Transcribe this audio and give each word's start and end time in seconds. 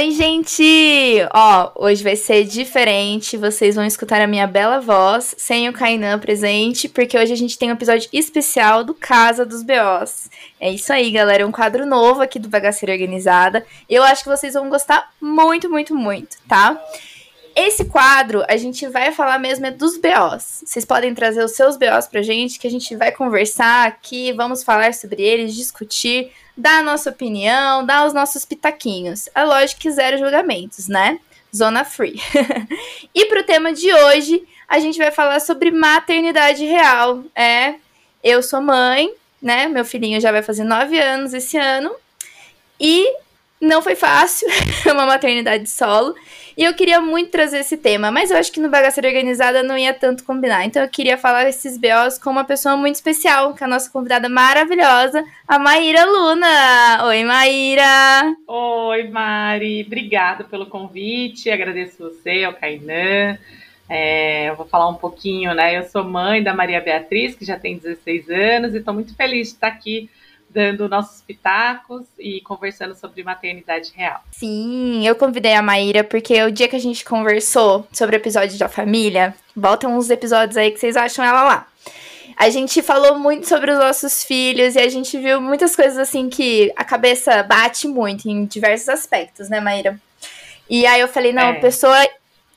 Oi, 0.00 0.12
gente! 0.12 0.64
Ó, 1.30 1.72
hoje 1.74 2.02
vai 2.02 2.16
ser 2.16 2.44
diferente. 2.44 3.36
Vocês 3.36 3.74
vão 3.74 3.84
escutar 3.84 4.22
a 4.22 4.26
minha 4.26 4.46
bela 4.46 4.80
voz 4.80 5.34
sem 5.36 5.68
o 5.68 5.74
Kainan 5.74 6.18
presente, 6.18 6.88
porque 6.88 7.18
hoje 7.18 7.34
a 7.34 7.36
gente 7.36 7.58
tem 7.58 7.68
um 7.68 7.74
episódio 7.74 8.08
especial 8.10 8.82
do 8.82 8.94
Casa 8.94 9.44
dos 9.44 9.62
BOs. 9.62 10.30
É 10.58 10.70
isso 10.72 10.90
aí, 10.90 11.10
galera. 11.10 11.46
Um 11.46 11.52
quadro 11.52 11.84
novo 11.84 12.22
aqui 12.22 12.38
do 12.38 12.48
Bagaceira 12.48 12.94
Organizada. 12.94 13.66
Eu 13.90 14.02
acho 14.02 14.22
que 14.22 14.30
vocês 14.30 14.54
vão 14.54 14.70
gostar 14.70 15.12
muito, 15.20 15.68
muito, 15.68 15.94
muito, 15.94 16.38
tá? 16.48 16.82
Esse 17.54 17.84
quadro, 17.84 18.44
a 18.48 18.56
gente 18.56 18.86
vai 18.86 19.12
falar 19.12 19.38
mesmo 19.38 19.66
é 19.66 19.70
dos 19.70 19.96
BOs. 19.96 20.62
Vocês 20.64 20.84
podem 20.84 21.14
trazer 21.14 21.44
os 21.44 21.52
seus 21.52 21.76
BOs 21.76 22.06
pra 22.06 22.22
gente, 22.22 22.58
que 22.58 22.66
a 22.66 22.70
gente 22.70 22.94
vai 22.96 23.12
conversar 23.12 23.86
aqui, 23.86 24.32
vamos 24.32 24.62
falar 24.62 24.94
sobre 24.94 25.22
eles, 25.22 25.54
discutir 25.54 26.32
dar 26.56 26.78
a 26.78 26.82
nossa 26.82 27.10
opinião, 27.10 27.84
dar 27.84 28.06
os 28.06 28.12
nossos 28.12 28.44
pitaquinhos. 28.44 29.28
É 29.34 29.44
lógico 29.44 29.80
que 29.80 29.90
zero 29.90 30.18
julgamentos, 30.18 30.88
né? 30.88 31.18
Zona 31.54 31.84
free. 31.84 32.20
e 33.14 33.26
pro 33.26 33.44
tema 33.44 33.72
de 33.72 33.92
hoje, 33.92 34.42
a 34.68 34.78
gente 34.78 34.98
vai 34.98 35.10
falar 35.10 35.40
sobre 35.40 35.70
maternidade 35.70 36.64
real. 36.64 37.24
É, 37.34 37.74
eu 38.22 38.42
sou 38.42 38.60
mãe, 38.60 39.12
né? 39.42 39.66
Meu 39.66 39.84
filhinho 39.84 40.20
já 40.20 40.30
vai 40.30 40.42
fazer 40.42 40.64
nove 40.64 40.98
anos 40.98 41.34
esse 41.34 41.56
ano. 41.56 41.90
E 42.78 43.06
não 43.60 43.82
foi 43.82 43.94
fácil, 43.94 44.48
é 44.86 44.92
uma 44.92 45.06
maternidade 45.06 45.68
solo. 45.68 46.14
E 46.56 46.64
eu 46.64 46.74
queria 46.74 47.00
muito 47.00 47.30
trazer 47.30 47.58
esse 47.58 47.76
tema, 47.76 48.10
mas 48.10 48.30
eu 48.30 48.36
acho 48.36 48.52
que 48.52 48.60
no 48.60 48.68
Bagaceira 48.68 49.08
Organizada 49.08 49.62
não 49.62 49.76
ia 49.76 49.94
tanto 49.94 50.24
combinar. 50.24 50.64
Então 50.64 50.82
eu 50.82 50.88
queria 50.88 51.16
falar 51.16 51.48
esses 51.48 51.78
BOs 51.78 52.18
com 52.18 52.30
uma 52.30 52.44
pessoa 52.44 52.76
muito 52.76 52.96
especial, 52.96 53.54
que 53.54 53.62
é 53.62 53.66
a 53.66 53.70
nossa 53.70 53.90
convidada 53.90 54.28
maravilhosa, 54.28 55.24
a 55.46 55.58
Maíra 55.58 56.04
Luna. 56.04 57.06
Oi, 57.06 57.24
Maíra! 57.24 58.36
Oi, 58.46 59.08
Mari. 59.08 59.84
Obrigada 59.86 60.44
pelo 60.44 60.66
convite. 60.66 61.50
Agradeço 61.50 61.98
você, 61.98 62.44
ao 62.44 62.54
Kainan. 62.54 63.38
É, 63.88 64.48
eu 64.48 64.56
vou 64.56 64.66
falar 64.66 64.88
um 64.88 64.94
pouquinho, 64.94 65.52
né? 65.52 65.76
Eu 65.76 65.82
sou 65.82 66.04
mãe 66.04 66.42
da 66.42 66.54
Maria 66.54 66.80
Beatriz, 66.80 67.34
que 67.34 67.44
já 67.44 67.58
tem 67.58 67.76
16 67.76 68.30
anos, 68.30 68.74
e 68.74 68.78
estou 68.78 68.94
muito 68.94 69.16
feliz 69.16 69.48
de 69.48 69.54
estar 69.54 69.66
aqui 69.66 70.08
dando 70.52 70.88
nossos 70.88 71.22
pitacos 71.22 72.02
e 72.18 72.40
conversando 72.40 72.94
sobre 72.94 73.22
maternidade 73.22 73.92
real. 73.94 74.22
Sim, 74.32 75.06
eu 75.06 75.14
convidei 75.14 75.54
a 75.54 75.62
Maíra 75.62 76.02
porque 76.02 76.42
o 76.42 76.50
dia 76.50 76.68
que 76.68 76.76
a 76.76 76.80
gente 76.80 77.04
conversou 77.04 77.86
sobre 77.92 78.16
o 78.16 78.18
episódio 78.18 78.58
da 78.58 78.68
família, 78.68 79.34
voltam 79.54 79.96
uns 79.96 80.10
episódios 80.10 80.56
aí 80.56 80.70
que 80.70 80.78
vocês 80.78 80.96
acham 80.96 81.24
ela 81.24 81.42
lá. 81.42 81.66
A 82.36 82.48
gente 82.48 82.82
falou 82.82 83.18
muito 83.18 83.46
sobre 83.46 83.70
os 83.70 83.78
nossos 83.78 84.24
filhos 84.24 84.74
e 84.74 84.78
a 84.78 84.88
gente 84.88 85.18
viu 85.18 85.40
muitas 85.40 85.76
coisas 85.76 85.98
assim 85.98 86.28
que 86.30 86.72
a 86.74 86.84
cabeça 86.84 87.42
bate 87.42 87.86
muito 87.86 88.28
em 88.28 88.46
diversos 88.46 88.88
aspectos, 88.88 89.48
né, 89.48 89.60
Maíra? 89.60 90.00
E 90.68 90.86
aí 90.86 91.00
eu 91.00 91.08
falei, 91.08 91.32
não, 91.32 91.48
é. 91.48 91.60
pessoa 91.60 91.96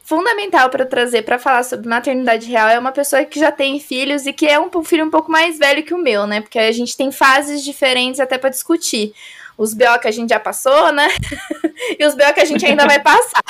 fundamental 0.04 0.70
para 0.70 0.86
trazer 0.86 1.22
para 1.24 1.40
falar 1.40 1.64
sobre 1.64 1.88
maternidade 1.88 2.48
real 2.50 2.68
é 2.68 2.78
uma 2.78 2.92
pessoa 2.92 3.24
que 3.24 3.40
já 3.40 3.52
tem 3.52 3.80
filhos 3.80 4.26
e 4.26 4.34
que 4.34 4.46
é 4.46 4.60
um 4.60 4.84
filho 4.84 5.06
um 5.06 5.10
pouco 5.10 5.32
mais 5.32 5.58
velho 5.58 5.84
que 5.84 5.94
o 5.94 5.98
meu, 5.98 6.28
né? 6.28 6.42
Porque 6.42 6.60
a 6.60 6.72
gente 6.72 6.96
tem 6.96 7.12
fases 7.12 7.64
diferentes 7.64 8.20
até 8.20 8.38
para 8.38 8.50
discutir. 8.50 9.14
Os 9.58 9.74
BO 9.74 10.00
que 10.02 10.08
a 10.08 10.12
gente 10.12 10.30
já 10.30 10.40
passou, 10.40 10.92
né? 10.92 11.08
e 11.98 12.06
os 12.06 12.14
BO 12.16 12.34
que 12.34 12.42
a 12.42 12.46
gente 12.46 12.66
ainda 12.66 12.86
vai 12.86 13.00
passar. 13.00 13.44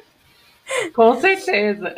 Com 0.94 1.18
certeza. 1.20 1.94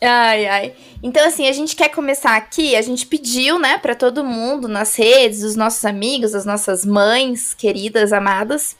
Ai, 0.00 0.46
ai. 0.46 0.74
Então, 1.02 1.26
assim, 1.26 1.48
a 1.48 1.52
gente 1.52 1.74
quer 1.74 1.88
começar 1.88 2.36
aqui. 2.36 2.76
A 2.76 2.82
gente 2.82 3.06
pediu, 3.06 3.58
né, 3.58 3.78
para 3.78 3.94
todo 3.94 4.24
mundo 4.24 4.68
nas 4.68 4.94
redes, 4.96 5.42
os 5.42 5.56
nossos 5.56 5.84
amigos, 5.84 6.34
as 6.34 6.44
nossas 6.44 6.84
mães 6.84 7.52
queridas, 7.54 8.12
amadas, 8.12 8.76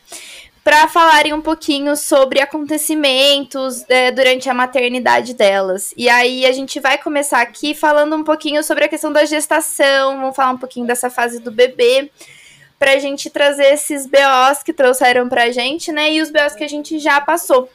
para 0.69 0.87
falarem 0.87 1.33
um 1.33 1.41
pouquinho 1.41 1.97
sobre 1.97 2.43
acontecimentos 2.43 3.89
é, 3.89 4.11
durante 4.11 4.51
a 4.51 4.55
maternidade 4.55 5.33
delas. 5.33 5.95
E 5.97 6.11
aí 6.11 6.45
a 6.45 6.53
gente 6.53 6.79
vai 6.79 6.99
começar 6.99 7.41
aqui 7.41 7.73
falando 7.73 8.15
um 8.15 8.23
pouquinho 8.23 8.63
sobre 8.63 8.85
a 8.85 8.89
questão 8.89 9.11
da 9.11 9.25
gestação, 9.25 10.19
vamos 10.21 10.37
falar 10.37 10.51
um 10.51 10.59
pouquinho 10.59 10.87
dessa 10.87 11.09
fase 11.09 11.41
do 11.41 11.51
bebê, 11.51 12.11
para 12.79 12.93
a 12.93 12.99
gente 12.99 13.31
trazer 13.31 13.73
esses 13.73 14.05
BOs 14.05 14.63
que 14.63 14.75
trouxeram 14.75 15.27
para 15.27 15.45
a 15.45 15.51
gente, 15.51 15.91
né, 15.91 16.13
e 16.13 16.21
os 16.21 16.31
BOs 16.31 16.55
que 16.55 16.65
a 16.65 16.69
gente 16.69 16.99
já 16.99 17.19
passou. 17.19 17.71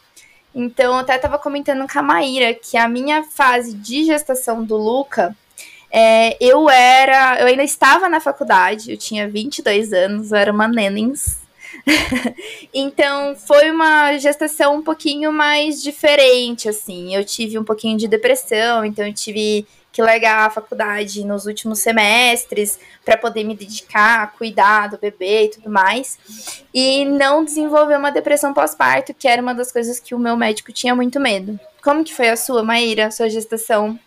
Então, 0.53 0.93
eu 0.93 0.99
até 0.99 1.15
estava 1.15 1.39
comentando 1.39 1.91
com 1.91 1.97
a 1.97 2.03
Maíra 2.03 2.53
que 2.53 2.77
a 2.77 2.87
minha 2.87 3.23
fase 3.23 3.73
de 3.73 4.05
gestação 4.05 4.63
do 4.63 4.77
Luca, 4.77 5.35
é, 5.91 6.37
eu 6.39 6.69
era, 6.69 7.39
eu 7.39 7.47
ainda 7.47 7.63
estava 7.63 8.07
na 8.07 8.19
faculdade, 8.19 8.91
eu 8.91 8.97
tinha 8.97 9.27
22 9.27 9.91
anos, 9.93 10.31
eu 10.31 10.37
era 10.37 10.51
uma 10.51 10.67
nenens, 10.67 11.41
então 12.73 13.35
foi 13.35 13.71
uma 13.71 14.17
gestação 14.17 14.77
um 14.77 14.81
pouquinho 14.81 15.31
mais 15.31 15.81
diferente, 15.81 16.69
assim. 16.69 17.15
Eu 17.15 17.23
tive 17.23 17.57
um 17.57 17.63
pouquinho 17.63 17.97
de 17.97 18.07
depressão, 18.07 18.85
então 18.85 19.05
eu 19.05 19.13
tive 19.13 19.65
que 19.93 20.01
largar 20.01 20.47
a 20.47 20.49
faculdade 20.49 21.23
nos 21.23 21.45
últimos 21.45 21.79
semestres 21.79 22.79
para 23.05 23.15
poder 23.15 23.43
me 23.43 23.55
dedicar 23.55 24.23
a 24.23 24.27
cuidar 24.27 24.87
do 24.87 24.97
bebê 24.97 25.45
e 25.45 25.49
tudo 25.49 25.69
mais. 25.69 26.17
E 26.73 27.05
não 27.05 27.45
desenvolver 27.45 27.95
uma 27.97 28.11
depressão 28.11 28.53
pós-parto, 28.53 29.13
que 29.13 29.27
era 29.27 29.41
uma 29.41 29.53
das 29.53 29.71
coisas 29.71 29.99
que 29.99 30.15
o 30.15 30.19
meu 30.19 30.35
médico 30.35 30.73
tinha 30.73 30.95
muito 30.95 31.19
medo. 31.19 31.59
Como 31.83 32.03
que 32.03 32.13
foi 32.13 32.29
a 32.29 32.35
sua, 32.35 32.63
Maíra, 32.63 33.07
a 33.07 33.11
sua 33.11 33.29
gestação? 33.29 33.99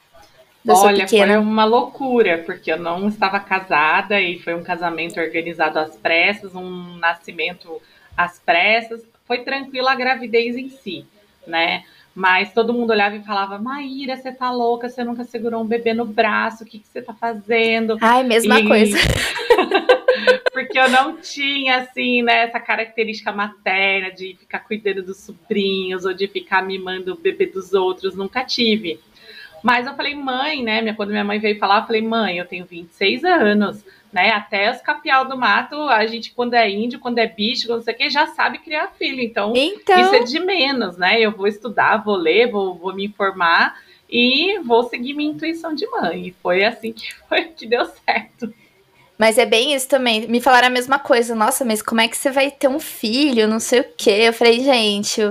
Olha, 0.69 1.06
foi 1.09 1.37
uma 1.37 1.65
loucura, 1.65 2.43
porque 2.44 2.72
eu 2.72 2.78
não 2.78 3.09
estava 3.09 3.38
casada 3.38 4.21
e 4.21 4.38
foi 4.38 4.54
um 4.54 4.62
casamento 4.62 5.21
organizado 5.21 5.78
às 5.78 5.97
pressas, 5.97 6.54
um 6.54 6.97
nascimento 6.97 7.81
às 8.16 8.38
pressas. 8.38 9.03
Foi 9.26 9.38
tranquila 9.38 9.93
a 9.93 9.97
gravidez 9.97 10.56
em 10.56 10.69
si, 10.69 11.05
né? 11.47 11.84
Mas 12.15 12.53
todo 12.53 12.72
mundo 12.72 12.91
olhava 12.91 13.16
e 13.16 13.22
falava: 13.22 13.59
Maíra, 13.59 14.16
você 14.16 14.32
tá 14.32 14.50
louca, 14.50 14.88
você 14.88 15.05
nunca 15.05 15.25
segurou 15.25 15.62
um 15.62 15.66
bebê 15.66 15.93
no 15.93 16.06
braço, 16.06 16.65
o 16.65 16.66
que, 16.66 16.78
que 16.78 16.88
você 16.88 17.03
tá 17.03 17.12
fazendo? 17.12 17.99
Ai, 18.00 18.22
mesma 18.25 18.59
e... 18.59 18.66
coisa. 18.66 18.97
porque 20.53 20.78
eu 20.78 20.88
não 20.88 21.19
tinha, 21.19 21.76
assim, 21.76 22.22
né, 22.22 22.44
essa 22.44 22.59
característica 22.59 23.31
materna 23.31 24.10
de 24.10 24.34
ficar 24.41 24.60
cuidando 24.60 25.03
dos 25.03 25.19
sobrinhos 25.19 26.06
ou 26.06 26.15
de 26.15 26.26
ficar 26.26 26.62
mimando 26.62 27.12
o 27.12 27.19
bebê 27.19 27.47
dos 27.47 27.75
outros, 27.75 28.15
nunca 28.15 28.43
tive. 28.43 28.99
Mas 29.62 29.87
eu 29.87 29.94
falei, 29.94 30.15
mãe, 30.15 30.62
né? 30.62 30.81
Minha, 30.81 30.94
quando 30.94 31.11
minha 31.11 31.25
mãe 31.25 31.39
veio 31.39 31.59
falar, 31.59 31.81
eu 31.81 31.87
falei, 31.87 32.03
mãe, 32.03 32.39
eu 32.39 32.47
tenho 32.47 32.65
26 32.65 33.25
anos, 33.25 33.84
né? 34.12 34.31
Até 34.31 34.71
os 34.71 34.81
capial 34.81 35.25
do 35.25 35.37
mato, 35.37 35.77
a 35.89 36.06
gente, 36.06 36.33
quando 36.33 36.55
é 36.55 36.71
índio, 36.71 36.99
quando 36.99 37.19
é 37.19 37.27
bicho, 37.27 37.69
não 37.69 37.81
sei 37.81 37.94
o 37.94 37.97
que, 37.97 38.11
já 38.11 38.27
sabe 38.28 38.59
criar 38.59 38.93
filho. 38.99 39.21
Então, 39.21 39.53
então, 39.56 40.00
isso 40.00 40.15
é 40.15 40.21
de 40.21 40.39
menos, 40.39 40.97
né? 40.97 41.21
Eu 41.21 41.33
vou 41.33 41.47
estudar, 41.47 42.05
vou 42.05 42.17
ler, 42.17 42.50
vou, 42.50 42.75
vou 42.75 42.94
me 42.94 43.06
informar 43.06 43.77
e 44.09 44.59
vou 44.61 44.84
seguir 44.84 45.15
minha 45.15 45.31
intuição 45.31 45.75
de 45.75 45.87
mãe. 45.88 46.28
E 46.28 46.37
foi 46.43 46.65
assim 46.65 46.93
que 46.93 47.12
foi 47.28 47.44
que 47.44 47.67
deu 47.67 47.84
certo. 47.84 48.53
Mas 49.19 49.38
é 49.38 49.47
bem 49.47 49.75
isso 49.75 49.88
também. 49.88 50.27
Me 50.28 50.41
falaram 50.41 50.67
a 50.67 50.71
mesma 50.71 50.99
coisa. 50.99 51.34
Nossa, 51.34 51.65
mas 51.65 51.81
como 51.81 52.03
é 52.03 52.09
que 52.09 52.17
você 52.17 52.31
vai 52.31 52.50
ter 52.50 52.69
um 52.69 52.78
filho? 52.78 53.49
Não 53.49 53.59
sei 53.59 53.81
o 53.81 53.87
quê. 53.97 54.11
Eu 54.11 54.33
falei, 54.33 54.61
gente, 54.61 55.23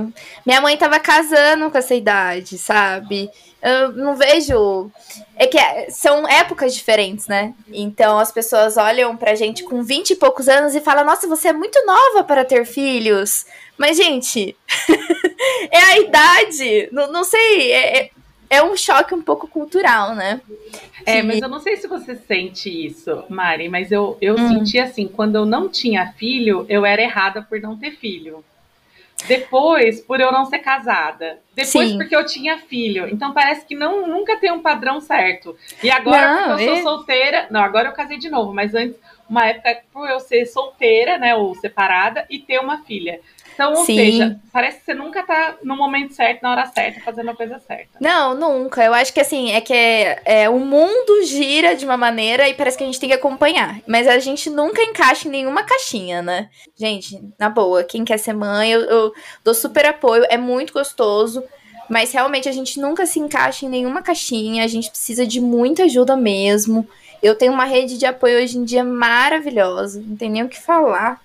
minha 0.46 0.60
mãe 0.60 0.76
tava 0.76 1.00
casando 1.00 1.70
com 1.70 1.78
essa 1.78 1.94
idade, 1.94 2.58
sabe? 2.58 3.30
Eu 3.66 3.92
não 3.94 4.16
vejo. 4.16 4.92
É 5.36 5.48
que 5.48 5.58
é, 5.58 5.90
são 5.90 6.28
épocas 6.28 6.76
diferentes, 6.76 7.26
né? 7.28 7.56
Então 7.74 8.20
as 8.20 8.32
pessoas 8.32 8.78
olham 8.78 9.18
pra 9.18 9.34
gente 9.34 9.64
com 9.64 9.82
20 9.82 10.12
e 10.12 10.16
poucos 10.16 10.48
anos 10.48 10.76
e 10.76 10.82
falam: 10.82 11.04
Nossa, 11.04 11.28
você 11.28 11.48
é 11.48 11.54
muito 11.54 11.84
nova 11.84 12.24
para 12.24 12.46
ter 12.46 12.64
filhos. 12.64 13.48
Mas, 13.76 13.98
gente, 13.98 14.56
é 15.72 15.78
a 15.78 16.00
idade. 16.00 16.90
Não, 16.92 17.12
não 17.12 17.24
sei. 17.24 17.72
É, 17.72 17.98
é 17.98 18.10
é 18.48 18.64
um 18.64 18.78
choque 18.78 19.14
um 19.14 19.22
pouco 19.22 19.48
cultural, 19.48 20.14
né? 20.14 20.40
É, 21.04 21.24
mas 21.24 21.42
eu 21.42 21.50
não 21.50 21.60
sei 21.60 21.78
se 21.78 21.88
você 21.88 22.16
sente 22.16 22.70
isso, 22.70 23.24
Mari, 23.28 23.68
mas 23.68 23.92
eu, 23.92 24.18
eu 24.22 24.36
hum. 24.36 24.48
senti 24.48 24.78
assim, 24.78 25.08
quando 25.08 25.36
eu 25.36 25.46
não 25.46 25.68
tinha 25.68 26.14
filho, 26.14 26.64
eu 26.70 26.86
era 26.86 27.02
errada 27.02 27.42
por 27.42 27.60
não 27.60 27.76
ter 27.76 27.92
filho. 27.98 28.46
Depois, 29.28 30.02
por 30.02 30.20
eu 30.20 30.32
não 30.32 30.46
ser 30.46 30.60
casada. 30.60 31.40
Depois, 31.54 31.90
Sim. 31.90 31.98
porque 31.98 32.16
eu 32.16 32.26
tinha 32.26 32.60
filho. 32.60 33.08
Então, 33.08 33.34
parece 33.34 33.66
que 33.66 33.76
não, 33.76 34.06
nunca 34.08 34.38
tem 34.38 34.52
um 34.52 34.62
padrão 34.62 35.00
certo. 35.00 35.58
E 35.82 35.90
agora, 35.90 36.36
não, 36.36 36.48
porque 36.50 36.64
eu 36.64 36.74
é... 36.74 36.82
sou 36.82 36.84
solteira. 36.84 37.48
Não, 37.50 37.62
agora 37.62 37.88
eu 37.88 37.94
casei 37.94 38.18
de 38.18 38.30
novo, 38.30 38.54
mas 38.54 38.76
antes, 38.76 39.00
uma 39.28 39.46
época, 39.46 39.82
por 39.92 40.08
eu 40.10 40.20
ser 40.20 40.46
solteira, 40.46 41.18
né, 41.18 41.34
ou 41.36 41.56
separada, 41.56 42.26
e 42.30 42.40
ter 42.40 42.60
uma 42.60 42.84
filha. 42.84 43.20
Então, 43.56 43.72
ou 43.72 43.86
Sim. 43.86 43.96
seja, 43.96 44.40
parece 44.52 44.80
que 44.80 44.86
você 44.86 44.94
nunca 44.94 45.24
tá 45.24 45.56
no 45.64 45.78
momento 45.78 46.14
certo, 46.14 46.44
na 46.44 46.52
hora 46.52 46.66
certa, 46.68 47.00
fazendo 47.00 47.32
a 47.32 47.36
coisa 47.36 47.58
certa. 47.58 47.98
Não, 48.02 48.36
nunca. 48.36 48.84
Eu 48.84 48.94
acho 48.94 49.14
que 49.14 49.22
assim, 49.22 49.52
é 49.52 49.62
que 49.62 49.74
é, 49.74 50.22
é, 50.26 50.50
o 50.50 50.60
mundo 50.60 51.24
gira 51.24 51.74
de 51.74 51.86
uma 51.86 51.96
maneira 51.96 52.50
e 52.50 52.54
parece 52.54 52.78
que 52.78 52.84
a 52.84 52.86
gente 52.86 53.00
tem 53.00 53.08
que 53.08 53.16
acompanhar. 53.16 53.80
Mas 53.88 54.08
a 54.08 54.20
gente 54.20 54.50
nunca 54.50 54.84
encaixa 54.84 55.30
em 55.30 55.32
nenhuma 55.32 55.64
caixinha, 55.64 56.22
né? 56.22 56.50
Gente, 56.76 57.18
na 57.40 57.48
boa, 57.48 57.82
quem 57.84 58.04
quer 58.04 58.18
ser 58.18 58.34
mãe, 58.34 58.72
eu, 58.72 58.82
eu 58.82 59.14
dou 59.42 59.54
super 59.54 59.86
apoio, 59.86 60.26
é 60.30 60.38
muito 60.38 60.74
gostoso. 60.74 61.42
Mas 61.90 62.12
realmente 62.12 62.50
a 62.50 62.52
gente 62.52 62.80
nunca 62.80 63.06
se 63.06 63.20
encaixa 63.20 63.66
em 63.66 63.70
nenhuma 63.70 64.02
caixinha, 64.02 64.66
a 64.66 64.68
gente 64.68 64.90
precisa 64.90 65.26
de 65.26 65.40
muita 65.40 65.84
ajuda 65.84 66.18
mesmo. 66.18 66.86
Eu 67.24 67.36
tenho 67.36 67.54
uma 67.54 67.66
rede 67.66 67.98
de 67.98 68.06
apoio 68.06 68.44
hoje 68.44 68.58
em 68.58 68.66
dia 68.66 68.84
maravilhosa, 68.84 70.04
não 70.06 70.18
tem 70.18 70.30
nem 70.30 70.44
o 70.44 70.50
que 70.50 70.60
falar. 70.60 71.22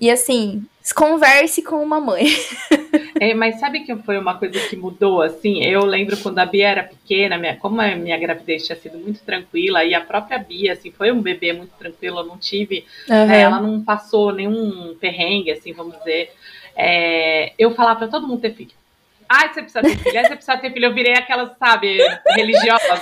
E 0.00 0.10
assim, 0.10 0.64
converse 0.94 1.62
com 1.62 1.82
uma 1.82 2.00
mãe. 2.00 2.24
É, 3.20 3.34
mas 3.34 3.60
sabe 3.60 3.80
que 3.80 3.94
foi 3.96 4.16
uma 4.16 4.38
coisa 4.38 4.58
que 4.66 4.74
mudou, 4.74 5.20
assim? 5.20 5.62
Eu 5.62 5.84
lembro 5.84 6.16
quando 6.16 6.38
a 6.38 6.46
Bia 6.46 6.68
era 6.68 6.84
pequena, 6.84 7.36
minha, 7.36 7.54
como 7.54 7.78
a 7.78 7.94
minha 7.94 8.16
gravidez 8.16 8.64
tinha 8.64 8.76
sido 8.76 8.96
muito 8.96 9.20
tranquila, 9.20 9.84
e 9.84 9.94
a 9.94 10.00
própria 10.00 10.38
Bia, 10.38 10.72
assim, 10.72 10.90
foi 10.90 11.12
um 11.12 11.20
bebê 11.20 11.52
muito 11.52 11.72
tranquilo, 11.78 12.20
eu 12.20 12.24
não 12.24 12.38
tive, 12.38 12.86
uhum. 13.06 13.30
é, 13.30 13.42
ela 13.42 13.60
não 13.60 13.84
passou 13.84 14.32
nenhum 14.32 14.96
perrengue, 14.98 15.50
assim, 15.50 15.74
vamos 15.74 15.98
dizer. 15.98 16.32
É, 16.74 17.52
eu 17.58 17.74
falava 17.74 17.98
para 17.98 18.08
todo 18.08 18.26
mundo 18.26 18.40
ter 18.40 18.54
filho. 18.54 18.72
Ai, 19.32 19.52
você 19.52 19.62
precisa 19.62 19.80
ter 19.80 19.96
filho, 19.96 20.22
você 20.22 20.34
precisa 20.34 20.56
ter 20.56 20.72
filho. 20.72 20.86
Eu 20.86 20.92
virei 20.92 21.12
aquelas, 21.12 21.56
sabe, 21.56 21.98
religiosas 22.30 23.00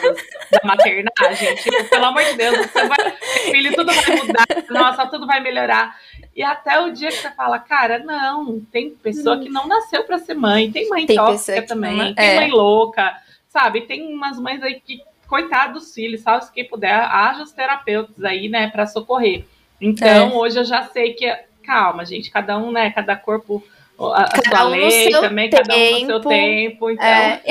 da 0.50 0.60
maternagem. 0.62 1.54
Tipo, 1.56 1.84
pelo 1.88 2.04
amor 2.04 2.22
de 2.22 2.34
Deus, 2.34 2.66
você 2.66 2.86
vai 2.86 2.98
ter 2.98 3.16
filho, 3.50 3.74
tudo 3.74 3.90
vai 3.90 4.16
mudar, 4.16 4.46
nossa, 4.68 5.06
tudo 5.06 5.26
vai 5.26 5.40
melhorar. 5.40 5.96
E 6.38 6.42
até 6.44 6.80
o 6.80 6.92
dia 6.92 7.08
que 7.08 7.16
você 7.16 7.32
fala, 7.32 7.58
cara, 7.58 7.98
não, 7.98 8.60
tem 8.70 8.90
pessoa 8.90 9.40
que 9.40 9.48
não 9.48 9.66
nasceu 9.66 10.04
para 10.04 10.18
ser 10.18 10.34
mãe, 10.34 10.70
tem 10.70 10.88
mãe 10.88 11.04
tem 11.04 11.16
tóxica 11.16 11.62
também, 11.62 11.96
não... 11.96 12.14
tem 12.14 12.24
é. 12.24 12.36
mãe 12.36 12.50
louca, 12.52 13.12
sabe? 13.48 13.80
Tem 13.80 14.14
umas 14.14 14.38
mães 14.38 14.62
aí 14.62 14.78
que, 14.78 15.02
coitado 15.26 15.72
dos 15.72 15.92
filhos, 15.92 16.20
sabe? 16.20 16.44
Se 16.44 16.52
quem 16.52 16.64
puder, 16.64 16.94
haja 16.94 17.42
os 17.42 17.50
terapeutas 17.50 18.24
aí, 18.24 18.48
né, 18.48 18.68
para 18.68 18.86
socorrer. 18.86 19.46
Então, 19.80 20.28
é. 20.28 20.32
hoje 20.32 20.60
eu 20.60 20.64
já 20.64 20.84
sei 20.84 21.14
que, 21.14 21.26
calma, 21.64 22.04
gente, 22.04 22.30
cada 22.30 22.56
um, 22.56 22.70
né, 22.70 22.92
cada 22.92 23.16
corpo 23.16 23.60
a, 23.98 24.22
a 24.22 24.28
cada 24.40 24.58
sua 24.58 24.66
um 24.66 24.70
lei 24.70 25.10
também, 25.10 25.50
tempo, 25.50 25.66
cada 25.66 25.76
um 25.76 25.90
no 25.90 26.06
seu 26.06 26.20
tempo. 26.20 26.90
Então... 26.90 27.04
É, 27.04 27.42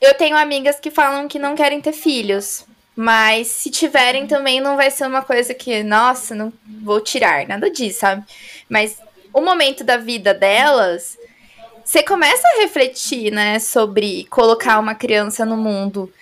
eu 0.00 0.14
tenho 0.14 0.34
amigas 0.34 0.80
que 0.80 0.90
falam 0.90 1.28
que 1.28 1.38
não 1.38 1.54
querem 1.54 1.78
ter 1.78 1.92
filhos. 1.92 2.66
Mas 3.02 3.46
se 3.46 3.70
tiverem 3.70 4.26
também 4.26 4.60
não 4.60 4.76
vai 4.76 4.90
ser 4.90 5.06
uma 5.06 5.22
coisa 5.22 5.54
que, 5.54 5.82
nossa, 5.82 6.34
não 6.34 6.52
vou 6.82 7.00
tirar, 7.00 7.48
nada 7.48 7.70
disso, 7.70 8.00
sabe? 8.00 8.22
Mas 8.68 8.98
o 9.32 9.40
momento 9.40 9.82
da 9.82 9.96
vida 9.96 10.34
delas, 10.34 11.16
você 11.82 12.02
começa 12.02 12.46
a 12.46 12.60
refletir, 12.60 13.32
né, 13.32 13.58
sobre 13.58 14.26
colocar 14.28 14.78
uma 14.78 14.94
criança 14.94 15.46
no 15.46 15.56
mundo. 15.56 16.12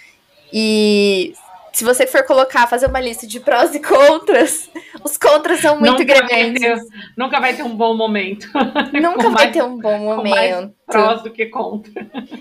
E 0.53 1.35
se 1.79 1.85
você 1.85 2.09
for 2.09 2.25
colocar, 2.25 2.67
fazer 2.67 2.87
uma 2.87 3.01
lista 3.01 3.25
de 3.25 3.39
prós 3.39 3.73
e 3.73 3.79
contras, 3.79 4.69
os 5.05 5.17
contras 5.17 5.61
são 5.61 5.79
muito 5.79 6.01
nunca 6.01 6.05
grandes. 6.05 6.61
Vai 6.61 6.75
ter, 6.75 6.85
nunca 7.17 7.41
vai 7.41 7.55
ter 7.55 7.63
um 7.63 7.77
bom 7.77 7.97
momento. 7.97 8.49
Nunca 9.01 9.31
vai 9.31 9.45
mais, 9.45 9.53
ter 9.53 9.63
um 9.63 9.79
bom 9.79 9.97
momento. 9.97 10.29
mais 10.29 10.69
prós 10.85 11.23
do 11.23 11.31
que 11.31 11.47
contra. 11.47 11.93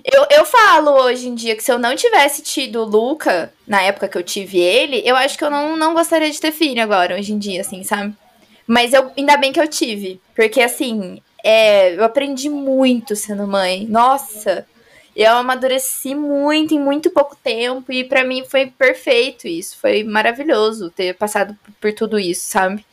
Eu, 0.03 0.25
eu 0.31 0.43
falo 0.43 0.89
hoje 1.03 1.27
em 1.27 1.35
dia 1.35 1.55
que 1.55 1.63
se 1.63 1.71
eu 1.71 1.77
não 1.77 1.95
tivesse 1.95 2.41
tido 2.41 2.81
o 2.81 2.85
Luca, 2.85 3.53
na 3.67 3.83
época 3.83 4.07
que 4.07 4.17
eu 4.17 4.23
tive 4.23 4.57
ele, 4.57 5.03
eu 5.05 5.15
acho 5.15 5.37
que 5.37 5.43
eu 5.43 5.51
não, 5.51 5.77
não 5.77 5.93
gostaria 5.93 6.31
de 6.31 6.41
ter 6.41 6.51
filho 6.51 6.81
agora, 6.81 7.15
hoje 7.15 7.31
em 7.31 7.37
dia, 7.37 7.61
assim, 7.61 7.83
sabe? 7.83 8.15
Mas 8.65 8.91
eu, 8.91 9.11
ainda 9.15 9.37
bem 9.37 9.53
que 9.53 9.59
eu 9.59 9.67
tive. 9.67 10.19
Porque, 10.35 10.61
assim, 10.61 11.21
é, 11.43 11.93
eu 11.93 12.03
aprendi 12.03 12.49
muito 12.49 13.15
sendo 13.15 13.45
mãe. 13.45 13.85
Nossa! 13.87 14.65
Eu 15.23 15.33
amadureci 15.33 16.13
muito 16.13 16.75
em 16.75 16.79
muito 16.79 17.09
pouco 17.09 17.35
tempo 17.35 17.91
e 17.91 18.03
para 18.03 18.23
mim 18.23 18.45
foi 18.45 18.67
perfeito 18.67 19.47
isso. 19.47 19.75
Foi 19.79 20.03
maravilhoso 20.03 20.91
ter 20.91 21.15
passado 21.15 21.57
por 21.81 21.91
tudo 21.91 22.19
isso, 22.19 22.45
sabe? 22.45 22.85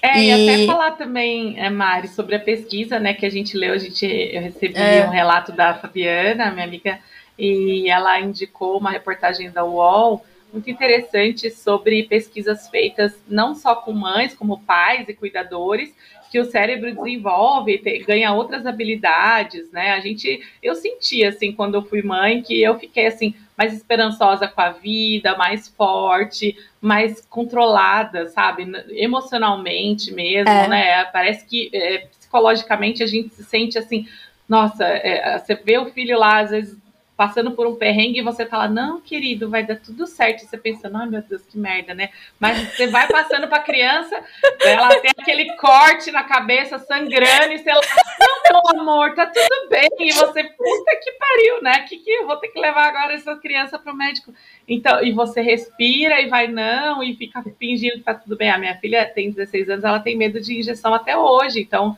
É, 0.00 0.20
e, 0.20 0.28
e 0.28 0.32
até 0.52 0.66
falar 0.66 0.92
também, 0.92 1.58
é, 1.58 1.68
Mari, 1.68 2.06
sobre 2.06 2.36
a 2.36 2.40
pesquisa, 2.40 3.00
né, 3.00 3.14
que 3.14 3.26
a 3.26 3.30
gente 3.30 3.56
leu, 3.56 3.74
a 3.74 3.78
gente, 3.78 4.06
eu 4.06 4.42
recebi 4.42 4.76
é. 4.76 5.04
um 5.06 5.10
relato 5.10 5.50
da 5.50 5.74
Fabiana, 5.74 6.52
minha 6.52 6.66
amiga, 6.66 7.00
e 7.36 7.90
ela 7.90 8.20
indicou 8.20 8.78
uma 8.78 8.90
reportagem 8.90 9.50
da 9.50 9.64
UOL 9.64 10.24
muito 10.52 10.70
interessante 10.70 11.50
sobre 11.50 12.02
pesquisas 12.04 12.68
feitas 12.68 13.12
não 13.26 13.54
só 13.54 13.74
com 13.74 13.92
mães, 13.92 14.34
como 14.34 14.60
pais 14.60 15.08
e 15.08 15.14
cuidadores, 15.14 15.92
que 16.32 16.40
o 16.40 16.46
cérebro 16.46 16.94
desenvolve, 16.94 17.76
te, 17.76 17.98
ganha 17.98 18.32
outras 18.32 18.64
habilidades, 18.64 19.70
né? 19.70 19.90
A 19.90 20.00
gente, 20.00 20.42
eu 20.62 20.74
senti 20.74 21.22
assim 21.22 21.52
quando 21.52 21.74
eu 21.74 21.82
fui 21.82 22.00
mãe 22.02 22.40
que 22.40 22.62
eu 22.62 22.78
fiquei 22.78 23.06
assim 23.06 23.34
mais 23.56 23.74
esperançosa 23.74 24.48
com 24.48 24.62
a 24.62 24.70
vida, 24.70 25.36
mais 25.36 25.68
forte, 25.68 26.56
mais 26.80 27.20
controlada, 27.26 28.28
sabe? 28.28 28.66
Emocionalmente 28.92 30.10
mesmo, 30.10 30.48
é. 30.48 30.66
né? 30.66 31.04
Parece 31.04 31.44
que 31.44 31.68
é, 31.70 32.06
psicologicamente 32.18 33.02
a 33.02 33.06
gente 33.06 33.34
se 33.34 33.44
sente 33.44 33.78
assim, 33.78 34.08
nossa, 34.48 34.86
é, 34.86 35.38
você 35.38 35.54
vê 35.54 35.76
o 35.76 35.90
filho 35.90 36.18
lá 36.18 36.40
às 36.40 36.50
vezes 36.50 36.81
passando 37.22 37.52
por 37.52 37.68
um 37.68 37.76
perrengue 37.76 38.18
e 38.18 38.22
você 38.22 38.44
fala, 38.44 38.66
não, 38.66 39.00
querido, 39.00 39.48
vai 39.48 39.64
dar 39.64 39.76
tudo 39.76 40.08
certo. 40.08 40.40
Você 40.40 40.58
pensa, 40.58 40.90
ai 40.92 41.06
meu 41.06 41.22
Deus, 41.22 41.42
que 41.42 41.56
merda, 41.56 41.94
né? 41.94 42.08
Mas 42.40 42.58
você 42.58 42.88
vai 42.88 43.06
passando 43.06 43.46
para 43.46 43.58
a 43.58 43.62
criança, 43.62 44.20
ela 44.60 44.88
tem 44.96 45.12
aquele 45.16 45.54
corte 45.54 46.10
na 46.10 46.24
cabeça, 46.24 46.80
sangrando, 46.80 47.52
e 47.52 47.58
você 47.58 47.72
lá, 47.72 47.80
não, 48.18 48.42
meu 48.74 48.80
amor, 48.80 49.14
tá 49.14 49.26
tudo 49.26 49.68
bem. 49.70 49.88
E 50.00 50.12
você, 50.12 50.42
puta 50.42 50.96
que 51.00 51.12
pariu, 51.12 51.62
né? 51.62 51.82
Que 51.82 51.98
que 51.98 52.10
eu 52.10 52.26
vou 52.26 52.36
ter 52.38 52.48
que 52.48 52.58
levar 52.58 52.88
agora 52.88 53.14
essa 53.14 53.36
criança 53.36 53.78
para 53.78 53.92
o 53.92 53.96
médico? 53.96 54.34
Então, 54.66 55.00
e 55.00 55.12
você 55.12 55.40
respira 55.40 56.20
e 56.20 56.28
vai, 56.28 56.48
não, 56.48 57.04
e 57.04 57.14
fica 57.14 57.40
fingindo 57.56 57.98
que 57.98 58.04
tá 58.04 58.14
tudo 58.14 58.36
bem. 58.36 58.50
A 58.50 58.58
minha 58.58 58.76
filha 58.78 59.06
tem 59.06 59.30
16 59.30 59.70
anos, 59.70 59.84
ela 59.84 60.00
tem 60.00 60.16
medo 60.16 60.40
de 60.40 60.58
injeção 60.58 60.92
até 60.92 61.16
hoje, 61.16 61.60
então 61.60 61.96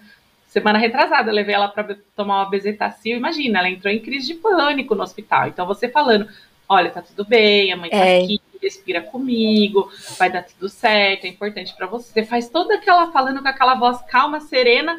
semana 0.55 0.79
retrasada, 0.79 1.31
eu 1.31 1.35
levei 1.35 1.53
ela 1.53 1.67
para 1.67 1.97
tomar 2.15 2.39
uma 2.39 2.51
bezetacil. 2.51 3.17
Imagina, 3.17 3.59
ela 3.59 3.69
entrou 3.69 3.93
em 3.93 3.99
crise 3.99 4.29
de 4.29 4.35
pânico 4.35 4.95
no 4.95 5.03
hospital. 5.03 5.49
Então, 5.49 5.67
você 5.67 5.89
falando: 5.89 6.29
olha, 6.69 6.91
tá 6.91 7.03
tudo 7.03 7.25
bem, 7.25 7.73
a 7.73 7.77
mãe 7.77 7.91
tá 7.91 7.97
é. 7.97 8.23
aqui, 8.23 8.41
respira 8.63 9.03
comigo, 9.03 9.91
vai 10.17 10.31
dar 10.31 10.45
tudo 10.45 10.69
certo, 10.69 11.25
é 11.25 11.29
importante 11.29 11.75
para 11.75 11.89
você. 11.89 12.13
Você 12.13 12.23
faz 12.25 12.49
toda 12.49 12.77
aquela, 12.77 13.11
falando 13.11 13.43
com 13.43 13.49
aquela 13.49 13.75
voz 13.75 14.01
calma, 14.03 14.39
serena, 14.39 14.97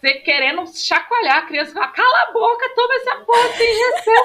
você 0.00 0.14
querendo 0.14 0.64
chacoalhar 0.66 1.38
a 1.38 1.46
criança, 1.46 1.72
fala, 1.72 1.88
cala 1.88 2.28
a 2.28 2.32
boca, 2.32 2.72
toma 2.76 2.94
essa 2.94 3.16
porra 3.16 3.48
de 3.48 3.64
injeção. 3.64 4.24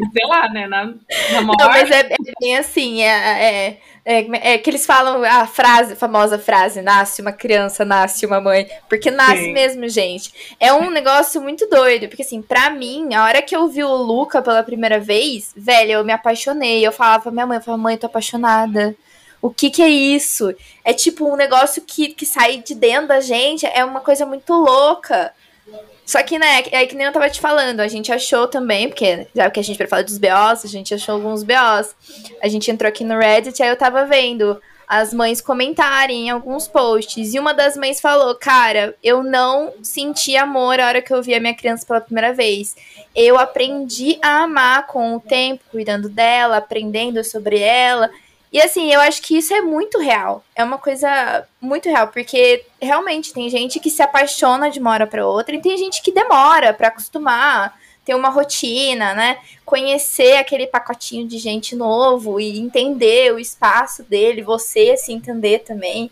sei 0.12 0.26
lá, 0.26 0.48
né? 0.48 0.66
Na, 0.66 0.84
na 0.86 1.40
maior... 1.42 1.56
Não, 1.58 1.68
mas 1.68 1.90
é, 1.90 2.00
é 2.00 2.16
bem 2.40 2.56
assim, 2.56 3.02
é, 3.02 3.08
é, 3.08 3.80
é, 4.08 4.52
é, 4.52 4.58
que 4.58 4.70
eles 4.70 4.86
falam 4.86 5.24
a 5.24 5.48
frase, 5.48 5.94
a 5.94 5.96
famosa 5.96 6.38
frase, 6.38 6.80
nasce 6.80 7.20
uma 7.20 7.32
criança, 7.32 7.84
nasce 7.84 8.24
uma 8.24 8.40
mãe. 8.40 8.68
Porque 8.88 9.10
nasce 9.10 9.46
Sim. 9.46 9.52
mesmo, 9.52 9.88
gente. 9.88 10.32
É 10.60 10.72
um 10.72 10.92
negócio 10.92 11.42
muito 11.42 11.68
doido. 11.68 12.06
Porque, 12.06 12.22
assim, 12.22 12.40
pra 12.40 12.70
mim, 12.70 13.12
a 13.14 13.24
hora 13.24 13.42
que 13.42 13.56
eu 13.56 13.66
vi 13.66 13.82
o 13.82 13.96
Luca 13.96 14.40
pela 14.40 14.62
primeira 14.62 15.00
vez, 15.00 15.52
velho, 15.56 15.90
eu 15.90 16.04
me 16.04 16.12
apaixonei. 16.12 16.86
Eu 16.86 16.92
falava 16.92 17.24
pra 17.24 17.32
minha 17.32 17.46
mãe, 17.46 17.58
eu 17.58 17.62
falava, 17.62 17.82
mãe, 17.82 17.94
eu 17.96 17.98
tô 17.98 18.06
apaixonada. 18.06 18.94
O 19.42 19.50
que 19.50 19.70
que 19.70 19.82
é 19.82 19.88
isso? 19.88 20.54
É 20.84 20.92
tipo 20.92 21.28
um 21.28 21.34
negócio 21.34 21.82
que, 21.82 22.08
que 22.08 22.24
sai 22.24 22.58
de 22.58 22.76
dentro 22.76 23.08
da 23.08 23.20
gente, 23.20 23.66
é 23.66 23.84
uma 23.84 24.00
coisa 24.00 24.24
muito 24.24 24.52
louca. 24.52 25.32
Só 26.06 26.22
que, 26.22 26.38
né, 26.38 26.62
é 26.70 26.86
que 26.86 26.94
nem 26.94 27.04
eu 27.04 27.12
tava 27.12 27.28
te 27.28 27.40
falando, 27.40 27.80
a 27.80 27.88
gente 27.88 28.12
achou 28.12 28.46
também, 28.46 28.88
porque 28.88 29.26
já 29.34 29.50
que 29.50 29.58
a 29.58 29.62
gente 29.62 29.76
vai 29.76 29.88
falar 29.88 30.02
dos 30.02 30.18
BOs, 30.18 30.64
a 30.64 30.68
gente 30.68 30.94
achou 30.94 31.16
alguns 31.16 31.42
BOs. 31.42 31.96
A 32.40 32.46
gente 32.46 32.70
entrou 32.70 32.88
aqui 32.88 33.02
no 33.02 33.18
Reddit, 33.18 33.60
aí 33.60 33.68
eu 33.68 33.76
tava 33.76 34.06
vendo 34.06 34.56
as 34.86 35.12
mães 35.12 35.40
comentarem 35.40 36.28
em 36.28 36.30
alguns 36.30 36.68
posts. 36.68 37.34
E 37.34 37.40
uma 37.40 37.52
das 37.52 37.76
mães 37.76 38.00
falou: 38.00 38.34
Cara, 38.36 38.94
eu 39.02 39.22
não 39.22 39.74
senti 39.82 40.36
amor 40.36 40.78
a 40.78 40.86
hora 40.86 41.02
que 41.02 41.12
eu 41.12 41.22
vi 41.22 41.34
a 41.34 41.40
minha 41.40 41.56
criança 41.56 41.84
pela 41.84 42.00
primeira 42.00 42.32
vez. 42.32 42.76
Eu 43.14 43.38
aprendi 43.38 44.18
a 44.22 44.44
amar 44.44 44.86
com 44.86 45.16
o 45.16 45.20
tempo, 45.20 45.64
cuidando 45.70 46.08
dela, 46.08 46.58
aprendendo 46.58 47.22
sobre 47.24 47.58
ela. 47.58 48.10
E 48.56 48.62
assim, 48.62 48.90
eu 48.90 49.02
acho 49.02 49.20
que 49.20 49.36
isso 49.36 49.52
é 49.52 49.60
muito 49.60 49.98
real. 49.98 50.42
É 50.54 50.64
uma 50.64 50.78
coisa 50.78 51.46
muito 51.60 51.90
real, 51.90 52.08
porque 52.08 52.64
realmente 52.80 53.30
tem 53.30 53.50
gente 53.50 53.78
que 53.78 53.90
se 53.90 54.00
apaixona 54.00 54.70
de 54.70 54.78
uma 54.80 54.92
hora 54.92 55.06
para 55.06 55.26
outra 55.26 55.54
e 55.54 55.60
tem 55.60 55.76
gente 55.76 56.00
que 56.00 56.10
demora 56.10 56.72
para 56.72 56.88
acostumar, 56.88 57.78
ter 58.02 58.14
uma 58.14 58.30
rotina, 58.30 59.12
né? 59.12 59.36
Conhecer 59.62 60.38
aquele 60.38 60.66
pacotinho 60.66 61.28
de 61.28 61.36
gente 61.36 61.76
novo 61.76 62.40
e 62.40 62.58
entender 62.58 63.30
o 63.34 63.38
espaço 63.38 64.02
dele, 64.02 64.40
você 64.40 64.96
se 64.96 65.12
entender 65.12 65.58
também. 65.58 66.10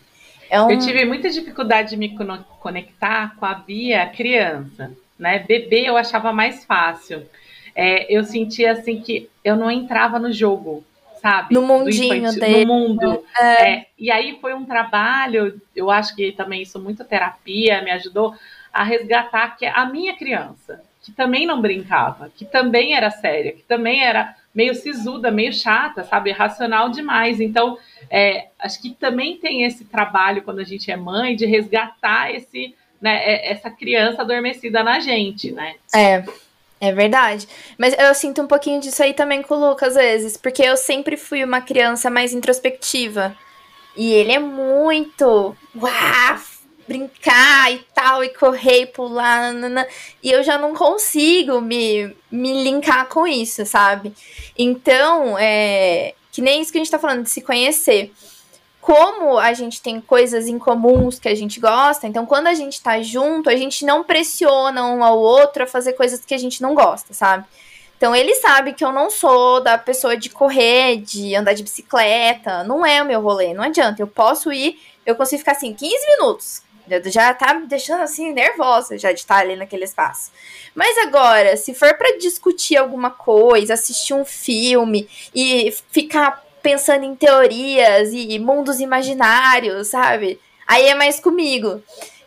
É 0.50 0.60
um... 0.60 0.70
Eu 0.70 0.78
tive 0.78 1.02
muita 1.06 1.30
dificuldade 1.30 1.88
de 1.88 1.96
me 1.96 2.14
conectar 2.60 3.34
com 3.36 3.46
a 3.46 3.54
Bia 3.54 4.04
criança, 4.14 4.92
né? 5.18 5.38
Bebê 5.38 5.88
eu 5.88 5.96
achava 5.96 6.30
mais 6.30 6.62
fácil. 6.66 7.26
É, 7.74 8.14
eu 8.14 8.22
sentia 8.22 8.72
assim 8.72 9.00
que 9.00 9.30
eu 9.42 9.56
não 9.56 9.70
entrava 9.70 10.18
no 10.18 10.30
jogo 10.30 10.84
sabe? 11.24 11.54
No 11.54 11.62
mundinho 11.62 12.30
dele. 12.34 12.66
No 12.66 12.74
mundo. 12.74 13.24
É. 13.40 13.70
É, 13.70 13.86
e 13.98 14.10
aí 14.10 14.36
foi 14.42 14.52
um 14.52 14.66
trabalho, 14.66 15.58
eu 15.74 15.90
acho 15.90 16.14
que 16.14 16.32
também 16.32 16.60
isso 16.60 16.78
muito 16.78 17.02
terapia 17.02 17.80
me 17.80 17.90
ajudou 17.92 18.34
a 18.70 18.84
resgatar 18.84 19.56
que 19.56 19.64
a 19.64 19.86
minha 19.86 20.14
criança, 20.14 20.82
que 21.02 21.10
também 21.12 21.46
não 21.46 21.62
brincava, 21.62 22.30
que 22.36 22.44
também 22.44 22.94
era 22.94 23.10
séria, 23.10 23.52
que 23.52 23.62
também 23.62 24.04
era 24.04 24.36
meio 24.54 24.74
sisuda, 24.74 25.30
meio 25.30 25.52
chata, 25.52 26.04
sabe? 26.04 26.30
Racional 26.30 26.90
demais. 26.90 27.40
Então, 27.40 27.78
é, 28.10 28.48
acho 28.58 28.82
que 28.82 28.90
também 28.90 29.38
tem 29.38 29.62
esse 29.62 29.86
trabalho 29.86 30.42
quando 30.42 30.58
a 30.58 30.64
gente 30.64 30.90
é 30.90 30.96
mãe 30.96 31.34
de 31.34 31.46
resgatar 31.46 32.34
esse, 32.34 32.74
né, 33.00 33.16
é, 33.24 33.50
essa 33.50 33.70
criança 33.70 34.20
adormecida 34.20 34.82
na 34.82 35.00
gente, 35.00 35.50
né? 35.52 35.76
É. 35.94 36.22
É 36.84 36.92
verdade. 36.92 37.48
Mas 37.78 37.94
eu 37.98 38.14
sinto 38.14 38.42
um 38.42 38.46
pouquinho 38.46 38.80
disso 38.80 39.02
aí 39.02 39.14
também 39.14 39.42
com 39.42 39.54
o 39.54 39.70
Lucas, 39.70 39.96
às 39.96 40.02
vezes, 40.02 40.36
porque 40.36 40.62
eu 40.62 40.76
sempre 40.76 41.16
fui 41.16 41.42
uma 41.42 41.60
criança 41.60 42.10
mais 42.10 42.32
introspectiva. 42.34 43.34
E 43.96 44.12
ele 44.12 44.32
é 44.32 44.38
muito. 44.38 45.56
Uau! 45.74 46.54
brincar 46.86 47.72
e 47.72 47.78
tal, 47.94 48.22
e 48.22 48.28
correr 48.28 48.82
e 48.82 48.86
pular, 48.86 49.52
nanana, 49.52 49.86
e 50.22 50.30
eu 50.30 50.42
já 50.42 50.58
não 50.58 50.74
consigo 50.74 51.58
me, 51.58 52.14
me 52.30 52.62
linkar 52.62 53.08
com 53.08 53.26
isso, 53.26 53.64
sabe? 53.64 54.12
Então, 54.56 55.38
é, 55.38 56.14
que 56.30 56.42
nem 56.42 56.60
isso 56.60 56.70
que 56.70 56.78
a 56.78 56.82
gente 56.82 56.90
tá 56.90 56.98
falando, 56.98 57.22
de 57.22 57.30
se 57.30 57.40
conhecer. 57.40 58.12
Como 58.84 59.38
a 59.38 59.54
gente 59.54 59.80
tem 59.80 59.98
coisas 59.98 60.46
em 60.46 60.58
comuns 60.58 61.18
que 61.18 61.26
a 61.26 61.34
gente 61.34 61.58
gosta, 61.58 62.06
então 62.06 62.26
quando 62.26 62.48
a 62.48 62.52
gente 62.52 62.82
tá 62.82 63.00
junto, 63.00 63.48
a 63.48 63.56
gente 63.56 63.82
não 63.82 64.04
pressiona 64.04 64.84
um 64.84 65.02
ao 65.02 65.18
outro 65.18 65.62
a 65.62 65.66
fazer 65.66 65.94
coisas 65.94 66.22
que 66.22 66.34
a 66.34 66.38
gente 66.38 66.60
não 66.60 66.74
gosta, 66.74 67.14
sabe? 67.14 67.46
Então 67.96 68.14
ele 68.14 68.34
sabe 68.34 68.74
que 68.74 68.84
eu 68.84 68.92
não 68.92 69.08
sou 69.08 69.62
da 69.62 69.78
pessoa 69.78 70.18
de 70.18 70.28
correr, 70.28 70.98
de 70.98 71.34
andar 71.34 71.54
de 71.54 71.62
bicicleta, 71.62 72.62
não 72.62 72.84
é 72.84 73.02
o 73.02 73.06
meu 73.06 73.22
rolê, 73.22 73.54
não 73.54 73.64
adianta. 73.64 74.02
Eu 74.02 74.06
posso 74.06 74.52
ir, 74.52 74.78
eu 75.06 75.16
consigo 75.16 75.38
ficar 75.38 75.52
assim 75.52 75.72
15 75.72 75.94
minutos, 76.18 76.62
já 77.06 77.32
tá 77.32 77.54
me 77.54 77.66
deixando 77.66 78.02
assim 78.02 78.34
nervosa 78.34 78.98
já 78.98 79.12
de 79.12 79.20
estar 79.20 79.38
ali 79.38 79.56
naquele 79.56 79.84
espaço. 79.84 80.30
Mas 80.74 80.98
agora, 80.98 81.56
se 81.56 81.72
for 81.72 81.94
para 81.94 82.18
discutir 82.18 82.76
alguma 82.76 83.10
coisa, 83.10 83.72
assistir 83.72 84.12
um 84.12 84.26
filme 84.26 85.08
e 85.34 85.74
ficar 85.90 86.44
pensando 86.64 87.04
em 87.04 87.14
teorias 87.14 88.08
e 88.10 88.38
mundos 88.38 88.80
imaginários, 88.80 89.88
sabe? 89.88 90.40
Aí 90.66 90.86
é 90.86 90.94
mais 90.94 91.20
comigo. 91.20 91.82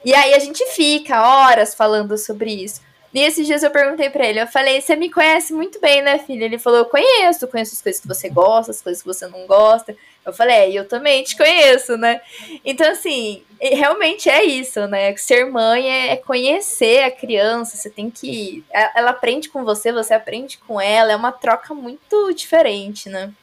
E 0.05 0.13
aí 0.13 0.35
a 0.35 0.39
gente 0.39 0.63
fica 0.67 1.27
horas 1.27 1.73
falando 1.73 2.15
sobre 2.19 2.51
isso. 2.51 2.79
E 3.11 3.19
esses 3.19 3.47
dias 3.47 3.63
eu 3.63 3.71
perguntei 3.71 4.11
para 4.11 4.27
ele, 4.27 4.39
eu 4.39 4.45
falei, 4.45 4.79
você 4.79 4.95
me 4.95 5.09
conhece 5.09 5.51
muito 5.53 5.81
bem, 5.81 6.03
né, 6.03 6.19
filha? 6.19 6.45
Ele 6.45 6.59
falou, 6.59 6.79
eu 6.79 6.85
conheço, 6.85 7.47
conheço 7.47 7.73
as 7.73 7.81
coisas 7.81 7.99
que 7.99 8.07
você 8.07 8.29
gosta, 8.29 8.69
as 8.69 8.79
coisas 8.79 9.01
que 9.01 9.07
você 9.07 9.25
não 9.25 9.47
gosta. 9.47 9.97
Eu 10.23 10.31
falei, 10.31 10.55
é, 10.55 10.71
eu 10.71 10.87
também 10.87 11.23
te 11.23 11.35
conheço, 11.35 11.97
né? 11.97 12.21
Então, 12.63 12.91
assim, 12.91 13.41
realmente 13.59 14.29
é 14.29 14.43
isso, 14.43 14.85
né? 14.85 15.15
Ser 15.17 15.45
mãe 15.45 15.89
é, 15.89 16.11
é 16.11 16.15
conhecer 16.17 17.05
a 17.05 17.09
criança, 17.09 17.75
você 17.75 17.89
tem 17.89 18.11
que. 18.11 18.63
Ela 18.95 19.09
aprende 19.09 19.49
com 19.49 19.63
você, 19.63 19.91
você 19.91 20.13
aprende 20.13 20.59
com 20.59 20.79
ela, 20.79 21.11
é 21.11 21.15
uma 21.15 21.31
troca 21.31 21.73
muito 21.73 22.31
diferente, 22.33 23.09
né? 23.09 23.33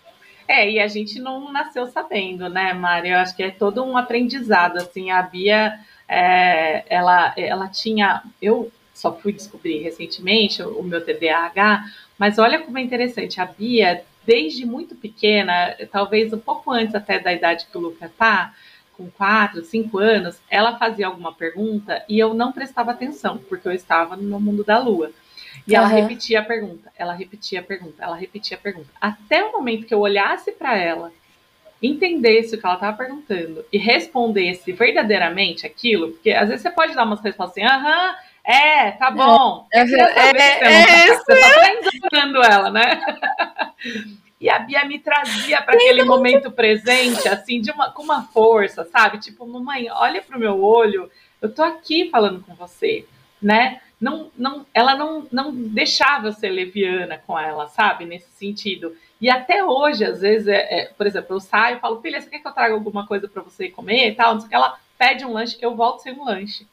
É, 0.46 0.70
e 0.70 0.78
a 0.78 0.86
gente 0.88 1.18
não 1.18 1.50
nasceu 1.50 1.86
sabendo, 1.86 2.48
né, 2.48 2.72
Mari? 2.74 3.08
Eu 3.10 3.18
acho 3.18 3.34
que 3.34 3.42
é 3.42 3.50
todo 3.50 3.82
um 3.82 3.96
aprendizado, 3.96 4.76
assim, 4.76 5.10
a 5.10 5.22
Bia, 5.22 5.78
é, 6.06 6.84
ela, 6.94 7.32
ela 7.36 7.68
tinha, 7.68 8.22
eu 8.40 8.70
só 8.92 9.12
fui 9.16 9.32
descobrir 9.32 9.78
recentemente 9.78 10.62
o 10.62 10.82
meu 10.82 11.04
TDAH, 11.04 11.84
mas 12.18 12.38
olha 12.38 12.60
como 12.60 12.78
é 12.78 12.82
interessante, 12.82 13.40
a 13.40 13.46
Bia, 13.46 14.04
desde 14.26 14.66
muito 14.66 14.94
pequena, 14.94 15.76
talvez 15.90 16.32
um 16.32 16.38
pouco 16.38 16.70
antes 16.70 16.94
até 16.94 17.18
da 17.18 17.32
idade 17.32 17.66
que 17.70 17.76
o 17.76 17.80
Luca 17.80 18.10
tá, 18.16 18.54
com 18.96 19.10
quatro, 19.10 19.64
cinco 19.64 19.98
anos, 19.98 20.40
ela 20.48 20.78
fazia 20.78 21.06
alguma 21.06 21.32
pergunta 21.32 22.04
e 22.08 22.18
eu 22.18 22.32
não 22.32 22.52
prestava 22.52 22.92
atenção, 22.92 23.38
porque 23.48 23.66
eu 23.66 23.72
estava 23.72 24.16
no 24.16 24.38
mundo 24.38 24.62
da 24.62 24.78
lua. 24.78 25.10
E 25.66 25.72
uhum. 25.72 25.78
ela 25.78 25.86
repetia 25.88 26.40
a 26.40 26.44
pergunta, 26.44 26.92
ela 26.96 27.14
repetia 27.14 27.60
a 27.60 27.62
pergunta, 27.62 28.02
ela 28.02 28.16
repetia 28.16 28.56
a 28.56 28.60
pergunta. 28.60 28.88
Até 29.00 29.42
o 29.44 29.52
momento 29.52 29.86
que 29.86 29.94
eu 29.94 30.00
olhasse 30.00 30.52
para 30.52 30.76
ela, 30.76 31.12
entendesse 31.82 32.54
o 32.54 32.60
que 32.60 32.66
ela 32.66 32.74
estava 32.74 32.96
perguntando 32.96 33.64
e 33.72 33.78
respondesse 33.78 34.72
verdadeiramente 34.72 35.66
aquilo, 35.66 36.12
porque 36.12 36.30
às 36.30 36.48
vezes 36.48 36.62
você 36.62 36.70
pode 36.70 36.94
dar 36.94 37.04
umas 37.04 37.20
respostas 37.20 37.62
assim, 37.62 37.74
aham, 37.74 38.14
é, 38.44 38.90
tá 38.92 39.10
bom. 39.10 39.66
É, 39.72 39.80
é, 39.80 39.82
é, 39.82 40.36
é, 40.36 41.08
é, 41.08 41.14
você 41.14 41.32
só 41.32 42.10
tá 42.10 42.52
ela, 42.52 42.70
né? 42.70 43.02
E 44.38 44.50
a 44.50 44.58
Bia 44.58 44.84
me 44.84 44.98
trazia 44.98 45.62
para 45.62 45.74
aquele 45.74 46.04
momento 46.04 46.50
presente, 46.50 47.26
assim, 47.26 47.62
de 47.62 47.70
uma, 47.70 47.90
com 47.90 48.02
uma 48.02 48.24
força, 48.24 48.84
sabe? 48.84 49.18
Tipo, 49.18 49.46
mamãe, 49.46 49.90
olha 49.90 50.20
pro 50.20 50.38
meu 50.38 50.62
olho, 50.62 51.10
eu 51.40 51.54
tô 51.54 51.62
aqui 51.62 52.10
falando 52.10 52.42
com 52.42 52.54
você, 52.54 53.06
né? 53.40 53.80
Não, 54.04 54.30
não, 54.36 54.66
ela 54.74 54.94
não, 54.94 55.26
não 55.32 55.50
deixava 55.50 56.28
eu 56.28 56.32
ser 56.32 56.50
leviana 56.50 57.16
com 57.26 57.38
ela, 57.38 57.68
sabe? 57.68 58.04
Nesse 58.04 58.30
sentido. 58.32 58.94
E 59.18 59.30
até 59.30 59.64
hoje, 59.64 60.04
às 60.04 60.20
vezes, 60.20 60.46
é, 60.46 60.80
é, 60.80 60.84
por 60.86 61.06
exemplo, 61.06 61.34
eu 61.34 61.40
saio 61.40 61.78
e 61.78 61.80
falo, 61.80 62.02
filha, 62.02 62.20
você 62.20 62.28
quer 62.28 62.40
que 62.40 62.46
eu 62.46 62.52
traga 62.52 62.74
alguma 62.74 63.06
coisa 63.06 63.26
para 63.26 63.40
você 63.40 63.70
comer 63.70 64.10
e 64.10 64.14
tal? 64.14 64.34
Não 64.34 64.40
sei 64.40 64.46
o 64.48 64.50
que. 64.50 64.54
Ela 64.56 64.78
pede 64.98 65.24
um 65.24 65.32
lanche, 65.32 65.56
eu 65.58 65.74
volto 65.74 66.02
sem 66.02 66.12
um 66.12 66.22
lanche. 66.22 66.66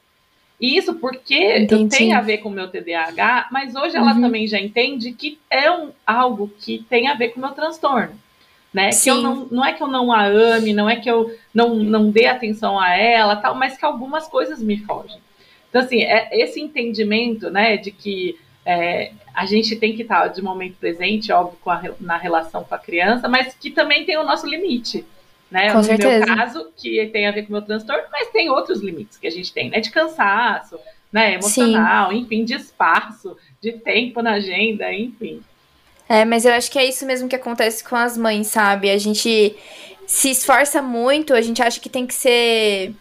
E 0.59 0.75
isso 0.75 0.95
porque 0.95 1.65
tem 1.89 2.13
a 2.13 2.19
ver 2.19 2.39
com 2.39 2.49
o 2.49 2.51
meu 2.51 2.67
TDAH, 2.67 3.47
mas 3.49 3.75
hoje 3.75 3.95
ela 3.95 4.13
uhum. 4.13 4.21
também 4.21 4.45
já 4.45 4.59
entende 4.59 5.13
que 5.13 5.39
é 5.49 5.71
um, 5.71 5.91
algo 6.05 6.51
que 6.59 6.85
tem 6.89 7.07
a 7.07 7.13
ver 7.13 7.29
com 7.29 7.39
o 7.39 7.43
meu 7.43 7.51
transtorno. 7.51 8.19
Né? 8.73 8.91
Sim. 8.91 9.03
Que 9.03 9.09
eu 9.09 9.21
não, 9.21 9.35
não 9.49 9.65
é 9.65 9.71
que 9.71 9.81
eu 9.81 9.87
não 9.87 10.11
a 10.11 10.25
ame, 10.25 10.73
não 10.73 10.89
é 10.89 10.97
que 10.97 11.09
eu 11.09 11.33
não, 11.53 11.75
não 11.75 12.11
dê 12.11 12.25
atenção 12.25 12.77
a 12.77 12.93
ela, 12.93 13.37
tal, 13.37 13.55
mas 13.55 13.77
que 13.77 13.85
algumas 13.85 14.27
coisas 14.27 14.61
me 14.61 14.77
fogem. 14.79 15.21
Então, 15.71 15.81
assim, 15.81 16.03
é 16.03 16.29
esse 16.39 16.61
entendimento 16.61 17.49
né, 17.49 17.77
de 17.77 17.89
que 17.89 18.37
é, 18.63 19.13
a 19.33 19.47
gente 19.47 19.75
tem 19.75 19.95
que 19.95 20.03
estar 20.03 20.27
de 20.27 20.43
momento 20.43 20.75
presente, 20.75 21.31
óbvio, 21.31 21.57
a, 21.65 21.81
na 21.99 22.17
relação 22.17 22.63
com 22.63 22.75
a 22.75 22.77
criança, 22.77 23.27
mas 23.27 23.55
que 23.55 23.71
também 23.71 24.05
tem 24.05 24.17
o 24.17 24.23
nosso 24.23 24.45
limite 24.45 25.03
né? 25.51 25.69
Com 25.71 25.79
no 25.79 25.83
certeza. 25.83 26.25
meu 26.25 26.35
caso, 26.37 26.71
que 26.77 27.05
tem 27.07 27.27
a 27.27 27.31
ver 27.31 27.43
com 27.43 27.49
o 27.49 27.51
meu 27.51 27.61
transtorno, 27.61 28.05
mas 28.09 28.29
tem 28.29 28.49
outros 28.49 28.81
limites 28.81 29.17
que 29.17 29.27
a 29.27 29.31
gente 29.31 29.51
tem, 29.51 29.69
né? 29.69 29.81
De 29.81 29.91
cansaço, 29.91 30.79
né? 31.11 31.33
Emocional, 31.33 32.11
Sim. 32.11 32.19
enfim, 32.19 32.45
de 32.45 32.55
espaço, 32.55 33.35
de 33.61 33.73
tempo 33.73 34.21
na 34.21 34.35
agenda, 34.35 34.91
enfim. 34.93 35.43
É, 36.07 36.23
mas 36.23 36.45
eu 36.45 36.53
acho 36.53 36.71
que 36.71 36.79
é 36.79 36.85
isso 36.85 37.05
mesmo 37.05 37.27
que 37.27 37.35
acontece 37.35 37.83
com 37.83 37.95
as 37.95 38.17
mães, 38.17 38.47
sabe? 38.47 38.89
A 38.89 38.97
gente 38.97 39.55
se 40.07 40.31
esforça 40.31 40.81
muito, 40.81 41.33
a 41.33 41.41
gente 41.41 41.61
acha 41.61 41.79
que 41.79 41.89
tem 41.89 42.07
que 42.07 42.13
ser 42.13 42.93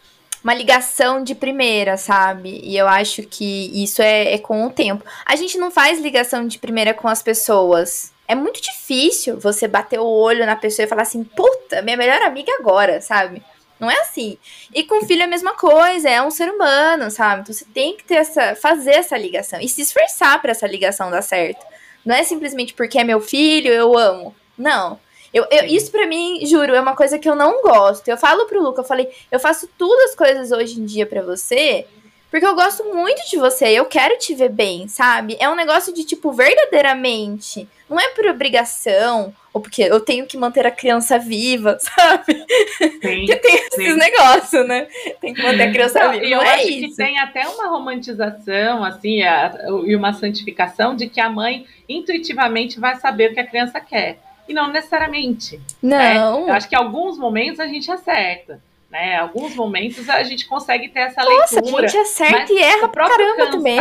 uma 0.42 0.54
ligação 0.54 1.22
de 1.22 1.34
primeira, 1.34 1.96
sabe? 1.96 2.60
E 2.62 2.76
eu 2.76 2.88
acho 2.88 3.22
que 3.22 3.70
isso 3.74 4.00
é, 4.00 4.34
é 4.34 4.38
com 4.38 4.66
o 4.66 4.70
tempo. 4.70 5.04
A 5.24 5.36
gente 5.36 5.58
não 5.58 5.70
faz 5.70 6.00
ligação 6.00 6.46
de 6.46 6.58
primeira 6.58 6.94
com 6.94 7.08
as 7.08 7.22
pessoas 7.22 8.12
é 8.30 8.34
muito 8.36 8.62
difícil 8.62 9.40
você 9.40 9.66
bater 9.66 9.98
o 9.98 10.06
olho 10.06 10.46
na 10.46 10.54
pessoa 10.54 10.86
e 10.86 10.88
falar 10.88 11.02
assim, 11.02 11.24
puta, 11.24 11.82
minha 11.82 11.96
melhor 11.96 12.22
amiga 12.22 12.52
agora, 12.60 13.00
sabe? 13.00 13.42
Não 13.80 13.90
é 13.90 14.00
assim. 14.02 14.38
E 14.72 14.84
com 14.84 15.04
filho 15.04 15.22
é 15.22 15.24
a 15.24 15.28
mesma 15.28 15.52
coisa, 15.54 16.08
é 16.08 16.22
um 16.22 16.30
ser 16.30 16.48
humano, 16.48 17.10
sabe? 17.10 17.40
Então 17.40 17.52
você 17.52 17.64
tem 17.64 17.96
que 17.96 18.04
ter 18.04 18.14
essa, 18.14 18.54
fazer 18.54 18.92
essa 18.92 19.18
ligação 19.18 19.60
e 19.60 19.68
se 19.68 19.82
esforçar 19.82 20.40
para 20.40 20.52
essa 20.52 20.64
ligação 20.64 21.10
dar 21.10 21.22
certo. 21.22 21.66
Não 22.04 22.14
é 22.14 22.22
simplesmente 22.22 22.72
porque 22.72 23.00
é 23.00 23.04
meu 23.04 23.20
filho, 23.20 23.72
eu 23.72 23.98
amo. 23.98 24.32
Não. 24.56 25.00
Eu, 25.32 25.46
eu 25.50 25.64
isso 25.66 25.90
para 25.90 26.06
mim, 26.06 26.44
juro, 26.44 26.74
é 26.74 26.80
uma 26.80 26.96
coisa 26.96 27.18
que 27.18 27.28
eu 27.28 27.36
não 27.36 27.62
gosto. 27.62 28.08
Eu 28.08 28.16
falo 28.16 28.46
pro 28.46 28.62
Luca, 28.62 28.80
eu 28.80 28.84
falei, 28.84 29.08
eu 29.30 29.38
faço 29.38 29.68
todas 29.78 30.10
as 30.10 30.16
coisas 30.16 30.50
hoje 30.50 30.80
em 30.80 30.84
dia 30.84 31.06
para 31.06 31.22
você, 31.22 31.86
porque 32.30 32.46
eu 32.46 32.54
gosto 32.54 32.84
muito 32.84 33.28
de 33.28 33.36
você, 33.36 33.68
eu 33.68 33.84
quero 33.86 34.16
te 34.16 34.34
ver 34.34 34.50
bem, 34.50 34.86
sabe? 34.86 35.36
É 35.40 35.48
um 35.48 35.56
negócio 35.56 35.92
de, 35.92 36.04
tipo, 36.04 36.32
verdadeiramente. 36.32 37.68
Não 37.88 37.98
é 37.98 38.08
por 38.10 38.24
obrigação, 38.26 39.34
ou 39.52 39.60
porque 39.60 39.82
eu 39.82 39.98
tenho 39.98 40.24
que 40.26 40.38
manter 40.38 40.64
a 40.64 40.70
criança 40.70 41.18
viva, 41.18 41.76
sabe? 41.82 42.34
Sim, 42.78 43.26
porque 43.26 43.36
tem 43.36 43.56
sim. 43.56 43.64
esses 43.72 43.96
negócios, 43.96 44.66
né? 44.66 44.86
Tem 45.20 45.34
que 45.34 45.42
manter 45.42 45.62
a 45.62 45.72
criança 45.72 46.08
viva. 46.08 46.24
E 46.24 46.30
eu 46.30 46.40
é 46.40 46.54
acho 46.54 46.68
isso. 46.68 46.88
que 46.90 46.96
tem 46.96 47.18
até 47.18 47.48
uma 47.48 47.66
romantização, 47.66 48.84
assim, 48.84 49.22
a, 49.22 49.52
e 49.84 49.96
uma 49.96 50.12
santificação 50.12 50.94
de 50.94 51.08
que 51.08 51.20
a 51.20 51.28
mãe 51.28 51.66
intuitivamente 51.88 52.78
vai 52.78 52.94
saber 52.94 53.32
o 53.32 53.34
que 53.34 53.40
a 53.40 53.46
criança 53.46 53.80
quer. 53.80 54.18
E 54.50 54.52
não 54.52 54.72
necessariamente. 54.72 55.60
Né? 55.82 56.14
Não. 56.14 56.46
Né? 56.46 56.50
Eu 56.50 56.54
acho 56.54 56.68
que 56.68 56.74
em 56.74 56.78
alguns 56.78 57.16
momentos 57.16 57.60
a 57.60 57.66
gente 57.66 57.90
acerta 57.90 58.60
né? 58.90 59.16
Alguns 59.16 59.54
momentos 59.54 60.10
a 60.10 60.22
gente 60.24 60.46
consegue 60.46 60.88
ter 60.88 61.00
essa 61.00 61.22
Nossa, 61.22 61.60
leitura. 61.60 61.84
A 61.84 61.88
gente 61.88 62.00
acerta 62.00 62.52
e 62.52 62.58
erra 62.58 62.86
o 62.86 62.88
próprio 62.88 63.16
caramba 63.16 63.50
também. 63.52 63.78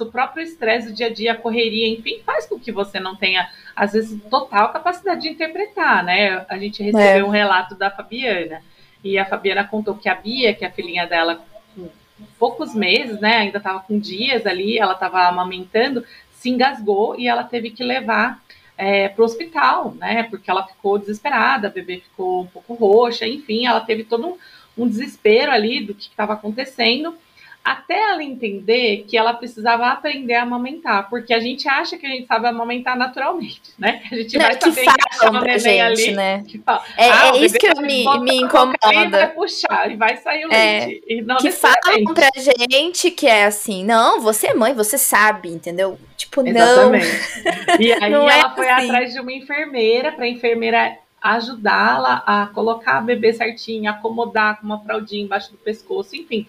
o 0.00 0.06
próprio 0.06 0.44
estresse 0.44 0.88
do 0.88 0.94
dia 0.94 1.06
a 1.06 1.12
dia, 1.12 1.32
a 1.32 1.36
correria, 1.36 1.88
enfim, 1.88 2.20
faz 2.24 2.46
com 2.46 2.58
que 2.58 2.70
você 2.70 3.00
não 3.00 3.16
tenha, 3.16 3.48
às 3.74 3.92
vezes, 3.92 4.20
total 4.28 4.70
capacidade 4.70 5.22
de 5.22 5.30
interpretar, 5.30 6.04
né? 6.04 6.44
A 6.48 6.58
gente 6.58 6.82
recebeu 6.82 7.24
é. 7.24 7.24
um 7.24 7.30
relato 7.30 7.74
da 7.74 7.90
Fabiana. 7.90 8.62
E 9.02 9.18
a 9.18 9.24
Fabiana 9.24 9.64
contou 9.64 9.94
que 9.94 10.08
a 10.08 10.14
Bia, 10.14 10.54
que 10.54 10.64
é 10.64 10.68
a 10.68 10.72
filhinha 10.72 11.06
dela, 11.06 11.42
com 11.74 11.88
poucos 12.38 12.74
meses, 12.74 13.18
né? 13.20 13.38
Ainda 13.38 13.56
estava 13.56 13.80
com 13.80 13.98
dias 13.98 14.46
ali, 14.46 14.78
ela 14.78 14.92
estava 14.92 15.22
amamentando, 15.22 16.04
se 16.30 16.50
engasgou 16.50 17.18
e 17.18 17.26
ela 17.26 17.42
teve 17.42 17.70
que 17.70 17.82
levar 17.82 18.41
é, 18.76 19.08
para 19.08 19.22
o 19.22 19.24
hospital, 19.24 19.94
né? 19.94 20.24
Porque 20.24 20.50
ela 20.50 20.66
ficou 20.66 20.98
desesperada, 20.98 21.68
a 21.68 21.70
bebê 21.70 22.00
ficou 22.00 22.42
um 22.42 22.46
pouco 22.46 22.74
roxa, 22.74 23.26
enfim, 23.26 23.66
ela 23.66 23.80
teve 23.80 24.04
todo 24.04 24.26
um, 24.26 24.36
um 24.76 24.88
desespero 24.88 25.52
ali 25.52 25.84
do 25.84 25.94
que 25.94 26.08
estava 26.08 26.32
acontecendo 26.32 27.14
até 27.64 28.10
ela 28.10 28.22
entender 28.22 29.04
que 29.06 29.16
ela 29.16 29.32
precisava 29.32 29.86
aprender 29.86 30.34
a 30.34 30.42
amamentar, 30.42 31.08
porque 31.08 31.32
a 31.32 31.38
gente 31.38 31.68
acha 31.68 31.96
que 31.96 32.04
a 32.04 32.08
gente 32.08 32.26
sabe 32.26 32.48
amamentar 32.48 32.96
naturalmente, 32.96 33.60
né? 33.78 34.02
A 34.10 34.16
gente 34.16 34.36
não, 34.36 34.46
vai 34.46 34.60
saber 34.60 34.82
encaixar 34.82 35.30
uma 35.30 35.58
gente, 35.58 35.80
ali, 35.80 36.10
né? 36.12 36.44
que 36.46 36.58
fala, 36.58 36.84
é, 36.96 37.10
ah, 37.10 37.28
é 37.28 37.38
isso 37.38 37.54
que 37.56 37.80
me, 37.80 38.20
me 38.20 38.36
incomoda. 38.36 38.76
Vai 39.10 39.28
puxar 39.28 39.90
e 39.90 39.96
vai 39.96 40.16
sair 40.16 40.44
o 40.46 40.52
é, 40.52 40.86
leite. 40.86 41.04
E 41.06 41.22
não 41.22 41.36
que 41.36 41.52
falam 41.52 42.04
pra 42.14 42.28
gente 42.70 43.10
que 43.10 43.26
é 43.26 43.44
assim, 43.44 43.84
não, 43.84 44.20
você 44.20 44.48
é 44.48 44.54
mãe, 44.54 44.74
você 44.74 44.98
sabe, 44.98 45.48
entendeu? 45.48 45.98
Tipo, 46.16 46.46
Exatamente. 46.46 47.06
não. 47.44 47.80
E 47.80 47.92
aí 48.02 48.10
não 48.10 48.28
é 48.28 48.40
ela 48.40 48.52
é 48.52 48.54
foi 48.54 48.68
assim. 48.68 48.86
atrás 48.86 49.12
de 49.12 49.20
uma 49.20 49.32
enfermeira, 49.32 50.10
para 50.12 50.24
a 50.24 50.28
enfermeira 50.28 50.98
ajudá-la 51.22 52.24
a 52.26 52.48
colocar 52.48 52.98
a 52.98 53.00
bebê 53.00 53.32
certinho, 53.32 53.88
acomodar 53.88 54.58
com 54.58 54.66
uma 54.66 54.82
fraldinha 54.82 55.22
embaixo 55.22 55.52
do 55.52 55.58
pescoço, 55.58 56.16
enfim, 56.16 56.46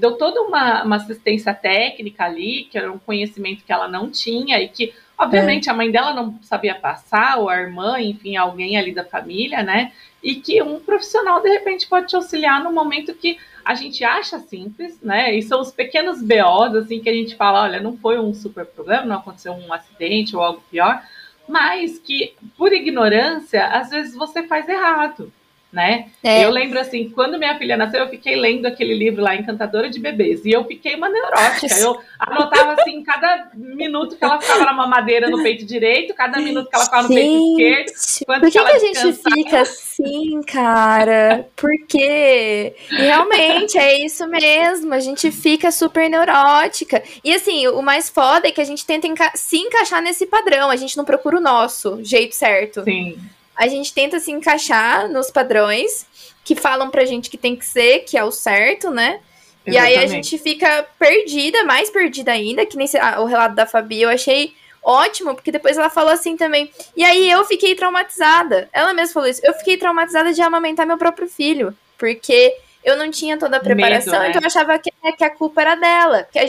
deu 0.00 0.16
toda 0.16 0.40
uma, 0.40 0.82
uma 0.82 0.96
assistência 0.96 1.52
técnica 1.52 2.24
ali, 2.24 2.64
que 2.64 2.78
era 2.78 2.90
um 2.90 2.98
conhecimento 2.98 3.62
que 3.62 3.72
ela 3.72 3.86
não 3.86 4.10
tinha 4.10 4.58
e 4.58 4.68
que, 4.68 4.94
obviamente, 5.16 5.68
é. 5.68 5.72
a 5.72 5.74
mãe 5.74 5.90
dela 5.90 6.14
não 6.14 6.38
sabia 6.42 6.74
passar, 6.74 7.38
ou 7.38 7.48
a 7.48 7.56
irmã, 7.60 8.00
enfim, 8.00 8.36
alguém 8.36 8.78
ali 8.78 8.92
da 8.92 9.04
família, 9.04 9.62
né? 9.62 9.92
E 10.22 10.36
que 10.36 10.62
um 10.62 10.80
profissional, 10.80 11.42
de 11.42 11.50
repente, 11.50 11.86
pode 11.86 12.08
te 12.08 12.16
auxiliar 12.16 12.64
no 12.64 12.72
momento 12.72 13.14
que 13.14 13.38
a 13.62 13.74
gente 13.74 14.02
acha 14.02 14.38
simples, 14.38 14.98
né? 15.02 15.34
E 15.34 15.42
são 15.42 15.60
os 15.60 15.70
pequenos 15.70 16.22
BOs, 16.22 16.74
assim, 16.74 17.00
que 17.00 17.10
a 17.10 17.14
gente 17.14 17.36
fala, 17.36 17.62
olha, 17.62 17.80
não 17.80 17.96
foi 17.96 18.18
um 18.18 18.32
super 18.32 18.64
problema, 18.64 19.04
não 19.04 19.16
aconteceu 19.16 19.52
um 19.52 19.72
acidente 19.72 20.34
ou 20.34 20.42
algo 20.42 20.62
pior, 20.70 21.02
mas 21.46 21.98
que, 21.98 22.34
por 22.56 22.72
ignorância, 22.72 23.66
às 23.66 23.90
vezes 23.90 24.16
você 24.16 24.44
faz 24.44 24.66
errado 24.68 25.30
né? 25.72 26.08
É. 26.22 26.44
Eu 26.44 26.50
lembro 26.50 26.80
assim, 26.80 27.10
quando 27.10 27.38
minha 27.38 27.56
filha 27.56 27.76
nasceu, 27.76 28.00
eu 28.00 28.08
fiquei 28.08 28.34
lendo 28.34 28.66
aquele 28.66 28.92
livro 28.94 29.22
lá, 29.22 29.36
Encantadora 29.36 29.88
de 29.88 30.00
Bebês, 30.00 30.44
e 30.44 30.50
eu 30.50 30.64
fiquei 30.64 30.96
uma 30.96 31.08
neurótica. 31.08 31.74
Eu 31.78 32.00
anotava 32.18 32.72
assim, 32.80 33.02
cada 33.04 33.50
minuto 33.54 34.16
que 34.16 34.24
ela 34.24 34.40
ficava 34.40 34.64
na 34.64 34.72
mamadeira 34.72 35.30
no 35.30 35.42
peito 35.42 35.64
direito, 35.64 36.12
cada 36.12 36.40
minuto 36.40 36.68
que 36.68 36.74
ela 36.74 36.84
ficava 36.84 37.02
no 37.04 37.08
peito 37.08 37.92
esquerdo. 37.92 37.92
Por 38.26 38.40
que, 38.40 38.50
que, 38.50 38.64
que 38.64 38.72
a 38.72 38.78
gente 38.78 39.12
fica 39.12 39.60
assim, 39.60 40.40
cara? 40.42 41.46
Por 41.54 41.70
quê? 41.86 42.74
E 42.90 43.02
realmente 43.02 43.78
é 43.78 44.04
isso 44.04 44.26
mesmo, 44.26 44.92
a 44.92 45.00
gente 45.00 45.30
fica 45.30 45.70
super 45.70 46.10
neurótica. 46.10 47.02
E 47.22 47.32
assim, 47.32 47.68
o 47.68 47.80
mais 47.80 48.10
foda 48.10 48.48
é 48.48 48.50
que 48.50 48.60
a 48.60 48.64
gente 48.64 48.84
tenta 48.84 49.06
enca 49.06 49.30
se 49.36 49.56
encaixar 49.56 50.02
nesse 50.02 50.26
padrão, 50.26 50.68
a 50.68 50.76
gente 50.76 50.96
não 50.96 51.04
procura 51.04 51.38
o 51.38 51.40
nosso 51.40 52.02
jeito 52.02 52.34
certo. 52.34 52.82
Sim 52.82 53.16
a 53.56 53.68
gente 53.68 53.92
tenta 53.92 54.18
se 54.18 54.30
encaixar 54.30 55.08
nos 55.08 55.30
padrões 55.30 56.06
que 56.44 56.54
falam 56.54 56.90
pra 56.90 57.04
gente 57.04 57.30
que 57.30 57.36
tem 57.36 57.54
que 57.54 57.64
ser, 57.64 58.00
que 58.00 58.16
é 58.16 58.24
o 58.24 58.30
certo, 58.30 58.90
né? 58.90 59.20
Exatamente. 59.66 59.66
E 59.66 59.78
aí 59.78 59.96
a 59.96 60.06
gente 60.06 60.38
fica 60.38 60.86
perdida, 60.98 61.64
mais 61.64 61.90
perdida 61.90 62.32
ainda, 62.32 62.64
que 62.64 62.76
nem 62.76 62.86
o 63.18 63.24
relato 63.24 63.54
da 63.54 63.66
Fabi, 63.66 64.02
eu 64.02 64.08
achei 64.08 64.54
ótimo, 64.82 65.34
porque 65.34 65.52
depois 65.52 65.76
ela 65.76 65.90
falou 65.90 66.12
assim 66.12 66.36
também. 66.36 66.70
E 66.96 67.04
aí 67.04 67.30
eu 67.30 67.44
fiquei 67.44 67.74
traumatizada. 67.74 68.68
Ela 68.72 68.94
mesma 68.94 69.14
falou 69.14 69.28
isso. 69.28 69.40
Eu 69.44 69.52
fiquei 69.54 69.76
traumatizada 69.76 70.32
de 70.32 70.40
amamentar 70.40 70.86
meu 70.86 70.96
próprio 70.96 71.28
filho, 71.28 71.76
porque 71.98 72.56
eu 72.82 72.96
não 72.96 73.10
tinha 73.10 73.36
toda 73.38 73.58
a 73.58 73.60
preparação, 73.60 74.12
Medo, 74.12 74.22
né? 74.22 74.30
então 74.30 74.42
eu 74.42 74.46
achava 74.46 74.78
que, 74.78 74.90
que, 75.16 75.24
a 75.24 75.30
culpa 75.30 75.60
era 75.60 75.74
dela. 75.74 76.26
Que 76.30 76.38
a, 76.38 76.46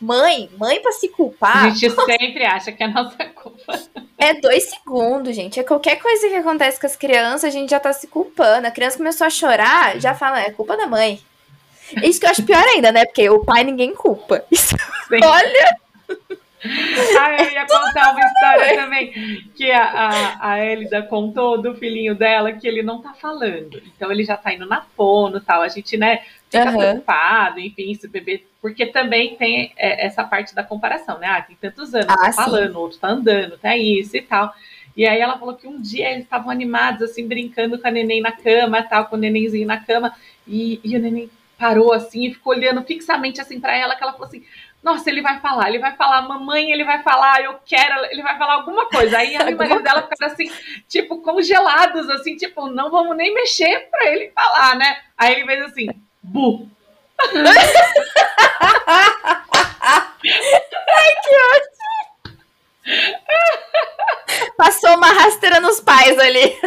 Mãe, 0.00 0.50
mãe 0.58 0.80
para 0.82 0.92
se 0.92 1.08
culpar. 1.08 1.66
A 1.66 1.70
gente 1.70 1.90
sempre 1.90 2.44
acha 2.44 2.72
que 2.72 2.82
é 2.82 2.88
nossa 2.88 3.24
culpa. 3.26 3.80
É 4.18 4.34
dois 4.34 4.64
segundos, 4.70 5.34
gente. 5.34 5.58
É 5.58 5.62
qualquer 5.62 5.96
coisa 5.96 6.28
que 6.28 6.34
acontece 6.34 6.80
com 6.80 6.86
as 6.86 6.96
crianças, 6.96 7.44
a 7.44 7.50
gente 7.50 7.70
já 7.70 7.80
tá 7.80 7.92
se 7.92 8.06
culpando. 8.06 8.66
A 8.66 8.70
criança 8.70 8.96
começou 8.96 9.26
a 9.26 9.30
chorar, 9.30 10.00
já 10.00 10.14
fala, 10.14 10.40
é 10.40 10.50
culpa 10.50 10.76
da 10.76 10.86
mãe. 10.86 11.20
Isso 12.02 12.18
que 12.18 12.26
eu 12.26 12.30
acho 12.30 12.44
pior 12.44 12.64
ainda, 12.64 12.90
né? 12.90 13.04
Porque 13.04 13.28
o 13.28 13.44
pai 13.44 13.64
ninguém 13.64 13.94
culpa. 13.94 14.44
Isso, 14.50 14.74
olha. 15.10 15.76
Ah, 17.18 17.42
eu 17.42 17.50
ia 17.52 17.66
contar 17.66 18.12
uma 18.12 18.24
história 18.24 18.74
também 18.74 19.12
que 19.54 19.70
a, 19.70 19.84
a, 19.84 20.52
a 20.52 20.64
Elida 20.64 21.02
contou 21.02 21.60
do 21.60 21.74
filhinho 21.74 22.14
dela 22.14 22.52
que 22.52 22.66
ele 22.66 22.82
não 22.82 23.02
tá 23.02 23.12
falando. 23.12 23.82
Então 23.94 24.10
ele 24.10 24.24
já 24.24 24.36
tá 24.36 24.52
indo 24.52 24.64
na 24.64 24.80
fono 24.96 25.36
e 25.36 25.40
tal. 25.40 25.60
A 25.60 25.68
gente, 25.68 25.96
né, 25.98 26.22
fica 26.58 26.70
uhum. 26.70 26.78
preocupado, 26.78 27.60
enfim, 27.60 27.94
se 27.94 28.06
o 28.06 28.10
bebê. 28.10 28.44
Porque 28.60 28.86
também 28.86 29.36
tem 29.36 29.72
é, 29.76 30.06
essa 30.06 30.24
parte 30.24 30.54
da 30.54 30.62
comparação, 30.62 31.18
né? 31.18 31.26
Ah, 31.26 31.42
tem 31.42 31.56
tantos 31.56 31.94
anos, 31.94 32.08
ah, 32.08 32.16
tá 32.16 32.32
falando, 32.32 32.76
outro 32.76 32.98
tá 32.98 33.08
andando, 33.08 33.58
tá 33.58 33.76
isso 33.76 34.16
e 34.16 34.22
tal. 34.22 34.54
E 34.96 35.06
aí 35.06 35.20
ela 35.20 35.38
falou 35.38 35.54
que 35.54 35.66
um 35.66 35.80
dia 35.80 36.10
eles 36.10 36.24
estavam 36.24 36.50
animados, 36.50 37.02
assim, 37.02 37.26
brincando 37.26 37.78
com 37.78 37.88
a 37.88 37.90
neném 37.90 38.20
na 38.20 38.32
cama, 38.32 38.82
tal, 38.82 39.06
com 39.06 39.16
o 39.16 39.18
nenenzinho 39.18 39.66
na 39.66 39.78
cama, 39.78 40.14
e, 40.46 40.80
e 40.84 40.96
o 40.96 41.00
neném 41.00 41.28
parou 41.58 41.92
assim 41.92 42.26
e 42.26 42.34
ficou 42.34 42.52
olhando 42.52 42.82
fixamente 42.82 43.40
assim 43.40 43.60
para 43.60 43.76
ela, 43.76 43.96
que 43.96 44.02
ela 44.02 44.12
falou 44.12 44.26
assim: 44.26 44.44
nossa, 44.82 45.08
ele 45.08 45.22
vai 45.22 45.40
falar, 45.40 45.68
ele 45.68 45.78
vai 45.78 45.96
falar, 45.96 46.20
mamãe, 46.22 46.70
ele 46.70 46.84
vai 46.84 47.02
falar, 47.02 47.42
eu 47.42 47.58
quero, 47.64 48.04
ele 48.10 48.22
vai 48.22 48.36
falar 48.36 48.54
alguma 48.54 48.86
coisa. 48.86 49.16
Aí 49.16 49.34
a 49.34 49.50
marido 49.50 49.82
dela 49.82 50.02
ficaram 50.02 50.32
assim, 50.32 50.50
tipo, 50.86 51.22
congelados, 51.22 52.08
assim, 52.10 52.36
tipo, 52.36 52.68
não 52.68 52.90
vamos 52.90 53.16
nem 53.16 53.32
mexer 53.32 53.88
pra 53.90 54.10
ele 54.10 54.30
falar, 54.30 54.76
né? 54.76 54.98
Aí 55.16 55.32
ele 55.32 55.46
fez 55.46 55.62
assim, 55.64 55.88
bu. 56.24 56.68
Ai, 60.96 61.12
que 61.22 61.34
ótimo! 61.54 61.74
Passou 64.56 64.94
uma 64.96 65.12
rasteira 65.12 65.60
nos 65.60 65.80
pais 65.80 66.18
ali. 66.18 66.58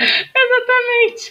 Exatamente. 0.00 1.30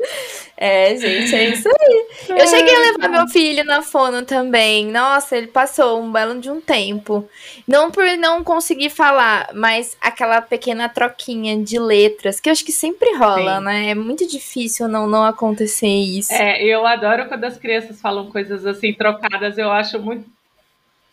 É, 0.62 0.94
gente, 0.94 1.34
é 1.34 1.48
isso 1.48 1.66
aí. 1.66 2.06
Eu 2.28 2.46
cheguei 2.46 2.76
a 2.76 2.92
levar 2.92 3.08
meu 3.08 3.26
filho 3.28 3.64
na 3.64 3.80
fono 3.80 4.26
também. 4.26 4.84
Nossa, 4.84 5.34
ele 5.34 5.46
passou 5.46 6.02
um 6.02 6.12
belo 6.12 6.38
de 6.38 6.50
um 6.50 6.60
tempo. 6.60 7.26
Não 7.66 7.90
por 7.90 8.04
não 8.18 8.44
conseguir 8.44 8.90
falar, 8.90 9.48
mas 9.54 9.96
aquela 10.02 10.42
pequena 10.42 10.86
troquinha 10.86 11.56
de 11.64 11.78
letras, 11.78 12.38
que 12.38 12.50
eu 12.50 12.52
acho 12.52 12.62
que 12.62 12.72
sempre 12.72 13.16
rola, 13.16 13.56
Sim. 13.56 13.64
né? 13.64 13.90
É 13.92 13.94
muito 13.94 14.28
difícil 14.28 14.86
não, 14.86 15.06
não 15.06 15.24
acontecer 15.24 15.86
isso. 15.86 16.34
É, 16.34 16.62
eu 16.62 16.86
adoro 16.86 17.26
quando 17.26 17.44
as 17.44 17.56
crianças 17.56 17.98
falam 17.98 18.30
coisas 18.30 18.66
assim 18.66 18.92
trocadas. 18.92 19.56
Eu 19.56 19.70
acho 19.70 19.98
muito 19.98 20.26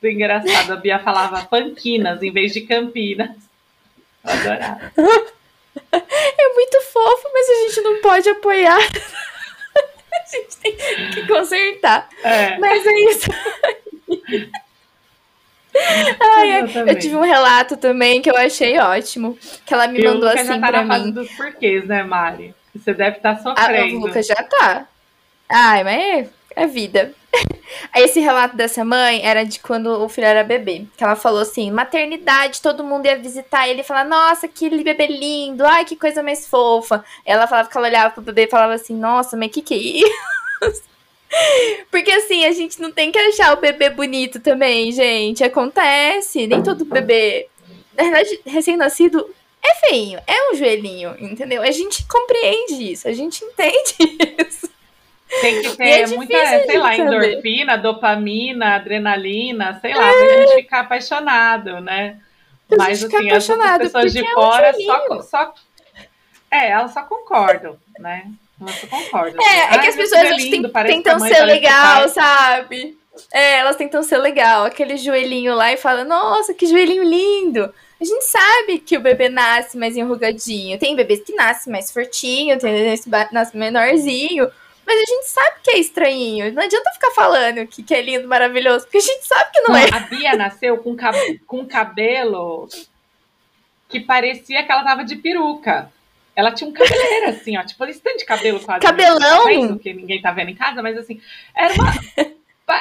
engraçado. 0.03 0.73
A 0.73 0.75
Bia 0.75 0.99
falava 0.99 1.45
panquinas 1.45 2.21
em 2.21 2.33
vez 2.33 2.51
de 2.51 2.61
campinas. 2.61 3.31
Eu 4.25 4.31
adorava. 4.33 4.91
É 6.39 6.53
muito 6.53 6.81
fofo, 6.81 7.29
mas 7.33 7.49
a 7.49 7.53
gente 7.53 7.81
não 7.81 8.01
pode 8.01 8.29
apoiar. 8.29 8.77
A 10.09 10.29
gente 10.29 10.57
tem 10.57 10.75
que 11.11 11.27
consertar. 11.27 12.09
É. 12.23 12.57
Mas 12.57 12.85
é 12.85 12.99
isso. 13.11 13.29
Ai, 16.19 16.61
eu 16.89 16.99
tive 16.99 17.15
um 17.15 17.21
relato 17.21 17.77
também 17.77 18.21
que 18.21 18.29
eu 18.29 18.35
achei 18.35 18.77
ótimo. 18.79 19.37
Que 19.65 19.73
ela 19.73 19.87
me 19.87 20.03
mandou 20.03 20.27
assim 20.27 20.45
já 20.45 20.59
tá 20.59 20.67
pra 20.67 20.83
mim. 20.83 21.11
dos 21.11 21.31
porquês, 21.31 21.85
né, 21.85 22.03
Mari? 22.03 22.53
Você 22.75 22.93
deve 22.93 23.17
estar 23.17 23.35
tá 23.35 23.41
sofrendo. 23.41 23.97
A 23.97 23.99
Luca 23.99 24.23
já 24.23 24.35
tá. 24.35 24.87
Ai, 25.47 25.83
mas 25.83 26.29
é, 26.57 26.63
é 26.63 26.67
vida. 26.67 27.13
Esse 27.95 28.19
relato 28.19 28.55
dessa 28.55 28.83
mãe 28.83 29.21
era 29.23 29.43
de 29.43 29.59
quando 29.59 29.87
o 29.87 30.09
filho 30.09 30.25
era 30.25 30.43
bebê. 30.43 30.85
Que 30.97 31.03
ela 31.03 31.15
falou 31.15 31.41
assim: 31.41 31.69
maternidade, 31.71 32.61
todo 32.61 32.83
mundo 32.83 33.05
ia 33.05 33.17
visitar 33.17 33.67
ele 33.67 33.81
e 33.81 33.83
falar: 33.83 34.05
Nossa, 34.05 34.47
que 34.47 34.69
bebê 34.83 35.07
lindo, 35.07 35.65
ai, 35.65 35.85
que 35.85 35.95
coisa 35.95 36.23
mais 36.23 36.47
fofa. 36.47 37.03
Ela 37.25 37.47
falava 37.47 37.69
que 37.69 37.77
ela 37.77 37.87
olhava 37.87 38.13
pro 38.13 38.23
bebê 38.23 38.45
e 38.45 38.49
falava 38.49 38.73
assim: 38.73 38.95
Nossa, 38.95 39.37
mas 39.37 39.51
que 39.51 39.61
que 39.61 39.73
é 39.73 39.77
isso? 39.77 40.83
Porque 41.91 42.11
assim, 42.11 42.45
a 42.45 42.53
gente 42.53 42.81
não 42.81 42.91
tem 42.91 43.11
que 43.11 43.19
achar 43.19 43.53
o 43.53 43.59
bebê 43.59 43.89
bonito 43.89 44.39
também, 44.39 44.91
gente. 44.91 45.43
Acontece. 45.43 46.47
Nem 46.47 46.63
todo 46.63 46.85
bebê. 46.85 47.47
Na 47.95 48.03
verdade, 48.03 48.39
recém-nascido 48.45 49.27
é 49.63 49.87
feinho, 49.87 50.19
é 50.25 50.51
um 50.51 50.55
joelhinho, 50.55 51.15
entendeu? 51.19 51.61
A 51.61 51.71
gente 51.71 52.05
compreende 52.05 52.91
isso, 52.91 53.07
a 53.07 53.11
gente 53.11 53.43
entende 53.43 53.95
isso. 54.47 54.69
Tem 55.41 55.61
que 55.61 55.75
ter 55.75 56.01
é 56.01 56.07
muita, 56.07 56.37
sei 56.65 56.77
lá, 56.77 56.95
endorfina, 56.95 57.77
dopamina, 57.77 58.75
adrenalina, 58.75 59.77
sei 59.81 59.93
lá, 59.93 60.07
é. 60.07 60.13
pra 60.13 60.37
gente 60.41 60.55
ficar 60.55 60.79
apaixonado, 60.81 61.81
né? 61.81 62.19
Mas 62.77 63.03
assim, 63.03 63.29
as 63.29 63.47
pessoas 63.77 64.13
de 64.13 64.33
fora 64.33 64.67
é 64.67 64.75
um 64.75 64.81
só, 64.81 65.21
só. 65.21 65.53
É, 66.49 66.69
elas 66.71 66.93
só 66.93 67.03
concordam, 67.03 67.77
né? 67.99 68.29
Elas 68.59 68.75
só 68.75 68.87
concordam. 68.87 69.41
É, 69.41 69.75
é 69.75 69.77
que 69.79 69.87
as 69.87 69.95
pessoas 69.95 70.21
é 70.21 70.35
lindo, 70.35 70.69
tentam 70.69 71.19
ser 71.19 71.43
legal, 71.45 72.09
sabe? 72.09 72.97
É, 73.31 73.59
elas 73.59 73.75
tentam 73.75 74.03
ser 74.03 74.17
legal. 74.17 74.65
Aquele 74.65 74.97
joelhinho 74.97 75.55
lá 75.55 75.71
e 75.73 75.77
fala, 75.77 76.03
nossa, 76.03 76.53
que 76.53 76.67
joelhinho 76.67 77.03
lindo. 77.03 77.73
A 77.99 78.03
gente 78.03 78.23
sabe 78.25 78.79
que 78.79 78.95
o 78.95 79.01
bebê 79.01 79.27
nasce 79.27 79.77
mais 79.77 79.97
enrugadinho. 79.97 80.77
Tem 80.77 80.95
bebês 80.95 81.21
que 81.21 81.33
nascem 81.33 81.71
mais 81.71 81.91
fortinho, 81.91 82.59
tem 82.59 82.93
esse 82.93 83.09
nasce 83.09 83.57
menorzinho. 83.57 84.49
Mas 84.87 85.01
a 85.01 85.05
gente 85.05 85.25
sabe 85.25 85.57
que 85.61 85.71
é 85.71 85.79
estranhinho. 85.79 86.53
Não 86.53 86.63
adianta 86.63 86.91
ficar 86.91 87.11
falando 87.11 87.67
que, 87.67 87.83
que 87.83 87.93
é 87.93 88.01
lindo, 88.01 88.25
maravilhoso, 88.25 88.85
porque 88.85 88.99
a 88.99 89.01
gente 89.01 89.27
sabe 89.27 89.51
que 89.51 89.59
não, 89.59 89.71
não 89.71 89.75
é. 89.75 89.89
A 89.91 89.99
Bia 89.99 90.33
nasceu 90.37 90.77
com, 90.77 90.95
cab 90.95 91.13
com 91.45 91.65
cabelo 91.65 92.69
que 93.89 93.99
parecia 93.99 94.63
que 94.63 94.71
ela 94.71 94.85
tava 94.85 95.03
de 95.03 95.17
peruca. 95.17 95.91
Ela 96.33 96.53
tinha 96.53 96.69
um 96.69 96.73
cabeleiro, 96.73 97.29
assim, 97.31 97.57
ó, 97.57 97.63
tipo, 97.63 97.83
esse 97.83 97.99
tanto 97.99 98.19
de 98.19 98.25
cabelo 98.25 98.61
quase. 98.61 98.79
Cabelão? 98.79 99.75
Tá 99.75 99.83
que 99.83 99.93
ninguém 99.93 100.21
tá 100.21 100.31
vendo 100.31 100.51
em 100.51 100.55
casa, 100.55 100.81
mas 100.81 100.97
assim, 100.97 101.19
era 101.53 101.73
uma. 101.73 101.91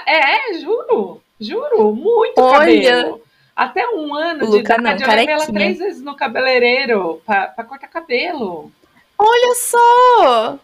é, 0.06 0.54
juro, 0.60 1.20
juro, 1.40 1.92
muito 1.92 2.40
Olha. 2.40 2.58
cabelo. 2.58 3.22
Até 3.56 3.88
um 3.88 4.14
ano 4.14 4.48
de 4.48 4.58
idade, 4.58 4.82
não, 4.82 4.90
eu 4.92 5.08
levei 5.08 5.34
ela 5.34 5.46
três 5.46 5.78
vezes 5.78 6.02
no 6.02 6.14
cabeleireiro 6.14 7.20
pra, 7.26 7.48
pra 7.48 7.64
cortar 7.64 7.88
cabelo. 7.88 8.70
Olha 9.18 9.54
só! 9.54 10.58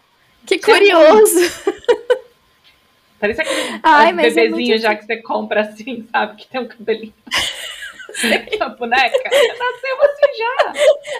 Que 0.45 0.59
curioso! 0.59 1.39
Parece 3.19 3.41
aquele 3.41 3.79
Ai, 3.81 4.13
bebezinho 4.13 4.75
é 4.75 4.77
já 4.77 4.95
que 4.95 5.05
você 5.05 5.17
compra 5.21 5.61
assim, 5.61 6.05
sabe? 6.11 6.35
Que 6.35 6.47
tem 6.47 6.59
um 6.61 6.67
cabelinho. 6.67 7.13
A 8.59 8.69
boneca? 8.69 9.29
Nasceu 9.29 10.01
assim 10.01 10.37
já. 10.37 10.73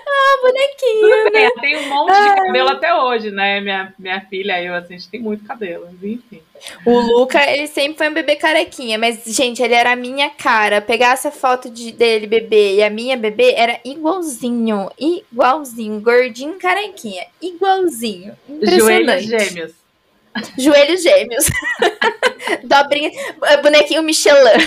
Ah, 0.08 0.38
bonequinha. 0.42 1.42
Ela 1.42 1.62
tem 1.62 1.78
um 1.78 1.90
monte 1.90 2.12
de 2.12 2.36
cabelo 2.36 2.70
até 2.70 2.96
hoje, 2.96 3.32
né? 3.32 3.60
Minha, 3.62 3.94
minha 3.98 4.22
filha 4.22 4.62
e 4.62 4.68
eu, 4.68 4.74
assim, 4.74 4.96
a 4.96 4.98
gente 4.98 5.10
tem 5.10 5.20
muito 5.20 5.44
cabelo, 5.46 5.90
enfim. 5.92 6.42
O 6.86 7.00
Luca, 7.00 7.44
ele 7.52 7.68
sempre 7.68 7.98
foi 7.98 8.10
um 8.10 8.14
bebê 8.14 8.36
carequinha, 8.36 8.98
mas, 8.98 9.24
gente, 9.26 9.62
ele 9.62 9.74
era 9.74 9.92
a 9.92 9.96
minha 9.96 10.30
cara. 10.30 10.82
Pegar 10.82 11.14
essa 11.14 11.32
foto 11.32 11.70
de, 11.70 11.92
dele, 11.92 12.28
bebê, 12.28 12.76
e 12.76 12.84
a 12.84 12.90
minha 12.90 13.18
bebê 13.18 13.54
era 13.56 13.80
igualzinho. 13.84 14.90
Igualzinho. 14.98 16.00
Gordinho, 16.00 16.58
carequinha. 16.60 17.26
Igualzinho. 17.42 18.38
Impressionante. 18.48 19.26
Joelhos 19.26 19.26
gêmeos. 19.26 19.74
Joelhos 20.58 21.04
gêmeos. 21.04 21.46
Dobrinha. 22.64 23.12
Bonequinho 23.62 24.04
Michelin. 24.04 24.58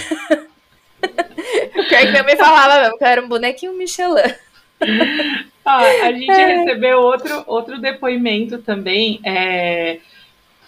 Pior 1.89 2.01
que 2.01 2.11
minha 2.11 2.23
mãe 2.23 2.37
falava 2.37 2.83
mesmo, 2.83 2.99
que 2.99 3.05
eu 3.05 3.09
era 3.09 3.23
um 3.25 3.29
bonequinho 3.29 3.77
Michelin. 3.77 4.35
Ah, 5.69 5.81
a 5.81 6.13
gente 6.13 6.31
é. 6.31 6.59
recebeu 6.59 7.01
outro, 7.01 7.43
outro 7.45 7.81
depoimento 7.81 8.59
também. 8.59 9.19
É 9.25 9.99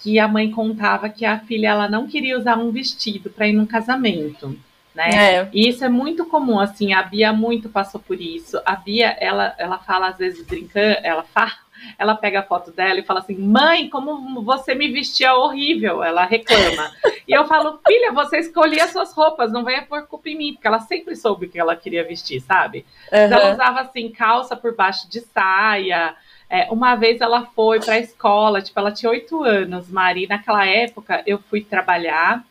que 0.00 0.18
a 0.18 0.28
mãe 0.28 0.50
contava 0.50 1.08
que 1.08 1.24
a 1.24 1.38
filha 1.40 1.68
ela 1.68 1.88
não 1.88 2.06
queria 2.06 2.38
usar 2.38 2.56
um 2.56 2.70
vestido 2.70 3.30
para 3.30 3.48
ir 3.48 3.52
num 3.52 3.66
casamento. 3.66 4.56
Né? 4.94 5.10
É. 5.10 5.48
E 5.52 5.68
isso 5.68 5.84
é 5.84 5.88
muito 5.88 6.24
comum, 6.24 6.58
assim, 6.58 6.92
a 6.92 7.02
Bia 7.02 7.32
muito 7.32 7.68
passou 7.68 8.00
por 8.00 8.20
isso. 8.20 8.60
A 8.64 8.74
Bia, 8.74 9.16
ela, 9.20 9.54
ela 9.58 9.78
fala 9.78 10.08
às 10.08 10.18
vezes 10.18 10.44
brincando, 10.44 10.96
ela 11.02 11.22
fala, 11.22 11.52
ela 11.98 12.14
pega 12.14 12.40
a 12.40 12.42
foto 12.42 12.70
dela 12.70 12.98
e 12.98 13.04
fala 13.04 13.20
assim: 13.20 13.36
"Mãe, 13.36 13.88
como 13.88 14.42
você 14.42 14.74
me 14.74 14.88
vestia 14.88 15.34
horrível". 15.34 16.02
Ela 16.02 16.24
reclama. 16.24 16.90
e 17.26 17.32
eu 17.32 17.46
falo: 17.46 17.80
"Filha, 17.86 18.12
você 18.12 18.38
escolhia 18.38 18.84
as 18.84 18.90
suas 18.90 19.12
roupas, 19.12 19.52
não 19.52 19.64
venha 19.64 19.82
por 19.82 20.06
culpa 20.06 20.28
em 20.28 20.36
mim", 20.36 20.52
porque 20.54 20.66
ela 20.66 20.80
sempre 20.80 21.16
soube 21.16 21.46
o 21.46 21.48
que 21.48 21.58
ela 21.58 21.76
queria 21.76 22.04
vestir, 22.04 22.40
sabe? 22.40 22.84
Uhum. 23.12 23.18
Ela 23.18 23.52
usava 23.52 23.80
assim 23.80 24.10
calça 24.10 24.56
por 24.56 24.74
baixo 24.74 25.08
de 25.08 25.20
saia, 25.20 26.14
é, 26.50 26.70
uma 26.70 26.94
vez 26.94 27.20
ela 27.20 27.44
foi 27.46 27.78
para 27.78 27.94
a 27.94 27.98
escola, 27.98 28.62
tipo, 28.62 28.78
ela 28.80 28.90
tinha 28.90 29.10
oito 29.10 29.44
anos, 29.44 29.90
Mari. 29.90 30.26
Naquela 30.26 30.64
época 30.66 31.22
eu 31.26 31.38
fui 31.38 31.62
trabalhar 31.62 32.42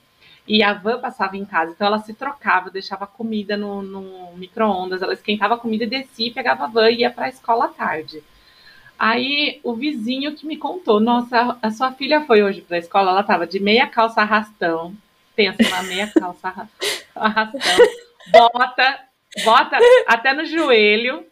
e 0.47 0.63
a 0.63 0.71
van 0.73 0.99
passava 0.99 1.35
em 1.35 1.43
casa, 1.43 1.71
então 1.71 1.87
ela 1.87 1.99
se 1.99 2.13
trocava, 2.13 2.69
deixava 2.69 3.05
comida 3.05 3.57
no, 3.57 3.81
no 3.81 4.31
micro-ondas, 4.37 5.01
ela 5.01 5.13
esquentava 5.13 5.55
a 5.55 5.57
comida 5.57 5.83
e 5.83 5.87
descia, 5.87 6.31
pegava 6.31 6.63
a 6.63 6.67
van 6.67 6.89
e 6.89 7.01
ia 7.01 7.11
para 7.11 7.25
a 7.25 7.29
escola 7.29 7.65
à 7.65 7.67
tarde. 7.67 8.23
Aí 8.97 9.59
o 9.63 9.73
vizinho 9.73 10.35
que 10.35 10.45
me 10.45 10.57
contou, 10.57 10.99
nossa, 10.99 11.57
a 11.61 11.69
sua 11.69 11.91
filha 11.91 12.21
foi 12.25 12.41
hoje 12.41 12.61
para 12.61 12.77
a 12.77 12.79
escola, 12.79 13.11
ela 13.11 13.23
tava 13.23 13.45
de 13.45 13.59
meia 13.59 13.85
calça 13.85 14.21
arrastão, 14.21 14.95
pensa 15.35 15.57
na 15.69 15.83
meia 15.83 16.07
calça 16.07 16.67
arrastão, 17.15 17.77
bota, 18.31 18.99
bota 19.43 19.77
até 20.07 20.33
no 20.33 20.45
joelho, 20.45 21.23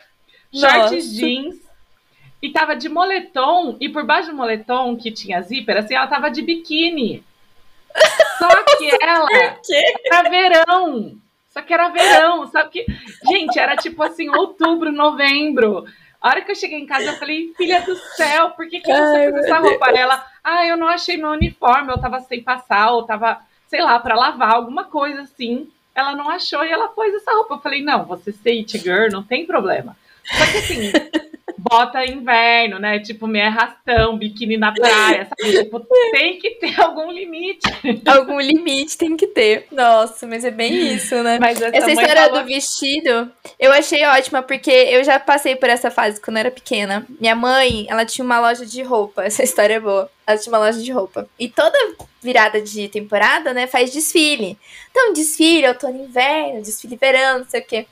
shorts 0.53 1.11
jeans, 1.15 1.55
e 2.41 2.51
tava 2.51 2.75
de 2.75 2.87
moletom, 2.87 3.75
e 3.79 3.89
por 3.89 4.05
baixo 4.05 4.29
do 4.29 4.35
moletom, 4.35 4.95
que 4.95 5.09
tinha 5.09 5.41
zíper, 5.41 5.77
assim, 5.77 5.95
ela 5.95 6.07
tava 6.07 6.29
de 6.29 6.43
biquíni. 6.43 7.23
Só 8.37 8.47
que 8.77 8.91
ela 9.01 9.27
era 10.05 10.29
verão. 10.29 11.17
Só 11.49 11.61
que 11.61 11.73
era 11.73 11.87
verão, 11.87 12.45
sabe 12.47 12.69
que. 12.69 12.85
Gente, 13.31 13.57
era 13.57 13.77
tipo 13.77 14.03
assim, 14.03 14.29
outubro, 14.29 14.91
novembro. 14.91 15.85
A 16.25 16.29
hora 16.29 16.41
que 16.41 16.49
eu 16.49 16.55
cheguei 16.55 16.79
em 16.79 16.87
casa, 16.87 17.05
eu 17.05 17.17
falei, 17.17 17.53
filha 17.55 17.81
do 17.81 17.95
céu, 17.95 18.49
por 18.49 18.67
que, 18.67 18.79
que 18.79 18.91
você 18.91 19.31
fez 19.31 19.35
essa 19.45 19.59
roupa? 19.59 19.91
Ela, 19.91 20.25
ah, 20.43 20.65
eu 20.65 20.75
não 20.75 20.87
achei 20.87 21.17
meu 21.17 21.29
uniforme, 21.29 21.91
eu 21.91 21.99
tava 21.99 22.19
sem 22.21 22.41
passar, 22.41 22.93
ou 22.93 23.03
tava, 23.03 23.41
sei 23.67 23.79
lá, 23.79 23.99
para 23.99 24.15
lavar, 24.15 24.55
alguma 24.55 24.85
coisa 24.85 25.21
assim. 25.21 25.69
Ela 25.93 26.15
não 26.15 26.27
achou 26.27 26.65
e 26.65 26.71
ela 26.71 26.87
pôs 26.87 27.13
essa 27.13 27.31
roupa. 27.31 27.53
Eu 27.53 27.59
falei, 27.59 27.83
não, 27.83 28.05
você 28.05 28.31
ser 28.31 28.65
girl, 28.67 29.11
não 29.11 29.21
tem 29.21 29.45
problema. 29.45 29.95
Só 30.25 30.45
que 30.47 30.57
assim, 30.57 30.91
bota 31.69 32.05
inverno, 32.05 32.79
né? 32.79 32.99
Tipo, 32.99 33.27
meia 33.27 33.47
arrastão, 33.47 34.17
biquíni 34.17 34.57
na 34.57 34.71
praia, 34.71 35.27
sabe? 35.27 35.51
Tipo, 35.65 35.85
tem 36.11 36.39
que 36.39 36.51
ter 36.51 36.79
algum 36.79 37.11
limite. 37.11 37.65
Algum 38.05 38.39
limite 38.39 38.97
tem 38.97 39.17
que 39.17 39.27
ter. 39.27 39.67
Nossa, 39.71 40.27
mas 40.27 40.45
é 40.45 40.51
bem 40.51 40.93
isso, 40.93 41.15
né? 41.23 41.37
Mas 41.39 41.61
essa, 41.61 41.75
essa 41.75 41.91
história 41.91 42.23
falou... 42.27 42.41
do 42.41 42.47
vestido, 42.47 43.31
eu 43.59 43.71
achei 43.71 44.05
ótima, 44.05 44.41
porque 44.41 44.71
eu 44.71 45.03
já 45.03 45.19
passei 45.19 45.55
por 45.55 45.69
essa 45.69 45.89
fase 45.89 46.21
quando 46.21 46.37
eu 46.37 46.41
era 46.41 46.51
pequena. 46.51 47.05
Minha 47.19 47.35
mãe, 47.35 47.85
ela 47.89 48.05
tinha 48.05 48.23
uma 48.23 48.39
loja 48.39 48.65
de 48.65 48.81
roupa. 48.83 49.23
Essa 49.25 49.43
história 49.43 49.75
é 49.75 49.79
boa. 49.79 50.09
Ela 50.25 50.37
tinha 50.37 50.53
uma 50.53 50.59
loja 50.59 50.81
de 50.81 50.91
roupa. 50.91 51.27
E 51.39 51.49
toda 51.49 51.77
virada 52.21 52.61
de 52.61 52.87
temporada, 52.89 53.53
né, 53.53 53.67
faz 53.67 53.91
desfile. 53.91 54.57
Então, 54.91 55.13
desfile, 55.13 55.67
outono 55.67 56.03
inverno, 56.05 56.61
desfile 56.61 56.95
verão, 56.95 57.39
não 57.39 57.45
sei 57.47 57.61
o 57.61 57.65
quê. 57.65 57.85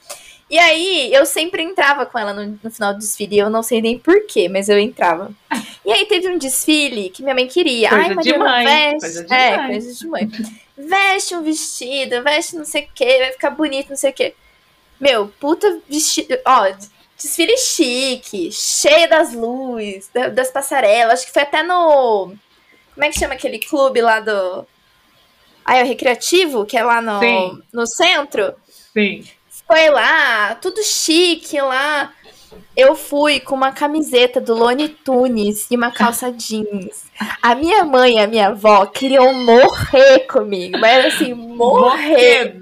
E 0.54 0.60
aí, 0.60 1.12
eu 1.12 1.26
sempre 1.26 1.64
entrava 1.64 2.06
com 2.06 2.20
ela 2.20 2.32
no, 2.32 2.60
no 2.64 2.70
final 2.70 2.94
do 2.94 3.00
desfile. 3.00 3.40
Eu 3.40 3.50
não 3.50 3.64
sei 3.64 3.82
nem 3.82 3.98
porquê, 3.98 4.48
mas 4.48 4.70
eu 4.70 4.78
entrava. 4.78 5.32
E 5.84 5.92
aí 5.92 6.06
teve 6.06 6.28
um 6.28 6.38
desfile 6.38 7.10
que 7.10 7.24
minha 7.24 7.34
mãe 7.34 7.48
queria. 7.48 7.90
Coisa 7.90 8.04
Ai, 8.04 8.14
Maria, 8.14 8.34
de 8.34 8.38
mãe. 8.38 8.66
Veste. 8.66 9.00
Coisa 9.00 9.24
de 9.26 9.34
é, 9.34 9.58
mãe. 9.58 9.68
coisa 9.72 9.94
de 9.96 10.08
mãe. 10.08 10.32
Veste 10.78 11.36
um 11.36 11.42
vestido, 11.42 12.22
veste 12.22 12.56
não 12.56 12.66
sei 12.66 12.84
o 12.84 12.88
quê, 12.94 13.18
vai 13.18 13.32
ficar 13.32 13.50
bonito, 13.50 13.90
não 13.90 13.98
sei 13.98 14.12
o 14.12 14.14
quê. 14.14 14.36
Meu, 15.00 15.28
puta 15.40 15.82
vestido. 15.90 16.38
Ó, 16.46 16.72
desfile 17.18 17.58
chique, 17.58 18.52
cheio 18.52 19.10
das 19.10 19.34
luzes, 19.34 20.12
das 20.36 20.52
passarelas. 20.52 21.16
Acho 21.16 21.26
que 21.26 21.34
foi 21.34 21.42
até 21.42 21.64
no. 21.64 22.32
Como 22.94 23.04
é 23.04 23.10
que 23.10 23.18
chama 23.18 23.34
aquele 23.34 23.58
clube 23.58 24.02
lá 24.04 24.20
do. 24.20 24.68
Ah, 25.66 25.78
é 25.78 25.84
o 25.84 25.88
Recreativo, 25.88 26.64
que 26.64 26.78
é 26.78 26.84
lá 26.84 27.02
no, 27.02 27.64
no 27.74 27.88
centro? 27.88 28.54
Sim. 28.94 29.24
Foi 29.68 29.90
lá, 29.90 30.56
tudo 30.56 30.84
chique 30.84 31.60
lá. 31.60 32.14
Eu 32.76 32.96
fui 32.96 33.40
com 33.40 33.56
uma 33.56 33.72
camiseta 33.72 34.42
do 34.42 34.54
Lone 34.54 34.90
Tunes 34.90 35.68
e 35.70 35.76
uma 35.76 35.92
calça 35.92 36.32
jeans. 36.32 37.06
A 37.42 37.56
minha 37.56 37.84
mãe 37.84 38.16
e 38.16 38.20
a 38.20 38.28
minha 38.28 38.48
avó 38.48 38.86
queriam 38.86 39.34
morrer 39.34 40.22
comigo, 40.22 40.78
mas 40.80 41.06
assim, 41.06 41.34
morrer. 41.34 42.58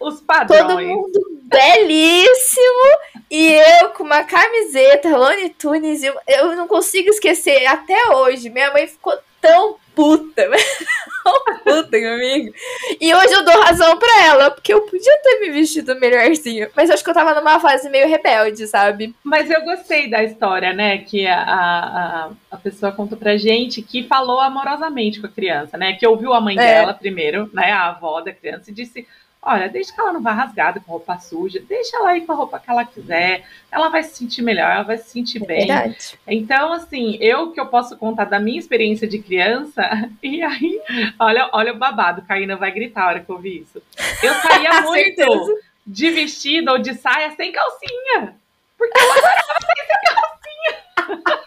Os 0.00 0.20
padrões. 0.20 0.62
Todo 0.62 0.80
mundo 0.80 1.36
belíssimo 1.42 2.98
e 3.30 3.54
eu 3.54 3.90
com 3.90 4.04
uma 4.04 4.24
camiseta 4.24 5.16
Lone 5.16 5.50
Tunes. 5.50 6.02
Eu, 6.02 6.14
eu 6.26 6.56
não 6.56 6.66
consigo 6.66 7.08
esquecer 7.10 7.66
até 7.66 8.10
hoje. 8.14 8.50
Minha 8.50 8.72
mãe 8.72 8.86
ficou 8.86 9.16
tão 9.40 9.76
puta, 9.94 10.50
puta 11.64 11.90
comigo. 11.90 12.52
E 13.00 13.14
hoje 13.14 13.32
eu 13.32 13.44
dou 13.44 13.60
razão 13.60 13.98
pra 13.98 14.24
ela, 14.24 14.50
porque 14.50 14.72
eu 14.72 14.82
podia 14.82 15.18
ter 15.22 15.40
me 15.40 15.50
vestido 15.50 15.98
melhorzinho. 15.98 16.68
Mas 16.74 16.90
acho 16.90 17.02
que 17.02 17.10
eu 17.10 17.14
tava 17.14 17.34
numa 17.34 17.60
fase 17.60 17.88
meio 17.88 18.08
rebelde, 18.08 18.66
sabe? 18.66 19.14
Mas 19.22 19.50
eu 19.50 19.62
gostei 19.62 20.08
da 20.08 20.22
história, 20.22 20.72
né? 20.72 20.98
Que 20.98 21.26
a, 21.26 21.40
a, 21.40 22.30
a 22.50 22.56
pessoa 22.56 22.92
contou 22.92 23.18
pra 23.18 23.36
gente 23.36 23.82
que 23.82 24.04
falou 24.04 24.40
amorosamente 24.40 25.20
com 25.20 25.26
a 25.26 25.30
criança, 25.30 25.76
né? 25.76 25.94
Que 25.94 26.06
ouviu 26.06 26.32
a 26.32 26.40
mãe 26.40 26.56
é. 26.56 26.60
dela 26.60 26.94
primeiro, 26.94 27.50
né? 27.52 27.70
A 27.72 27.88
avó 27.88 28.20
da 28.20 28.32
criança, 28.32 28.70
e 28.70 28.74
disse 28.74 29.06
Olha, 29.48 29.68
deixa 29.68 29.94
que 29.94 30.00
ela 30.00 30.12
não 30.12 30.20
vá 30.20 30.32
rasgada 30.32 30.80
com 30.80 30.90
roupa 30.90 31.20
suja, 31.20 31.62
deixa 31.68 31.96
ela 31.96 32.16
ir 32.16 32.26
com 32.26 32.32
a 32.32 32.34
roupa 32.34 32.58
que 32.58 32.68
ela 32.68 32.84
quiser, 32.84 33.46
ela 33.70 33.88
vai 33.88 34.02
se 34.02 34.16
sentir 34.16 34.42
melhor, 34.42 34.68
ela 34.68 34.82
vai 34.82 34.98
se 34.98 35.08
sentir 35.10 35.40
é 35.40 35.46
bem. 35.46 35.66
Verdade. 35.68 36.18
Então, 36.26 36.72
assim, 36.72 37.16
eu 37.20 37.52
que 37.52 37.60
eu 37.60 37.66
posso 37.66 37.96
contar 37.96 38.24
da 38.24 38.40
minha 38.40 38.58
experiência 38.58 39.06
de 39.06 39.20
criança, 39.20 40.10
e 40.20 40.42
aí, 40.42 40.80
olha, 41.16 41.48
olha 41.52 41.72
o 41.72 41.78
babado, 41.78 42.22
Caína 42.22 42.56
vai 42.56 42.72
gritar 42.72 43.04
a 43.04 43.06
hora 43.06 43.20
que 43.20 43.30
eu 43.30 43.36
ouvi 43.36 43.60
isso. 43.60 43.80
Eu 44.20 44.34
saía 44.34 44.82
muito 44.82 45.60
de 45.86 46.10
vestido 46.10 46.72
ou 46.72 46.78
de 46.78 46.94
saia 46.94 47.30
sem 47.36 47.52
calcinha, 47.52 48.34
porque 48.76 48.98
eu 48.98 49.12
adorava 49.12 49.42
sem 49.64 51.14
calcinha. 51.14 51.36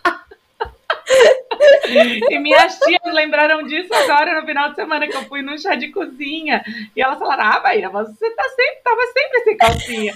E 2.30 2.40
minhas 2.40 2.80
tias 2.80 3.14
lembraram 3.14 3.64
disso 3.64 3.94
agora 3.94 4.40
no 4.40 4.46
final 4.46 4.70
de 4.70 4.76
semana 4.76 5.08
que 5.08 5.16
eu 5.16 5.24
fui 5.24 5.42
no 5.42 5.58
chá 5.58 5.76
de 5.76 5.90
cozinha. 5.90 6.64
E 6.96 7.02
elas 7.02 7.20
falaram: 7.20 7.44
Ah, 7.44 7.60
Bahia, 7.60 7.90
você 7.90 8.30
tá 8.32 8.44
sempre, 8.50 8.82
tava 8.84 9.02
sempre 9.08 9.44
sem 9.44 9.58
calcinha. 9.58 10.14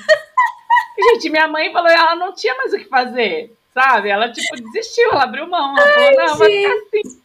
E, 0.98 1.13
gente, 1.13 1.30
minha 1.30 1.48
mãe 1.48 1.72
falou: 1.72 1.89
ela 1.89 2.16
não 2.16 2.34
tinha 2.34 2.56
mais 2.56 2.72
o 2.74 2.78
que 2.78 2.86
fazer, 2.86 3.52
sabe? 3.74 4.10
Ela, 4.10 4.32
tipo, 4.32 4.56
desistiu, 4.56 5.12
ela 5.12 5.24
abriu 5.24 5.48
mão. 5.48 5.76
Ela 5.78 5.92
falou: 5.94 6.28
Não, 6.28 6.38
vai 6.38 6.50
ficar 6.52 6.74
assim. 6.74 7.24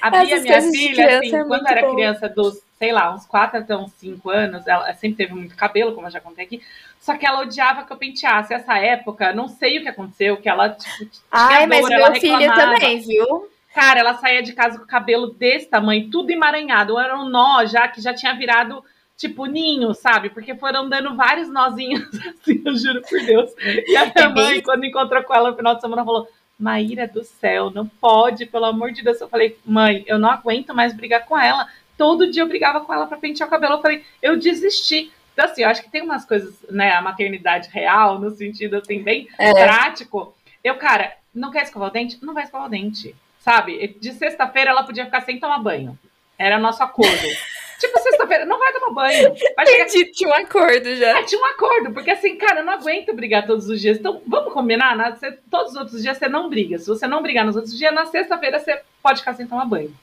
A 0.00 0.10
Bia, 0.10 0.40
minha 0.40 0.62
filha, 0.62 1.18
assim, 1.18 1.36
é 1.36 1.44
quando 1.44 1.66
era 1.66 1.82
bom. 1.82 1.94
criança 1.94 2.28
dos, 2.28 2.62
sei 2.78 2.92
lá, 2.92 3.12
uns 3.14 3.26
4 3.26 3.60
até 3.60 3.76
uns 3.76 3.92
5 3.92 4.30
anos, 4.30 4.66
ela 4.66 4.92
sempre 4.94 5.16
teve 5.16 5.34
muito 5.34 5.56
cabelo, 5.56 5.94
como 5.94 6.06
eu 6.06 6.10
já 6.10 6.20
contei 6.20 6.44
aqui. 6.44 6.62
Só 7.00 7.16
que 7.16 7.26
ela 7.26 7.40
odiava 7.40 7.84
que 7.84 7.92
eu 7.92 7.96
penteasse. 7.96 8.52
Essa 8.52 8.78
época, 8.78 9.32
não 9.32 9.48
sei 9.48 9.78
o 9.78 9.82
que 9.82 9.88
aconteceu, 9.88 10.36
que 10.36 10.48
ela, 10.48 10.70
tipo, 10.70 11.10
Ai, 11.30 11.66
dor, 11.66 11.68
mas 11.68 11.88
meu 11.88 12.14
filho 12.20 12.54
também, 12.54 12.98
viu? 13.00 13.48
Cara, 13.74 14.00
ela 14.00 14.14
saía 14.14 14.42
de 14.42 14.52
casa 14.52 14.78
com 14.78 14.84
o 14.84 14.88
cabelo 14.88 15.28
desse 15.28 15.66
tamanho, 15.66 16.10
tudo 16.10 16.30
emaranhado. 16.30 16.98
Era 16.98 17.18
um 17.18 17.28
nó 17.28 17.64
já 17.64 17.86
que 17.86 18.00
já 18.00 18.12
tinha 18.12 18.34
virado 18.34 18.82
tipo 19.16 19.46
ninho, 19.46 19.92
sabe? 19.94 20.30
Porque 20.30 20.54
foram 20.54 20.88
dando 20.88 21.14
vários 21.16 21.48
nozinhos 21.48 22.08
assim, 22.40 22.62
eu 22.64 22.76
juro 22.76 23.02
por 23.02 23.20
Deus. 23.20 23.52
E 23.86 23.96
a 23.96 24.06
minha 24.06 24.26
é 24.26 24.28
mãe, 24.28 24.62
quando 24.62 24.84
encontrou 24.84 25.22
com 25.22 25.34
ela 25.34 25.50
no 25.50 25.56
final 25.56 25.74
de 25.74 25.80
semana, 25.80 26.04
falou: 26.04 26.28
Maíra 26.58 27.06
do 27.06 27.22
céu, 27.22 27.70
não 27.70 27.86
pode, 27.86 28.46
pelo 28.46 28.64
amor 28.64 28.92
de 28.92 29.02
Deus. 29.02 29.20
Eu 29.20 29.28
falei, 29.28 29.56
mãe, 29.64 30.04
eu 30.06 30.18
não 30.18 30.30
aguento 30.30 30.74
mais 30.74 30.92
brigar 30.92 31.24
com 31.24 31.38
ela. 31.38 31.68
Todo 31.96 32.30
dia 32.30 32.42
eu 32.42 32.48
brigava 32.48 32.80
com 32.80 32.94
ela 32.94 33.06
para 33.06 33.18
pentear 33.18 33.48
o 33.48 33.50
cabelo. 33.50 33.74
Eu 33.74 33.82
falei, 33.82 34.04
eu 34.22 34.36
desisti 34.36 35.10
Então, 35.38 35.52
assim, 35.52 35.62
eu 35.62 35.68
acho 35.68 35.82
que 35.84 35.88
tem 35.88 36.02
umas 36.02 36.24
coisas, 36.24 36.52
né, 36.68 36.90
a 36.90 37.00
maternidade 37.00 37.68
real, 37.68 38.18
no 38.18 38.28
sentido, 38.32 38.74
assim, 38.74 39.04
bem 39.04 39.28
é. 39.38 39.52
prático. 39.52 40.34
Eu, 40.64 40.74
cara, 40.74 41.12
não 41.32 41.52
quer 41.52 41.62
escovar 41.62 41.90
o 41.90 41.92
dente? 41.92 42.18
Não 42.20 42.34
vai 42.34 42.42
escovar 42.42 42.66
o 42.66 42.68
dente, 42.68 43.14
sabe? 43.38 43.96
De 44.00 44.12
sexta-feira 44.14 44.72
ela 44.72 44.82
podia 44.82 45.04
ficar 45.04 45.20
sem 45.20 45.38
tomar 45.38 45.60
banho. 45.60 45.96
Era 46.36 46.58
nosso 46.58 46.82
acordo. 46.82 47.22
tipo, 47.78 48.00
sexta-feira, 48.00 48.46
não 48.46 48.58
vai 48.58 48.72
tomar 48.72 48.90
banho. 48.90 49.32
Vai 49.54 49.64
chegar... 49.64 49.86
Entendi, 49.86 50.10
tinha 50.10 50.28
um 50.28 50.34
acordo 50.34 50.96
já. 50.96 51.20
É, 51.20 51.22
tinha 51.22 51.40
um 51.40 51.44
acordo, 51.44 51.92
porque 51.92 52.10
assim, 52.10 52.34
cara, 52.34 52.58
eu 52.58 52.64
não 52.64 52.72
aguento 52.72 53.14
brigar 53.14 53.46
todos 53.46 53.68
os 53.68 53.80
dias. 53.80 53.96
Então, 53.96 54.20
vamos 54.26 54.52
combinar? 54.52 54.96
Na, 54.96 55.14
você, 55.14 55.30
todos 55.48 55.70
os 55.70 55.78
outros 55.78 56.02
dias 56.02 56.18
você 56.18 56.28
não 56.28 56.48
briga. 56.48 56.80
Se 56.80 56.88
você 56.88 57.06
não 57.06 57.22
brigar 57.22 57.46
nos 57.46 57.54
outros 57.54 57.78
dias, 57.78 57.94
na 57.94 58.06
sexta-feira 58.06 58.58
você 58.58 58.82
pode 59.00 59.20
ficar 59.20 59.34
sem 59.34 59.46
tomar 59.46 59.66
banho. 59.66 59.94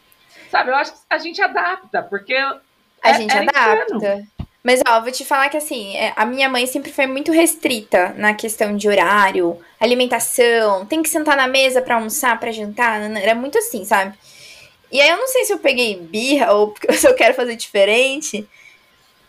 Sabe, 0.49 0.71
eu 0.71 0.75
acho 0.75 0.93
que 0.93 0.99
a 1.09 1.17
gente 1.17 1.41
adapta, 1.41 2.01
porque. 2.03 2.35
A 2.35 3.09
é, 3.09 3.13
gente 3.15 3.37
adapta. 3.37 3.95
Insano. 3.95 4.34
Mas, 4.65 4.79
ó, 4.87 4.99
vou 4.99 5.11
te 5.11 5.23
falar 5.23 5.47
que, 5.49 5.57
assim, 5.57 5.95
é, 5.95 6.11
a 6.15 6.25
minha 6.25 6.49
mãe 6.49 6.65
sempre 6.65 6.91
foi 6.91 7.05
muito 7.05 7.31
restrita 7.31 8.15
na 8.17 8.33
questão 8.33 8.75
de 8.75 8.89
horário, 8.89 9.59
alimentação, 9.79 10.87
tem 10.87 11.03
que 11.03 11.09
sentar 11.09 11.37
na 11.37 11.47
mesa 11.47 11.83
para 11.83 11.93
almoçar, 11.93 12.39
para 12.39 12.51
jantar, 12.51 12.99
era 13.15 13.35
muito 13.35 13.59
assim, 13.59 13.85
sabe? 13.85 14.17
E 14.91 14.99
aí 14.99 15.07
eu 15.07 15.17
não 15.17 15.27
sei 15.27 15.45
se 15.45 15.53
eu 15.53 15.59
peguei 15.59 15.97
birra 15.99 16.51
ou 16.53 16.73
se 16.93 17.05
eu 17.07 17.13
quero 17.13 17.35
fazer 17.35 17.55
diferente. 17.55 18.47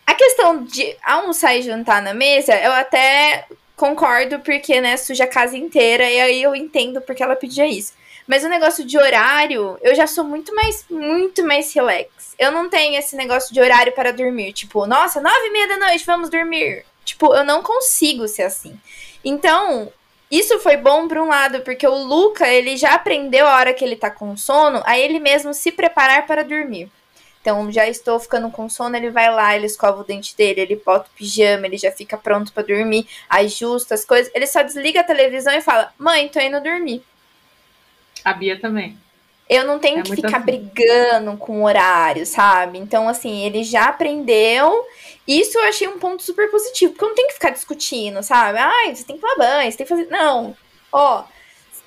A 0.07 0.15
questão 0.15 0.63
de 0.63 0.97
almoçar 1.05 1.55
e 1.55 1.61
jantar 1.61 2.01
na 2.01 2.15
mesa, 2.15 2.55
eu 2.55 2.71
até 2.71 3.45
concordo, 3.75 4.39
porque, 4.39 4.81
né, 4.81 4.97
suja 4.97 5.25
a 5.25 5.27
casa 5.27 5.55
inteira, 5.55 6.09
e 6.09 6.19
aí 6.19 6.41
eu 6.41 6.55
entendo 6.55 6.99
porque 6.99 7.21
ela 7.21 7.35
pedia 7.35 7.67
isso. 7.67 7.93
Mas 8.27 8.43
o 8.43 8.49
negócio 8.49 8.83
de 8.83 8.97
horário, 8.97 9.77
eu 9.81 9.95
já 9.95 10.05
sou 10.05 10.25
muito 10.25 10.53
mais, 10.53 10.85
muito 10.89 11.45
mais 11.45 11.73
relax. 11.73 12.35
Eu 12.37 12.51
não 12.51 12.69
tenho 12.69 12.99
esse 12.99 13.15
negócio 13.15 13.53
de 13.53 13.61
horário 13.61 13.93
para 13.93 14.11
dormir. 14.11 14.51
Tipo, 14.51 14.85
nossa, 14.85 15.21
nove 15.21 15.47
e 15.47 15.49
meia 15.49 15.67
da 15.69 15.77
noite, 15.77 16.05
vamos 16.05 16.29
dormir. 16.29 16.85
Tipo, 17.05 17.33
eu 17.33 17.45
não 17.45 17.63
consigo 17.63 18.27
ser 18.27 18.43
assim. 18.43 18.77
Então, 19.23 19.91
isso 20.29 20.59
foi 20.59 20.75
bom 20.75 21.07
por 21.07 21.17
um 21.17 21.29
lado, 21.29 21.61
porque 21.61 21.87
o 21.87 21.95
Luca, 21.95 22.45
ele 22.49 22.75
já 22.75 22.95
aprendeu 22.95 23.47
a 23.47 23.55
hora 23.55 23.73
que 23.73 23.83
ele 23.83 23.95
tá 23.95 24.11
com 24.11 24.35
sono, 24.35 24.83
a 24.85 24.99
ele 24.99 25.19
mesmo 25.19 25.53
se 25.53 25.71
preparar 25.71 26.27
para 26.27 26.43
dormir. 26.43 26.91
Então, 27.39 27.71
já 27.71 27.87
estou 27.87 28.19
ficando 28.19 28.51
com 28.51 28.67
sono, 28.67 28.97
ele 28.97 29.09
vai 29.09 29.33
lá, 29.33 29.55
ele 29.55 29.67
escova 29.67 30.01
o 30.01 30.03
dente 30.03 30.35
dele, 30.35 30.59
ele 30.59 30.75
bota 30.75 31.07
o 31.07 31.17
pijama, 31.17 31.65
ele 31.65 31.77
já 31.77 31.89
fica 31.93 32.17
pronto 32.17 32.51
para 32.51 32.63
dormir, 32.63 33.07
ajusta 33.29 33.95
as 33.95 34.03
coisas. 34.03 34.29
Ele 34.35 34.45
só 34.45 34.61
desliga 34.61 34.99
a 34.99 35.03
televisão 35.05 35.53
e 35.53 35.61
fala: 35.61 35.93
Mãe, 35.97 36.27
tô 36.27 36.41
indo 36.41 36.59
dormir. 36.59 37.01
A 38.27 38.33
Bia 38.33 38.59
também. 38.59 38.97
Eu 39.49 39.65
não 39.65 39.79
tenho 39.79 39.99
é 39.99 40.01
que 40.03 40.13
ficar 40.13 40.37
assim. 40.39 40.45
brigando 40.45 41.37
com 41.37 41.61
o 41.61 41.63
horário, 41.63 42.25
sabe? 42.25 42.77
Então, 42.77 43.07
assim, 43.07 43.45
ele 43.45 43.63
já 43.63 43.85
aprendeu. 43.85 44.85
Isso 45.25 45.57
eu 45.57 45.63
achei 45.63 45.87
um 45.87 45.97
ponto 45.97 46.21
super 46.21 46.51
positivo, 46.51 46.91
porque 46.91 47.05
eu 47.05 47.07
não 47.07 47.15
tenho 47.15 47.29
que 47.29 47.35
ficar 47.35 47.51
discutindo, 47.51 48.21
sabe? 48.21 48.59
Ai, 48.59 48.93
você 48.93 49.05
tem 49.05 49.15
que 49.15 49.21
tomar 49.21 49.37
banho, 49.37 49.71
você 49.71 49.77
tem 49.77 49.87
que 49.87 49.93
fazer. 49.95 50.07
Não. 50.09 50.57
Ó, 50.91 51.23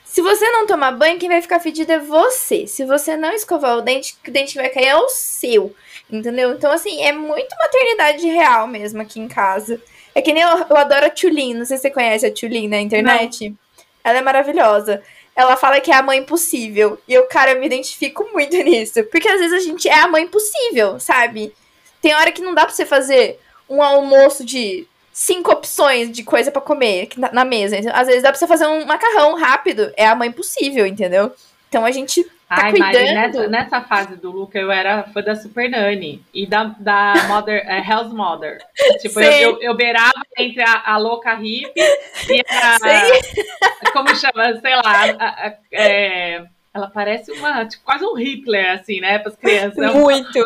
se 0.02 0.22
você 0.22 0.50
não 0.50 0.66
tomar 0.66 0.92
banho, 0.92 1.18
quem 1.18 1.28
vai 1.28 1.42
ficar 1.42 1.60
fedido 1.60 1.92
é 1.92 1.98
você. 1.98 2.66
Se 2.66 2.86
você 2.86 3.14
não 3.14 3.32
escovar 3.32 3.76
o 3.76 3.82
dente, 3.82 4.16
o 4.26 4.30
dente 4.30 4.56
vai 4.56 4.70
cair 4.70 4.86
é 4.86 4.96
o 4.96 5.10
seu. 5.10 5.74
Entendeu? 6.10 6.52
Então, 6.52 6.72
assim, 6.72 7.02
é 7.02 7.12
muito 7.12 7.54
maternidade 7.58 8.26
real 8.26 8.66
mesmo 8.66 9.02
aqui 9.02 9.20
em 9.20 9.28
casa. 9.28 9.78
É 10.14 10.22
que 10.22 10.32
nem 10.32 10.42
eu, 10.42 10.66
eu 10.70 10.76
adoro 10.78 11.04
a 11.04 11.10
Tulin. 11.10 11.52
Não 11.52 11.66
sei 11.66 11.76
se 11.76 11.82
você 11.82 11.90
conhece 11.90 12.24
a 12.24 12.32
Tulin 12.32 12.68
na 12.68 12.80
internet. 12.80 13.50
Não. 13.50 13.58
Ela 14.02 14.18
é 14.18 14.22
maravilhosa 14.22 15.02
ela 15.34 15.56
fala 15.56 15.80
que 15.80 15.90
é 15.90 15.94
a 15.94 16.02
mãe 16.02 16.22
possível. 16.22 16.98
E 17.06 17.14
eu, 17.14 17.24
cara, 17.26 17.54
me 17.54 17.66
identifico 17.66 18.28
muito 18.32 18.56
nisso. 18.62 19.04
Porque 19.04 19.28
às 19.28 19.40
vezes 19.40 19.52
a 19.52 19.64
gente 19.64 19.88
é 19.88 20.00
a 20.00 20.08
mãe 20.08 20.26
possível, 20.26 20.98
sabe? 21.00 21.52
Tem 22.00 22.14
hora 22.14 22.32
que 22.32 22.42
não 22.42 22.54
dá 22.54 22.64
pra 22.64 22.74
você 22.74 22.86
fazer 22.86 23.38
um 23.68 23.82
almoço 23.82 24.44
de 24.44 24.86
cinco 25.12 25.52
opções 25.52 26.10
de 26.10 26.22
coisa 26.22 26.50
para 26.50 26.62
comer 26.62 27.08
na, 27.16 27.32
na, 27.32 27.44
mesa. 27.44 27.76
Às 27.92 28.06
vezes 28.06 28.22
dá 28.22 28.30
pra 28.30 28.38
você 28.38 28.46
fazer 28.46 28.66
um 28.66 28.84
macarrão 28.86 29.36
rápido. 29.36 29.92
É 29.96 30.06
a 30.06 30.14
mãe 30.14 30.32
possível, 30.32 30.86
entendeu? 30.86 31.32
Então 31.68 31.84
a 31.84 31.90
gente 31.90 32.26
tá 32.56 32.64
Ai, 32.64 32.70
cuidando. 32.72 32.92
Mari, 32.92 33.14
nessa, 33.14 33.48
nessa, 33.48 33.80
fase 33.80 34.16
do 34.16 34.30
Luca, 34.30 34.58
eu 34.58 34.72
era 34.72 35.04
fã 35.04 35.22
da 35.22 35.36
Super 35.36 35.70
Nanny 35.70 36.22
e 36.34 36.46
da, 36.46 36.64
da 36.78 37.14
Mother, 37.28 37.64
é, 37.64 37.78
Hell's 37.78 38.12
Mother. 38.12 38.58
Tipo, 39.00 39.20
eu, 39.20 39.30
eu, 39.32 39.62
eu, 39.62 39.76
beirava 39.76 40.20
entre 40.36 40.62
a, 40.62 40.82
a 40.84 40.96
louca 40.98 41.34
hippie 41.34 41.80
e 42.28 42.42
a. 42.50 43.92
Como 43.92 44.08
chama? 44.16 44.60
Sei 44.60 44.74
lá. 44.74 45.16
A, 45.18 45.46
a, 45.46 45.54
é, 45.70 46.44
ela 46.72 46.88
parece 46.88 47.32
uma, 47.32 47.64
tipo, 47.66 47.84
quase 47.84 48.04
um 48.04 48.14
Hitler, 48.14 48.72
assim, 48.72 49.00
né, 49.00 49.18
para 49.18 49.30
as 49.30 49.36
crianças. 49.36 49.94
Muito. 49.94 50.38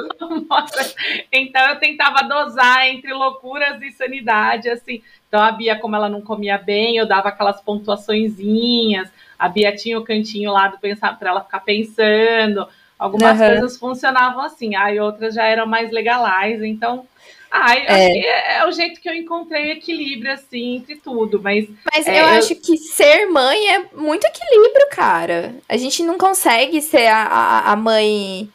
então 1.32 1.68
eu 1.68 1.78
tentava 1.78 2.22
dosar 2.22 2.86
entre 2.86 3.12
loucuras 3.12 3.80
e 3.82 3.90
sanidade, 3.92 4.68
assim. 4.68 5.02
Então 5.28 5.42
a 5.42 5.52
Bia, 5.52 5.78
como 5.78 5.96
ela 5.96 6.08
não 6.08 6.20
comia 6.22 6.58
bem, 6.58 6.96
eu 6.96 7.06
dava 7.06 7.28
aquelas 7.28 7.60
pontuaçõezinhas 7.60 9.10
a 9.44 9.48
Bia 9.48 9.76
tinha 9.76 9.98
o 9.98 10.04
cantinho 10.04 10.50
lá 10.50 10.68
do 10.68 10.78
pensar 10.78 11.18
para 11.18 11.28
ela 11.28 11.44
ficar 11.44 11.61
pensando. 11.61 12.66
Algumas 12.98 13.38
uhum. 13.38 13.46
coisas 13.46 13.76
funcionavam 13.76 14.42
assim, 14.42 14.74
aí 14.74 14.98
outras 14.98 15.35
já 15.35 15.44
eram 15.44 15.66
mais 15.66 15.90
legais, 15.90 16.62
então. 16.62 17.07
Ah, 17.50 17.76
é. 17.76 18.57
é 18.57 18.66
o 18.66 18.72
jeito 18.72 19.00
que 19.00 19.09
eu 19.09 19.14
encontrei 19.14 19.72
equilíbrio, 19.72 20.33
assim, 20.33 20.76
entre 20.76 20.96
tudo, 20.96 21.40
mas... 21.40 21.68
Mas 21.92 22.07
é, 22.07 22.20
eu, 22.20 22.24
eu, 22.24 22.28
acho 22.30 22.57
que 22.57 22.76
ser 22.78 23.26
mãe 23.26 23.74
é 23.74 23.85
muito 23.94 24.24
equilíbrio, 24.24 24.88
cara. 24.90 25.54
A 25.68 25.76
gente 25.76 26.02
não 26.02 26.18
consegue 26.18 26.80
ser 26.80 27.07
a, 27.07 27.22
a, 27.22 27.72
a 27.72 27.76
mãe 27.76 28.48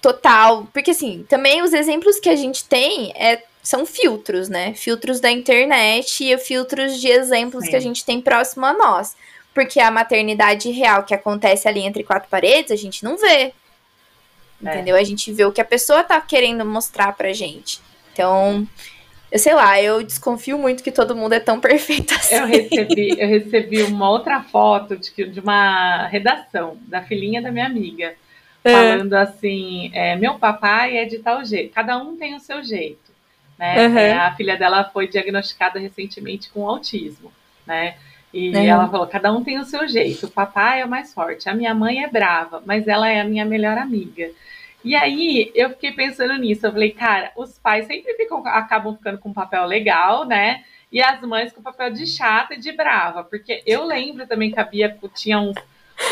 total, 0.00 0.66
porque, 0.72 0.92
assim, 0.92 1.26
também 1.28 1.60
os 1.62 1.74
exemplos 1.74 2.18
que 2.18 2.30
a 2.30 2.36
gente 2.36 2.64
tem 2.64 3.12
é, 3.14 3.42
são 3.62 3.84
filtros, 3.84 4.48
né? 4.48 4.72
Filtros 4.74 5.20
da 5.20 5.30
internet 5.30 6.24
e 6.24 6.38
filtros 6.38 6.98
de 7.00 7.08
exemplos 7.08 7.64
Sim. 7.64 7.70
que 7.70 7.76
a 7.76 7.80
gente 7.80 8.06
tem 8.06 8.22
próximo 8.22 8.64
a 8.64 8.72
nós. 8.72 9.16
Porque 9.56 9.80
a 9.80 9.90
maternidade 9.90 10.70
real 10.70 11.02
que 11.02 11.14
acontece 11.14 11.66
ali 11.66 11.80
entre 11.80 12.04
quatro 12.04 12.28
paredes, 12.28 12.70
a 12.70 12.76
gente 12.76 13.02
não 13.02 13.16
vê. 13.16 13.54
É. 13.54 13.54
Entendeu? 14.60 14.94
A 14.94 15.02
gente 15.02 15.32
vê 15.32 15.46
o 15.46 15.50
que 15.50 15.62
a 15.62 15.64
pessoa 15.64 16.04
tá 16.04 16.20
querendo 16.20 16.62
mostrar 16.62 17.16
pra 17.16 17.32
gente. 17.32 17.80
Então, 18.12 18.68
eu 19.32 19.38
sei 19.38 19.54
lá, 19.54 19.80
eu 19.80 20.02
desconfio 20.02 20.58
muito 20.58 20.82
que 20.82 20.92
todo 20.92 21.16
mundo 21.16 21.32
é 21.32 21.40
tão 21.40 21.58
perfeito 21.58 22.12
assim. 22.12 22.34
Eu 22.34 22.46
recebi, 22.46 23.18
eu 23.18 23.26
recebi 23.26 23.82
uma 23.84 24.10
outra 24.10 24.42
foto 24.42 24.94
de, 24.94 25.10
de 25.24 25.40
uma 25.40 26.06
redação 26.08 26.76
da 26.82 27.00
filhinha 27.00 27.40
da 27.40 27.50
minha 27.50 27.64
amiga, 27.64 28.14
é. 28.62 28.70
falando 28.70 29.14
assim: 29.14 29.90
é, 29.94 30.16
meu 30.16 30.34
papai 30.34 30.98
é 30.98 31.06
de 31.06 31.20
tal 31.20 31.42
jeito, 31.46 31.72
cada 31.72 31.96
um 31.96 32.14
tem 32.14 32.34
o 32.34 32.40
seu 32.40 32.62
jeito. 32.62 33.10
Né? 33.58 33.88
Uhum. 33.88 34.20
a 34.20 34.34
filha 34.34 34.58
dela 34.58 34.84
foi 34.92 35.08
diagnosticada 35.08 35.78
recentemente 35.78 36.50
com 36.50 36.68
autismo, 36.68 37.32
né? 37.66 37.96
E 38.32 38.54
é. 38.56 38.66
ela 38.66 38.88
falou: 38.88 39.06
cada 39.06 39.32
um 39.32 39.42
tem 39.42 39.58
o 39.58 39.64
seu 39.64 39.86
jeito. 39.88 40.26
O 40.26 40.30
papai 40.30 40.80
é 40.80 40.84
o 40.84 40.88
mais 40.88 41.14
forte, 41.14 41.48
a 41.48 41.54
minha 41.54 41.74
mãe 41.74 42.02
é 42.02 42.08
brava, 42.08 42.62
mas 42.66 42.86
ela 42.86 43.08
é 43.08 43.20
a 43.20 43.24
minha 43.24 43.44
melhor 43.44 43.78
amiga. 43.78 44.30
E 44.86 44.94
aí 44.94 45.50
eu 45.52 45.70
fiquei 45.70 45.90
pensando 45.90 46.36
nisso. 46.36 46.64
Eu 46.64 46.70
falei, 46.72 46.92
cara, 46.92 47.32
os 47.36 47.58
pais 47.58 47.86
sempre 47.86 48.14
ficam, 48.14 48.46
acabam 48.46 48.96
ficando 48.96 49.18
com 49.18 49.30
um 49.30 49.34
papel 49.34 49.64
legal, 49.64 50.24
né? 50.24 50.62
E 50.92 51.02
as 51.02 51.20
mães 51.22 51.52
com 51.52 51.60
papel 51.60 51.90
de 51.90 52.06
chata 52.06 52.54
e 52.54 52.60
de 52.60 52.70
brava. 52.70 53.24
Porque 53.24 53.64
eu 53.66 53.84
lembro 53.84 54.26
também 54.28 54.52
que 54.52 54.60
a 54.60 54.64
Bia 54.64 54.96
tinha 55.12 55.40
uns, 55.40 55.56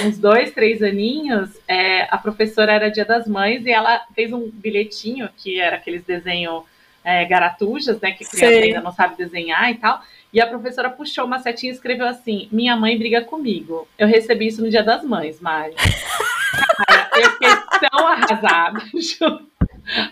uns 0.05 0.19
dois, 0.19 0.51
três 0.53 0.83
aninhos. 0.83 1.57
É, 1.69 2.03
a 2.11 2.19
professora 2.19 2.73
era 2.73 2.91
Dia 2.91 3.05
das 3.05 3.29
Mães 3.29 3.65
e 3.65 3.71
ela 3.71 4.05
fez 4.13 4.33
um 4.33 4.51
bilhetinho 4.51 5.29
que 5.37 5.61
era 5.61 5.77
aqueles 5.77 6.03
desenhos 6.03 6.65
é, 7.05 7.25
garatujas, 7.25 8.01
né? 8.01 8.11
Que 8.11 8.25
criança 8.25 8.59
ainda 8.59 8.81
não 8.81 8.93
sabe 8.93 9.17
desenhar 9.17 9.71
e 9.71 9.77
tal. 9.77 10.03
E 10.35 10.41
a 10.41 10.49
professora 10.49 10.91
puxou 10.91 11.25
uma 11.25 11.39
setinha 11.39 11.71
e 11.71 11.75
escreveu 11.77 12.09
assim: 12.09 12.49
Minha 12.51 12.77
mãe 12.77 12.99
briga 12.99 13.23
comigo. 13.23 13.87
Eu 13.97 14.09
recebi 14.09 14.49
isso 14.49 14.61
no 14.61 14.69
Dia 14.69 14.83
das 14.83 15.05
Mães, 15.05 15.41
Mari. 15.41 15.77
Cara, 15.77 17.09
eu 17.15 17.31
fiquei 17.31 17.89
tão 17.89 18.05
arrasada. 18.05 18.83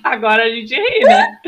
Agora 0.05 0.45
a 0.45 0.51
gente 0.51 0.77
ri, 0.77 1.01
né? 1.01 1.41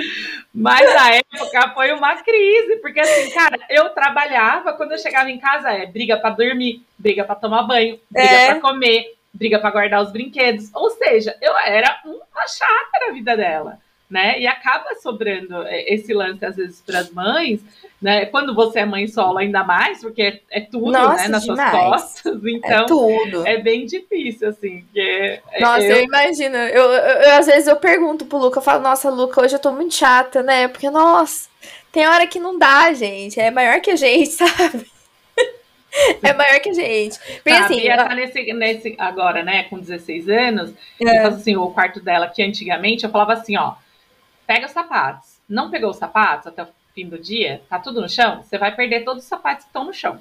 Mas 0.53 0.93
na 0.93 1.15
época 1.15 1.71
foi 1.73 1.93
uma 1.93 2.17
crise, 2.17 2.77
porque 2.83 2.99
assim, 2.99 3.31
cara, 3.31 3.57
eu 3.71 3.91
trabalhava, 3.91 4.73
quando 4.73 4.93
eu 4.93 4.99
chegava 4.99 5.31
em 5.31 5.39
casa, 5.39 5.71
é 5.71 5.87
briga 5.87 6.17
para 6.17 6.35
dormir, 6.35 6.83
briga 6.99 7.23
para 7.23 7.37
tomar 7.37 7.63
banho, 7.63 8.01
briga 8.11 8.29
é. 8.29 8.47
para 8.47 8.61
comer, 8.61 9.15
briga 9.33 9.61
para 9.61 9.71
guardar 9.71 10.03
os 10.03 10.11
brinquedos. 10.11 10.75
Ou 10.75 10.91
seja, 10.91 11.37
eu 11.41 11.57
era 11.59 12.01
uma 12.05 12.49
chata 12.49 13.07
na 13.07 13.13
vida 13.13 13.37
dela 13.37 13.79
né? 14.09 14.39
E 14.39 14.47
acaba 14.47 14.95
sobrando 14.97 15.63
é, 15.63 15.93
esse 15.93 16.13
lance, 16.13 16.45
às 16.45 16.57
vezes, 16.57 16.81
para 16.81 17.01
as 17.01 17.11
mães, 17.11 17.61
né? 18.01 18.27
Quando 18.27 18.55
você 18.55 18.81
é 18.81 18.85
mãe 18.85 19.07
solo, 19.07 19.39
ainda 19.39 19.65
mais, 19.65 20.01
porque 20.03 20.23
é, 20.23 20.41
é 20.51 20.61
tudo, 20.61 20.93
Nossa, 20.93 21.23
né? 21.23 21.29
Nas 21.29 21.45
demais. 21.45 21.71
suas 21.71 21.83
costas. 21.83 22.35
É 22.45 22.51
então, 22.51 22.83
é, 22.83 22.87
tudo. 22.87 23.47
é 23.47 23.59
bem 23.59 23.87
difícil, 23.87 24.49
assim. 24.49 24.83
Porque 24.83 25.41
Nossa, 25.59 25.83
eu, 25.83 25.97
eu 25.97 26.05
imagino. 26.05 26.57
Eu, 26.57 26.85
eu, 26.85 27.23
eu, 27.23 27.33
às 27.33 27.47
vezes, 27.47 27.67
eu 27.67 27.77
pergunto 27.77 28.27
pro 28.27 28.39
Luca, 28.39 28.59
eu 28.59 28.63
falo, 28.63 28.83
nossa, 28.83 29.11
Luca, 29.11 29.43
hoje 29.43 29.55
eu 29.55 29.59
tô 29.59 29.73
muito 29.73 29.95
chata, 29.95 30.43
né? 30.43 30.69
Porque, 30.69 30.91
nossa, 30.91 31.49
tem 31.91 32.07
hora 32.07 32.27
que 32.27 32.39
não 32.39 32.59
dá, 32.59 32.93
gente. 32.93 33.41
É 33.41 33.51
maior 33.51 33.81
que 33.81 33.91
a 33.91 33.97
gente, 33.97 34.31
sabe? 34.33 34.87
é 36.23 36.33
maior 36.33 36.61
que 36.61 36.71
a 36.71 36.75
gente. 36.75 37.19
Porque 37.43 37.51
assim. 37.51 37.89
A 37.89 38.09
tá 38.09 38.15
nesse, 38.15 38.53
nesse, 38.53 38.95
agora, 38.99 39.43
né, 39.43 39.65
com 39.65 39.79
16 39.79 40.29
anos, 40.29 40.71
é. 41.01 41.05
eu 41.05 41.23
faço 41.23 41.37
assim, 41.39 41.57
o 41.57 41.71
quarto 41.71 42.01
dela, 42.01 42.29
que 42.29 42.43
antigamente 42.43 43.05
eu 43.05 43.11
falava 43.11 43.33
assim, 43.33 43.57
ó 43.57 43.75
pega 44.47 44.67
os 44.67 44.73
sapatos. 44.73 45.39
Não 45.49 45.71
pegou 45.71 45.91
os 45.91 45.97
sapatos, 45.97 46.47
até 46.47 46.67
fim 46.95 47.09
do 47.09 47.19
dia, 47.19 47.61
tá 47.69 47.79
tudo 47.79 48.01
no 48.01 48.09
chão, 48.09 48.43
você 48.43 48.57
vai 48.57 48.75
perder 48.75 49.05
todos 49.05 49.25
os 49.25 49.29
sapatos 49.29 49.65
que 49.65 49.71
estão 49.71 49.85
no 49.85 49.93
chão. 49.93 50.21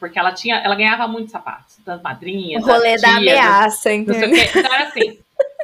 Porque 0.00 0.18
ela 0.18 0.32
tinha, 0.32 0.56
ela 0.56 0.74
ganhava 0.74 1.06
muitos 1.06 1.30
sapatos, 1.30 1.78
das 1.84 2.00
madrinhas. 2.02 2.62
O 2.62 2.66
rolê 2.66 2.96
da 2.96 3.08
tias, 3.08 3.38
ameaça, 3.38 3.64
não 3.66 3.80
sei 3.80 3.96
o 3.96 4.00
entendeu? 4.02 4.30
quê. 4.30 4.58
Então 4.58 4.74
era 4.74 4.88
assim, 4.88 5.18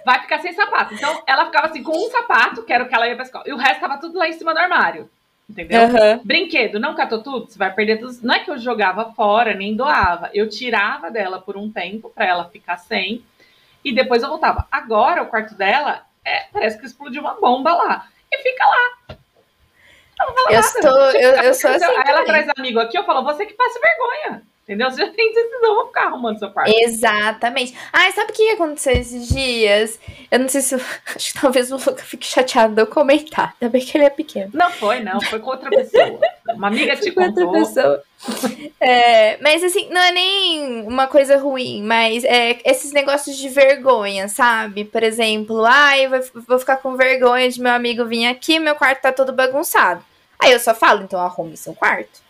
vai 0.05 0.21
ficar 0.21 0.39
sem 0.41 0.53
sapato. 0.53 0.95
Então 0.95 1.23
ela 1.27 1.47
ficava 1.47 1.67
assim 1.67 1.83
com 1.83 1.97
um 1.97 2.11
sapato, 2.11 2.63
que 2.63 2.73
era 2.73 2.85
o 2.85 2.89
que 2.89 2.95
ela 2.95 3.09
ia 3.09 3.15
pra 3.15 3.25
escola, 3.25 3.45
e 3.47 3.53
o 3.53 3.57
resto 3.57 3.81
tava 3.81 3.99
tudo 3.99 4.19
lá 4.19 4.29
em 4.29 4.33
cima 4.33 4.53
do 4.53 4.59
armário. 4.59 5.11
Entendeu? 5.49 5.83
Aham. 5.83 6.21
Brinquedo, 6.25 6.81
não 6.81 6.95
catou 6.95 7.23
tudo? 7.23 7.51
Você 7.51 7.59
vai 7.59 7.71
perder 7.73 7.99
tudo. 7.99 8.17
Não 8.23 8.35
é 8.35 8.41
que 8.41 8.51
eu 8.51 8.57
jogava 8.57 9.13
fora, 9.13 9.53
nem 9.55 9.77
doava. 9.77 10.31
Eu 10.33 10.49
tirava 10.49 11.11
dela 11.11 11.41
por 11.41 11.59
um 11.59 11.71
tempo 11.71 12.11
pra 12.15 12.25
ela 12.25 12.49
ficar 12.49 12.79
sem. 12.79 13.23
E 13.85 13.93
depois 13.93 14.23
eu 14.23 14.31
voltava. 14.31 14.67
Agora 14.71 15.23
o 15.23 15.27
quarto 15.27 15.55
dela 15.55 16.03
é, 16.25 16.45
parece 16.53 16.79
que 16.79 16.87
explodiu 16.87 17.21
uma 17.23 17.35
bomba 17.35 17.73
lá. 17.75 18.09
E 18.31 18.39
fica 18.39 18.65
lá. 18.65 19.17
Fala 20.17 20.31
Eu 20.31 20.45
nada. 20.45 20.61
estou, 20.61 21.11
eu, 21.21 21.31
eu 21.43 21.55
sou 21.55 21.71
assim 21.71 21.85
Aí 21.85 21.95
ela 21.95 22.05
também. 22.05 22.25
traz 22.27 22.49
amigo 22.57 22.79
aqui, 22.81 22.97
eu 22.97 23.05
falo, 23.05 23.25
você 23.25 23.45
que 23.47 23.55
passa 23.55 23.81
vergonha. 23.81 24.43
Entendeu? 24.63 24.89
Você 24.91 25.05
já 25.05 25.11
tem 25.13 25.33
decisão, 25.35 25.75
vou 25.75 25.87
ficar 25.89 26.07
arrumando 26.07 26.39
seu 26.39 26.51
quarto. 26.51 26.73
Exatamente. 26.73 27.77
Ah, 27.93 28.11
sabe 28.13 28.31
o 28.31 28.35
que 28.35 28.51
aconteceu 28.51 28.93
esses 28.93 29.29
dias? 29.29 29.99
Eu 30.31 30.39
não 30.39 30.49
sei 30.49 30.61
se. 30.61 30.75
eu- 30.77 30.81
Acho 31.17 31.33
que 31.33 31.41
talvez 31.41 31.73
o 31.73 31.77
Luca 31.77 31.97
fique 32.03 32.25
chateado 32.27 32.75
de 32.75 32.81
eu 32.83 32.87
comentar. 32.87 33.55
Ainda 33.61 33.73
bem 33.73 33.85
que 33.85 33.97
ele 33.99 34.05
é 34.05 34.11
pequeno. 34.11 34.51
Não 34.55 34.71
foi, 34.71 35.01
não, 35.01 35.21
foi 35.21 35.41
com 35.41 35.51
outra 35.51 35.69
pessoa. 35.69 36.19
Uma 36.55 36.69
amiga 36.69 36.97
te 36.97 37.11
Com 37.11 37.23
outra 37.25 37.45
contou. 37.45 37.61
pessoa. 37.61 38.03
É, 38.81 39.37
mas 39.43 39.65
assim, 39.65 39.89
não 39.91 40.01
é 40.01 40.13
nem 40.13 40.87
uma 40.87 41.09
coisa 41.09 41.37
ruim, 41.39 41.83
mas 41.83 42.23
é 42.23 42.59
esses 42.65 42.93
negócios 42.93 43.37
de 43.37 43.49
vergonha, 43.49 44.29
sabe? 44.29 44.85
Por 44.85 45.03
exemplo, 45.03 45.65
ai, 45.65 46.07
eu 46.07 46.11
vou, 46.11 46.21
vou 46.47 46.59
ficar 46.61 46.77
com 46.77 46.97
vergonha 46.97 47.49
de 47.51 47.61
meu 47.61 47.73
amigo 47.73 48.05
vir 48.07 48.27
aqui, 48.27 48.61
meu 48.61 48.77
quarto 48.77 49.01
tá 49.03 49.13
todo 49.13 49.33
bagunçado. 49.33 50.05
Aí 50.39 50.53
eu 50.53 50.61
só 50.61 50.73
falo, 50.73 51.03
então 51.03 51.21
arrume 51.21 51.57
seu 51.57 51.75
quarto. 51.75 52.22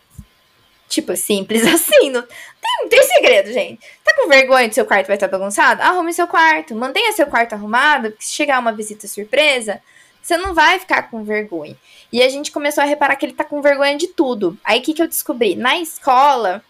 Tipo, 0.93 1.15
simples 1.15 1.65
assim. 1.67 2.11
Não 2.11 2.21
tem, 2.21 2.77
não 2.81 2.89
tem 2.89 3.01
segredo, 3.03 3.51
gente. 3.51 3.81
Tá 4.03 4.13
com 4.15 4.29
vergonha 4.29 4.69
de 4.69 4.75
seu 4.75 4.85
quarto 4.85 5.07
vai 5.07 5.15
estar 5.15 5.27
bagunçado? 5.27 5.81
Arrume 5.81 6.13
seu 6.13 6.27
quarto. 6.27 6.75
Mantenha 6.75 7.11
seu 7.13 7.25
quarto 7.25 7.53
arrumado, 7.53 8.11
porque 8.11 8.23
se 8.23 8.33
chegar 8.33 8.59
uma 8.59 8.71
visita 8.71 9.07
surpresa, 9.07 9.81
você 10.21 10.37
não 10.37 10.53
vai 10.53 10.77
ficar 10.79 11.09
com 11.09 11.23
vergonha. 11.23 11.75
E 12.11 12.21
a 12.21 12.29
gente 12.29 12.51
começou 12.51 12.83
a 12.83 12.85
reparar 12.85 13.15
que 13.15 13.25
ele 13.25 13.33
tá 13.33 13.43
com 13.43 13.59
vergonha 13.59 13.97
de 13.97 14.07
tudo. 14.07 14.55
Aí 14.63 14.79
o 14.79 14.83
que, 14.83 14.93
que 14.93 15.01
eu 15.01 15.07
descobri? 15.07 15.55
Na 15.55 15.79
escola, 15.79 16.63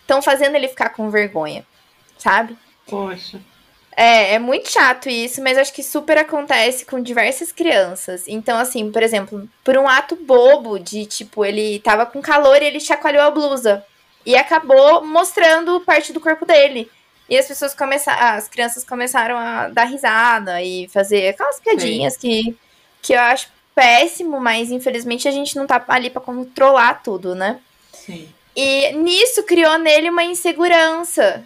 estão 0.00 0.20
fazendo 0.20 0.56
ele 0.56 0.66
ficar 0.66 0.88
com 0.88 1.08
vergonha, 1.08 1.64
sabe? 2.18 2.58
Poxa. 2.84 3.40
É, 4.00 4.34
é 4.34 4.38
muito 4.38 4.70
chato 4.70 5.08
isso, 5.08 5.42
mas 5.42 5.58
acho 5.58 5.72
que 5.72 5.82
super 5.82 6.16
acontece 6.18 6.86
com 6.86 7.02
diversas 7.02 7.50
crianças. 7.50 8.28
Então, 8.28 8.56
assim, 8.56 8.92
por 8.92 9.02
exemplo, 9.02 9.48
por 9.64 9.76
um 9.76 9.88
ato 9.88 10.14
bobo 10.14 10.78
de 10.78 11.04
tipo, 11.04 11.44
ele 11.44 11.80
tava 11.80 12.06
com 12.06 12.22
calor 12.22 12.62
e 12.62 12.66
ele 12.66 12.78
chacoalhou 12.78 13.22
a 13.22 13.30
blusa. 13.32 13.84
E 14.24 14.36
acabou 14.36 15.04
mostrando 15.04 15.80
parte 15.80 16.12
do 16.12 16.20
corpo 16.20 16.46
dele. 16.46 16.88
E 17.28 17.36
as 17.36 17.48
pessoas 17.48 17.74
começaram. 17.74 18.36
As 18.36 18.46
crianças 18.46 18.84
começaram 18.84 19.36
a 19.36 19.66
dar 19.68 19.86
risada 19.86 20.62
e 20.62 20.86
fazer 20.86 21.30
aquelas 21.30 21.58
piadinhas 21.58 22.16
que, 22.16 22.56
que 23.02 23.14
eu 23.14 23.20
acho 23.20 23.48
péssimo, 23.74 24.38
mas 24.38 24.70
infelizmente 24.70 25.26
a 25.26 25.32
gente 25.32 25.56
não 25.56 25.66
tá 25.66 25.84
ali 25.88 26.08
pra 26.08 26.20
controlar 26.20 27.02
tudo, 27.02 27.34
né? 27.34 27.58
Sim. 27.92 28.28
E 28.54 28.92
nisso 28.92 29.42
criou 29.42 29.76
nele 29.76 30.08
uma 30.08 30.22
insegurança. 30.22 31.44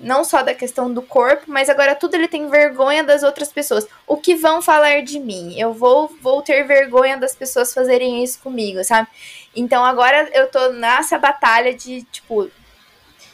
Não 0.00 0.24
só 0.24 0.42
da 0.42 0.54
questão 0.54 0.92
do 0.92 1.02
corpo, 1.02 1.44
mas 1.46 1.68
agora 1.68 1.94
tudo 1.94 2.14
ele 2.14 2.26
tem 2.26 2.48
vergonha 2.48 3.04
das 3.04 3.22
outras 3.22 3.52
pessoas. 3.52 3.86
O 4.06 4.16
que 4.16 4.34
vão 4.34 4.62
falar 4.62 5.02
de 5.02 5.18
mim? 5.20 5.54
Eu 5.60 5.74
vou, 5.74 6.10
vou 6.22 6.40
ter 6.40 6.62
vergonha 6.66 7.18
das 7.18 7.34
pessoas 7.36 7.74
fazerem 7.74 8.24
isso 8.24 8.40
comigo, 8.40 8.82
sabe? 8.82 9.08
Então 9.54 9.84
agora 9.84 10.30
eu 10.32 10.50
tô 10.50 10.70
nessa 10.72 11.18
batalha 11.18 11.74
de, 11.74 12.02
tipo, 12.04 12.50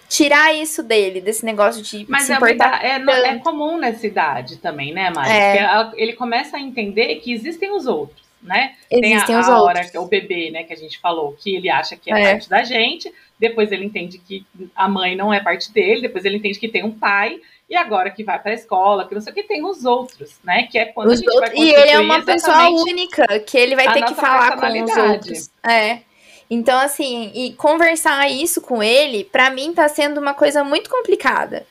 tirar 0.09 0.55
isso 0.55 0.83
dele, 0.83 1.21
desse 1.21 1.45
negócio 1.45 1.83
de 1.83 2.05
Mas 2.09 2.25
se 2.25 2.33
é, 2.33 2.37
importar. 2.37 2.85
é, 2.85 2.91
é 2.97 2.99
tanto. 3.05 3.43
comum 3.45 3.77
nessa 3.79 4.07
idade 4.07 4.57
também, 4.59 4.93
né, 4.93 5.11
Mari? 5.11 5.31
É. 5.31 5.91
Ele 5.95 6.13
começa 6.15 6.57
a 6.57 6.61
entender 6.61 7.17
que 7.17 7.33
existem 7.33 7.71
os 7.73 7.87
outros, 7.87 8.23
né? 8.43 8.75
Tem 8.89 9.13
Existem 9.13 9.35
a, 9.35 9.41
os 9.41 9.49
a 9.49 9.59
outros. 9.61 9.79
hora 9.79 9.91
é 9.95 9.99
o 10.01 10.07
bebê, 10.07 10.51
né, 10.51 10.63
que 10.63 10.73
a 10.73 10.77
gente 10.77 10.99
falou, 11.01 11.33
que 11.33 11.55
ele 11.57 11.69
acha 11.69 11.97
que 11.97 12.13
é, 12.13 12.21
É. 12.23 12.31
parte 12.33 12.49
da 12.49 12.63
gente, 12.63 13.13
depois 13.39 13.71
ele 13.73 13.85
entende 13.85 14.19
que 14.19 14.45
a 14.75 14.89
mãe 14.89 15.15
não 15.15 15.33
é 15.33 15.41
parte 15.41 15.73
dele, 15.73 16.03
depois 16.03 16.25
ele 16.25 16.39
entende 16.39 16.59
que 16.59 16.69
tem 16.69 16.85
um 16.85 16.91
pai, 16.91 17.41
e 17.69 17.77
agora 17.77 18.11
que 18.11 18.23
vai 18.25 18.39
pra 18.39 18.55
escola, 18.55 19.07
que 19.07 19.15
não 19.15 19.21
sei 19.21 19.33
o 19.33 19.35
que, 19.35 19.43
tem 19.43 19.65
os 19.65 19.85
outros, 19.85 20.39
né? 20.45 20.65
Que 20.71 20.79
é 20.79 20.85
quando 20.87 21.11
a 21.11 21.13
Os 21.13 21.19
gente 21.19 21.31
outros- 21.35 21.53
vai 21.53 21.59
e 21.65 21.75
ele 21.75 21.91
é 21.91 21.99
uma 21.99 22.23
pessoa 22.23 22.69
única, 22.71 23.41
que 23.41 23.59
ele 23.59 23.75
vai 23.75 23.87
a 23.89 23.93
ter 23.93 24.05
que 24.05 24.15
falar 24.15 24.57
com 24.57 24.85
os 24.85 24.97
outros. 24.97 25.51
É. 25.67 26.01
Então, 26.49 26.79
assim, 26.79 27.33
e 27.35 27.53
conversar 27.55 28.31
isso 28.31 28.61
com 28.61 28.81
ele, 28.83 29.25
pra 29.25 29.51
mim 29.51 29.73
tá 29.75 29.89
sendo 29.89 30.21
uma 30.21 30.33
coisa 30.33 30.63
muito 30.63 30.89
complicada. 30.89 31.67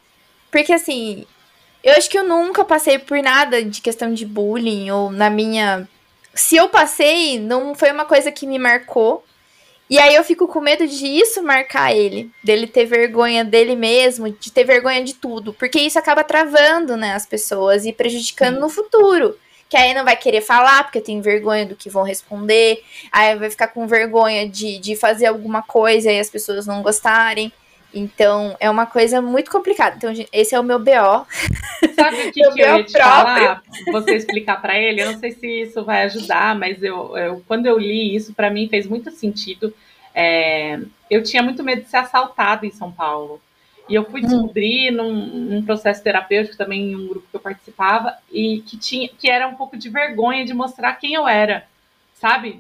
Porque, 0.52 0.74
assim, 0.74 1.26
eu 1.82 1.94
acho 1.94 2.10
que 2.10 2.18
eu 2.18 2.24
nunca 2.28 2.66
passei 2.66 3.00
por 3.00 3.22
nada 3.24 3.64
de 3.64 3.80
questão 3.82 4.14
de 4.14 4.26
bullying, 4.26 4.92
ou 4.92 5.10
na 5.10 5.30
minha. 5.30 5.88
Se 6.34 6.58
eu 6.58 6.68
passei, 6.68 7.40
não 7.40 7.74
foi 7.74 7.90
uma 7.92 8.04
coisa 8.04 8.32
que 8.34 8.46
me 8.46 8.60
marcou. 8.60 9.24
E 9.90 10.00
aí 10.00 10.16
eu 10.16 10.24
fico 10.24 10.48
com 10.48 10.60
medo 10.60 10.88
de 10.88 11.06
isso 11.06 11.44
marcar 11.44 11.96
ele, 11.96 12.32
dele 12.44 12.66
ter 12.66 12.86
vergonha 12.86 13.46
dele 13.46 13.76
mesmo, 13.76 14.32
de 14.32 14.52
ter 14.52 14.64
vergonha 14.64 15.04
de 15.04 15.14
tudo, 15.14 15.54
porque 15.54 15.80
isso 15.80 16.00
acaba 16.00 16.24
travando, 16.24 16.98
né, 16.98 17.14
as 17.14 17.26
pessoas 17.26 17.86
e 17.86 17.94
prejudicando 17.94 18.56
Sim. 18.56 18.62
no 18.62 18.70
futuro. 18.70 19.38
Que 19.70 19.78
aí 19.78 19.94
não 19.94 20.04
vai 20.04 20.16
querer 20.16 20.42
falar, 20.42 20.84
porque 20.84 21.02
tem 21.02 21.22
vergonha 21.22 21.66
do 21.66 21.76
que 21.76 21.90
vão 21.90 22.04
responder, 22.04 22.84
aí 23.12 23.36
vai 23.36 23.50
ficar 23.50 23.68
com 23.68 23.88
vergonha 23.88 24.48
de, 24.48 24.78
de 24.78 24.96
fazer 24.96 25.26
alguma 25.26 25.62
coisa 25.62 26.12
e 26.12 26.20
as 26.20 26.30
pessoas 26.30 26.68
não 26.68 26.84
gostarem. 26.84 27.52
Então, 27.96 28.58
é 28.60 28.70
uma 28.70 28.86
coisa 28.86 29.22
muito 29.22 29.50
complicada. 29.50 29.96
Então, 29.96 30.12
esse 30.34 30.54
é 30.54 30.60
o 30.60 30.64
meu 30.64 30.80
BO. 30.80 31.26
Sabe 31.88 32.24
o 32.24 32.32
que, 32.32 32.44
que 32.52 32.60
eu 32.60 32.70
ia 32.70 32.84
te 32.84 33.00
próprio. 33.02 33.02
falar? 33.02 33.64
Você 33.90 34.16
explicar 34.16 34.62
pra 34.62 34.78
ele, 34.78 35.02
eu 35.02 35.08
não 35.08 35.16
sei 35.20 35.32
se 35.32 35.48
isso 35.62 35.84
vai 35.86 36.04
ajudar, 36.04 36.56
mas 36.58 36.84
eu, 36.84 37.16
eu- 37.18 37.44
quando 37.48 37.66
eu 37.68 37.78
li 37.78 38.16
isso, 38.16 38.34
pra 38.34 38.50
mim 38.52 38.68
fez 38.68 38.86
muito 38.88 39.12
sentido. 39.12 39.74
É, 40.14 40.80
eu 41.10 41.24
tinha 41.24 41.42
muito 41.44 41.64
medo 41.64 41.84
de 41.84 41.90
ser 41.90 41.98
assaltada 41.98 42.66
em 42.66 42.72
São 42.72 42.92
Paulo. 42.92 43.42
E 43.88 43.94
eu 43.96 44.04
fui 44.10 44.22
Hum. 44.22 44.50
descobrir 44.50 44.92
num, 44.92 45.14
num 45.14 45.66
processo 45.66 46.04
terapêutico 46.04 46.58
também 46.58 46.92
em 46.92 46.96
um 46.96 47.08
grupo 47.08 47.28
que 47.30 47.36
eu 47.38 47.40
participava 47.40 48.18
e 48.32 48.62
que 48.62 48.78
tinha 48.78 49.08
que 49.08 49.30
era 49.30 49.48
um 49.48 49.56
pouco 49.56 49.78
de 49.78 49.90
vergonha 49.90 50.44
de 50.46 50.54
mostrar 50.54 50.94
quem 50.96 51.14
eu 51.14 51.28
era, 51.28 51.68
sabe? 52.16 52.60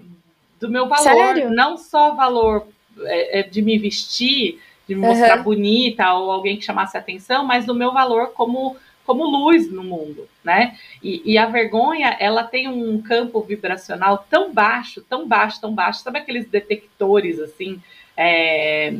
Do 0.59 0.69
meu 0.69 0.87
valor, 0.87 1.35
Sério? 1.35 1.49
não 1.49 1.77
só 1.77 2.15
valor 2.15 2.67
é, 3.01 3.39
é, 3.39 3.43
de 3.43 3.61
me 3.61 3.77
vestir, 3.77 4.61
de 4.87 4.95
me 4.95 5.01
mostrar 5.01 5.35
Aham. 5.35 5.43
bonita 5.43 6.13
ou 6.13 6.31
alguém 6.31 6.57
que 6.57 6.65
chamasse 6.65 6.97
atenção, 6.97 7.45
mas 7.45 7.65
do 7.65 7.75
meu 7.75 7.91
valor 7.91 8.33
como 8.33 8.77
como 9.05 9.23
luz 9.23 9.71
no 9.71 9.83
mundo, 9.83 10.27
né? 10.43 10.77
E, 11.01 11.21
e 11.33 11.37
a 11.37 11.45
vergonha, 11.45 12.17
ela 12.19 12.43
tem 12.43 12.67
um 12.67 12.99
campo 13.01 13.39
vibracional 13.41 14.25
tão 14.29 14.51
baixo, 14.51 14.99
tão 15.01 15.27
baixo, 15.27 15.61
tão 15.61 15.73
baixo. 15.73 16.01
Sabe 16.01 16.17
aqueles 16.17 16.47
detectores, 16.47 17.39
assim, 17.39 17.79
é, 18.17 18.95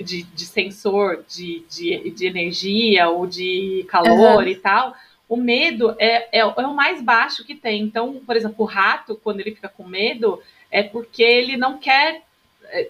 de, 0.00 0.22
de 0.22 0.46
sensor 0.46 1.24
de, 1.28 1.64
de, 1.68 2.10
de 2.10 2.26
energia 2.26 3.08
ou 3.08 3.26
de 3.26 3.84
calor 3.88 4.42
Aham. 4.42 4.48
e 4.48 4.56
tal? 4.56 4.94
O 5.28 5.36
medo 5.36 5.94
é, 5.98 6.28
é, 6.32 6.40
é 6.40 6.44
o 6.44 6.74
mais 6.74 7.02
baixo 7.02 7.44
que 7.44 7.54
tem. 7.54 7.82
Então, 7.82 8.22
por 8.24 8.36
exemplo, 8.36 8.64
o 8.64 8.64
rato, 8.64 9.16
quando 9.16 9.40
ele 9.40 9.54
fica 9.54 9.68
com 9.68 9.84
medo, 9.84 10.40
é 10.70 10.82
porque 10.84 11.22
ele 11.22 11.56
não 11.56 11.78
quer 11.78 12.22
é, 12.70 12.88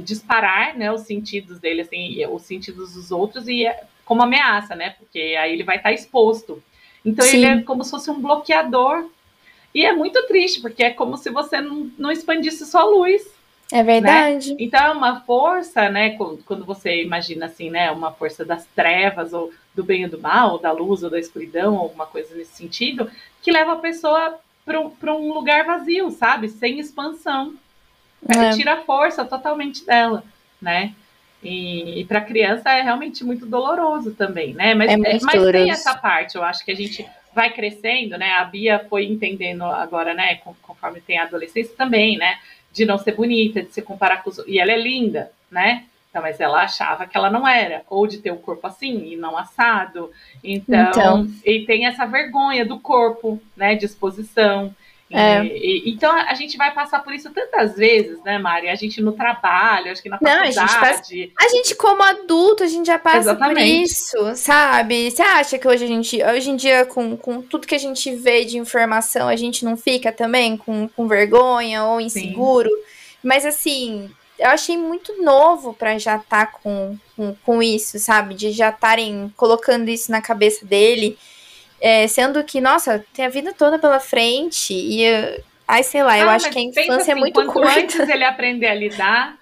disparar 0.00 0.76
né, 0.76 0.92
os 0.92 1.02
sentidos 1.02 1.58
dele, 1.58 1.82
assim, 1.82 2.24
os 2.26 2.42
sentidos 2.42 2.94
dos 2.94 3.10
outros, 3.10 3.48
e 3.48 3.66
é 3.66 3.84
como 4.04 4.22
ameaça, 4.22 4.74
né? 4.74 4.94
Porque 4.98 5.18
aí 5.18 5.52
ele 5.52 5.64
vai 5.64 5.76
estar 5.76 5.92
exposto. 5.92 6.62
Então 7.04 7.24
Sim. 7.24 7.36
ele 7.36 7.46
é 7.46 7.62
como 7.62 7.84
se 7.84 7.90
fosse 7.90 8.10
um 8.10 8.20
bloqueador. 8.20 9.08
E 9.74 9.84
é 9.84 9.92
muito 9.92 10.26
triste, 10.26 10.60
porque 10.60 10.84
é 10.84 10.90
como 10.90 11.16
se 11.16 11.30
você 11.30 11.60
não, 11.60 11.90
não 11.98 12.10
expandisse 12.10 12.64
sua 12.64 12.84
luz. 12.84 13.22
É 13.72 13.82
verdade. 13.82 14.54
Então 14.58 14.80
é 14.80 14.90
uma 14.92 15.20
força, 15.20 15.88
né? 15.88 16.16
Quando 16.44 16.64
você 16.64 17.02
imagina 17.02 17.46
assim, 17.46 17.70
né? 17.70 17.90
Uma 17.90 18.12
força 18.12 18.44
das 18.44 18.64
trevas, 18.66 19.32
ou 19.32 19.52
do 19.74 19.82
bem 19.82 20.04
e 20.04 20.08
do 20.08 20.20
mal, 20.20 20.52
ou 20.52 20.58
da 20.58 20.70
luz 20.70 21.02
ou 21.02 21.10
da 21.10 21.18
escuridão, 21.18 21.76
alguma 21.76 22.06
coisa 22.06 22.34
nesse 22.36 22.54
sentido, 22.54 23.10
que 23.42 23.50
leva 23.50 23.72
a 23.72 23.78
pessoa 23.78 24.38
para 24.64 25.14
um 25.14 25.32
lugar 25.32 25.64
vazio, 25.64 26.10
sabe? 26.10 26.48
Sem 26.48 26.78
expansão. 26.78 27.54
É. 28.28 28.50
Tira 28.50 28.74
a 28.74 28.80
força 28.82 29.24
totalmente 29.24 29.84
dela, 29.84 30.24
né? 30.60 30.94
E, 31.42 32.00
e 32.00 32.04
para 32.06 32.22
criança 32.22 32.70
é 32.70 32.80
realmente 32.80 33.22
muito 33.22 33.44
doloroso 33.44 34.12
também, 34.12 34.54
né? 34.54 34.74
Mas, 34.74 34.90
É 34.90 34.96
muito 34.96 35.26
mas 35.26 35.52
tem 35.52 35.70
essa 35.70 35.94
parte, 35.94 36.36
eu 36.36 36.42
acho 36.42 36.64
que 36.64 36.72
a 36.72 36.76
gente 36.76 37.06
vai 37.34 37.50
crescendo, 37.50 38.16
né? 38.16 38.32
A 38.38 38.44
Bia 38.44 38.86
foi 38.88 39.04
entendendo 39.04 39.64
agora, 39.64 40.14
né? 40.14 40.36
Conforme 40.62 41.00
tem 41.00 41.18
a 41.18 41.24
adolescência 41.24 41.74
também, 41.76 42.16
né? 42.16 42.38
De 42.72 42.86
não 42.86 42.96
ser 42.96 43.12
bonita, 43.12 43.62
de 43.62 43.72
se 43.72 43.82
comparar 43.82 44.22
com 44.22 44.30
os 44.30 44.38
E 44.46 44.58
ela 44.58 44.72
é 44.72 44.78
linda, 44.78 45.30
né? 45.50 45.84
Então, 46.08 46.22
mas 46.22 46.38
ela 46.40 46.62
achava 46.62 47.06
que 47.06 47.16
ela 47.16 47.28
não 47.28 47.46
era, 47.46 47.82
ou 47.90 48.06
de 48.06 48.18
ter 48.18 48.30
o 48.30 48.36
corpo 48.36 48.66
assim 48.68 49.12
e 49.12 49.16
não 49.16 49.36
assado. 49.36 50.12
Então, 50.44 50.88
Então. 50.88 51.28
e 51.44 51.66
tem 51.66 51.86
essa 51.86 52.06
vergonha 52.06 52.64
do 52.64 52.78
corpo, 52.78 53.42
né? 53.56 53.74
De 53.74 53.84
exposição. 53.84 54.74
É. 55.10 55.44
E, 55.44 55.90
então 55.90 56.10
a 56.10 56.34
gente 56.34 56.56
vai 56.56 56.72
passar 56.72 57.00
por 57.00 57.12
isso 57.12 57.30
tantas 57.30 57.76
vezes, 57.76 58.22
né, 58.24 58.38
Mari? 58.38 58.68
A 58.68 58.74
gente 58.74 59.00
no 59.00 59.12
trabalho, 59.12 59.92
acho 59.92 60.02
que 60.02 60.08
na 60.08 60.18
faculdade. 60.18 60.56
Não, 60.56 60.64
a, 60.64 60.66
gente 60.66 60.80
passa, 60.80 61.02
a 61.38 61.48
gente, 61.48 61.74
como 61.76 62.02
adulto, 62.02 62.64
a 62.64 62.66
gente 62.66 62.86
já 62.86 62.98
passa 62.98 63.18
Exatamente. 63.18 63.54
por 63.54 63.62
isso, 63.62 64.36
sabe? 64.36 65.10
Você 65.10 65.22
acha 65.22 65.58
que 65.58 65.68
hoje 65.68 65.84
a 65.84 65.86
gente, 65.86 66.22
hoje 66.22 66.50
em 66.50 66.56
dia, 66.56 66.84
com, 66.86 67.16
com 67.16 67.42
tudo 67.42 67.66
que 67.66 67.74
a 67.74 67.78
gente 67.78 68.14
vê 68.14 68.44
de 68.44 68.58
informação, 68.58 69.28
a 69.28 69.36
gente 69.36 69.64
não 69.64 69.76
fica 69.76 70.10
também 70.10 70.56
com, 70.56 70.88
com 70.88 71.06
vergonha 71.06 71.84
ou 71.84 72.00
inseguro? 72.00 72.68
Sim. 72.68 72.94
Mas 73.22 73.46
assim, 73.46 74.10
eu 74.38 74.50
achei 74.50 74.76
muito 74.76 75.22
novo 75.22 75.74
para 75.74 75.98
já 75.98 76.16
estar 76.16 76.46
tá 76.46 76.46
com, 76.46 76.98
com, 77.16 77.34
com, 77.44 77.62
isso, 77.62 77.98
sabe? 77.98 78.34
De 78.34 78.50
já 78.50 78.70
estarem 78.70 79.32
colocando 79.36 79.88
isso 79.88 80.10
na 80.10 80.20
cabeça 80.20 80.66
dele. 80.66 81.16
É, 81.86 82.08
sendo 82.08 82.42
que, 82.42 82.62
nossa, 82.62 83.04
tem 83.12 83.26
a 83.26 83.28
vida 83.28 83.52
toda 83.52 83.78
pela 83.78 84.00
frente 84.00 84.72
e. 84.72 85.04
Ai, 85.68 85.82
sei 85.82 86.02
lá, 86.02 86.18
eu 86.18 86.30
ah, 86.30 86.34
acho 86.34 86.48
que 86.50 86.58
a 86.58 86.62
infância 86.62 86.92
é 86.92 86.96
assim, 86.96 87.10
é 87.10 87.14
muito 87.14 87.34
quanto 87.34 87.52
curta. 87.52 87.78
antes 87.78 87.98
ele 88.08 88.24
aprender 88.24 88.68
a 88.68 88.74
lidar, 88.74 89.36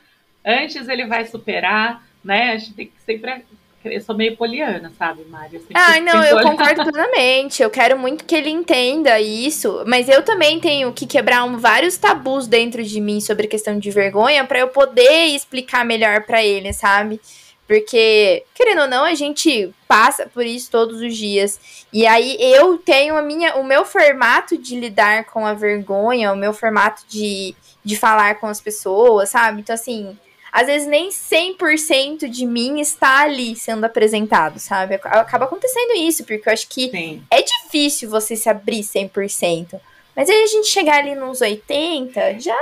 antes 0.45 0.88
ele 0.88 1.07
vai 1.07 1.24
superar, 1.24 2.05
né? 2.24 2.51
A 2.51 2.57
gente 2.59 2.74
tem 2.74 2.86
que 2.86 2.95
sempre 3.07 3.45
eu 3.84 4.01
sou 4.01 4.16
meio 4.16 4.36
poliana, 4.36 4.93
sabe, 4.99 5.24
Mari? 5.24 5.61
Ah, 5.72 6.01
não, 6.01 6.22
eu 6.24 6.40
concordo 6.43 6.82
plenamente. 6.84 7.62
Eu 7.62 7.70
quero 7.70 7.97
muito 7.97 8.24
que 8.24 8.34
ele 8.34 8.51
entenda 8.51 9.20
isso, 9.20 9.84
mas 9.86 10.09
eu 10.09 10.22
também 10.22 10.59
tenho 10.59 10.93
que 10.93 11.07
quebrar 11.07 11.45
um, 11.45 11.59
vários 11.59 11.97
tabus 11.97 12.49
dentro 12.49 12.82
de 12.82 13.01
mim 13.01 13.20
sobre 13.20 13.47
a 13.47 13.51
questão 13.51 13.78
de 13.78 13.90
vergonha 13.90 14.45
para 14.45 14.59
eu 14.59 14.68
poder 14.68 15.26
explicar 15.26 15.84
melhor 15.84 16.22
para 16.22 16.45
ele, 16.45 16.72
sabe? 16.72 17.20
Porque, 17.66 18.44
querendo 18.54 18.82
ou 18.82 18.88
não, 18.88 19.04
a 19.04 19.14
gente 19.14 19.72
passa 19.88 20.26
por 20.26 20.44
isso 20.44 20.70
todos 20.70 21.00
os 21.00 21.16
dias. 21.16 21.86
E 21.92 22.06
aí 22.06 22.36
eu 22.38 22.76
tenho 22.78 23.16
a 23.16 23.22
minha, 23.22 23.56
o 23.56 23.64
meu 23.64 23.84
formato 23.84 24.58
de 24.58 24.78
lidar 24.78 25.24
com 25.24 25.46
a 25.46 25.54
vergonha, 25.54 26.32
o 26.32 26.36
meu 26.36 26.52
formato 26.52 27.02
de, 27.08 27.54
de 27.84 27.96
falar 27.96 28.34
com 28.36 28.46
as 28.46 28.60
pessoas, 28.60 29.30
sabe? 29.30 29.60
Então, 29.60 29.74
assim, 29.74 30.18
às 30.52 30.66
vezes 30.66 30.86
nem 30.86 31.08
100% 31.08 32.28
de 32.28 32.44
mim 32.44 32.78
está 32.78 33.22
ali 33.22 33.56
sendo 33.56 33.84
apresentado, 33.84 34.58
sabe? 34.58 34.96
Acaba 34.96 35.46
acontecendo 35.46 35.94
isso, 35.96 36.24
porque 36.24 36.46
eu 36.46 36.52
acho 36.52 36.68
que 36.68 36.90
Sim. 36.90 37.22
é 37.30 37.40
difícil 37.40 38.10
você 38.10 38.36
se 38.36 38.50
abrir 38.50 38.80
100%. 38.80 39.80
Mas 40.14 40.28
aí 40.28 40.42
a 40.42 40.46
gente 40.46 40.68
chegar 40.68 40.98
ali 40.98 41.14
nos 41.14 41.40
80, 41.40 42.38
já 42.38 42.54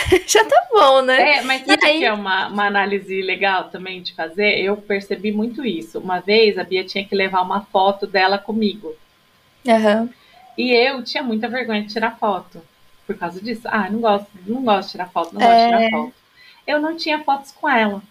já 0.26 0.44
tá 0.44 0.66
bom, 0.72 1.02
né? 1.02 1.38
É, 1.38 1.42
mas 1.42 1.64
sabe 1.64 1.86
aí... 1.86 1.98
que 1.98 2.04
é 2.04 2.12
uma, 2.12 2.48
uma 2.48 2.66
análise 2.66 3.20
legal 3.22 3.64
também 3.64 4.02
de 4.02 4.14
fazer? 4.14 4.58
Eu 4.58 4.76
percebi 4.76 5.32
muito 5.32 5.64
isso. 5.64 5.98
Uma 5.98 6.20
vez 6.20 6.58
a 6.58 6.64
Bia 6.64 6.84
tinha 6.84 7.04
que 7.04 7.14
levar 7.14 7.42
uma 7.42 7.62
foto 7.62 8.06
dela 8.06 8.38
comigo. 8.38 8.94
Uhum. 9.66 10.08
E 10.56 10.72
eu 10.72 11.02
tinha 11.04 11.22
muita 11.22 11.48
vergonha 11.48 11.82
de 11.82 11.92
tirar 11.92 12.18
foto. 12.18 12.62
Por 13.06 13.16
causa 13.16 13.40
disso. 13.40 13.62
Ah, 13.66 13.88
não 13.90 14.00
gosto, 14.00 14.26
não 14.46 14.62
gosto 14.62 14.86
de 14.86 14.92
tirar 14.92 15.08
foto, 15.10 15.34
não 15.34 15.40
é... 15.40 15.44
gosto 15.44 15.58
de 15.58 15.66
tirar 15.66 15.82
é. 15.82 15.90
foto 15.90 16.18
eu 16.68 16.78
não 16.78 16.94
tinha 16.94 17.24
fotos 17.24 17.50
com 17.50 17.66
ela. 17.66 18.02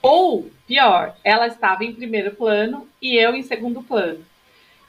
Ou, 0.00 0.50
pior, 0.66 1.14
ela 1.22 1.46
estava 1.46 1.84
em 1.84 1.92
primeiro 1.92 2.34
plano 2.34 2.88
e 3.00 3.14
eu 3.14 3.34
em 3.34 3.42
segundo 3.42 3.82
plano. 3.82 4.24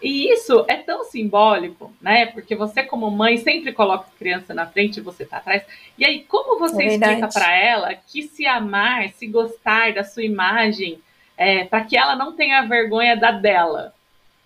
E 0.02 0.34
isso 0.34 0.66
é 0.68 0.78
tão 0.78 1.04
simbólico, 1.04 1.94
né? 2.02 2.26
Porque 2.28 2.56
você, 2.56 2.82
como 2.82 3.12
mãe, 3.12 3.38
sempre 3.38 3.72
coloca 3.72 4.06
a 4.06 4.18
criança 4.18 4.54
na 4.54 4.66
frente 4.66 4.98
e 4.98 5.02
você 5.02 5.26
tá 5.26 5.38
atrás. 5.38 5.64
E 5.98 6.04
aí, 6.04 6.24
como 6.28 6.58
você 6.58 6.84
é 6.84 6.88
explica 6.88 7.28
para 7.28 7.56
ela 7.56 7.94
que 7.94 8.24
se 8.24 8.48
amar, 8.48 9.10
se 9.10 9.28
gostar 9.28 9.94
da 9.94 10.04
sua 10.04 10.24
imagem, 10.24 11.00
é, 11.38 11.66
para 11.66 11.84
que 11.84 11.96
ela 11.96 12.16
não 12.16 12.34
tenha 12.34 12.64
vergonha 12.64 13.16
da 13.16 13.32
dela? 13.32 13.94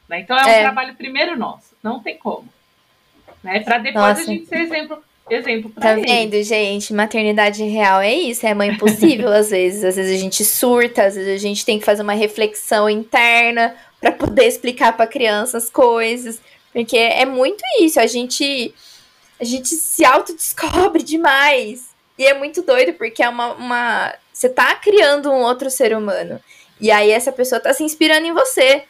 Né? 0.09 0.19
Então, 0.19 0.37
é 0.37 0.45
um 0.45 0.49
é. 0.49 0.61
trabalho 0.61 0.95
primeiro 0.95 1.37
nosso, 1.37 1.73
não 1.81 2.01
tem 2.01 2.17
como. 2.17 2.47
Né? 3.41 3.61
Para 3.61 3.77
depois 3.77 4.17
Nossa. 4.17 4.21
a 4.21 4.25
gente 4.25 4.45
ser 4.47 4.57
exemplo 4.57 5.01
exemplo 5.29 5.71
pra 5.71 5.81
Tá 5.81 5.95
vendo, 5.95 6.41
gente? 6.43 6.93
Maternidade 6.93 7.63
real 7.63 7.99
é 8.01 8.13
isso, 8.13 8.45
é 8.45 8.53
mãe 8.53 8.75
possível 8.77 9.29
às 9.33 9.49
vezes. 9.49 9.83
Às 9.83 9.95
vezes 9.95 10.19
a 10.19 10.21
gente 10.21 10.43
surta, 10.43 11.05
às 11.05 11.15
vezes 11.15 11.33
a 11.33 11.37
gente 11.37 11.65
tem 11.65 11.79
que 11.79 11.85
fazer 11.85 12.03
uma 12.03 12.13
reflexão 12.13 12.89
interna 12.89 13.75
para 14.05 14.11
poder 14.11 14.45
explicar 14.45 14.95
para 14.95 15.07
criança 15.07 15.57
as 15.57 15.69
coisas. 15.69 16.39
Porque 16.71 16.97
é 16.97 17.25
muito 17.25 17.63
isso, 17.79 17.99
a 17.99 18.05
gente 18.05 18.73
a 19.39 19.43
gente 19.43 19.69
se 19.69 20.05
autodescobre 20.05 21.03
demais. 21.03 21.93
E 22.17 22.25
é 22.25 22.33
muito 22.33 22.61
doido, 22.61 22.93
porque 22.93 23.23
é 23.23 23.27
uma, 23.27 23.53
uma. 23.53 24.13
Você 24.31 24.47
tá 24.47 24.75
criando 24.75 25.29
um 25.31 25.41
outro 25.41 25.69
ser 25.69 25.95
humano. 25.95 26.39
E 26.79 26.91
aí 26.91 27.11
essa 27.11 27.31
pessoa 27.31 27.59
tá 27.59 27.73
se 27.73 27.83
inspirando 27.83 28.25
em 28.25 28.33
você. 28.33 28.83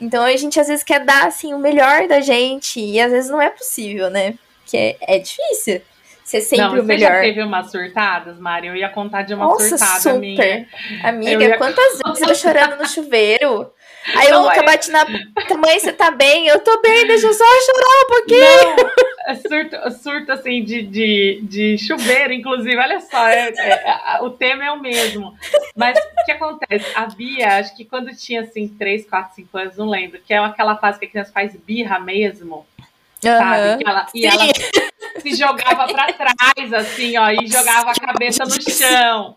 Então 0.00 0.24
a 0.24 0.36
gente 0.36 0.58
às 0.58 0.68
vezes 0.68 0.84
quer 0.84 1.04
dar 1.04 1.26
assim 1.26 1.52
o 1.52 1.58
melhor 1.58 2.06
da 2.06 2.20
gente. 2.20 2.80
E 2.80 3.00
às 3.00 3.10
vezes 3.10 3.30
não 3.30 3.40
é 3.40 3.50
possível, 3.50 4.08
né? 4.08 4.38
que 4.66 4.76
é, 4.76 4.96
é 5.02 5.18
difícil 5.18 5.82
ser 6.24 6.40
sempre 6.40 6.76
não, 6.76 6.80
o 6.80 6.84
melhor. 6.84 7.10
Você 7.10 7.16
já 7.16 7.20
teve 7.20 7.42
umas 7.42 7.70
surtadas, 7.70 8.38
Mari? 8.38 8.68
Eu 8.68 8.76
ia 8.76 8.88
contar 8.88 9.22
de 9.22 9.34
uma 9.34 9.44
Nossa, 9.44 9.76
surtada 9.76 10.00
super. 10.00 10.18
minha. 10.18 10.68
Amiga, 11.02 11.44
ia... 11.44 11.58
quantas 11.58 12.00
vezes 12.04 12.22
eu 12.28 12.34
chorando 12.34 12.76
no 12.76 12.88
chuveiro? 12.88 13.70
Aí 14.16 14.30
não, 14.30 14.40
o 14.40 14.44
Luca 14.44 14.60
é... 14.60 14.64
bate 14.64 14.90
na 14.90 15.04
mãe, 15.04 15.78
você 15.78 15.92
tá 15.92 16.10
bem? 16.10 16.46
Eu 16.46 16.60
tô 16.60 16.80
bem, 16.82 17.06
deixa 17.06 17.26
eu 17.26 17.32
só 17.32 17.44
chorar 17.44 18.04
um 18.04 18.08
pouquinho. 18.08 18.76
Não, 18.76 18.90
é 19.26 19.34
surto, 19.34 20.02
surto 20.02 20.32
assim 20.32 20.62
de, 20.62 20.82
de, 20.82 21.40
de 21.42 21.78
chuveiro, 21.78 22.32
inclusive, 22.32 22.76
olha 22.76 23.00
só, 23.00 23.26
é, 23.26 23.48
é, 23.48 24.18
o 24.20 24.30
tema 24.30 24.64
é 24.64 24.70
o 24.70 24.80
mesmo. 24.80 25.34
Mas 25.74 25.98
o 25.98 26.24
que 26.24 26.32
acontece? 26.32 26.86
A 26.94 27.06
Bia, 27.06 27.58
acho 27.58 27.74
que 27.74 27.84
quando 27.84 28.14
tinha 28.14 28.42
assim, 28.42 28.68
3, 28.68 29.08
4, 29.08 29.36
5 29.36 29.58
anos, 29.58 29.76
não 29.76 29.88
lembro, 29.88 30.20
que 30.20 30.34
é 30.34 30.38
aquela 30.38 30.76
fase 30.76 30.98
que 30.98 31.06
a 31.06 31.10
criança 31.10 31.32
faz 31.32 31.56
birra 31.56 31.98
mesmo 31.98 32.66
sabe? 33.24 33.82
Que 33.82 33.88
ela, 33.88 34.06
e 34.14 34.26
ela 34.26 34.44
se 35.20 35.34
jogava 35.34 35.86
para 35.86 36.12
trás, 36.14 36.72
assim, 36.72 37.16
ó, 37.16 37.30
e 37.30 37.46
jogava 37.46 37.90
a 37.90 37.94
cabeça 37.94 38.44
no 38.44 38.60
chão. 38.70 39.36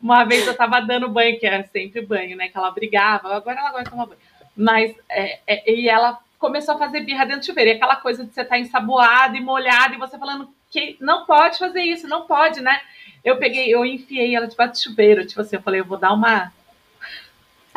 Uma 0.00 0.24
vez 0.24 0.46
eu 0.46 0.56
tava 0.56 0.80
dando 0.80 1.08
banho, 1.08 1.38
que 1.38 1.46
é 1.46 1.62
sempre 1.64 2.02
banho, 2.02 2.36
né? 2.36 2.48
Que 2.48 2.56
ela 2.56 2.70
brigava, 2.70 3.34
agora 3.34 3.58
ela 3.58 3.70
gosta 3.70 3.84
de 3.84 3.90
tomar 3.90 4.06
banho. 4.06 4.20
Mas, 4.56 4.94
é, 5.08 5.38
é, 5.46 5.72
e 5.72 5.88
ela 5.88 6.18
começou 6.38 6.74
a 6.74 6.78
fazer 6.78 7.00
birra 7.00 7.24
dentro 7.24 7.40
do 7.40 7.46
chuveiro. 7.46 7.70
E 7.70 7.74
aquela 7.74 7.96
coisa 7.96 8.24
de 8.24 8.32
você 8.32 8.42
estar 8.42 8.54
tá 8.54 8.60
ensaboado 8.60 9.36
e 9.36 9.40
molhado, 9.40 9.94
e 9.94 9.98
você 9.98 10.18
falando 10.18 10.48
que 10.70 10.96
não 11.00 11.24
pode 11.24 11.58
fazer 11.58 11.82
isso, 11.82 12.06
não 12.06 12.26
pode, 12.26 12.60
né? 12.60 12.80
Eu 13.24 13.38
peguei, 13.38 13.72
eu 13.74 13.84
enfiei 13.84 14.34
ela 14.34 14.46
debaixo 14.46 14.72
do 14.72 14.82
chuveiro, 14.82 15.26
tipo 15.26 15.40
assim, 15.40 15.56
eu 15.56 15.62
falei, 15.62 15.80
eu 15.80 15.84
vou 15.84 15.98
dar 15.98 16.12
uma 16.12 16.52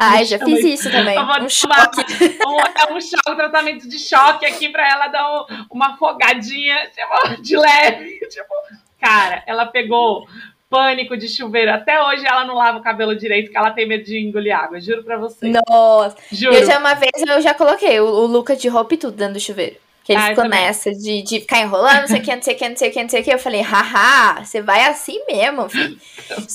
ah, 0.04 0.24
já 0.24 0.40
fiz 0.40 0.64
isso 0.64 0.92
também. 0.92 1.16
Um 1.18 1.50
choque. 1.50 2.02
Um, 2.46 2.60
é 2.60 2.92
um 2.92 3.00
choque, 3.00 3.32
um 3.32 3.36
tratamento 3.36 3.88
de 3.88 4.00
choque 4.00 4.46
aqui 4.48 4.70
para 4.70 4.90
ela 4.90 5.08
dar 5.08 5.32
um, 5.32 5.46
uma 5.70 5.94
afogadinha 5.94 6.90
tipo, 6.90 7.42
de 7.42 7.56
leve. 7.56 8.20
Tipo, 8.32 8.54
cara, 9.00 9.44
ela 9.46 9.66
pegou 9.66 10.26
pânico 10.70 11.16
de 11.18 11.28
chuveiro. 11.28 11.72
Até 11.72 12.02
hoje 12.02 12.26
ela 12.26 12.46
não 12.46 12.56
lava 12.56 12.80
o 12.80 12.82
cabelo 12.82 13.16
direito, 13.16 13.46
porque 13.46 13.58
ela 13.58 13.72
tem 13.72 13.88
medo 13.88 14.06
de 14.06 14.18
engolir 14.18 14.58
água. 14.58 14.80
Juro 14.80 15.04
pra 15.04 15.18
você. 15.18 15.54
Nossa. 15.70 16.16
Juro. 16.32 16.56
Eu 16.56 16.66
já 16.66 16.80
uma 16.80 16.96
vez 16.96 17.12
eu 17.28 17.42
já 17.42 17.54
coloquei 17.54 18.00
o, 18.00 18.06
o 18.06 18.26
Lucas 18.26 18.60
de 18.60 18.70
roupa 18.70 18.94
e 18.94 18.98
tudo 18.98 19.18
dentro 19.18 19.36
do 19.36 19.40
chuveiro. 19.40 19.76
Que 20.04 20.14
ele 20.14 20.22
ah, 20.22 20.28
ficou 20.28 20.46
nessa 20.46 20.92
de, 20.92 21.22
de 21.22 21.42
ficar 21.42 21.60
enrolando, 21.60 22.02
não 22.02 22.08
sei 22.08 22.20
o 22.20 22.24
que, 22.24 22.36
não 22.36 22.42
sei 22.42 22.56
o 22.56 22.58
que, 22.58 22.70
não 22.70 22.78
sei 22.78 22.90
o 22.90 22.92
que, 22.92 23.04
não 23.04 23.10
sei 23.10 23.22
o 23.22 23.24
que. 23.24 23.34
Eu 23.34 23.40
falei, 23.40 23.62
haha, 23.62 24.44
você 24.44 24.62
vai 24.62 24.86
assim 24.86 25.22
mesmo, 25.28 25.70
filho. 25.70 25.98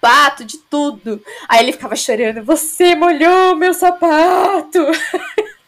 sapato, 0.00 0.44
de 0.44 0.58
tudo. 0.58 1.22
Aí 1.48 1.60
ele 1.60 1.72
ficava 1.72 1.96
chorando, 1.96 2.44
você 2.44 2.94
molhou 2.94 3.56
meu 3.56 3.74
sapato. 3.74 4.78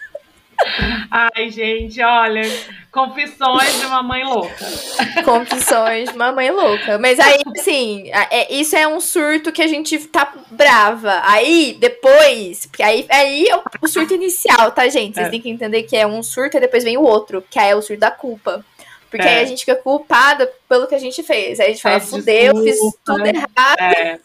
Ai, 1.10 1.48
gente, 1.48 2.02
olha, 2.02 2.42
confissões 2.92 3.80
de 3.80 3.86
uma 3.86 4.02
mãe 4.02 4.22
louca. 4.22 4.66
Confissões 5.24 6.10
de 6.10 6.14
uma 6.14 6.32
mãe 6.32 6.50
louca. 6.50 6.98
Mas 6.98 7.18
aí, 7.18 7.40
assim, 7.58 8.10
é, 8.12 8.52
isso 8.52 8.76
é 8.76 8.86
um 8.86 9.00
surto 9.00 9.52
que 9.52 9.62
a 9.62 9.66
gente 9.66 9.98
tá 10.08 10.30
brava. 10.50 11.22
Aí, 11.24 11.78
depois, 11.80 12.66
porque 12.66 12.82
aí, 12.82 13.06
aí 13.08 13.48
é 13.48 13.56
o 13.80 13.88
surto 13.88 14.12
inicial, 14.12 14.70
tá, 14.72 14.86
gente? 14.88 15.14
Vocês 15.14 15.28
é. 15.28 15.30
têm 15.30 15.40
que 15.40 15.48
entender 15.48 15.84
que 15.84 15.96
é 15.96 16.06
um 16.06 16.22
surto 16.22 16.58
e 16.58 16.60
depois 16.60 16.84
vem 16.84 16.98
o 16.98 17.04
outro, 17.04 17.42
que 17.48 17.58
é 17.58 17.74
o 17.74 17.80
surto 17.80 18.00
da 18.00 18.10
culpa. 18.10 18.62
Porque 19.10 19.26
é. 19.26 19.38
aí 19.38 19.42
a 19.42 19.44
gente 19.44 19.60
fica 19.60 19.74
culpada 19.74 20.50
pelo 20.68 20.86
que 20.86 20.94
a 20.94 20.98
gente 20.98 21.22
fez. 21.22 21.58
Aí 21.58 21.66
a 21.66 21.70
gente 21.70 21.82
fala, 21.82 22.00
fudeu, 22.00 22.56
eu 22.56 22.62
fiz 22.62 22.78
tudo 23.04 23.26
errado. 23.26 23.80
É. 23.80 24.20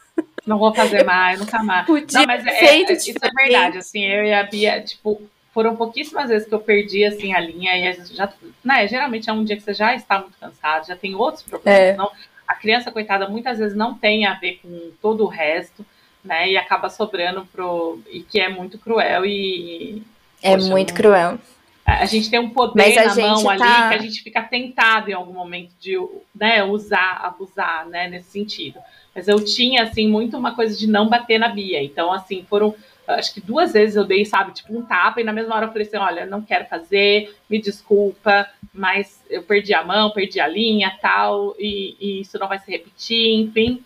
Não 0.46 0.60
vou 0.60 0.74
fazer 0.74 1.04
mais, 1.04 1.40
nunca 1.40 1.64
mais. 1.64 1.88
Podia 1.88 2.20
não, 2.20 2.28
mas 2.28 2.46
é, 2.46 2.66
é, 2.66 2.92
isso 2.94 3.12
é 3.20 3.30
verdade, 3.44 3.80
assim, 3.80 4.04
eu 4.06 4.24
e 4.24 4.32
a 4.32 4.44
Bia, 4.44 4.80
tipo, 4.80 5.20
foram 5.52 5.76
pouquíssimas 5.76 6.30
vezes 6.30 6.48
que 6.48 6.54
eu 6.54 6.60
perdi, 6.60 7.04
assim, 7.04 7.34
a 7.34 7.40
linha, 7.40 7.76
e 7.76 8.06
já, 8.14 8.32
né, 8.64 8.88
geralmente 8.88 9.28
é 9.28 9.34
um 9.34 9.44
dia 9.44 9.56
que 9.56 9.64
você 9.64 9.74
já 9.74 9.96
está 9.96 10.20
muito 10.20 10.38
cansado, 10.40 10.86
já 10.86 10.96
tem 10.96 11.16
outros 11.16 11.42
problemas, 11.44 11.80
é. 11.80 11.96
não, 11.96 12.12
a 12.48 12.54
criança, 12.54 12.92
coitada, 12.92 13.28
muitas 13.28 13.58
vezes 13.58 13.76
não 13.76 13.96
tem 13.96 14.28
a 14.28 14.36
ver 14.36 14.60
com 14.62 14.92
todo 15.02 15.24
o 15.24 15.28
resto, 15.28 15.84
né, 16.24 16.48
e 16.50 16.58
acaba 16.58 16.92
sobrando 16.92 17.46
pro, 17.52 18.00
e 18.12 18.22
que 18.22 18.40
é 18.40 18.48
muito 18.48 18.78
cruel 18.78 19.26
e... 19.26 20.04
É 20.44 20.56
poxa, 20.56 20.70
muito 20.70 20.90
não, 20.90 20.96
cruel 20.96 21.40
a 21.86 22.06
gente 22.06 22.32
tem 22.32 22.40
um 22.40 22.50
poder 22.50 22.96
na 22.96 23.16
mão 23.16 23.44
tá... 23.44 23.52
ali 23.52 23.60
que 23.90 23.96
a 23.96 24.10
gente 24.10 24.24
fica 24.24 24.42
tentado 24.42 25.12
em 25.12 25.14
algum 25.14 25.34
momento 25.34 25.72
de 25.80 25.96
né, 26.34 26.64
usar, 26.64 27.22
abusar, 27.24 27.88
né, 27.88 28.10
nesse 28.10 28.32
sentido. 28.32 28.80
Mas 29.14 29.28
eu 29.28 29.44
tinha, 29.46 29.84
assim, 29.84 30.10
muito 30.10 30.36
uma 30.36 30.56
coisa 30.56 30.76
de 30.76 30.88
não 30.88 31.08
bater 31.08 31.40
na 31.40 31.48
Bia. 31.48 31.82
Então, 31.84 32.12
assim, 32.12 32.44
foram 32.50 32.74
acho 33.08 33.36
que 33.36 33.42
duas 33.42 33.74
vezes 33.74 33.96
eu 33.96 34.04
dei, 34.04 34.26
sabe, 34.26 34.52
tipo 34.52 34.76
um 34.76 34.82
tapa, 34.82 35.22
e 35.22 35.24
na 35.24 35.32
mesma 35.32 35.56
hora 35.56 35.68
eu 35.68 35.72
falei 35.72 35.88
assim: 35.88 35.98
olha, 35.98 36.26
não 36.26 36.42
quero 36.42 36.66
fazer, 36.66 37.36
me 37.50 37.62
desculpa, 37.62 38.50
mas 38.74 39.24
eu 39.30 39.44
perdi 39.44 39.74
a 39.74 39.84
mão, 39.84 40.12
perdi 40.12 40.40
a 40.40 40.48
linha 40.48 40.98
tal, 41.00 41.56
e, 41.60 41.96
e 42.00 42.22
isso 42.22 42.40
não 42.40 42.48
vai 42.48 42.60
se 42.60 42.70
repetir, 42.70 43.34
enfim. 43.36 43.84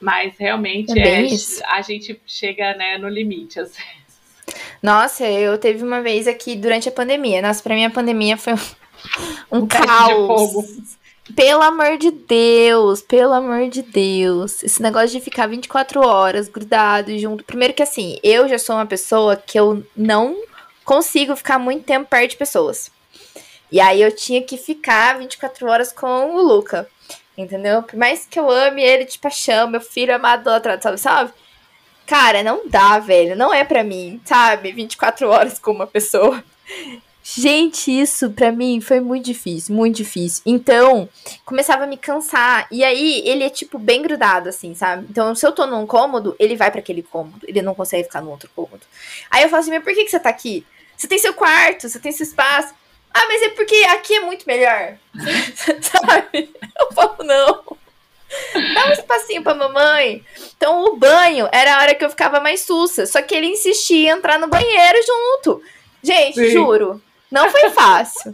Mas 0.00 0.36
realmente 0.36 0.98
é 0.98 1.24
é, 1.24 1.66
a 1.68 1.80
gente 1.80 2.20
chega 2.26 2.74
né, 2.74 2.98
no 2.98 3.08
limite, 3.08 3.58
vezes. 3.58 4.05
Nossa, 4.82 5.24
eu 5.24 5.58
teve 5.58 5.82
uma 5.82 6.00
vez 6.00 6.28
aqui 6.28 6.56
durante 6.56 6.88
a 6.88 6.92
pandemia. 6.92 7.42
Nossa, 7.42 7.62
pra 7.62 7.74
mim 7.74 7.84
a 7.84 7.90
pandemia 7.90 8.36
foi 8.36 8.54
um, 8.54 8.58
um 9.58 9.66
caos. 9.66 10.96
Pelo 11.34 11.62
amor 11.62 11.98
de 11.98 12.12
Deus, 12.12 13.02
pelo 13.02 13.32
amor 13.32 13.68
de 13.68 13.82
Deus. 13.82 14.62
Esse 14.62 14.80
negócio 14.80 15.10
de 15.10 15.20
ficar 15.20 15.48
24 15.48 16.06
horas 16.06 16.48
grudado 16.48 17.18
junto. 17.18 17.42
Primeiro 17.42 17.74
que 17.74 17.82
assim, 17.82 18.18
eu 18.22 18.48
já 18.48 18.58
sou 18.58 18.76
uma 18.76 18.86
pessoa 18.86 19.34
que 19.34 19.58
eu 19.58 19.84
não 19.96 20.36
consigo 20.84 21.34
ficar 21.34 21.58
muito 21.58 21.84
tempo 21.84 22.08
perto 22.08 22.30
de 22.30 22.36
pessoas. 22.36 22.92
E 23.72 23.80
aí 23.80 24.00
eu 24.00 24.14
tinha 24.14 24.40
que 24.40 24.56
ficar 24.56 25.18
24 25.18 25.66
horas 25.66 25.92
com 25.92 26.36
o 26.36 26.42
Luca. 26.42 26.88
Entendeu? 27.36 27.82
Por 27.82 27.96
mais 27.96 28.24
que 28.24 28.38
eu 28.38 28.48
ame 28.48 28.82
ele 28.82 29.04
de 29.04 29.18
paixão, 29.18 29.68
meu 29.68 29.80
filho 29.80 30.14
amado, 30.14 30.48
sabe, 30.80 30.98
sabe? 30.98 31.32
Cara, 32.06 32.42
não 32.42 32.68
dá, 32.68 32.98
velho. 32.98 33.36
Não 33.36 33.52
é 33.52 33.64
pra 33.64 33.82
mim, 33.82 34.20
sabe? 34.24 34.72
24 34.72 35.28
horas 35.28 35.58
com 35.58 35.72
uma 35.72 35.86
pessoa. 35.86 36.42
Gente, 37.28 37.90
isso 37.90 38.30
para 38.30 38.52
mim 38.52 38.80
foi 38.80 39.00
muito 39.00 39.24
difícil, 39.24 39.74
muito 39.74 39.96
difícil. 39.96 40.42
Então, 40.46 41.08
começava 41.44 41.82
a 41.82 41.86
me 41.86 41.96
cansar. 41.96 42.68
E 42.70 42.84
aí, 42.84 43.20
ele 43.26 43.42
é, 43.42 43.50
tipo, 43.50 43.78
bem 43.80 44.00
grudado, 44.00 44.48
assim, 44.48 44.76
sabe? 44.76 45.06
Então, 45.10 45.34
se 45.34 45.44
eu 45.44 45.50
tô 45.50 45.66
num 45.66 45.84
cômodo, 45.86 46.36
ele 46.38 46.54
vai 46.54 46.70
para 46.70 46.78
aquele 46.78 47.02
cômodo. 47.02 47.44
Ele 47.48 47.60
não 47.62 47.74
consegue 47.74 48.04
ficar 48.04 48.20
no 48.20 48.30
outro 48.30 48.48
cômodo. 48.54 48.82
Aí 49.28 49.42
eu 49.42 49.48
falo 49.48 49.60
assim, 49.60 49.72
mas 49.72 49.82
por 49.82 49.92
que, 49.92 50.04
que 50.04 50.10
você 50.10 50.20
tá 50.20 50.28
aqui? 50.28 50.64
Você 50.96 51.08
tem 51.08 51.18
seu 51.18 51.34
quarto, 51.34 51.88
você 51.88 51.98
tem 51.98 52.12
seu 52.12 52.24
espaço. 52.24 52.72
Ah, 53.12 53.26
mas 53.26 53.42
é 53.42 53.48
porque 53.48 53.74
aqui 53.90 54.14
é 54.14 54.20
muito 54.20 54.46
melhor. 54.46 54.96
sabe? 55.82 56.54
Eu 56.78 56.92
falo, 56.92 57.24
não. 57.24 57.76
Dá 58.74 58.88
um 58.88 58.92
espacinho 58.92 59.42
pra 59.42 59.54
mamãe. 59.54 60.24
Então, 60.56 60.84
o 60.84 60.96
banho 60.96 61.48
era 61.52 61.76
a 61.76 61.82
hora 61.82 61.94
que 61.94 62.04
eu 62.04 62.10
ficava 62.10 62.40
mais 62.40 62.60
sussa. 62.60 63.06
Só 63.06 63.22
que 63.22 63.34
ele 63.34 63.46
insistia 63.46 64.10
em 64.10 64.16
entrar 64.16 64.38
no 64.38 64.48
banheiro 64.48 64.98
junto. 65.06 65.62
Gente, 66.02 66.34
Sim. 66.34 66.50
juro. 66.50 67.00
Não 67.30 67.50
foi 67.50 67.70
fácil. 67.70 68.30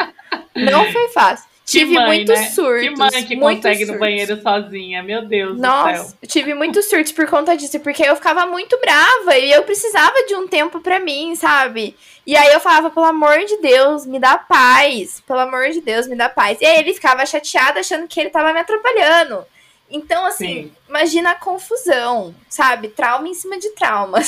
Não 0.54 0.90
foi 0.92 1.08
fácil. 1.08 1.46
tive 1.64 1.94
mãe, 1.94 2.06
muitos 2.06 2.38
né? 2.38 2.46
surtos. 2.50 2.88
Que 2.88 2.90
mãe 2.96 3.24
que 3.24 3.36
consegue 3.36 3.78
surtos. 3.78 3.94
no 3.94 3.98
banheiro 3.98 4.42
sozinha, 4.42 5.02
meu 5.02 5.24
Deus 5.24 5.58
Nossa, 5.58 6.02
do 6.02 6.08
céu. 6.08 6.28
tive 6.28 6.54
muitos 6.54 6.84
surtos 6.86 7.12
por 7.12 7.26
conta 7.26 7.56
disso, 7.56 7.80
porque 7.80 8.02
eu 8.02 8.14
ficava 8.16 8.44
muito 8.46 8.78
brava 8.78 9.38
e 9.38 9.50
eu 9.50 9.62
precisava 9.62 10.14
de 10.26 10.34
um 10.34 10.46
tempo 10.46 10.80
para 10.80 11.00
mim, 11.00 11.34
sabe? 11.34 11.96
E 12.26 12.36
aí 12.36 12.52
eu 12.52 12.60
falava, 12.60 12.90
pelo 12.90 13.06
amor 13.06 13.38
de 13.46 13.56
Deus, 13.58 14.04
me 14.06 14.18
dá 14.18 14.36
paz. 14.36 15.22
Pelo 15.26 15.40
amor 15.40 15.70
de 15.70 15.80
Deus, 15.80 16.06
me 16.06 16.14
dá 16.14 16.28
paz. 16.28 16.58
E 16.60 16.66
aí 16.66 16.78
ele 16.78 16.94
ficava 16.94 17.24
chateado 17.24 17.78
achando 17.78 18.06
que 18.06 18.20
ele 18.20 18.30
tava 18.30 18.52
me 18.52 18.60
atrapalhando. 18.60 19.44
Então, 19.92 20.24
assim, 20.24 20.46
Sim. 20.46 20.72
imagina 20.88 21.32
a 21.32 21.34
confusão, 21.34 22.34
sabe? 22.48 22.88
Trauma 22.88 23.28
em 23.28 23.34
cima 23.34 23.58
de 23.58 23.68
trauma. 23.74 24.18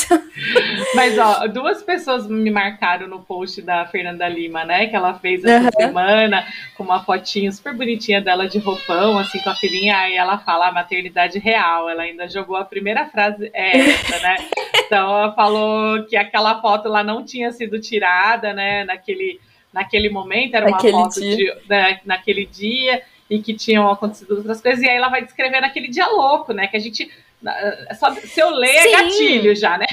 Mas, 0.95 1.19
ó, 1.19 1.47
duas 1.47 1.83
pessoas 1.83 2.27
me 2.27 2.51
marcaram 2.51 3.09
no 3.09 3.21
post 3.21 3.63
da 3.63 3.87
Fernanda 3.87 4.29
Lima, 4.29 4.63
né? 4.65 4.87
Que 4.87 4.95
ela 4.95 5.15
fez 5.15 5.43
essa 5.43 5.65
uhum. 5.65 5.71
semana 5.75 6.47
com 6.77 6.85
uma 6.85 7.03
fotinha 7.03 7.51
super 7.51 7.75
bonitinha 7.75 8.21
dela 8.21 8.47
de 8.47 8.59
roupão, 8.59 9.19
assim, 9.19 9.39
com 9.41 9.49
a 9.49 9.55
filhinha. 9.55 9.97
Aí 9.97 10.15
ela 10.15 10.37
fala 10.37 10.69
a 10.69 10.73
maternidade 10.73 11.39
real. 11.39 11.89
Ela 11.89 12.03
ainda 12.03 12.29
jogou 12.29 12.57
a 12.57 12.65
primeira 12.65 13.07
frase 13.07 13.51
é 13.55 13.91
essa, 13.91 14.19
né? 14.21 14.37
Então, 14.87 15.09
ela 15.09 15.33
falou 15.33 16.05
que 16.05 16.15
aquela 16.15 16.61
foto 16.61 16.91
lá 16.91 17.03
não 17.03 17.25
tinha 17.25 17.51
sido 17.51 17.81
tirada, 17.81 18.53
né? 18.53 18.85
Naquele, 18.85 19.41
naquele 19.73 20.11
momento, 20.11 20.57
era 20.57 20.67
uma 20.67 20.73
naquele 20.73 20.93
foto 20.93 21.21
dia. 21.21 21.37
de, 21.37 21.69
né, 21.69 22.01
naquele 22.05 22.45
dia 22.45 23.03
e 23.29 23.41
que 23.41 23.55
tinham 23.55 23.91
acontecido 23.91 24.37
outras 24.37 24.61
coisas, 24.61 24.83
e 24.83 24.89
aí 24.89 24.97
ela 24.97 25.09
vai 25.09 25.25
descrevendo 25.25 25.65
aquele 25.65 25.89
dia 25.89 26.07
louco, 26.07 26.53
né? 26.53 26.67
Que 26.67 26.77
a 26.77 26.81
gente. 26.81 27.11
É 27.47 27.95
só, 27.95 28.11
se 28.15 28.41
eu 28.41 28.49
ler 28.51 28.75
é 28.75 28.91
gatilho 28.91 29.55
já, 29.55 29.77
né? 29.77 29.87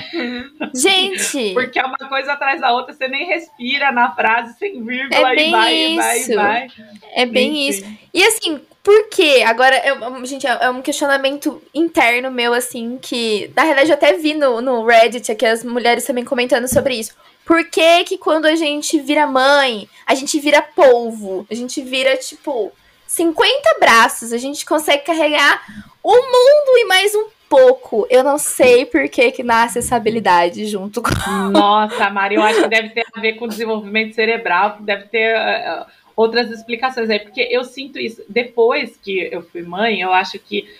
Gente! 0.74 1.52
Porque 1.54 1.80
é 1.80 1.84
uma 1.84 1.98
coisa 1.98 2.32
atrás 2.32 2.62
da 2.62 2.72
outra, 2.72 2.94
você 2.94 3.10
nem 3.10 3.26
respira 3.26 3.92
na 3.92 4.16
frase 4.16 4.58
sem 4.58 4.82
vírgula 4.84 5.34
é 5.34 5.48
e 5.48 5.52
vai, 5.52 5.76
isso. 5.76 5.92
e 5.92 5.96
vai, 5.98 6.20
e 6.22 6.36
vai. 6.36 6.68
É 7.14 7.26
bem 7.26 7.68
Enfim. 7.68 7.70
isso. 7.70 7.98
E 8.14 8.24
assim, 8.24 8.62
por 8.84 9.10
quê? 9.10 9.44
Agora, 9.46 9.80
eu, 9.86 10.26
gente, 10.26 10.48
é 10.48 10.70
um 10.70 10.82
questionamento 10.82 11.62
interno 11.74 12.32
meu, 12.32 12.54
assim, 12.54 12.98
que 13.02 13.52
na 13.56 13.64
realidade 13.64 13.90
eu 13.92 13.96
até 13.96 14.14
vi 14.14 14.34
no, 14.34 14.62
no 14.62 14.86
Reddit 14.86 15.32
aqui 15.32 15.46
as 15.46 15.64
mulheres 15.64 16.06
também 16.06 16.24
comentando 16.24 16.68
sobre 16.68 16.96
isso. 16.96 17.14
Por 17.46 17.66
que 17.66 18.04
que 18.06 18.18
quando 18.18 18.46
a 18.46 18.56
gente 18.56 19.00
vira 19.00 19.28
mãe, 19.28 19.88
a 20.06 20.16
gente 20.16 20.40
vira 20.40 20.62
polvo? 20.62 21.46
A 21.50 21.54
gente 21.54 21.82
vira, 21.82 22.16
tipo, 22.18 22.72
50 23.12 23.78
braços, 23.78 24.32
a 24.32 24.38
gente 24.38 24.66
consegue 24.66 25.04
carregar 25.04 25.62
o 26.02 26.14
mundo 26.14 26.78
e 26.78 26.86
mais 26.86 27.14
um 27.14 27.28
pouco. 27.50 28.08
Eu 28.10 28.24
não 28.24 28.38
sei 28.38 28.86
por 28.86 29.10
que, 29.10 29.34
que 29.34 29.44
nasce 29.44 29.80
essa 29.80 29.98
habilidade 29.98 30.66
junto 30.66 31.02
com. 31.02 31.10
Nossa, 31.52 32.10
Mari, 32.10 32.36
eu 32.36 32.42
acho 32.42 32.62
que 32.62 32.70
deve 32.70 32.90
ter 32.92 33.06
a 33.14 33.20
ver 33.20 33.34
com 33.34 33.44
o 33.44 33.50
desenvolvimento 33.50 34.16
cerebral, 34.16 34.78
deve 34.80 35.10
ter 35.10 35.36
uh, 35.36 35.86
outras 36.16 36.50
explicações 36.52 37.10
aí, 37.10 37.20
porque 37.20 37.42
eu 37.52 37.66
sinto 37.66 38.00
isso. 38.00 38.24
Depois 38.30 38.96
que 38.96 39.28
eu 39.30 39.42
fui 39.42 39.62
mãe, 39.62 40.00
eu 40.00 40.14
acho 40.14 40.40
que, 40.40 40.74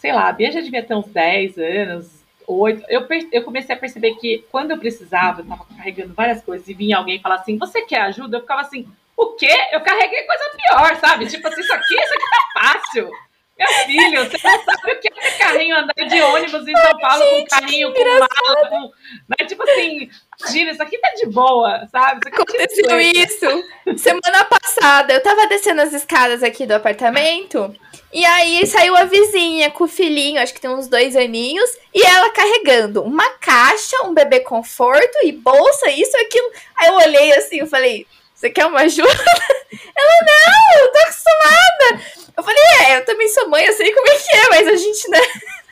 sei 0.00 0.12
lá, 0.12 0.28
a 0.28 0.32
Bia 0.32 0.50
já 0.50 0.60
devia 0.60 0.82
ter 0.82 0.96
uns 0.96 1.06
10 1.06 1.56
anos, 1.56 2.10
8. 2.48 2.82
Eu, 2.88 3.06
eu 3.30 3.44
comecei 3.44 3.76
a 3.76 3.78
perceber 3.78 4.16
que 4.16 4.44
quando 4.50 4.72
eu 4.72 4.78
precisava, 4.78 5.42
eu 5.42 5.46
tava 5.46 5.64
carregando 5.76 6.14
várias 6.14 6.42
coisas 6.42 6.66
e 6.68 6.74
vinha 6.74 6.96
alguém 6.96 7.20
falar 7.20 7.36
assim: 7.36 7.56
Você 7.58 7.82
quer 7.82 8.00
ajuda? 8.00 8.38
Eu 8.38 8.40
ficava 8.40 8.62
assim: 8.62 8.88
o 9.16 9.34
quê? 9.34 9.54
Eu 9.72 9.80
carreguei 9.80 10.22
coisa 10.24 10.44
pior, 10.56 10.96
sabe? 11.00 11.26
Tipo 11.26 11.48
assim, 11.48 11.60
isso 11.60 11.72
aqui, 11.72 11.94
isso 11.94 12.14
aqui 12.14 12.24
tá 12.30 12.60
fácil. 12.60 13.10
Meu 13.58 13.68
filho, 13.86 14.24
você 14.24 14.36
não 14.44 14.64
sabe 14.64 14.92
o 14.92 15.00
que 15.00 15.08
é 15.08 15.30
carrinho 15.38 15.76
andar 15.78 15.94
de 15.94 16.20
ônibus 16.20 16.68
em 16.68 16.76
São 16.76 16.98
Paulo 16.98 17.24
Gente, 17.24 17.48
com 17.48 17.56
carrinho, 17.56 17.94
com 17.94 18.04
mala, 18.04 18.68
com. 18.68 18.80
Né? 18.82 19.46
Tipo 19.48 19.62
assim, 19.62 20.10
imagina, 20.38 20.72
isso 20.72 20.82
aqui 20.82 20.98
tá 20.98 21.08
de 21.16 21.26
boa, 21.26 21.88
sabe? 21.90 22.20
Isso 22.26 22.36
tá 22.36 22.42
Aconteceu 22.42 23.00
isso 23.00 23.96
semana 23.96 24.44
passada. 24.44 25.14
Eu 25.14 25.22
tava 25.22 25.46
descendo 25.46 25.80
as 25.80 25.94
escadas 25.94 26.42
aqui 26.42 26.66
do 26.66 26.74
apartamento. 26.74 27.74
E 28.12 28.26
aí 28.26 28.66
saiu 28.66 28.94
a 28.94 29.04
vizinha 29.04 29.70
com 29.70 29.84
o 29.84 29.88
filhinho, 29.88 30.40
acho 30.40 30.52
que 30.52 30.60
tem 30.60 30.70
uns 30.70 30.86
dois 30.86 31.16
aninhos, 31.16 31.70
e 31.94 32.02
ela 32.02 32.30
carregando 32.30 33.02
uma 33.02 33.28
caixa, 33.38 34.02
um 34.04 34.12
bebê 34.12 34.40
conforto 34.40 35.18
e 35.24 35.32
bolsa, 35.32 35.90
isso, 35.90 36.16
aquilo. 36.18 36.50
Aí 36.76 36.88
eu 36.88 36.94
olhei 36.94 37.32
assim, 37.32 37.60
eu 37.60 37.66
falei, 37.66 38.06
você 38.36 38.50
quer 38.50 38.66
uma 38.66 38.80
ajuda? 38.80 39.08
Ela, 39.96 40.26
não, 40.26 40.82
eu 40.82 40.92
tô 40.92 40.98
acostumada. 40.98 42.04
Eu 42.36 42.42
falei, 42.44 42.62
é, 42.82 42.98
eu 42.98 43.04
também 43.06 43.28
sou 43.28 43.48
mãe, 43.48 43.64
eu 43.64 43.72
sei 43.72 43.90
como 43.92 44.06
é 44.08 44.14
que 44.14 44.36
é, 44.36 44.48
mas 44.50 44.68
a 44.68 44.76
gente, 44.76 45.10
né? 45.10 45.20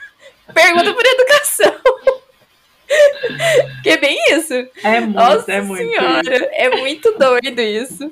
Pergunta 0.52 0.94
por 0.94 1.04
educação. 1.04 1.74
que 3.82 3.90
é 3.90 3.96
bem 3.98 4.18
isso. 4.30 4.54
É 4.82 5.00
muito, 5.00 5.14
Nossa 5.14 5.52
é 5.52 5.60
muito. 5.60 5.90
Senhora, 5.90 6.50
é 6.52 6.70
muito 6.70 7.12
doido 7.18 7.60
isso. 7.60 8.10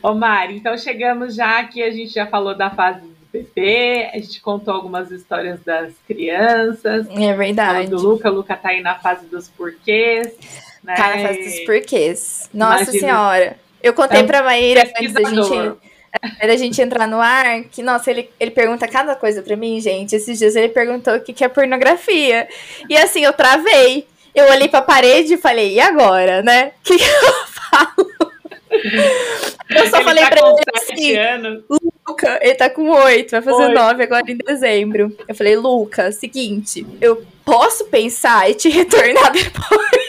Ô 0.00 0.14
Mari, 0.14 0.58
então 0.58 0.78
chegamos 0.78 1.34
já 1.34 1.58
aqui, 1.58 1.82
a 1.82 1.90
gente 1.90 2.12
já 2.12 2.26
falou 2.26 2.54
da 2.54 2.70
fase 2.70 3.00
do 3.00 3.16
bebê, 3.32 4.10
a 4.12 4.18
gente 4.18 4.40
contou 4.40 4.74
algumas 4.74 5.10
histórias 5.10 5.60
das 5.64 5.92
crianças. 6.06 7.08
É 7.10 7.34
verdade. 7.34 7.90
Do 7.90 8.00
Luca, 8.00 8.30
o 8.30 8.34
Luca 8.34 8.54
tá 8.54 8.68
aí 8.68 8.80
na 8.80 8.94
fase 8.94 9.26
dos 9.26 9.48
porquês. 9.48 10.36
Né? 10.82 10.94
Cara, 10.96 11.18
faz 11.18 11.44
dos 11.44 11.60
porquês. 11.60 12.50
Nossa 12.52 12.82
Imagina. 12.82 13.00
senhora. 13.00 13.56
Eu 13.82 13.92
contei 13.94 14.20
é 14.20 14.22
um 14.22 14.26
pra 14.26 14.42
Maíra 14.42 14.82
antes 14.82 15.12
da 15.12 15.24
gente, 15.24 15.78
da 16.46 16.56
gente 16.56 16.82
entrar 16.82 17.08
no 17.08 17.20
ar, 17.20 17.64
que, 17.64 17.82
nossa, 17.82 18.10
ele, 18.10 18.30
ele 18.38 18.50
pergunta 18.50 18.86
cada 18.86 19.16
coisa 19.16 19.42
pra 19.42 19.56
mim, 19.56 19.80
gente. 19.80 20.14
Esses 20.14 20.38
dias 20.38 20.54
ele 20.54 20.68
perguntou 20.68 21.14
o 21.14 21.20
que, 21.20 21.32
que 21.32 21.44
é 21.44 21.48
pornografia. 21.48 22.48
E 22.88 22.96
assim, 22.96 23.24
eu 23.24 23.32
travei. 23.32 24.06
Eu 24.34 24.46
olhei 24.46 24.68
pra 24.68 24.80
parede 24.80 25.34
e 25.34 25.38
falei, 25.38 25.74
e 25.74 25.80
agora, 25.80 26.42
né? 26.42 26.72
O 26.80 26.84
que, 26.84 26.96
que 26.96 27.04
eu 27.04 27.46
falo? 27.46 28.12
Eu 29.68 29.86
só 29.88 29.96
ele 29.98 30.04
falei 30.04 30.24
tá 30.24 30.30
pra 30.30 30.48
ele 30.48 30.62
assim, 30.74 31.16
anos. 31.16 31.64
Luca, 32.06 32.38
ele 32.42 32.54
tá 32.54 32.70
com 32.70 32.88
oito, 32.88 33.30
vai 33.30 33.42
fazer 33.42 33.68
nove 33.68 34.02
agora 34.02 34.30
em 34.30 34.36
dezembro. 34.36 35.16
Eu 35.28 35.34
falei, 35.34 35.56
Luca, 35.56 36.10
seguinte, 36.12 36.86
eu 37.00 37.24
posso 37.44 37.84
pensar 37.86 38.50
e 38.50 38.54
te 38.54 38.68
retornar 38.68 39.32
depois? 39.32 40.01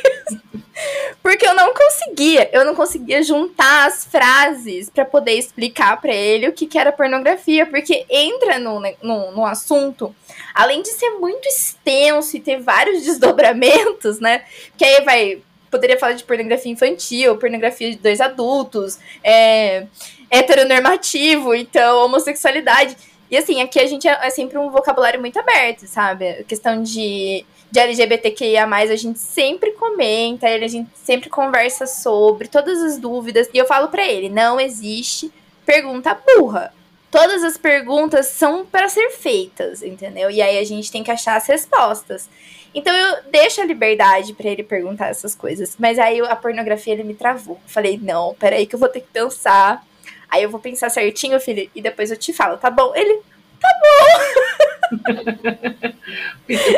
Porque 1.22 1.48
eu 1.48 1.56
não 1.56 1.74
conseguia, 1.74 2.50
eu 2.52 2.66
não 2.66 2.76
conseguia 2.76 3.24
juntar 3.24 3.88
as 3.88 4.06
frases 4.06 4.90
para 4.90 5.06
poder 5.06 5.34
explicar 5.34 6.00
para 6.02 6.14
ele 6.14 6.48
o 6.48 6.54
que, 6.54 6.68
que 6.68 6.78
era 6.78 6.92
pornografia, 6.92 7.66
porque 7.66 8.06
entra 8.10 8.60
no, 8.60 8.82
no, 9.02 9.32
no 9.32 9.46
assunto, 9.46 10.14
além 10.54 10.82
de 10.82 10.90
ser 10.90 11.12
muito 11.12 11.48
extenso 11.48 12.36
e 12.36 12.40
ter 12.40 12.60
vários 12.60 13.04
desdobramentos, 13.06 14.20
né? 14.20 14.44
Que 14.78 14.84
aí 14.84 15.04
vai 15.04 15.42
poderia 15.72 15.98
falar 15.98 16.14
de 16.14 16.24
pornografia 16.24 16.72
infantil, 16.72 17.36
pornografia 17.38 17.90
de 17.90 17.98
dois 17.98 18.22
adultos, 18.22 19.00
é, 19.24 19.88
heteronormativo, 20.30 21.56
então 21.56 22.06
homossexualidade. 22.06 22.96
E 23.32 23.36
assim, 23.36 23.60
aqui 23.60 23.80
a 23.80 23.88
gente 23.88 24.08
é, 24.08 24.12
é 24.22 24.30
sempre 24.30 24.60
um 24.60 24.70
vocabulário 24.70 25.20
muito 25.20 25.40
aberto, 25.40 25.88
sabe? 25.88 26.30
A 26.30 26.44
questão 26.44 26.84
de 26.84 27.44
de 27.74 27.80
LGBTQIA, 27.80 28.66
a 28.68 28.96
gente 28.96 29.18
sempre 29.18 29.72
comenta, 29.72 30.46
a 30.46 30.68
gente 30.68 30.92
sempre 30.94 31.28
conversa 31.28 31.88
sobre 31.88 32.48
todas 32.48 32.80
as 32.84 33.00
dúvidas. 33.00 33.50
E 33.52 33.58
eu 33.58 33.66
falo 33.66 33.88
para 33.88 34.06
ele: 34.06 34.30
não 34.30 34.60
existe 34.60 35.32
pergunta 35.66 36.16
burra. 36.38 36.72
Todas 37.10 37.44
as 37.44 37.58
perguntas 37.58 38.28
são 38.28 38.64
para 38.64 38.88
ser 38.90 39.10
feitas, 39.10 39.82
entendeu? 39.82 40.30
E 40.30 40.40
aí 40.40 40.60
a 40.60 40.64
gente 40.64 40.92
tem 40.92 41.04
que 41.04 41.10
achar 41.10 41.36
as 41.36 41.48
respostas. 41.48 42.30
Então 42.76 42.96
eu 42.96 43.24
deixo 43.32 43.60
a 43.60 43.66
liberdade 43.66 44.34
para 44.34 44.50
ele 44.50 44.62
perguntar 44.62 45.08
essas 45.08 45.34
coisas. 45.34 45.76
Mas 45.80 45.98
aí 45.98 46.20
a 46.22 46.36
pornografia 46.36 46.94
ele 46.94 47.04
me 47.04 47.16
travou. 47.16 47.60
Falei, 47.66 48.00
não, 48.00 48.36
peraí 48.36 48.68
que 48.68 48.76
eu 48.76 48.80
vou 48.80 48.90
ter 48.90 49.00
que 49.00 49.08
pensar. 49.12 49.84
Aí 50.30 50.44
eu 50.44 50.50
vou 50.50 50.60
pensar 50.60 50.90
certinho, 50.92 51.40
filho, 51.40 51.68
e 51.74 51.82
depois 51.82 52.12
eu 52.12 52.18
te 52.18 52.34
falo, 52.34 52.58
tá 52.58 52.70
bom? 52.70 52.94
Ele, 52.96 53.20
tá 53.64 53.80
bom. 53.82 54.94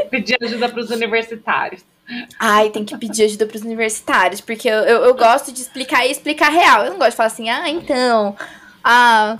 pedir 0.09 0.37
ajuda 0.41 0.69
para 0.69 0.79
os 0.79 0.89
universitários. 0.89 1.83
Ai, 2.39 2.69
tem 2.69 2.85
que 2.85 2.97
pedir 2.97 3.25
ajuda 3.25 3.45
para 3.45 3.57
os 3.57 3.63
universitários, 3.63 4.39
porque 4.39 4.69
eu, 4.69 4.83
eu, 4.83 5.03
eu, 5.05 5.15
gosto 5.15 5.51
de 5.51 5.61
explicar 5.61 6.05
e 6.05 6.11
explicar 6.11 6.49
real. 6.49 6.85
Eu 6.85 6.91
não 6.91 6.99
gosto 6.99 7.11
de 7.11 7.17
falar 7.17 7.27
assim, 7.27 7.49
ah, 7.49 7.67
então, 7.67 8.37
a 8.83 9.37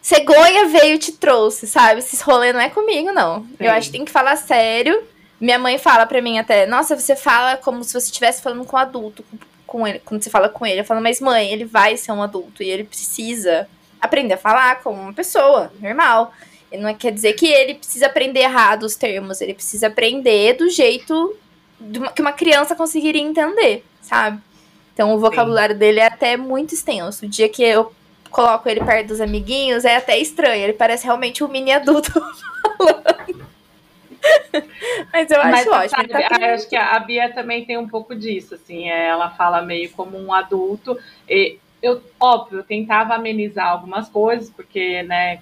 cegonha 0.00 0.66
veio 0.66 0.96
e 0.96 0.98
te 0.98 1.12
trouxe, 1.12 1.66
sabe? 1.66 2.00
Esses 2.00 2.20
rolê 2.20 2.52
não 2.52 2.60
é 2.60 2.68
comigo, 2.68 3.12
não. 3.12 3.44
Sim. 3.44 3.56
Eu 3.60 3.70
acho 3.70 3.86
que 3.86 3.92
tem 3.92 4.04
que 4.04 4.10
falar 4.10 4.36
sério 4.36 5.02
minha 5.42 5.58
mãe 5.58 5.76
fala 5.76 6.06
pra 6.06 6.22
mim 6.22 6.38
até, 6.38 6.66
nossa, 6.66 6.96
você 6.96 7.16
fala 7.16 7.56
como 7.56 7.82
se 7.82 7.92
você 7.92 8.06
estivesse 8.06 8.40
falando 8.40 8.64
com 8.64 8.76
um 8.76 8.78
adulto, 8.78 9.24
com, 9.24 9.38
com 9.66 9.88
ele, 9.88 9.98
quando 9.98 10.22
você 10.22 10.30
fala 10.30 10.48
com 10.48 10.64
ele. 10.64 10.80
Eu 10.80 10.84
falo, 10.84 11.00
mas 11.00 11.20
mãe, 11.20 11.52
ele 11.52 11.64
vai 11.64 11.96
ser 11.96 12.12
um 12.12 12.22
adulto 12.22 12.62
e 12.62 12.70
ele 12.70 12.84
precisa 12.84 13.68
aprender 14.00 14.34
a 14.34 14.38
falar 14.38 14.80
como 14.82 15.02
uma 15.02 15.12
pessoa, 15.12 15.72
normal. 15.80 16.32
Não 16.78 16.94
quer 16.94 17.12
dizer 17.12 17.34
que 17.34 17.46
ele 17.46 17.74
precisa 17.74 18.06
aprender 18.06 18.40
errado 18.40 18.84
os 18.84 18.96
termos, 18.96 19.40
ele 19.40 19.54
precisa 19.54 19.88
aprender 19.88 20.54
do 20.54 20.70
jeito 20.70 21.36
que 22.14 22.22
uma 22.22 22.32
criança 22.32 22.74
conseguiria 22.74 23.22
entender, 23.22 23.84
sabe? 24.00 24.40
Então 24.94 25.14
o 25.14 25.18
vocabulário 25.18 25.74
Sim. 25.74 25.78
dele 25.78 26.00
é 26.00 26.06
até 26.06 26.36
muito 26.36 26.74
extenso. 26.74 27.24
O 27.24 27.28
dia 27.28 27.48
que 27.48 27.62
eu 27.62 27.92
coloco 28.30 28.68
ele 28.68 28.80
perto 28.80 29.08
dos 29.08 29.20
amiguinhos 29.20 29.84
é 29.84 29.96
até 29.96 30.18
estranho, 30.18 30.62
ele 30.62 30.72
parece 30.72 31.04
realmente 31.04 31.44
um 31.44 31.48
mini 31.48 31.72
adulto 31.72 32.12
falando. 32.78 33.52
Mas 35.12 35.30
eu 35.30 35.40
acho 35.40 35.50
Mas, 35.50 35.66
ótimo. 35.66 36.12
Sabe, 36.12 36.28
tá 36.28 36.54
acho 36.54 36.68
que 36.68 36.76
a 36.76 36.98
Bia 37.00 37.32
também 37.32 37.64
tem 37.64 37.76
um 37.76 37.88
pouco 37.88 38.14
disso, 38.14 38.54
assim, 38.54 38.88
é, 38.88 39.08
ela 39.08 39.30
fala 39.30 39.62
meio 39.62 39.90
como 39.90 40.18
um 40.18 40.32
adulto. 40.32 40.98
E 41.28 41.58
eu, 41.82 42.00
óbvio, 42.20 42.60
eu 42.60 42.64
tentava 42.64 43.14
amenizar 43.14 43.68
algumas 43.68 44.08
coisas, 44.08 44.48
porque, 44.48 45.02
né, 45.02 45.40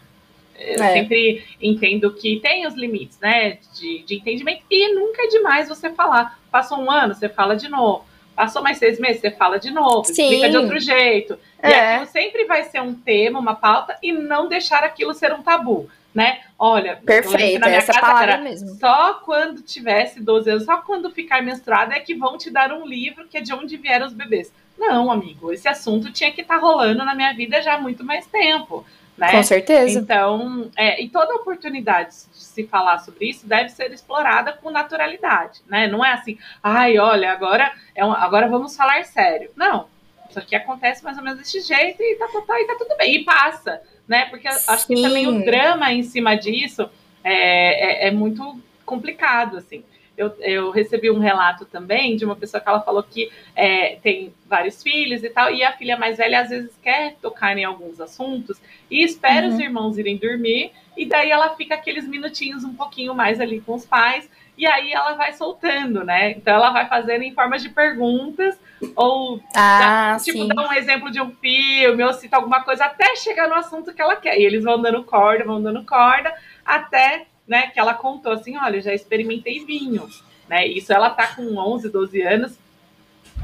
eu 0.60 0.82
é. 0.82 0.92
sempre 0.92 1.44
entendo 1.60 2.12
que 2.12 2.40
tem 2.40 2.66
os 2.66 2.74
limites, 2.74 3.18
né, 3.20 3.58
de, 3.74 4.02
de 4.04 4.16
entendimento, 4.16 4.62
e 4.70 4.94
nunca 4.94 5.22
é 5.22 5.28
demais 5.28 5.68
você 5.68 5.90
falar. 5.90 6.38
Passou 6.50 6.78
um 6.78 6.90
ano, 6.90 7.14
você 7.14 7.28
fala 7.28 7.56
de 7.56 7.68
novo. 7.68 8.04
Passou 8.36 8.62
mais 8.62 8.78
seis 8.78 8.98
meses, 8.98 9.20
você 9.20 9.30
fala 9.30 9.58
de 9.58 9.70
novo, 9.70 10.04
Sim. 10.04 10.22
explica 10.22 10.48
de 10.48 10.56
outro 10.56 10.78
jeito. 10.78 11.38
É. 11.62 11.70
E 11.70 11.74
aquilo 11.74 12.06
sempre 12.06 12.44
vai 12.44 12.62
ser 12.64 12.80
um 12.80 12.94
tema, 12.94 13.38
uma 13.38 13.54
pauta, 13.54 13.96
e 14.02 14.12
não 14.12 14.48
deixar 14.48 14.82
aquilo 14.84 15.12
ser 15.12 15.32
um 15.32 15.42
tabu 15.42 15.90
né? 16.14 16.40
Olha, 16.58 16.96
perfeito, 16.96 17.64
essa 17.66 17.92
palavra 18.00 18.38
mesmo. 18.38 18.70
Só 18.76 19.14
quando 19.14 19.62
tivesse 19.62 20.20
12 20.20 20.50
anos, 20.50 20.64
só 20.64 20.78
quando 20.78 21.10
ficar 21.10 21.42
menstruada 21.42 21.94
é 21.94 22.00
que 22.00 22.14
vão 22.14 22.36
te 22.36 22.50
dar 22.50 22.72
um 22.72 22.86
livro 22.86 23.26
que 23.28 23.38
é 23.38 23.40
de 23.40 23.52
onde 23.52 23.76
vieram 23.76 24.06
os 24.06 24.12
bebês. 24.12 24.52
Não, 24.78 25.10
amigo, 25.10 25.52
esse 25.52 25.68
assunto 25.68 26.12
tinha 26.12 26.32
que 26.32 26.40
estar 26.40 26.56
tá 26.56 26.60
rolando 26.60 27.04
na 27.04 27.14
minha 27.14 27.32
vida 27.32 27.62
já 27.62 27.74
há 27.74 27.80
muito 27.80 28.04
mais 28.04 28.26
tempo. 28.26 28.84
Né? 29.20 29.30
Com 29.30 29.42
certeza. 29.42 30.00
Então, 30.00 30.70
é, 30.76 31.00
e 31.02 31.08
toda 31.08 31.36
oportunidade 31.36 32.08
de 32.08 32.42
se 32.42 32.66
falar 32.66 32.98
sobre 32.98 33.28
isso 33.28 33.46
deve 33.46 33.68
ser 33.68 33.92
explorada 33.92 34.52
com 34.54 34.70
naturalidade, 34.70 35.60
né? 35.68 35.86
Não 35.86 36.04
é 36.04 36.12
assim, 36.12 36.38
ai, 36.62 36.98
olha, 36.98 37.30
agora, 37.30 37.72
é 37.94 38.04
um, 38.04 38.12
agora 38.12 38.48
vamos 38.48 38.74
falar 38.74 39.04
sério. 39.04 39.50
Não, 39.54 39.86
isso 40.28 40.38
aqui 40.38 40.56
acontece 40.56 41.04
mais 41.04 41.18
ou 41.18 41.22
menos 41.22 41.38
desse 41.38 41.60
jeito 41.60 42.02
e 42.02 42.16
tá, 42.16 42.26
tá, 42.26 42.60
e 42.60 42.66
tá 42.66 42.74
tudo 42.76 42.96
bem, 42.96 43.16
e 43.16 43.24
passa 43.24 43.80
né? 44.10 44.24
Porque 44.24 44.48
acho 44.48 44.86
que 44.88 45.00
também 45.00 45.28
o 45.28 45.44
drama 45.44 45.92
em 45.92 46.02
cima 46.02 46.34
disso 46.34 46.90
é, 47.22 48.06
é, 48.06 48.08
é 48.08 48.10
muito 48.10 48.60
complicado, 48.84 49.56
assim. 49.56 49.84
Eu, 50.20 50.34
eu, 50.40 50.70
recebi 50.70 51.10
um 51.10 51.18
relato 51.18 51.64
também 51.64 52.14
de 52.14 52.24
uma 52.24 52.36
pessoa 52.36 52.60
que 52.60 52.68
ela 52.68 52.80
falou 52.80 53.02
que 53.02 53.30
é, 53.56 53.96
tem 53.96 54.34
vários 54.46 54.82
filhos 54.82 55.24
e 55.24 55.30
tal, 55.30 55.50
e 55.50 55.64
a 55.64 55.72
filha 55.72 55.96
mais 55.96 56.18
velha 56.18 56.40
às 56.40 56.50
vezes 56.50 56.70
quer 56.82 57.16
tocar 57.22 57.56
em 57.56 57.64
alguns 57.64 58.00
assuntos 58.00 58.60
e 58.90 59.02
espera 59.02 59.46
uhum. 59.46 59.54
os 59.54 59.58
irmãos 59.58 59.96
irem 59.96 60.18
dormir, 60.18 60.72
e 60.96 61.06
daí 61.06 61.30
ela 61.30 61.56
fica 61.56 61.74
aqueles 61.74 62.06
minutinhos 62.06 62.64
um 62.64 62.74
pouquinho 62.74 63.14
mais 63.14 63.40
ali 63.40 63.60
com 63.60 63.74
os 63.74 63.86
pais, 63.86 64.28
e 64.58 64.66
aí 64.66 64.92
ela 64.92 65.14
vai 65.14 65.32
soltando, 65.32 66.04
né? 66.04 66.32
Então 66.32 66.54
ela 66.54 66.70
vai 66.70 66.86
fazendo 66.86 67.22
em 67.22 67.32
formas 67.32 67.62
de 67.62 67.70
perguntas, 67.70 68.60
ou 68.94 69.40
ah, 69.56 70.16
dá, 70.18 70.22
tipo, 70.22 70.46
dá 70.46 70.68
um 70.68 70.72
exemplo 70.74 71.10
de 71.10 71.18
um 71.18 71.30
filme, 71.30 72.04
ou 72.04 72.12
cita 72.12 72.36
alguma 72.36 72.62
coisa, 72.62 72.84
até 72.84 73.16
chegar 73.16 73.48
no 73.48 73.54
assunto 73.54 73.94
que 73.94 74.02
ela 74.02 74.16
quer. 74.16 74.38
E 74.38 74.44
eles 74.44 74.62
vão 74.62 74.82
dando 74.82 75.02
corda, 75.02 75.44
vão 75.44 75.62
dando 75.62 75.82
corda, 75.86 76.34
até 76.62 77.26
né, 77.50 77.66
que 77.66 77.80
ela 77.80 77.92
contou 77.92 78.32
assim: 78.32 78.56
olha, 78.56 78.80
já 78.80 78.94
experimentei 78.94 79.64
vinho. 79.64 80.08
Né? 80.48 80.68
Isso 80.68 80.92
ela 80.92 81.10
tá 81.10 81.34
com 81.34 81.56
11, 81.56 81.90
12 81.90 82.22
anos. 82.22 82.58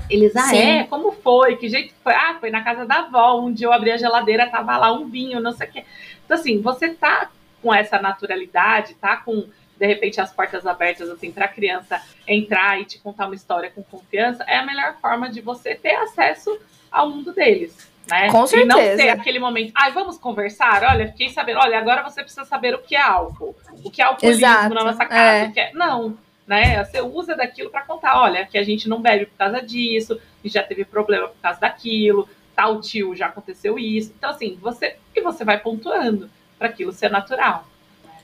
Eles, 0.09 0.37
ah, 0.37 0.43
Sim. 0.43 0.59
é? 0.59 0.85
Como 0.85 1.11
foi? 1.11 1.57
Que 1.57 1.69
jeito 1.69 1.93
foi? 2.05 2.15
Ah, 2.15 2.37
foi 2.39 2.51
na 2.51 2.63
casa 2.63 2.87
da 2.87 3.01
avó. 3.01 3.41
Um 3.41 3.53
dia 3.53 3.67
eu 3.67 3.73
abri 3.73 3.91
a 3.91 3.97
geladeira, 3.97 4.49
tava 4.49 4.77
lá 4.77 4.93
um 4.93 5.09
vinho, 5.09 5.41
não 5.41 5.51
sei 5.51 5.67
o 5.67 5.73
quê. 5.73 5.85
Então, 6.25 6.37
assim, 6.37 6.61
você 6.61 6.91
tá 6.91 7.31
com 7.61 7.75
essa 7.75 7.99
naturalidade, 7.99 8.95
tá 8.95 9.17
com 9.17 9.49
de 9.79 9.87
repente 9.87 10.21
as 10.21 10.33
portas 10.33 10.67
abertas 10.67 11.11
assim 11.11 11.31
para 11.31 11.45
a 11.45 11.49
criança 11.49 12.01
entrar 12.27 12.81
e 12.81 12.87
te 12.87 12.99
contar 12.99 13.27
uma 13.27 13.35
história 13.35 13.71
com 13.71 13.83
confiança, 13.83 14.43
é 14.45 14.57
a 14.57 14.65
melhor 14.65 14.97
forma 15.03 15.29
de 15.29 15.43
você 15.43 15.75
ter 15.75 15.97
acesso 15.97 16.59
ao 16.91 17.11
mundo 17.11 17.33
deles. 17.33 17.91
Né? 18.09 18.31
Com 18.31 18.47
certeza. 18.47 18.79
E 18.79 18.89
não 18.89 18.97
ser 18.97 19.09
aquele 19.09 19.39
momento, 19.39 19.73
ai, 19.75 19.91
ah, 19.91 19.93
vamos 19.93 20.17
conversar? 20.17 20.85
Olha, 20.85 21.09
fiquei 21.09 21.29
sabendo, 21.31 21.59
olha, 21.59 21.79
agora 21.79 22.03
você 22.03 22.23
precisa 22.23 22.45
saber 22.45 22.75
o 22.75 22.79
que 22.79 22.95
é 22.95 23.03
álcool, 23.03 23.55
o 23.85 23.91
que 23.91 24.01
é 24.01 24.05
alcoolismo 24.05 24.47
Exato. 24.47 24.75
na 24.75 24.85
nossa 24.85 25.05
casa, 25.05 25.39
é. 25.39 25.49
o 25.49 25.53
que 25.53 25.61
é. 25.61 25.73
Não, 25.73 26.17
né? 26.47 26.85
Você 26.85 27.01
usa 27.01 27.35
daquilo 27.35 27.71
para 27.71 27.83
contar, 27.83 28.21
olha, 28.21 28.47
que 28.47 28.57
a 28.57 28.63
gente 28.63 28.89
não 28.89 29.03
bebe 29.03 29.27
por 29.27 29.37
causa 29.37 29.61
disso, 29.61 30.21
e 30.45 30.49
já 30.49 30.63
teve 30.63 30.85
problema 30.85 31.27
por 31.27 31.41
causa 31.43 31.61
daquilo, 31.61 32.29
tal 32.55 32.81
tio 32.81 33.15
já 33.17 33.27
aconteceu 33.27 33.79
isso. 33.79 34.13
Então, 34.17 34.31
assim, 34.31 34.57
você. 34.61 34.97
E 35.15 35.21
você 35.21 35.45
vai 35.45 35.59
pontuando 35.59 36.31
para 36.59 36.69
aquilo 36.69 36.93
ser 36.93 37.11
natural. 37.11 37.67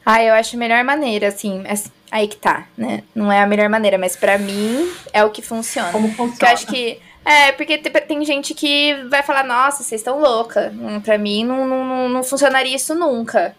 Ah, 0.05 0.23
eu 0.23 0.35
acho 0.35 0.57
a 0.57 0.59
melhor 0.59 0.83
maneira, 0.83 1.29
assim, 1.29 1.63
é, 1.65 1.75
aí 2.11 2.27
que 2.27 2.37
tá, 2.37 2.67
né? 2.77 3.03
Não 3.15 3.31
é 3.31 3.41
a 3.41 3.47
melhor 3.47 3.69
maneira, 3.69 3.97
mas 3.99 4.17
para 4.17 4.37
mim 4.37 4.91
é 5.13 5.25
o 5.25 5.31
que 5.31 5.43
funciona. 5.43 5.93
Como 5.93 6.09
funciona? 6.09 6.33
Porque 6.33 6.45
eu 6.45 6.49
acho 6.49 6.67
que. 6.67 7.01
É, 7.25 7.53
porque 7.53 7.79
tem 7.79 8.25
gente 8.25 8.55
que 8.55 8.95
vai 9.09 9.23
falar, 9.23 9.45
nossa, 9.45 9.83
vocês 9.83 10.01
estão 10.01 10.19
louca. 10.21 10.73
Hum, 10.75 11.01
pra 11.01 11.17
mim 11.17 11.45
não, 11.45 11.67
não, 11.67 12.09
não 12.09 12.23
funcionaria 12.23 12.75
isso 12.75 12.95
nunca. 12.95 13.55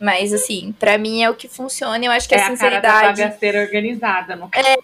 Mas, 0.00 0.32
assim, 0.32 0.74
para 0.78 0.98
mim 0.98 1.22
é 1.22 1.30
o 1.30 1.34
que 1.34 1.48
funciona. 1.48 2.04
Eu 2.04 2.10
acho 2.10 2.28
que 2.28 2.34
é 2.34 2.42
a 2.42 2.46
sinceridade. 2.48 2.86
A 2.86 3.14
cara 3.14 3.30
da 3.30 3.38
ser 3.38 3.56
organizada, 3.56 4.36
no 4.36 4.48
caso. 4.48 4.66
É... 4.68 4.76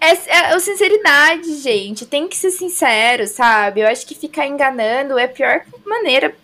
é, 0.00 0.52
é, 0.54 0.58
sinceridade, 0.58 1.56
gente. 1.58 2.06
Tem 2.06 2.26
que 2.26 2.36
ser 2.36 2.50
sincero, 2.50 3.26
sabe? 3.26 3.82
Eu 3.82 3.88
acho 3.88 4.06
que 4.06 4.14
ficar 4.14 4.46
enganando 4.46 5.18
é 5.18 5.24
a 5.24 5.28
pior 5.28 5.60
maneira 5.84 6.34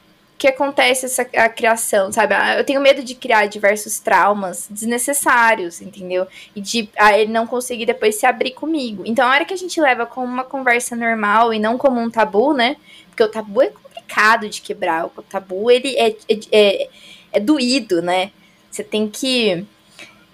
que 0.41 0.49
acontece 0.49 1.05
essa 1.05 1.20
a 1.34 1.51
criação, 1.51 2.11
sabe? 2.11 2.32
Ah, 2.32 2.57
eu 2.57 2.64
tenho 2.64 2.80
medo 2.80 3.03
de 3.03 3.14
criar 3.14 3.45
diversos 3.45 3.99
traumas 3.99 4.66
desnecessários, 4.70 5.82
entendeu? 5.82 6.26
E 6.57 6.62
de 6.62 6.88
ah, 6.97 7.16
ele 7.16 7.30
não 7.30 7.47
conseguir 7.47 7.84
depois 7.84 8.14
se 8.14 8.24
abrir 8.24 8.53
comigo. 8.53 9.03
Então, 9.05 9.28
a 9.28 9.32
hora 9.32 9.45
que 9.45 9.53
a 9.53 9.57
gente 9.57 9.78
leva 9.78 10.07
como 10.07 10.26
uma 10.26 10.43
conversa 10.43 10.97
normal 10.97 11.53
e 11.53 11.59
não 11.59 11.76
como 11.76 12.01
um 12.01 12.11
tabu, 12.11 12.55
né? 12.55 12.76
Porque 13.11 13.22
o 13.22 13.28
tabu 13.28 13.61
é 13.61 13.68
complicado 13.68 14.49
de 14.49 14.62
quebrar. 14.62 15.05
O 15.05 15.11
tabu, 15.22 15.70
ele 15.70 15.95
é, 15.95 16.09
é, 16.09 16.41
é, 16.51 16.88
é 17.34 17.41
doído, 17.41 18.01
né? 18.01 18.30
Você 18.70 18.82
tem 18.82 19.11
que. 19.11 19.66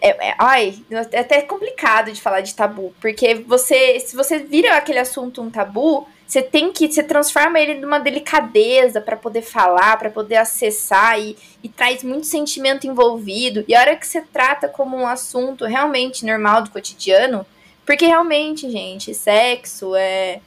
É, 0.01 0.29
é, 0.29 0.35
ai, 0.39 0.79
é 1.11 1.19
até 1.19 1.43
complicado 1.43 2.13
de 2.13 2.23
falar 2.23 2.43
de 2.43 2.55
tabu, 2.55 2.95
porque 3.01 3.35
você, 3.35 3.99
se 3.99 4.15
você 4.15 4.39
vira 4.39 4.77
aquele 4.77 5.01
assunto 5.01 5.43
um 5.43 5.51
tabu, 5.51 6.07
você 6.27 6.43
tem 6.43 6.73
que, 6.73 6.91
você 6.91 7.03
transforma 7.03 7.61
ele 7.61 7.75
numa 7.75 8.01
delicadeza 8.01 9.01
para 9.01 9.17
poder 9.17 9.43
falar, 9.43 9.97
para 9.97 10.11
poder 10.11 10.37
acessar 10.37 11.21
e, 11.21 11.37
e 11.63 11.69
traz 11.69 12.03
muito 12.03 12.27
sentimento 12.27 12.87
envolvido. 12.87 13.65
E 13.69 13.75
a 13.75 13.81
hora 13.81 13.97
que 13.97 14.07
você 14.07 14.21
trata 14.21 14.69
como 14.69 14.97
um 14.97 15.07
assunto 15.07 15.65
realmente 15.65 16.27
normal 16.27 16.63
do 16.63 16.71
cotidiano, 16.71 17.47
porque 17.85 18.07
realmente, 18.07 18.69
gente, 18.69 19.15
sexo 19.15 19.95
é, 19.95 20.41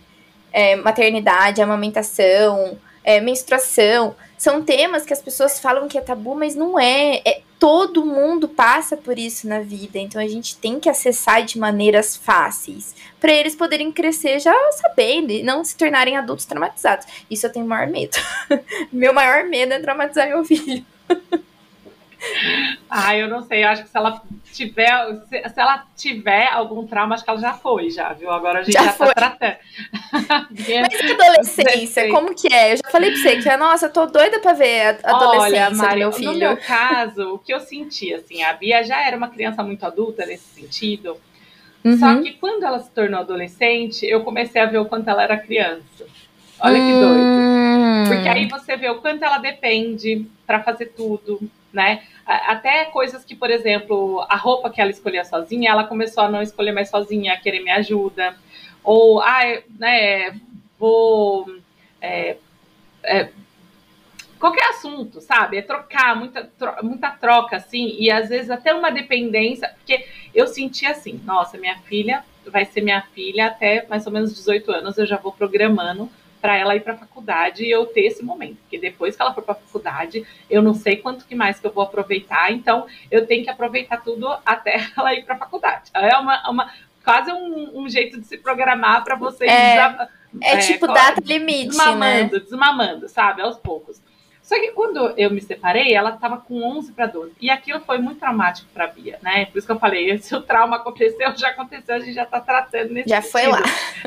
é 0.52 0.76
maternidade, 0.76 1.62
amamentação, 1.62 2.78
é 3.02 3.22
menstruação, 3.22 4.16
são 4.38 4.62
temas 4.62 5.06
que 5.06 5.14
as 5.14 5.22
pessoas 5.22 5.60
falam 5.60 5.88
que 5.88 5.98
é 5.98 6.02
tabu, 6.02 6.36
mas 6.36 6.56
não 6.56 6.78
é. 6.78 7.22
é 7.26 7.42
todo 7.60 8.06
mundo 8.06 8.48
passa 8.48 8.96
por 8.96 9.20
isso 9.20 9.46
na 9.48 9.60
vida, 9.60 10.00
então 10.00 10.22
a 10.22 10.28
gente 10.28 10.56
tem 10.56 10.80
que 10.80 10.90
acessar 10.90 11.44
de 11.44 11.60
maneiras 11.60 12.16
fáceis 12.16 12.96
para 13.20 13.34
eles 13.34 13.54
poderem 13.54 13.92
crescer 13.92 14.40
já 14.40 14.56
sabendo 14.72 15.32
e 15.32 15.44
não 15.44 15.64
se 15.64 15.76
tornarem 15.76 16.16
adultos 16.16 16.46
traumatizados. 16.46 17.06
Isso 17.30 17.46
eu 17.46 17.52
tenho 17.52 17.68
maior 17.68 17.88
medo. 17.88 18.18
meu 18.92 19.14
maior 19.14 19.44
medo 19.44 19.74
é 19.74 19.80
traumatizar 19.80 20.30
meu 20.30 20.46
filho. 20.46 20.86
Ah, 22.90 23.16
eu 23.16 23.28
não 23.28 23.42
sei. 23.42 23.64
Eu 23.64 23.70
acho 23.70 23.84
que 23.84 23.90
se 23.90 23.98
ela 23.98 24.22
tiver, 24.52 25.22
se, 25.30 25.50
se, 25.50 25.60
ela 25.60 25.86
tiver 25.96 26.48
algum 26.52 26.86
trauma, 26.86 27.16
acho 27.16 27.24
que 27.24 27.30
ela 27.30 27.40
já 27.40 27.54
foi, 27.54 27.90
já, 27.90 28.14
viu? 28.14 28.30
Agora 28.32 28.60
a 28.60 28.64
gente 28.64 28.74
já, 28.74 28.84
já 28.86 28.94
tá 28.94 29.14
tratando. 29.14 29.56
Mas 30.52 31.02
e 31.02 31.12
adolescência? 31.12 32.10
Como 32.10 32.36
que 32.36 32.54
é? 32.54 32.74
Eu 32.74 32.78
já 32.78 32.92
falei 32.92 33.12
pra 33.12 33.22
você 33.22 33.38
que, 33.38 33.58
nossa, 33.58 33.86
eu 33.86 33.94
tô 33.94 34.06
doida 34.06 34.40
pra 34.40 34.54
ver 34.54 35.00
a 35.04 35.16
adolescência 35.16 35.68
Olha, 35.68 35.76
Mari, 35.76 36.00
meu 36.00 36.12
filho. 36.12 36.32
No 36.32 36.38
meu 36.38 36.58
caso, 36.58 37.36
o 37.36 37.40
que 37.40 37.54
eu 37.54 37.60
senti, 37.60 38.14
assim, 38.14 38.44
a 38.44 38.54
Bia 38.54 38.84
já 38.84 39.02
era 39.06 39.16
uma 39.16 39.30
criança 39.30 39.64
muito 39.64 39.86
adulta 39.86 40.26
nesse 40.26 40.62
sentido. 40.62 41.18
Uhum. 41.84 41.98
Só 41.98 42.22
que 42.22 42.34
quando 42.34 42.64
ela 42.64 42.80
se 42.80 42.92
tornou 42.92 43.22
adolescente, 43.22 44.06
eu 44.06 44.24
comecei 44.24 44.62
a 44.62 44.66
ver 44.66 44.80
o 44.80 44.86
quanto 44.86 45.10
ela 45.10 45.24
era 45.24 45.38
criança. 45.38 46.06
Olha 46.60 46.76
que 46.76 46.92
doido. 46.92 47.24
Hum. 47.24 48.04
Porque 48.08 48.28
aí 48.28 48.48
você 48.50 48.76
vê 48.76 48.90
o 48.90 49.00
quanto 49.00 49.24
ela 49.24 49.38
depende 49.38 50.26
para 50.46 50.62
fazer 50.62 50.88
tudo, 50.88 51.40
né? 51.72 52.04
Até 52.26 52.86
coisas 52.86 53.26
que, 53.26 53.36
por 53.36 53.50
exemplo, 53.50 54.26
a 54.30 54.36
roupa 54.36 54.70
que 54.70 54.80
ela 54.80 54.92
escolhia 54.92 55.26
sozinha, 55.26 55.72
ela 55.72 55.84
começou 55.84 56.24
a 56.24 56.30
não 56.30 56.42
escolher 56.42 56.72
mais 56.72 56.90
sozinha, 56.90 57.34
a 57.34 57.38
querer 57.38 57.62
me 57.62 57.72
ajuda. 57.72 58.36
Ou, 58.84 59.22
ah, 59.22 59.42
né, 59.78 60.40
vou. 60.78 61.48
É, 62.02 62.38
é, 63.04 63.30
qualquer 64.40 64.70
assunto, 64.70 65.20
sabe? 65.20 65.58
É 65.58 65.62
trocar, 65.62 66.16
muita, 66.16 66.50
tro 66.58 66.74
muita 66.82 67.12
troca, 67.12 67.58
assim, 67.58 67.96
e 68.00 68.10
às 68.10 68.30
vezes 68.30 68.50
até 68.50 68.74
uma 68.74 68.90
dependência, 68.90 69.70
porque 69.78 70.08
eu 70.34 70.48
senti 70.48 70.86
assim, 70.86 71.20
nossa, 71.26 71.58
minha 71.58 71.78
filha 71.80 72.24
vai 72.46 72.66
ser 72.66 72.82
minha 72.82 73.02
filha 73.14 73.48
até 73.48 73.86
mais 73.88 74.08
ou 74.08 74.14
menos 74.14 74.34
18 74.34 74.72
anos, 74.72 74.98
eu 74.98 75.06
já 75.06 75.18
vou 75.18 75.32
programando 75.32 76.10
para 76.42 76.58
ela 76.58 76.76
ir 76.76 76.82
para 76.82 76.94
a 76.94 76.98
faculdade 76.98 77.64
e 77.64 77.70
eu 77.70 77.86
ter 77.86 78.02
esse 78.02 78.24
momento, 78.24 78.58
porque 78.62 78.78
depois 78.78 79.16
que 79.16 79.22
ela 79.22 79.34
for 79.34 79.44
para 79.44 79.54
a 79.54 79.58
faculdade, 79.58 80.26
eu 80.50 80.62
não 80.62 80.74
sei 80.74 80.98
quanto 80.98 81.26
que 81.26 81.36
mais 81.36 81.60
que 81.60 81.68
eu 81.68 81.72
vou 81.72 81.84
aproveitar, 81.84 82.52
então 82.52 82.86
eu 83.12 83.26
tenho 83.26 83.44
que 83.44 83.50
aproveitar 83.50 83.98
tudo 83.98 84.28
até 84.46 84.88
ela 84.98 85.14
ir 85.14 85.24
para 85.24 85.36
a 85.36 85.40
faculdade. 85.40 85.92
É 85.94 86.18
uma, 86.18 86.50
uma 86.50 86.72
quase 87.04 87.32
um, 87.32 87.82
um, 87.82 87.90
jeito 87.90 88.20
de 88.20 88.26
se 88.26 88.38
programar 88.38 89.04
para 89.04 89.16
você 89.16 89.46
é, 89.46 89.78
é, 89.78 90.08
é, 90.42 90.58
tipo 90.58 90.88
data 90.88 91.22
limite, 91.26 91.70
desmamando, 91.70 92.34
né? 92.36 92.40
desmamando, 92.40 93.10
sabe, 93.10 93.42
aos 93.42 93.58
poucos. 93.58 94.02
Só 94.50 94.60
que 94.60 94.72
quando 94.72 95.14
eu 95.16 95.30
me 95.30 95.40
separei, 95.40 95.94
ela 95.94 96.10
estava 96.10 96.38
com 96.38 96.64
11 96.64 96.94
para 96.94 97.06
12. 97.06 97.34
E 97.40 97.52
aquilo 97.52 97.80
foi 97.82 98.00
muito 98.00 98.20
traumático 98.20 98.68
para 98.74 98.88
Bia, 98.88 99.20
né? 99.22 99.46
Por 99.46 99.60
isso 99.60 99.68
que 99.68 99.72
eu 99.72 99.78
falei, 99.78 100.18
se 100.18 100.36
o 100.36 100.42
trauma 100.42 100.78
aconteceu, 100.78 101.38
já 101.38 101.50
aconteceu, 101.50 101.94
a 101.94 102.00
gente 102.00 102.14
já 102.14 102.24
está 102.24 102.40
tratando 102.40 102.92
nesse 102.92 103.08
Já 103.08 103.22
sentido. 103.22 103.32
foi 103.32 103.48
lá. 103.48 103.62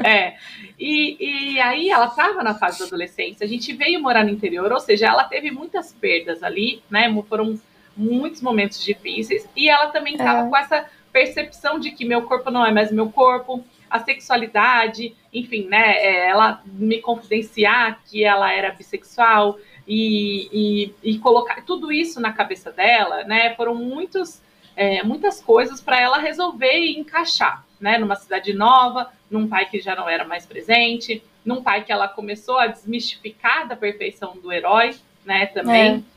É. 0.05 0.35
E, 0.77 1.53
e 1.55 1.61
aí 1.61 1.91
ela 1.91 2.07
estava 2.07 2.43
na 2.43 2.57
fase 2.57 2.81
da 2.81 2.87
adolescência, 2.87 3.45
a 3.45 3.49
gente 3.49 3.73
veio 3.73 4.03
morar 4.03 4.25
no 4.25 4.31
interior, 4.31 4.73
ou 4.73 4.81
seja, 4.81 5.07
ela 5.07 5.23
teve 5.23 5.53
muitas 5.53 5.93
perdas 5.93 6.43
ali, 6.43 6.83
né? 6.91 7.09
Foram 7.29 7.57
muitos 7.97 8.43
momentos 8.43 8.85
difíceis. 8.85 9.49
E 9.55 9.69
ela 9.69 9.91
também 9.91 10.15
estava 10.15 10.45
é. 10.45 10.51
com 10.51 10.57
essa 10.57 10.87
percepção 11.13 11.79
de 11.79 11.93
que 11.93 12.05
meu 12.05 12.23
corpo 12.23 12.51
não 12.51 12.67
é 12.67 12.73
mais 12.73 12.91
meu 12.91 13.11
corpo, 13.11 13.65
a 13.89 14.01
sexualidade, 14.01 15.15
enfim, 15.33 15.69
né? 15.69 15.99
É, 15.99 16.31
ela 16.31 16.63
me 16.65 17.01
confidenciar 17.01 18.01
que 18.07 18.25
ela 18.25 18.53
era 18.53 18.73
bissexual 18.73 19.57
e, 19.87 20.49
e, 21.03 21.13
e 21.13 21.19
colocar 21.19 21.63
tudo 21.63 21.93
isso 21.93 22.21
na 22.21 22.33
cabeça 22.33 22.71
dela, 22.71 23.25
né? 23.25 23.55
Foram 23.55 23.75
muitos, 23.75 24.41
é, 24.77 25.03
muitas 25.03 25.41
coisas 25.41 25.81
para 25.81 26.01
ela 26.01 26.19
resolver 26.19 26.79
e 26.79 26.99
encaixar, 26.99 27.65
né? 27.81 27.99
Numa 27.99 28.17
cidade 28.17 28.53
nova, 28.53 29.13
num 29.31 29.49
pai 29.49 29.67
que 29.69 29.81
já 29.81 29.95
não 29.95 30.09
era 30.09 30.25
mais 30.25 30.47
presente, 30.47 31.23
num 31.45 31.63
pai 31.63 31.85
que 31.85 31.93
ela 31.93 32.09
começou 32.09 32.59
a 32.59 32.67
desmistificar 32.67 33.67
da 33.67 33.77
perfeição 33.77 34.37
do 34.37 34.53
herói, 34.53 34.95
né? 35.25 35.47
Também. 35.47 36.05
É. 36.09 36.13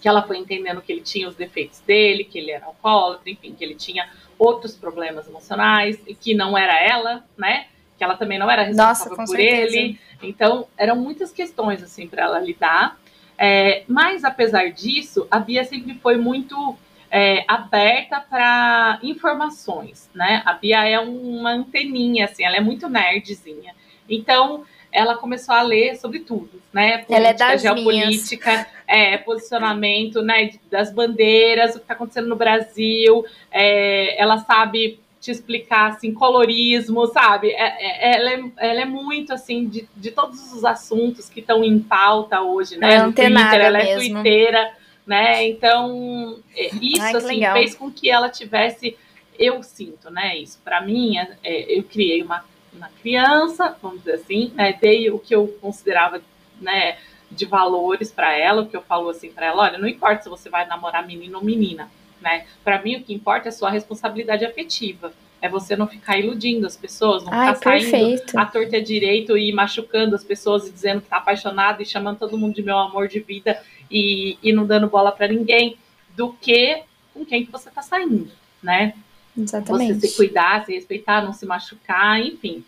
Que 0.00 0.08
ela 0.08 0.22
foi 0.22 0.36
entendendo 0.36 0.82
que 0.82 0.90
ele 0.90 1.00
tinha 1.00 1.28
os 1.28 1.36
defeitos 1.36 1.78
dele, 1.80 2.24
que 2.24 2.36
ele 2.36 2.50
era 2.50 2.66
alcoólatra, 2.66 3.30
enfim, 3.30 3.54
que 3.54 3.62
ele 3.62 3.76
tinha 3.76 4.10
outros 4.36 4.74
problemas 4.74 5.28
emocionais 5.28 6.02
e 6.08 6.14
que 6.14 6.34
não 6.34 6.58
era 6.58 6.76
ela, 6.82 7.24
né? 7.36 7.66
Que 7.96 8.04
ela 8.04 8.16
também 8.16 8.38
não 8.38 8.50
era 8.50 8.62
responsável 8.62 9.16
Nossa, 9.16 9.26
por 9.26 9.36
certeza. 9.36 9.76
ele. 9.76 9.98
Então, 10.22 10.66
eram 10.76 10.96
muitas 10.96 11.32
questões, 11.32 11.82
assim, 11.82 12.06
para 12.06 12.24
ela 12.24 12.38
lidar. 12.38 12.98
É, 13.38 13.82
mas, 13.88 14.24
apesar 14.24 14.70
disso, 14.70 15.26
a 15.30 15.38
Bia 15.38 15.64
sempre 15.64 15.94
foi 15.94 16.16
muito 16.16 16.76
é, 17.10 17.44
aberta 17.48 18.20
para 18.20 18.98
informações, 19.02 20.08
né? 20.14 20.42
A 20.46 20.54
Bia 20.54 20.88
é 20.88 20.98
uma 20.98 21.50
anteninha, 21.50 22.26
assim, 22.26 22.44
ela 22.44 22.56
é 22.56 22.60
muito 22.60 22.88
nerdzinha. 22.88 23.74
Então, 24.08 24.64
ela 24.92 25.16
começou 25.16 25.54
a 25.54 25.62
ler 25.62 25.96
sobre 25.96 26.20
tudo, 26.20 26.62
né? 26.72 26.98
Política, 26.98 27.44
ela 27.44 27.52
é 27.54 27.58
geopolítica, 27.58 28.66
é, 28.86 29.16
posicionamento 29.18 30.20
né, 30.22 30.50
das 30.70 30.92
bandeiras, 30.92 31.70
o 31.70 31.78
que 31.78 31.84
está 31.84 31.94
acontecendo 31.94 32.28
no 32.28 32.36
Brasil. 32.36 33.24
É, 33.50 34.20
ela 34.20 34.38
sabe 34.38 35.00
te 35.22 35.30
explicar 35.30 35.92
assim, 35.92 36.12
colorismo, 36.12 37.06
sabe? 37.06 37.50
É, 37.50 38.10
é, 38.10 38.16
ela, 38.16 38.30
é, 38.30 38.70
ela 38.70 38.80
é 38.80 38.84
muito 38.84 39.32
assim 39.32 39.68
de, 39.68 39.88
de 39.96 40.10
todos 40.10 40.52
os 40.52 40.64
assuntos 40.64 41.28
que 41.28 41.38
estão 41.38 41.62
em 41.62 41.78
pauta 41.78 42.42
hoje, 42.42 42.76
né? 42.76 42.96
É 42.96 43.02
Twitter, 43.04 43.60
ela 43.60 43.78
é 43.78 43.94
twitteira, 43.94 44.72
né? 45.06 45.46
Então, 45.46 46.40
é, 46.56 46.74
isso 46.74 47.00
Ai, 47.00 47.14
assim, 47.14 47.26
legal. 47.36 47.54
fez 47.54 47.76
com 47.76 47.88
que 47.88 48.10
ela 48.10 48.28
tivesse, 48.28 48.98
eu 49.38 49.62
sinto, 49.62 50.10
né? 50.10 50.36
Isso, 50.36 50.58
para 50.64 50.80
mim, 50.80 51.16
é, 51.16 51.36
é, 51.44 51.78
eu 51.78 51.84
criei 51.84 52.20
uma, 52.20 52.44
uma 52.72 52.88
criança, 53.00 53.76
vamos 53.80 54.00
dizer 54.00 54.14
assim, 54.14 54.50
né? 54.56 54.76
Dei 54.82 55.08
o 55.08 55.20
que 55.20 55.36
eu 55.36 55.46
considerava, 55.60 56.20
né? 56.60 56.98
De 57.30 57.46
valores 57.46 58.10
para 58.10 58.36
ela, 58.36 58.62
o 58.62 58.66
que 58.66 58.76
eu 58.76 58.82
falo 58.82 59.08
assim 59.08 59.30
para 59.30 59.46
ela, 59.46 59.62
olha, 59.62 59.78
não 59.78 59.86
importa 59.86 60.24
se 60.24 60.28
você 60.28 60.50
vai 60.50 60.66
namorar 60.66 61.06
menino 61.06 61.38
ou 61.38 61.44
menina, 61.44 61.88
né? 62.22 62.46
Para 62.64 62.80
mim, 62.80 62.96
o 62.96 63.02
que 63.02 63.12
importa 63.12 63.48
é 63.48 63.50
a 63.50 63.52
sua 63.52 63.70
responsabilidade 63.70 64.44
afetiva. 64.44 65.12
É 65.40 65.48
você 65.48 65.74
não 65.74 65.88
ficar 65.88 66.18
iludindo 66.18 66.66
as 66.66 66.76
pessoas, 66.76 67.24
não 67.24 67.32
Ai, 67.32 67.54
ficar 67.54 67.70
perfeito. 67.72 68.18
saindo 68.18 68.38
à 68.38 68.46
torta 68.46 68.80
direito 68.80 69.36
e 69.36 69.52
machucando 69.52 70.14
as 70.14 70.22
pessoas 70.22 70.68
e 70.68 70.70
dizendo 70.70 71.00
que 71.02 71.08
tá 71.08 71.16
apaixonado 71.16 71.82
e 71.82 71.86
chamando 71.86 72.18
todo 72.18 72.38
mundo 72.38 72.54
de 72.54 72.62
meu 72.62 72.78
amor 72.78 73.08
de 73.08 73.18
vida 73.18 73.60
e, 73.90 74.38
e 74.40 74.52
não 74.52 74.64
dando 74.64 74.86
bola 74.86 75.10
para 75.10 75.26
ninguém, 75.26 75.76
do 76.16 76.32
que 76.32 76.82
com 77.12 77.24
quem 77.24 77.44
que 77.44 77.50
você 77.50 77.70
tá 77.70 77.82
saindo, 77.82 78.30
né? 78.62 78.94
Exatamente. 79.36 80.00
Você 80.00 80.08
se 80.08 80.16
cuidar, 80.16 80.64
se 80.64 80.72
respeitar, 80.72 81.22
não 81.22 81.32
se 81.32 81.44
machucar, 81.44 82.20
enfim. 82.20 82.64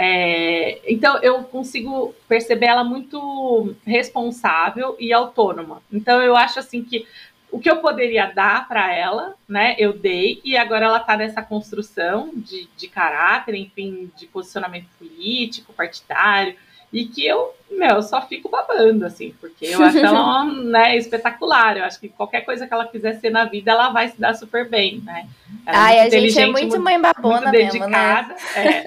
É, 0.00 0.80
então 0.86 1.18
eu 1.22 1.42
consigo 1.42 2.14
perceber 2.28 2.66
ela 2.66 2.84
muito 2.84 3.74
responsável 3.84 4.96
e 4.98 5.12
autônoma. 5.12 5.82
Então 5.92 6.22
eu 6.22 6.36
acho 6.36 6.60
assim 6.60 6.84
que 6.84 7.04
o 7.50 7.58
que 7.58 7.70
eu 7.70 7.80
poderia 7.80 8.26
dar 8.26 8.68
para 8.68 8.94
ela, 8.94 9.34
né? 9.48 9.74
Eu 9.78 9.92
dei, 9.92 10.40
e 10.44 10.56
agora 10.56 10.86
ela 10.86 10.98
está 10.98 11.16
nessa 11.16 11.42
construção 11.42 12.30
de, 12.34 12.68
de 12.76 12.88
caráter, 12.88 13.54
enfim, 13.54 14.10
de 14.16 14.26
posicionamento 14.26 14.88
político, 14.98 15.72
partidário, 15.72 16.56
e 16.90 17.04
que 17.04 17.26
eu, 17.26 17.54
meu, 17.70 18.00
só 18.02 18.22
fico 18.22 18.48
babando, 18.48 19.04
assim, 19.04 19.34
porque 19.40 19.66
eu 19.66 19.82
acho 19.82 19.98
ela 19.98 20.44
né, 20.64 20.96
espetacular. 20.96 21.76
Eu 21.76 21.84
acho 21.84 22.00
que 22.00 22.08
qualquer 22.08 22.40
coisa 22.42 22.66
que 22.66 22.72
ela 22.72 22.86
quiser 22.86 23.20
ser 23.20 23.30
na 23.30 23.44
vida, 23.44 23.72
ela 23.72 23.90
vai 23.90 24.08
se 24.08 24.18
dar 24.18 24.34
super 24.34 24.68
bem, 24.68 25.02
né? 25.04 25.28
Ela 25.66 25.78
Ai, 25.78 25.98
é 25.98 26.02
a 26.02 26.10
gente 26.10 26.38
é 26.40 26.46
muito 26.46 26.80
mãe 26.80 26.98
babona 26.98 27.40
muito 27.42 27.50
dedicada. 27.50 28.34
Mesmo, 28.34 28.56
né? 28.56 28.86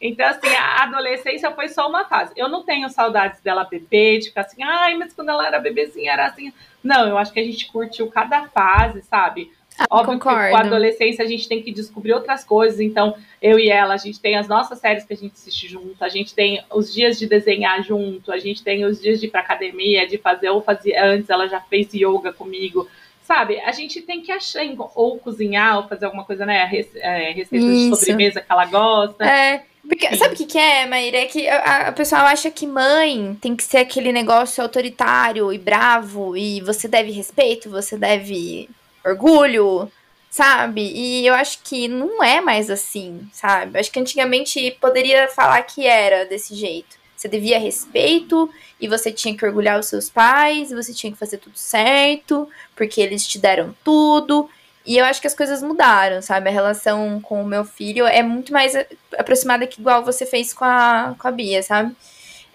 então, 0.00 0.26
assim, 0.26 0.48
a 0.48 0.84
adolescência 0.84 1.50
foi 1.50 1.68
só 1.68 1.86
uma 1.86 2.04
fase. 2.06 2.32
Eu 2.34 2.48
não 2.48 2.62
tenho 2.62 2.88
saudades 2.88 3.40
dela 3.42 3.64
bebê, 3.64 4.18
de 4.18 4.28
ficar 4.28 4.42
assim, 4.42 4.62
ai, 4.62 4.94
mas 4.94 5.12
quando 5.12 5.28
ela 5.28 5.46
era 5.46 5.58
bebezinha 5.58 6.12
era 6.12 6.26
assim. 6.26 6.52
Não, 6.82 7.06
eu 7.06 7.18
acho 7.18 7.30
que 7.30 7.40
a 7.40 7.44
gente 7.44 7.70
curtiu 7.70 8.08
cada 8.10 8.48
fase, 8.48 9.02
sabe? 9.02 9.52
Ah, 9.80 9.86
Óbvio 9.90 10.18
concordo. 10.18 10.44
que 10.44 10.50
com 10.50 10.56
a 10.56 10.60
adolescência 10.60 11.24
a 11.24 11.28
gente 11.28 11.48
tem 11.48 11.62
que 11.62 11.72
descobrir 11.72 12.12
outras 12.12 12.44
coisas. 12.44 12.80
Então, 12.80 13.16
eu 13.40 13.58
e 13.58 13.70
ela, 13.70 13.94
a 13.94 13.96
gente 13.96 14.20
tem 14.20 14.36
as 14.36 14.46
nossas 14.46 14.78
séries 14.78 15.04
que 15.04 15.14
a 15.14 15.16
gente 15.16 15.32
assiste 15.32 15.68
junto, 15.68 16.04
a 16.04 16.08
gente 16.08 16.34
tem 16.34 16.62
os 16.70 16.92
dias 16.92 17.18
de 17.18 17.26
desenhar 17.26 17.82
junto, 17.82 18.30
a 18.30 18.38
gente 18.38 18.62
tem 18.62 18.84
os 18.84 19.00
dias 19.00 19.18
de 19.18 19.26
ir 19.26 19.30
pra 19.30 19.40
academia, 19.40 20.06
de 20.06 20.18
fazer, 20.18 20.50
ou 20.50 20.60
fazer 20.60 20.96
antes, 20.96 21.30
ela 21.30 21.48
já 21.48 21.60
fez 21.60 21.94
yoga 21.94 22.30
comigo. 22.30 22.86
Sabe, 23.22 23.60
a 23.60 23.72
gente 23.72 24.02
tem 24.02 24.20
que 24.20 24.32
achar, 24.32 24.62
ou 24.94 25.18
cozinhar, 25.18 25.78
ou 25.78 25.88
fazer 25.88 26.04
alguma 26.04 26.24
coisa, 26.24 26.44
né? 26.44 26.68
É, 26.96 27.30
receita 27.30 27.64
de 27.64 27.88
sobremesa 27.94 28.40
que 28.40 28.52
ela 28.52 28.66
gosta. 28.66 29.24
É. 29.24 29.62
Porque, 29.86 30.14
sabe 30.16 30.34
o 30.34 30.36
que, 30.36 30.44
que 30.44 30.58
é, 30.58 30.84
Maíra? 30.84 31.18
É 31.18 31.26
que 31.26 31.48
a, 31.48 31.88
a 31.88 31.92
pessoa 31.92 32.22
acha 32.22 32.50
que 32.50 32.66
mãe 32.66 33.36
tem 33.40 33.56
que 33.56 33.62
ser 33.62 33.78
aquele 33.78 34.12
negócio 34.12 34.62
autoritário 34.62 35.50
e 35.52 35.58
bravo, 35.58 36.36
e 36.36 36.60
você 36.60 36.86
deve 36.86 37.10
respeito, 37.12 37.70
você 37.70 37.96
deve 37.96 38.68
orgulho, 39.04 39.90
sabe? 40.30 40.82
E 40.82 41.26
eu 41.26 41.34
acho 41.34 41.60
que 41.62 41.88
não 41.88 42.22
é 42.22 42.40
mais 42.40 42.70
assim, 42.70 43.28
sabe? 43.32 43.78
Acho 43.78 43.90
que 43.90 44.00
antigamente 44.00 44.76
poderia 44.80 45.28
falar 45.28 45.62
que 45.62 45.86
era 45.86 46.24
desse 46.24 46.54
jeito. 46.54 46.98
Você 47.16 47.28
devia 47.28 47.58
respeito 47.58 48.48
e 48.80 48.88
você 48.88 49.12
tinha 49.12 49.36
que 49.36 49.44
orgulhar 49.44 49.78
os 49.78 49.86
seus 49.86 50.08
pais, 50.08 50.70
você 50.70 50.94
tinha 50.94 51.12
que 51.12 51.18
fazer 51.18 51.36
tudo 51.36 51.58
certo, 51.58 52.48
porque 52.74 53.00
eles 53.00 53.26
te 53.26 53.38
deram 53.38 53.74
tudo. 53.84 54.48
E 54.86 54.96
eu 54.96 55.04
acho 55.04 55.20
que 55.20 55.26
as 55.26 55.34
coisas 55.34 55.62
mudaram, 55.62 56.22
sabe? 56.22 56.48
A 56.48 56.52
relação 56.52 57.20
com 57.20 57.42
o 57.42 57.46
meu 57.46 57.64
filho 57.64 58.06
é 58.06 58.22
muito 58.22 58.52
mais 58.52 58.74
aproximada 59.18 59.66
que 59.66 59.80
igual 59.80 60.02
você 60.02 60.24
fez 60.24 60.54
com 60.54 60.64
a, 60.64 61.14
com 61.18 61.28
a 61.28 61.30
Bia, 61.30 61.62
sabe? 61.62 61.94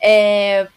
É, 0.02 0.68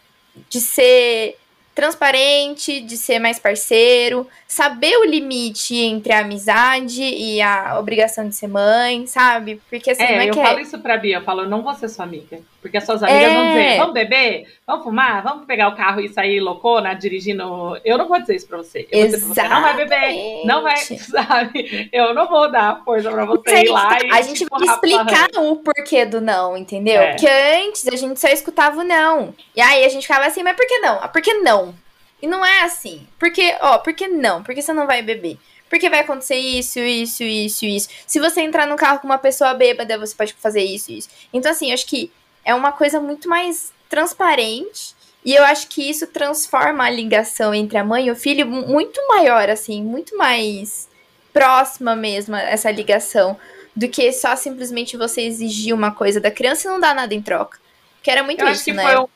de 0.47 0.61
ser 0.61 1.37
transparente, 1.79 2.81
de 2.81 2.97
ser 2.97 3.19
mais 3.19 3.39
parceiro, 3.39 4.27
saber 4.45 4.97
o 4.97 5.05
limite 5.05 5.77
entre 5.77 6.11
a 6.11 6.19
amizade 6.19 7.01
e 7.01 7.41
a 7.41 7.79
obrigação 7.79 8.27
de 8.27 8.35
ser 8.35 8.47
mãe, 8.47 9.07
sabe? 9.07 9.61
Porque 9.69 9.91
assim, 9.91 10.03
é, 10.03 10.11
não 10.11 10.21
é 10.21 10.29
eu 10.29 10.33
que 10.33 10.41
falo 10.41 10.59
isso 10.59 10.77
pra 10.79 10.97
Bia, 10.97 11.17
eu 11.17 11.21
falo, 11.21 11.43
eu 11.43 11.49
não 11.49 11.63
vou 11.63 11.73
ser 11.75 11.87
sua 11.87 12.03
amiga. 12.03 12.41
Porque 12.61 12.77
as 12.77 12.85
suas 12.85 13.01
amigas 13.01 13.23
é... 13.23 13.33
vão 13.33 13.47
dizer, 13.47 13.77
vamos 13.77 13.93
beber, 13.93 14.47
vamos 14.67 14.83
fumar, 14.83 15.23
vamos 15.23 15.45
pegar 15.45 15.69
o 15.69 15.75
carro 15.75 16.01
e 16.01 16.09
sair 16.09 16.39
loucona 16.39 16.93
dirigindo. 16.93 17.79
Eu 17.85 17.97
não 17.97 18.07
vou 18.07 18.19
dizer 18.19 18.35
isso 18.35 18.47
pra 18.47 18.57
você. 18.57 18.87
Eu 18.91 19.05
Exatamente. 19.05 19.21
vou 19.21 19.29
dizer 19.29 19.41
pra 19.41 19.43
você, 19.43 19.53
não 19.53 19.61
vai 19.61 19.75
beber, 19.75 20.45
não 20.45 20.63
vai, 20.63 20.77
sabe? 20.99 21.89
Eu 21.93 22.13
não 22.13 22.27
vou 22.27 22.51
dar 22.51 22.83
força 22.83 23.09
pra 23.09 23.25
você 23.25 23.63
ir 23.63 23.69
lá 23.69 23.97
e. 24.03 24.11
A 24.11 24.21
gente 24.21 24.45
vai 24.45 24.61
explicar 24.61 25.29
o 25.37 25.55
porquê 25.57 26.05
do 26.05 26.19
não, 26.19 26.57
entendeu? 26.57 27.01
É. 27.01 27.11
Porque 27.11 27.27
antes 27.27 27.87
a 27.87 27.95
gente 27.95 28.19
só 28.19 28.27
escutava 28.27 28.81
o 28.81 28.83
não. 28.83 29.33
E 29.55 29.61
aí 29.61 29.85
a 29.85 29.89
gente 29.89 30.03
ficava 30.03 30.25
assim, 30.25 30.43
mas 30.43 30.55
por 30.55 30.67
que 30.67 30.79
não? 30.79 30.99
Ah, 31.01 31.07
por 31.07 31.21
que 31.21 31.33
não? 31.35 31.73
E 32.21 32.27
não 32.27 32.45
é 32.45 32.63
assim. 32.63 33.07
Porque, 33.17 33.55
ó, 33.61 33.77
por 33.77 33.93
que 33.93 34.07
não? 34.07 34.43
Porque 34.43 34.61
você 34.61 34.73
não 34.73 34.85
vai 34.85 35.01
beber. 35.01 35.37
Porque 35.69 35.89
vai 35.89 35.99
acontecer 35.99 36.35
isso, 36.35 36.79
isso, 36.79 37.23
isso, 37.23 37.65
isso. 37.65 37.89
Se 38.05 38.19
você 38.19 38.41
entrar 38.41 38.65
no 38.65 38.75
carro 38.75 38.99
com 38.99 39.05
uma 39.05 39.19
pessoa 39.19 39.53
bêbada, 39.53 39.97
você 39.97 40.15
pode 40.15 40.33
fazer 40.33 40.63
isso, 40.63 40.91
isso. 40.91 41.09
Então, 41.31 41.51
assim, 41.51 41.67
eu 41.67 41.75
acho 41.75 41.85
que 41.85 42.11
é 42.49 42.55
uma 42.55 42.71
coisa 42.71 42.99
muito 42.99 43.29
mais 43.29 43.71
transparente. 43.87 44.95
E 45.23 45.35
eu 45.35 45.43
acho 45.43 45.67
que 45.67 45.87
isso 45.87 46.07
transforma 46.07 46.85
a 46.85 46.89
ligação 46.89 47.53
entre 47.53 47.77
a 47.77 47.83
mãe 47.83 48.07
e 48.07 48.11
o 48.11 48.15
filho 48.15 48.47
muito 48.47 48.99
maior, 49.07 49.49
assim, 49.49 49.83
muito 49.83 50.17
mais 50.17 50.89
próxima 51.31 51.95
mesmo, 51.95 52.35
essa 52.35 52.71
ligação, 52.71 53.37
do 53.75 53.87
que 53.87 54.11
só 54.11 54.35
simplesmente 54.35 54.97
você 54.97 55.21
exigir 55.21 55.75
uma 55.75 55.91
coisa 55.91 56.19
da 56.19 56.31
criança 56.31 56.67
e 56.67 56.71
não 56.71 56.79
dar 56.79 56.95
nada 56.95 57.13
em 57.13 57.21
troca. 57.21 57.59
Que 58.01 58.09
era 58.09 58.23
muito 58.23 58.41
eu 58.41 58.47
isso, 58.47 58.55
acho 58.55 58.63
que 58.65 58.73
né? 58.73 58.83
Foi 58.83 59.07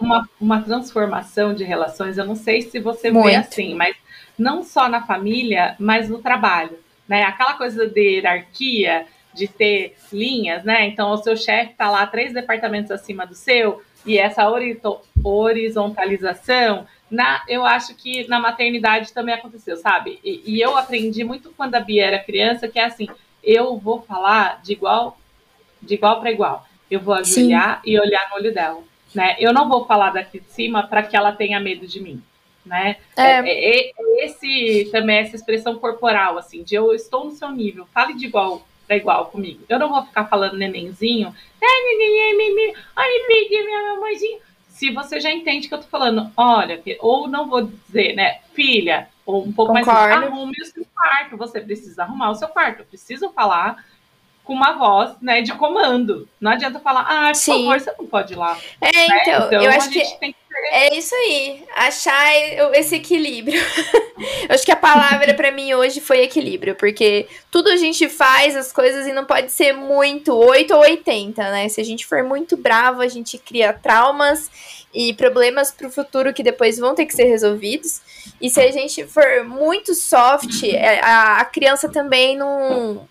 uma, 0.00 0.28
uma 0.40 0.62
transformação 0.62 1.52
de 1.54 1.64
relações, 1.64 2.16
eu 2.16 2.24
não 2.24 2.36
sei 2.36 2.62
se 2.62 2.80
você 2.80 3.10
Muito. 3.10 3.26
vê 3.26 3.34
assim, 3.34 3.74
mas 3.74 3.96
não 4.38 4.62
só 4.62 4.88
na 4.88 5.04
família, 5.04 5.76
mas 5.78 6.08
no 6.08 6.22
trabalho. 6.22 6.78
Né? 7.06 7.22
Aquela 7.22 7.54
coisa 7.54 7.86
de 7.86 8.00
hierarquia, 8.00 9.06
de 9.32 9.46
ter 9.48 9.96
linhas, 10.12 10.64
né? 10.64 10.86
Então, 10.86 11.10
o 11.10 11.16
seu 11.18 11.36
chefe 11.36 11.72
está 11.72 11.90
lá 11.90 12.06
três 12.06 12.32
departamentos 12.32 12.90
acima 12.90 13.26
do 13.26 13.34
seu, 13.34 13.82
e 14.04 14.18
essa 14.18 14.48
horizontalização, 15.22 16.86
na, 17.10 17.42
eu 17.48 17.64
acho 17.64 17.94
que 17.94 18.26
na 18.28 18.38
maternidade 18.38 19.12
também 19.12 19.34
aconteceu, 19.34 19.76
sabe? 19.76 20.18
E, 20.24 20.42
e 20.46 20.60
eu 20.60 20.76
aprendi 20.76 21.24
muito 21.24 21.52
quando 21.56 21.74
a 21.74 21.80
Bia 21.80 22.06
era 22.06 22.18
criança, 22.18 22.68
que 22.68 22.78
é 22.78 22.84
assim, 22.84 23.08
eu 23.42 23.76
vou 23.76 24.02
falar 24.02 24.60
de 24.62 24.72
igual 24.72 25.18
de 25.80 25.94
igual 25.94 26.20
para 26.20 26.30
igual. 26.30 26.66
Eu 26.90 27.00
vou 27.00 27.14
ajoelhar 27.14 27.80
Sim. 27.84 27.90
e 27.90 28.00
olhar 28.00 28.28
no 28.30 28.36
olho 28.36 28.52
dela 28.52 28.82
né? 29.14 29.36
Eu 29.38 29.52
não 29.52 29.68
vou 29.68 29.84
falar 29.86 30.10
daqui 30.10 30.40
de 30.40 30.50
cima 30.50 30.86
para 30.86 31.02
que 31.02 31.16
ela 31.16 31.32
tenha 31.32 31.58
medo 31.60 31.86
de 31.86 32.00
mim, 32.00 32.22
né? 32.64 32.96
É. 33.16 33.22
É, 33.22 33.48
é, 33.48 33.90
é 33.90 34.24
esse 34.24 34.88
também 34.90 35.18
essa 35.18 35.36
expressão 35.36 35.78
corporal, 35.78 36.38
assim, 36.38 36.62
de 36.62 36.74
eu 36.74 36.94
estou 36.94 37.24
no 37.24 37.30
seu 37.32 37.50
nível, 37.50 37.86
fale 37.92 38.14
de 38.14 38.26
igual 38.26 38.66
para 38.88 38.96
igual 38.96 39.26
comigo. 39.26 39.62
Eu 39.68 39.78
não 39.78 39.90
vou 39.90 40.02
ficar 40.02 40.24
falando 40.24 40.56
nenenzinho, 40.56 41.32
ai, 41.62 41.82
minha 43.62 43.94
mamãezinha. 43.94 44.38
Se 44.68 44.90
você 44.90 45.20
já 45.20 45.30
entende 45.30 45.68
que 45.68 45.74
eu 45.74 45.78
tô 45.78 45.86
falando, 45.88 46.32
olha, 46.36 46.82
ou 47.00 47.28
não 47.28 47.48
vou 47.48 47.62
dizer, 47.62 48.14
né, 48.14 48.40
filha, 48.54 49.08
ou 49.26 49.44
um 49.44 49.52
pouco 49.52 49.74
Concordo. 49.74 50.00
mais, 50.00 50.32
arrume 50.32 50.54
o 50.62 50.64
seu 50.64 50.86
quarto, 50.94 51.36
você 51.36 51.60
precisa 51.60 52.02
arrumar 52.02 52.30
o 52.30 52.34
seu 52.34 52.48
quarto. 52.48 52.80
Eu 52.80 52.86
preciso 52.86 53.28
falar 53.30 53.84
com 54.48 54.54
uma 54.54 54.72
voz, 54.72 55.10
né, 55.20 55.42
de 55.42 55.52
comando. 55.52 56.26
Não 56.40 56.52
adianta 56.52 56.80
falar, 56.80 57.02
ah, 57.02 57.28
por 57.28 57.34
Sim. 57.34 57.66
favor, 57.66 57.80
você 57.80 57.92
não 57.98 58.06
pode 58.06 58.32
ir 58.32 58.36
lá. 58.36 58.58
É, 58.80 58.90
né? 58.90 59.06
então, 59.20 59.46
então, 59.46 59.62
eu 59.62 59.70
acho 59.70 59.90
que, 59.90 60.00
que 60.00 60.34
é 60.70 60.96
isso 60.96 61.14
aí, 61.14 61.64
achar 61.76 62.34
esse 62.72 62.96
equilíbrio. 62.96 63.60
eu 64.48 64.54
acho 64.54 64.64
que 64.64 64.72
a 64.72 64.76
palavra 64.76 65.34
para 65.34 65.52
mim 65.52 65.74
hoje 65.74 66.00
foi 66.00 66.22
equilíbrio, 66.22 66.74
porque 66.76 67.28
tudo 67.50 67.68
a 67.68 67.76
gente 67.76 68.08
faz 68.08 68.56
as 68.56 68.72
coisas 68.72 69.06
e 69.06 69.12
não 69.12 69.26
pode 69.26 69.52
ser 69.52 69.74
muito 69.74 70.34
8 70.34 70.74
ou 70.74 70.80
80, 70.80 71.42
né? 71.50 71.68
Se 71.68 71.82
a 71.82 71.84
gente 71.84 72.06
for 72.06 72.24
muito 72.24 72.56
bravo, 72.56 73.02
a 73.02 73.08
gente 73.08 73.36
cria 73.36 73.74
traumas 73.74 74.50
e 74.94 75.12
problemas 75.12 75.70
para 75.70 75.88
o 75.88 75.90
futuro 75.90 76.32
que 76.32 76.42
depois 76.42 76.78
vão 76.78 76.94
ter 76.94 77.04
que 77.04 77.14
ser 77.14 77.24
resolvidos. 77.24 78.00
E 78.40 78.48
se 78.48 78.62
a 78.62 78.72
gente 78.72 79.06
for 79.06 79.44
muito 79.44 79.94
soft, 79.94 80.64
é, 80.64 81.00
a, 81.00 81.36
a 81.40 81.44
criança 81.44 81.86
também 81.90 82.34
não 82.34 83.06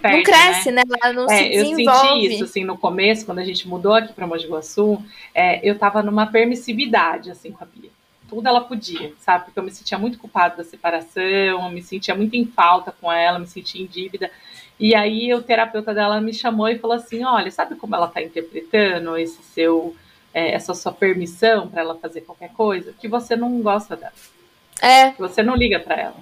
Perde, 0.00 0.16
não 0.16 0.22
cresce, 0.22 0.70
né? 0.70 0.82
né? 0.86 0.96
Ela 1.02 1.12
não 1.12 1.26
é, 1.26 1.36
se 1.36 1.48
desenvolve. 1.48 1.84
Eu 1.84 2.20
senti 2.20 2.34
isso, 2.34 2.44
assim, 2.44 2.64
no 2.64 2.78
começo, 2.78 3.26
quando 3.26 3.40
a 3.40 3.44
gente 3.44 3.66
mudou 3.66 3.94
aqui 3.94 4.12
para 4.12 4.26
Mogi 4.26 4.46
Guaçu, 4.46 5.02
é, 5.34 5.60
eu 5.68 5.76
tava 5.76 6.02
numa 6.02 6.26
permissividade, 6.26 7.30
assim, 7.30 7.50
com 7.50 7.64
a 7.64 7.66
Bia. 7.66 7.90
Tudo 8.28 8.46
ela 8.46 8.60
podia, 8.60 9.12
sabe? 9.18 9.46
Porque 9.46 9.58
eu 9.58 9.62
me 9.62 9.70
sentia 9.70 9.98
muito 9.98 10.18
culpada 10.18 10.56
da 10.56 10.64
separação, 10.64 11.22
eu 11.22 11.70
me 11.70 11.82
sentia 11.82 12.14
muito 12.14 12.36
em 12.36 12.44
falta 12.44 12.92
com 12.92 13.10
ela, 13.10 13.38
me 13.38 13.46
sentia 13.46 13.82
em 13.82 13.86
dívida. 13.86 14.30
E 14.78 14.94
aí 14.94 15.34
o 15.34 15.42
terapeuta 15.42 15.92
dela 15.92 16.20
me 16.20 16.32
chamou 16.32 16.68
e 16.68 16.78
falou 16.78 16.96
assim: 16.96 17.24
olha, 17.24 17.50
sabe 17.50 17.74
como 17.74 17.96
ela 17.96 18.06
tá 18.06 18.22
interpretando 18.22 19.16
esse 19.16 19.42
seu, 19.42 19.96
é, 20.32 20.52
essa 20.52 20.74
sua 20.74 20.92
permissão 20.92 21.68
para 21.68 21.80
ela 21.80 21.96
fazer 21.96 22.20
qualquer 22.20 22.52
coisa? 22.52 22.94
Que 23.00 23.08
você 23.08 23.34
não 23.34 23.60
gosta 23.62 23.96
dela. 23.96 24.12
É. 24.80 25.10
Que 25.10 25.20
você 25.20 25.42
não 25.42 25.56
liga 25.56 25.80
para 25.80 25.96
ela. 25.96 26.16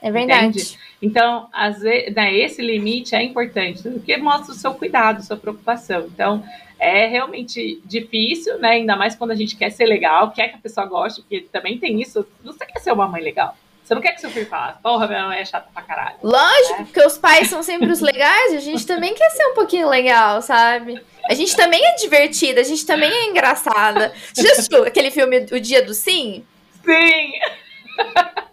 É 0.00 0.10
verdade. 0.10 0.46
Entende? 0.46 0.78
Então, 1.00 1.48
às 1.52 1.80
vezes, 1.80 2.14
né, 2.14 2.34
esse 2.34 2.62
limite 2.62 3.14
é 3.14 3.22
importante, 3.22 3.82
porque 3.82 4.16
mostra 4.16 4.52
o 4.52 4.56
seu 4.56 4.74
cuidado, 4.74 5.22
sua 5.22 5.36
preocupação. 5.36 6.06
Então, 6.12 6.44
é 6.78 7.06
realmente 7.06 7.80
difícil, 7.84 8.58
né? 8.58 8.70
Ainda 8.70 8.96
mais 8.96 9.14
quando 9.14 9.30
a 9.30 9.34
gente 9.34 9.56
quer 9.56 9.70
ser 9.70 9.86
legal, 9.86 10.30
quer 10.30 10.48
que 10.48 10.56
a 10.56 10.58
pessoa 10.58 10.86
goste, 10.86 11.22
porque 11.22 11.46
também 11.52 11.78
tem 11.78 12.00
isso. 12.00 12.26
Você 12.44 12.66
quer 12.66 12.80
ser 12.80 12.92
uma 12.92 13.08
mãe 13.08 13.22
legal. 13.22 13.56
Você 13.82 13.94
não 13.94 14.02
quer 14.02 14.12
que 14.12 14.20
seu 14.20 14.30
filho 14.30 14.46
fale, 14.46 14.74
porra, 14.82 15.06
minha 15.06 15.28
mãe 15.28 15.38
é 15.38 15.44
chata 15.44 15.68
pra 15.72 15.80
caralho. 15.80 16.16
Lógico, 16.20 16.78
né? 16.78 16.84
porque 16.86 17.06
os 17.06 17.16
pais 17.16 17.48
são 17.48 17.62
sempre 17.62 17.88
os 17.92 18.00
legais, 18.00 18.54
a 18.54 18.58
gente 18.58 18.84
também 18.84 19.14
quer 19.14 19.30
ser 19.30 19.46
um 19.46 19.54
pouquinho 19.54 19.88
legal, 19.88 20.42
sabe? 20.42 21.00
A 21.30 21.34
gente 21.34 21.54
também 21.56 21.84
é 21.86 21.94
divertida, 21.94 22.60
a 22.60 22.64
gente 22.64 22.84
também 22.84 23.12
é 23.12 23.26
engraçada. 23.26 24.12
Assistiu 24.36 24.84
aquele 24.84 25.12
filme 25.12 25.46
O 25.52 25.60
Dia 25.60 25.84
do 25.84 25.94
Sim? 25.94 26.44
Sim! 26.84 27.32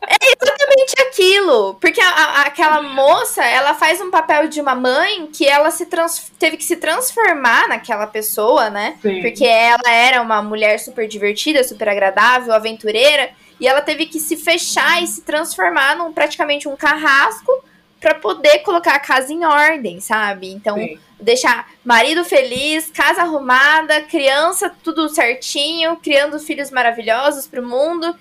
É 0.05 0.33
exatamente 0.41 0.95
aquilo. 1.01 1.75
Porque 1.75 2.01
a, 2.01 2.09
a, 2.09 2.41
aquela 2.43 2.81
moça, 2.81 3.43
ela 3.43 3.73
faz 3.73 4.01
um 4.01 4.11
papel 4.11 4.47
de 4.47 4.59
uma 4.61 4.75
mãe 4.75 5.27
que 5.27 5.45
ela 5.45 5.71
se 5.71 5.85
trans, 5.85 6.31
teve 6.37 6.57
que 6.57 6.63
se 6.63 6.75
transformar 6.75 7.67
naquela 7.67 8.07
pessoa, 8.07 8.69
né? 8.69 8.97
Sim. 9.01 9.21
Porque 9.21 9.45
ela 9.45 9.89
era 9.89 10.21
uma 10.21 10.41
mulher 10.41 10.79
super 10.79 11.07
divertida, 11.07 11.63
super 11.63 11.89
agradável, 11.89 12.53
aventureira. 12.53 13.31
E 13.59 13.67
ela 13.67 13.81
teve 13.81 14.05
que 14.05 14.19
se 14.19 14.35
fechar 14.35 15.01
e 15.01 15.07
se 15.07 15.21
transformar 15.21 15.95
num 15.95 16.11
praticamente 16.11 16.67
um 16.67 16.75
carrasco 16.75 17.63
para 18.03 18.15
poder 18.15 18.59
colocar 18.59 18.95
a 18.95 18.99
casa 18.99 19.31
em 19.31 19.45
ordem, 19.45 20.01
sabe? 20.01 20.51
Então, 20.51 20.75
Sim. 20.75 20.99
deixar 21.17 21.69
marido 21.85 22.25
feliz, 22.25 22.91
casa 22.93 23.21
arrumada, 23.21 24.01
criança 24.01 24.69
tudo 24.83 25.07
certinho, 25.07 25.95
criando 25.95 26.37
filhos 26.37 26.69
maravilhosos 26.69 27.47
para 27.47 27.61
o 27.61 27.65
mundo. 27.65 28.13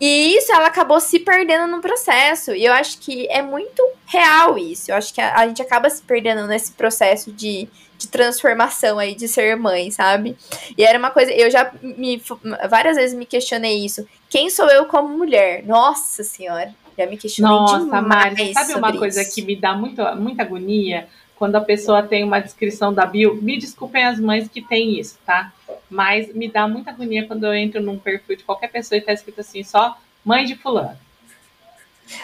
E 0.00 0.36
isso 0.36 0.52
ela 0.52 0.68
acabou 0.68 1.00
se 1.00 1.18
perdendo 1.18 1.66
no 1.66 1.80
processo. 1.80 2.54
E 2.54 2.64
eu 2.64 2.72
acho 2.72 2.98
que 2.98 3.26
é 3.30 3.42
muito 3.42 3.82
real 4.06 4.56
isso. 4.56 4.90
Eu 4.90 4.96
acho 4.96 5.12
que 5.12 5.20
a, 5.20 5.36
a, 5.36 5.46
gente 5.46 5.60
acaba 5.60 5.90
se 5.90 6.02
perdendo 6.02 6.46
nesse 6.46 6.72
processo 6.72 7.32
de, 7.32 7.68
de 7.98 8.06
transformação 8.06 8.98
aí, 8.98 9.14
de 9.14 9.26
ser 9.26 9.56
mãe, 9.56 9.90
sabe? 9.90 10.36
E 10.76 10.84
era 10.84 10.98
uma 10.98 11.10
coisa. 11.10 11.32
Eu 11.32 11.50
já 11.50 11.72
me 11.82 12.22
várias 12.70 12.96
vezes 12.96 13.16
me 13.16 13.26
questionei 13.26 13.84
isso. 13.84 14.06
Quem 14.30 14.48
sou 14.50 14.68
eu 14.70 14.86
como 14.86 15.08
mulher? 15.08 15.64
Nossa 15.64 16.22
senhora. 16.22 16.72
Já 16.96 17.06
me 17.06 17.16
questionei 17.16 17.52
Nossa, 17.52 17.78
demais. 17.84 18.06
Mari, 18.06 18.52
sabe 18.54 18.74
uma 18.74 18.96
coisa 18.96 19.22
isso. 19.22 19.34
que 19.34 19.42
me 19.42 19.56
dá 19.56 19.74
muito, 19.74 20.02
muita 20.16 20.42
agonia? 20.42 21.08
Quando 21.36 21.56
a 21.56 21.60
pessoa 21.60 22.02
tem 22.02 22.24
uma 22.24 22.40
descrição 22.40 22.92
da 22.92 23.04
bio. 23.04 23.34
Me 23.34 23.58
desculpem 23.58 24.04
as 24.04 24.18
mães 24.20 24.48
que 24.48 24.60
têm 24.62 24.98
isso, 24.98 25.18
tá? 25.26 25.52
Mas 25.90 26.32
me 26.34 26.48
dá 26.48 26.66
muita 26.66 26.90
agonia 26.90 27.26
quando 27.26 27.44
eu 27.44 27.54
entro 27.54 27.82
num 27.82 27.98
perfil 27.98 28.36
de 28.36 28.44
qualquer 28.44 28.68
pessoa 28.68 28.98
e 28.98 29.02
tá 29.02 29.12
escrito 29.12 29.40
assim, 29.40 29.62
só 29.62 29.98
mãe 30.24 30.44
de 30.44 30.54
fulano. 30.54 30.98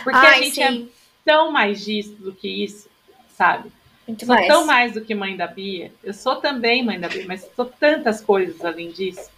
Porque 0.03 0.19
Ai, 0.19 0.39
a 0.39 0.43
gente 0.43 0.61
é 0.61 0.69
sim. 0.69 0.89
é 0.91 0.95
tão 1.25 1.51
mais 1.51 1.85
disso 1.85 2.15
do 2.15 2.33
que 2.33 2.49
isso, 2.49 2.89
sabe? 3.37 3.71
Muito 4.07 4.27
sou 4.27 4.35
mais. 4.35 4.47
tão 4.47 4.67
mais 4.67 4.93
do 4.93 5.01
que 5.01 5.15
mãe 5.15 5.37
da 5.37 5.47
Bia. 5.47 5.93
Eu 6.03 6.13
sou 6.13 6.37
também 6.37 6.85
mãe 6.85 6.99
da 7.01 7.09
Bia, 7.09 7.25
mas 7.27 7.49
sou 7.55 7.65
tantas 7.65 8.21
coisas 8.21 8.63
além 8.65 8.91
disso. 8.91 9.31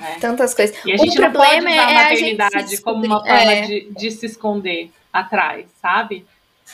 Né? 0.00 0.18
Tantas 0.20 0.54
coisas. 0.54 0.76
E 0.84 0.92
a 0.92 0.96
gente 0.96 1.18
o 1.18 1.20
não 1.20 1.32
pode 1.32 1.58
usar 1.58 1.70
é 1.70 1.78
a 1.78 1.94
maternidade 1.94 2.80
como 2.82 3.04
uma 3.04 3.20
forma 3.20 3.52
é. 3.52 3.62
de, 3.62 3.90
de 3.90 4.10
se 4.10 4.26
esconder 4.26 4.90
atrás, 5.12 5.66
sabe? 5.80 6.26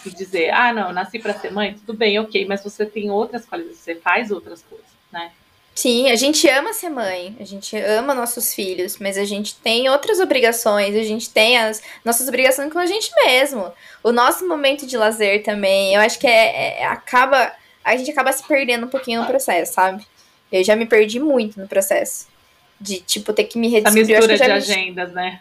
E 0.05 0.11
dizer, 0.11 0.51
ah, 0.51 0.73
não, 0.73 0.93
nasci 0.93 1.19
para 1.19 1.35
ser 1.35 1.53
mãe, 1.53 1.75
tudo 1.75 1.95
bem, 1.95 2.19
ok, 2.19 2.47
mas 2.47 2.65
você 2.65 2.85
tem 2.85 3.11
outras 3.11 3.45
qualidades, 3.45 3.79
você 3.79 3.95
faz 3.95 4.31
outras 4.31 4.63
coisas, 4.63 4.87
né? 5.13 5.31
Sim, 5.75 6.11
a 6.11 6.17
gente 6.17 6.47
ama 6.49 6.73
ser 6.75 6.91
mãe, 6.91 7.35
a 7.41 7.45
gente 7.45 7.77
ama 7.77 8.15
nossos 8.15 8.53
filhos, 8.55 8.99
mas 8.99 9.17
a 9.17 9.25
gente 9.25 9.57
tem 9.57 9.89
outras 9.89 10.21
obrigações, 10.21 10.95
a 10.95 11.03
gente 11.03 11.31
tem 11.31 11.57
as 11.57 11.83
nossas 12.05 12.29
obrigações 12.29 12.71
com 12.71 12.79
a 12.79 12.85
gente 12.85 13.11
mesmo. 13.25 13.73
O 14.03 14.13
nosso 14.13 14.47
momento 14.47 14.87
de 14.87 14.97
lazer 14.97 15.43
também, 15.43 15.95
eu 15.95 16.01
acho 16.01 16.19
que 16.19 16.27
é, 16.27 16.81
é, 16.81 16.87
acaba. 16.87 17.53
A 17.83 17.97
gente 17.97 18.11
acaba 18.11 18.31
se 18.33 18.47
perdendo 18.47 18.87
um 18.87 18.91
pouquinho 18.91 19.23
no 19.23 19.27
processo, 19.27 19.73
sabe? 19.73 20.07
Eu 20.53 20.63
já 20.63 20.77
me 20.77 20.85
perdi 20.85 21.19
muito 21.19 21.59
no 21.59 21.67
processo. 21.67 22.27
de 22.79 23.01
tipo, 23.01 23.33
ter 23.33 23.45
que 23.45 23.59
me 23.59 23.69
redescobrir. 23.69 24.17
A 24.17 24.21
mistura 24.21 24.37
de 24.37 24.45
me... 24.45 24.53
agendas, 24.53 25.13
né? 25.13 25.41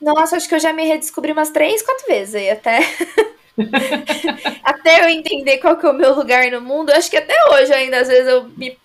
Nossa, 0.00 0.36
acho 0.36 0.48
que 0.48 0.54
eu 0.54 0.60
já 0.60 0.72
me 0.72 0.84
redescobri 0.84 1.32
umas 1.32 1.50
três, 1.50 1.82
quatro 1.82 2.06
vezes 2.06 2.34
aí, 2.34 2.50
até. 2.50 2.80
até 4.62 5.04
eu 5.04 5.08
entender 5.08 5.58
qual 5.58 5.76
que 5.76 5.86
é 5.86 5.90
o 5.90 5.94
meu 5.94 6.14
lugar 6.14 6.50
no 6.50 6.60
mundo. 6.60 6.90
Acho 6.90 7.10
que 7.10 7.16
até 7.16 7.34
hoje 7.52 7.72
ainda, 7.72 8.00
às 8.00 8.08
vezes, 8.08 8.28
eu 8.28 8.44
me 8.56 8.76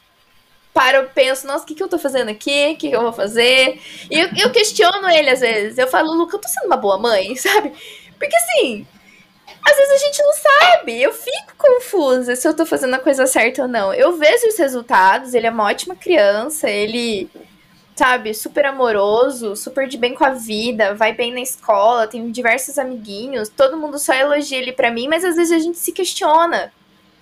paro, 0.76 0.98
eu 0.98 1.10
penso, 1.10 1.48
nossa, 1.48 1.64
o 1.64 1.66
que, 1.66 1.74
que 1.74 1.82
eu 1.82 1.88
tô 1.88 1.98
fazendo 1.98 2.30
aqui? 2.30 2.74
O 2.74 2.78
que, 2.78 2.90
que 2.90 2.96
eu 2.96 3.02
vou 3.02 3.14
fazer? 3.14 3.82
E 4.12 4.20
eu, 4.20 4.30
eu 4.36 4.52
questiono 4.52 5.10
ele 5.10 5.30
às 5.30 5.40
vezes. 5.40 5.78
Eu 5.78 5.88
falo, 5.88 6.14
Luca, 6.14 6.36
eu 6.36 6.42
tô 6.42 6.50
sendo 6.50 6.66
uma 6.66 6.76
boa 6.76 7.00
mãe, 7.00 7.34
sabe? 7.38 7.72
Porque 8.20 8.36
assim, 8.36 8.86
às 9.66 9.78
vezes 9.78 9.94
a 9.94 10.06
gente 10.06 10.22
não 10.22 10.34
sabe. 10.34 11.02
Eu 11.02 11.14
fico 11.14 11.54
confusa 11.58 12.36
se 12.36 12.46
eu 12.46 12.54
tô 12.54 12.66
fazendo 12.66 12.94
a 12.94 13.00
coisa 13.00 13.26
certa 13.26 13.62
ou 13.62 13.70
não. 13.70 13.94
Eu 13.94 14.18
vejo 14.18 14.48
os 14.48 14.58
resultados, 14.58 15.34
ele 15.34 15.48
é 15.48 15.50
uma 15.50 15.64
ótima 15.64 15.96
criança, 15.96 16.70
ele, 16.70 17.30
sabe, 17.96 18.34
super 18.34 18.66
amoroso, 18.66 19.56
super 19.56 19.88
de 19.88 19.98
bem 19.98 20.14
com 20.14 20.26
a 20.26 20.32
vida, 20.32 20.94
vai 20.94 21.14
bem 21.14 21.32
na 21.32 21.40
escola, 21.40 22.06
tem 22.06 22.30
diversos 22.32 22.78
amiguinhos, 22.78 23.48
todo 23.48 23.78
mundo 23.78 23.98
só 23.98 24.14
elogia 24.14 24.58
ele 24.58 24.74
pra 24.74 24.92
mim, 24.92 25.08
mas 25.08 25.24
às 25.24 25.38
vezes 25.38 25.54
a 25.54 25.60
gente 25.60 25.78
se 25.78 25.94
questiona. 25.94 26.74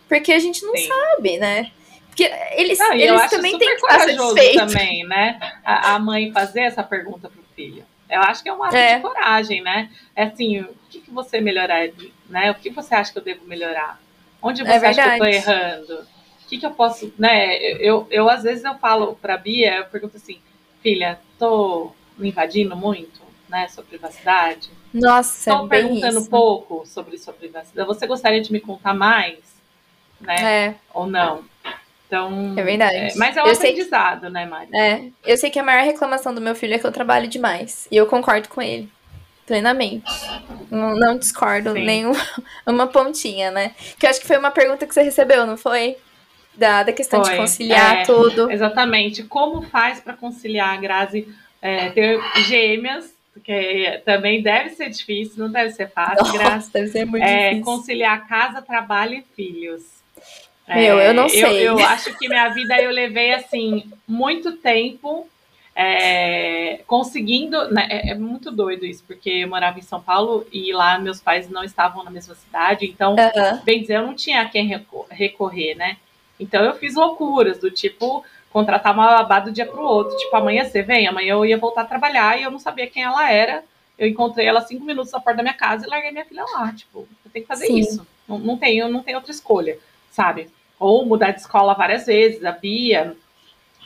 Porque 0.10 0.34
a 0.34 0.40
gente 0.40 0.66
não 0.66 0.76
Sim. 0.76 0.88
sabe, 0.88 1.38
né? 1.38 1.72
Porque 2.14 2.32
eles, 2.52 2.78
não, 2.78 2.94
eles 2.94 3.30
também 3.30 3.58
têm 3.58 3.70
que 3.70 3.76
estar 3.76 4.00
satisfeitos. 4.02 4.74
também, 4.74 5.04
né? 5.08 5.40
A, 5.66 5.96
a 5.96 6.00
mãe 6.00 6.32
fazer 6.32 6.62
essa 6.62 6.84
pergunta 6.84 7.28
pro 7.28 7.44
filho. 7.56 7.84
Eu 8.08 8.22
acho 8.22 8.44
que 8.44 8.50
é 8.50 8.54
um 8.54 8.64
ato 8.64 8.76
é. 8.76 8.98
de 8.98 9.02
coragem, 9.02 9.64
né? 9.64 9.90
É 10.16 10.26
assim, 10.26 10.62
o 10.62 10.76
que, 10.90 11.02
que 11.02 11.10
você 11.10 11.42
melhoraria, 11.42 12.12
né? 12.30 12.52
O 12.52 12.56
que 12.56 12.70
você 12.70 12.94
acha 12.94 13.12
que 13.12 13.18
eu 13.18 13.24
devo 13.24 13.46
melhorar? 13.46 14.00
Onde 14.40 14.62
é 14.62 14.66
você 14.66 14.86
é 14.86 14.90
acha 14.90 15.04
que 15.04 15.10
eu 15.10 15.18
tô 15.18 15.26
errando? 15.26 15.94
O 15.94 16.48
que, 16.48 16.58
que 16.60 16.66
eu 16.66 16.72
posso, 16.72 17.12
né? 17.18 17.58
Eu, 17.58 17.78
eu, 17.78 18.08
eu 18.12 18.30
às 18.30 18.44
vezes 18.44 18.64
eu 18.64 18.76
falo 18.76 19.16
pra 19.16 19.36
Bia, 19.36 19.78
eu 19.78 19.86
pergunto 19.86 20.18
assim, 20.18 20.40
filha, 20.84 21.20
tô 21.40 21.92
me 22.16 22.30
invadindo 22.30 22.76
muito, 22.76 23.22
né? 23.50 23.68
Sua 23.70 23.84
privacidade. 23.84 24.70
Nossa, 24.94 25.50
Tô 25.50 25.68
perguntando 25.68 26.20
isso. 26.20 26.30
pouco 26.30 26.86
sobre 26.86 27.18
sua 27.18 27.34
privacidade. 27.34 27.88
Você 27.88 28.06
gostaria 28.06 28.42
de 28.42 28.52
me 28.52 28.60
contar 28.60 28.94
mais? 28.94 29.40
Né? 30.22 30.68
É. 30.68 30.76
Ou 30.94 31.08
não? 31.08 31.44
Então, 32.14 32.54
é 32.56 32.62
verdade. 32.62 32.96
É, 32.96 33.16
mas 33.16 33.36
é 33.36 33.44
um 33.44 33.48
eu 33.48 33.54
aprendizado, 33.54 34.28
que, 34.28 34.30
né, 34.30 34.46
Mari? 34.46 34.70
É. 34.72 35.02
Eu 35.26 35.36
sei 35.36 35.50
que 35.50 35.58
a 35.58 35.64
maior 35.64 35.84
reclamação 35.84 36.34
do 36.34 36.40
meu 36.40 36.54
filho 36.54 36.76
é 36.76 36.78
que 36.78 36.86
eu 36.86 36.92
trabalho 36.92 37.28
demais. 37.28 37.88
E 37.90 37.98
eu 37.98 38.06
concordo 38.06 38.48
com 38.50 38.62
ele. 38.62 38.88
Plenamente. 39.48 40.06
Não, 40.70 40.96
não 40.96 41.18
discordo 41.18 41.74
Sim. 41.74 41.84
nem 41.84 42.06
uma 42.68 42.86
pontinha, 42.86 43.50
né? 43.50 43.72
Que 43.98 44.06
eu 44.06 44.12
acho 44.12 44.22
que 44.22 44.28
foi 44.28 44.38
uma 44.38 44.52
pergunta 44.52 44.86
que 44.86 44.94
você 44.94 45.02
recebeu, 45.02 45.48
não 45.48 45.58
foi? 45.58 45.98
Da, 46.54 46.84
da 46.84 46.94
questão 46.94 47.24
foi. 47.24 47.34
de 47.34 47.40
conciliar 47.40 48.02
é, 48.02 48.04
tudo. 48.04 48.52
Exatamente. 48.52 49.24
Como 49.24 49.64
faz 49.64 50.00
para 50.00 50.14
conciliar, 50.14 50.80
Grazi, 50.80 51.28
é, 51.60 51.90
ter 51.90 52.22
gêmeas 52.44 53.12
porque 53.34 54.04
também 54.06 54.44
deve 54.44 54.70
ser 54.70 54.92
difícil, 54.92 55.44
não 55.44 55.52
deve 55.52 55.72
ser 55.72 55.90
fácil. 55.90 56.24
Nossa, 56.24 56.38
Grazi. 56.38 56.72
deve 56.72 56.88
ser 56.90 57.06
muito 57.06 57.24
é, 57.24 57.50
difícil. 57.50 57.66
Conciliar 57.66 58.28
casa, 58.28 58.62
trabalho 58.62 59.16
e 59.16 59.24
filhos. 59.36 60.03
Meu, 60.68 61.00
eu 61.00 61.14
não 61.14 61.26
é, 61.26 61.30
sei. 61.30 61.68
Eu, 61.68 61.78
eu, 61.78 61.86
acho 61.86 62.18
que 62.18 62.28
minha 62.28 62.50
vida 62.50 62.82
eu 62.82 62.90
levei 62.90 63.34
assim 63.34 63.92
muito 64.08 64.54
tempo 64.54 65.28
é, 65.76 66.82
conseguindo. 66.88 67.70
Né, 67.70 67.88
é, 67.90 68.12
é, 68.12 68.16
muito 68.16 68.52
doido 68.52 68.86
isso, 68.86 69.04
porque 69.06 69.30
eu 69.30 69.48
morava 69.50 69.78
em 69.80 69.84
São 69.84 70.02
Paulo 70.02 70.48
e 70.52 70.72
lá 70.72 70.98
meus 70.98 71.20
pais 71.20 71.50
não 71.50 71.64
estavam 71.64 72.04
na 72.04 72.12
mesma 72.12 72.36
cidade, 72.36 72.86
então, 72.86 73.16
bem 73.64 73.82
dizer, 73.82 73.98
eu 73.98 74.08
não 74.08 74.14
tinha 74.14 74.42
a 74.42 74.50
quem 74.50 74.82
recorrer, 75.10 75.76
né? 75.76 75.98
Então 76.40 76.64
eu 76.64 76.74
fiz 76.76 76.96
loucuras 76.96 77.60
do 77.60 77.70
tipo 77.70 78.24
contratar 78.50 78.94
uma 78.94 79.18
babá 79.18 79.40
do 79.40 79.52
dia 79.52 79.66
para 79.66 79.82
o 79.82 79.84
outro, 79.84 80.16
tipo 80.18 80.36
amanhã 80.36 80.64
você 80.64 80.82
vem, 80.82 81.08
amanhã 81.08 81.34
eu 81.34 81.46
ia 81.46 81.58
voltar 81.58 81.82
a 81.82 81.86
trabalhar 81.86 82.40
e 82.40 82.44
eu 82.44 82.52
não 82.52 82.60
sabia 82.60 82.88
quem 82.88 83.04
ela 83.04 83.30
era. 83.30 83.64
Eu 83.98 84.08
encontrei 84.08 84.48
ela 84.48 84.62
cinco 84.62 84.84
minutos 84.86 85.12
na 85.12 85.20
porta 85.20 85.38
da 85.38 85.44
minha 85.44 85.54
casa 85.54 85.86
e 85.86 85.90
larguei 85.90 86.12
minha 86.12 86.26
filha 86.26 86.44
lá. 86.44 86.74
Tipo, 86.74 87.08
eu 87.24 87.32
tenho 87.32 87.46
que 87.46 87.48
fazer 87.48 87.68
Sim. 87.68 87.78
isso. 87.78 88.08
Não, 88.28 88.40
não 88.40 88.58
tenho, 88.58 88.90
não 88.90 89.04
tenho 89.04 89.18
outra 89.18 89.32
escolha 89.32 89.78
sabe? 90.14 90.48
Ou 90.80 91.06
mudar 91.06 91.32
de 91.32 91.42
escola 91.42 91.74
várias 91.74 92.06
vezes, 92.06 92.46
a 92.46 92.52
Bia, 92.52 93.16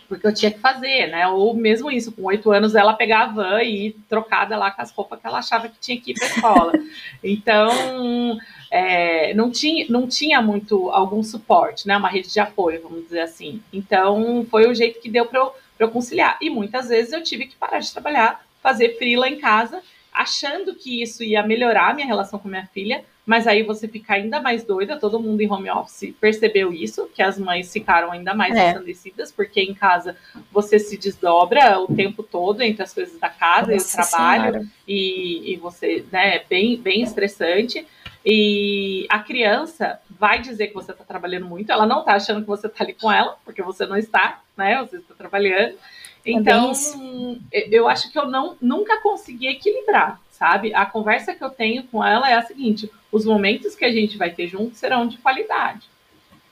porque 0.07 0.25
eu 0.25 0.33
tinha 0.33 0.51
que 0.51 0.59
fazer, 0.59 1.07
né? 1.07 1.27
Ou 1.27 1.53
mesmo 1.53 1.89
isso, 1.89 2.11
com 2.11 2.23
oito 2.23 2.51
anos 2.51 2.75
ela 2.75 2.93
pegava 2.93 3.31
a 3.31 3.33
van 3.33 3.63
e 3.63 3.91
trocada 4.09 4.57
lá 4.57 4.71
com 4.71 4.81
as 4.81 4.91
roupas 4.91 5.19
que 5.19 5.27
ela 5.27 5.39
achava 5.39 5.67
que 5.67 5.79
tinha 5.79 5.99
que 5.99 6.11
ir 6.11 6.13
para 6.15 6.25
a 6.25 6.29
escola. 6.29 6.73
então, 7.23 8.37
é, 8.71 9.33
não, 9.33 9.51
tinha, 9.51 9.85
não 9.89 10.07
tinha 10.07 10.41
muito 10.41 10.89
algum 10.91 11.23
suporte, 11.23 11.87
né? 11.87 11.97
Uma 11.97 12.09
rede 12.09 12.31
de 12.31 12.39
apoio, 12.39 12.81
vamos 12.81 13.03
dizer 13.03 13.21
assim. 13.21 13.61
Então, 13.71 14.45
foi 14.49 14.67
o 14.67 14.75
jeito 14.75 14.99
que 15.01 15.09
deu 15.09 15.25
para 15.25 15.39
eu, 15.39 15.53
eu 15.79 15.89
conciliar. 15.89 16.37
E 16.41 16.49
muitas 16.49 16.89
vezes 16.89 17.13
eu 17.13 17.23
tive 17.23 17.47
que 17.47 17.55
parar 17.55 17.79
de 17.79 17.91
trabalhar, 17.91 18.45
fazer 18.61 18.97
frila 18.97 19.29
em 19.29 19.39
casa, 19.39 19.81
achando 20.13 20.73
que 20.73 21.01
isso 21.01 21.23
ia 21.23 21.43
melhorar 21.43 21.91
a 21.91 21.93
minha 21.93 22.07
relação 22.07 22.39
com 22.39 22.47
minha 22.47 22.67
filha, 22.73 23.03
mas 23.27 23.45
aí 23.45 23.61
você 23.61 23.89
fica 23.89 24.13
ainda 24.13 24.41
mais 24.41 24.63
doida, 24.63 24.97
todo 24.97 25.19
mundo 25.19 25.41
em 25.41 25.51
home 25.51 25.69
office 25.69 26.15
percebeu 26.17 26.71
isso, 26.71 27.09
que 27.13 27.21
as 27.21 27.37
mães 27.37 27.71
ficaram 27.73 28.09
ainda 28.09 28.33
mais 28.33 28.55
é. 28.55 28.69
ensandecidas, 28.69 29.33
porque 29.33 29.59
em 29.59 29.73
casa 29.73 30.15
você 30.49 30.79
se 30.79 30.97
desdobra 30.97 31.77
o 31.77 31.93
tempo 31.93 32.23
todo 32.23 32.61
entre 32.61 32.83
as 32.83 32.93
coisas 32.93 33.19
da 33.19 33.29
casa 33.29 33.73
Nossa 33.73 33.99
e 33.99 34.01
o 34.01 34.07
trabalho, 34.07 34.69
e, 34.87 35.53
e, 35.53 35.57
você, 35.57 36.05
né, 36.09 36.37
é 36.37 36.45
bem, 36.47 36.77
bem 36.77 37.01
estressante. 37.01 37.85
E 38.25 39.05
a 39.09 39.19
criança 39.19 39.99
vai 40.09 40.39
dizer 40.39 40.67
que 40.67 40.73
você 40.73 40.93
está 40.93 41.03
trabalhando 41.03 41.45
muito, 41.45 41.69
ela 41.69 41.85
não 41.85 41.99
está 41.99 42.13
achando 42.13 42.41
que 42.41 42.47
você 42.47 42.67
está 42.67 42.81
ali 42.81 42.93
com 42.93 43.11
ela, 43.11 43.37
porque 43.43 43.61
você 43.61 43.85
não 43.85 43.97
está, 43.97 44.41
né? 44.55 44.79
Você 44.81 44.97
está 44.97 45.13
trabalhando. 45.15 45.75
É 46.25 46.31
então, 46.31 46.71
é 47.51 47.67
eu 47.69 47.87
acho 47.89 48.09
que 48.09 48.17
eu 48.17 48.27
não, 48.27 48.57
nunca 48.61 49.01
consegui 49.01 49.47
equilibrar 49.47 50.19
sabe? 50.37 50.73
A 50.73 50.85
conversa 50.85 51.33
que 51.33 51.43
eu 51.43 51.49
tenho 51.49 51.83
com 51.83 52.03
ela 52.03 52.29
é 52.29 52.35
a 52.35 52.43
seguinte: 52.43 52.89
os 53.11 53.25
momentos 53.25 53.75
que 53.75 53.83
a 53.83 53.91
gente 53.91 54.17
vai 54.17 54.29
ter 54.29 54.47
juntos 54.47 54.77
serão 54.77 55.07
de 55.07 55.17
qualidade. 55.17 55.89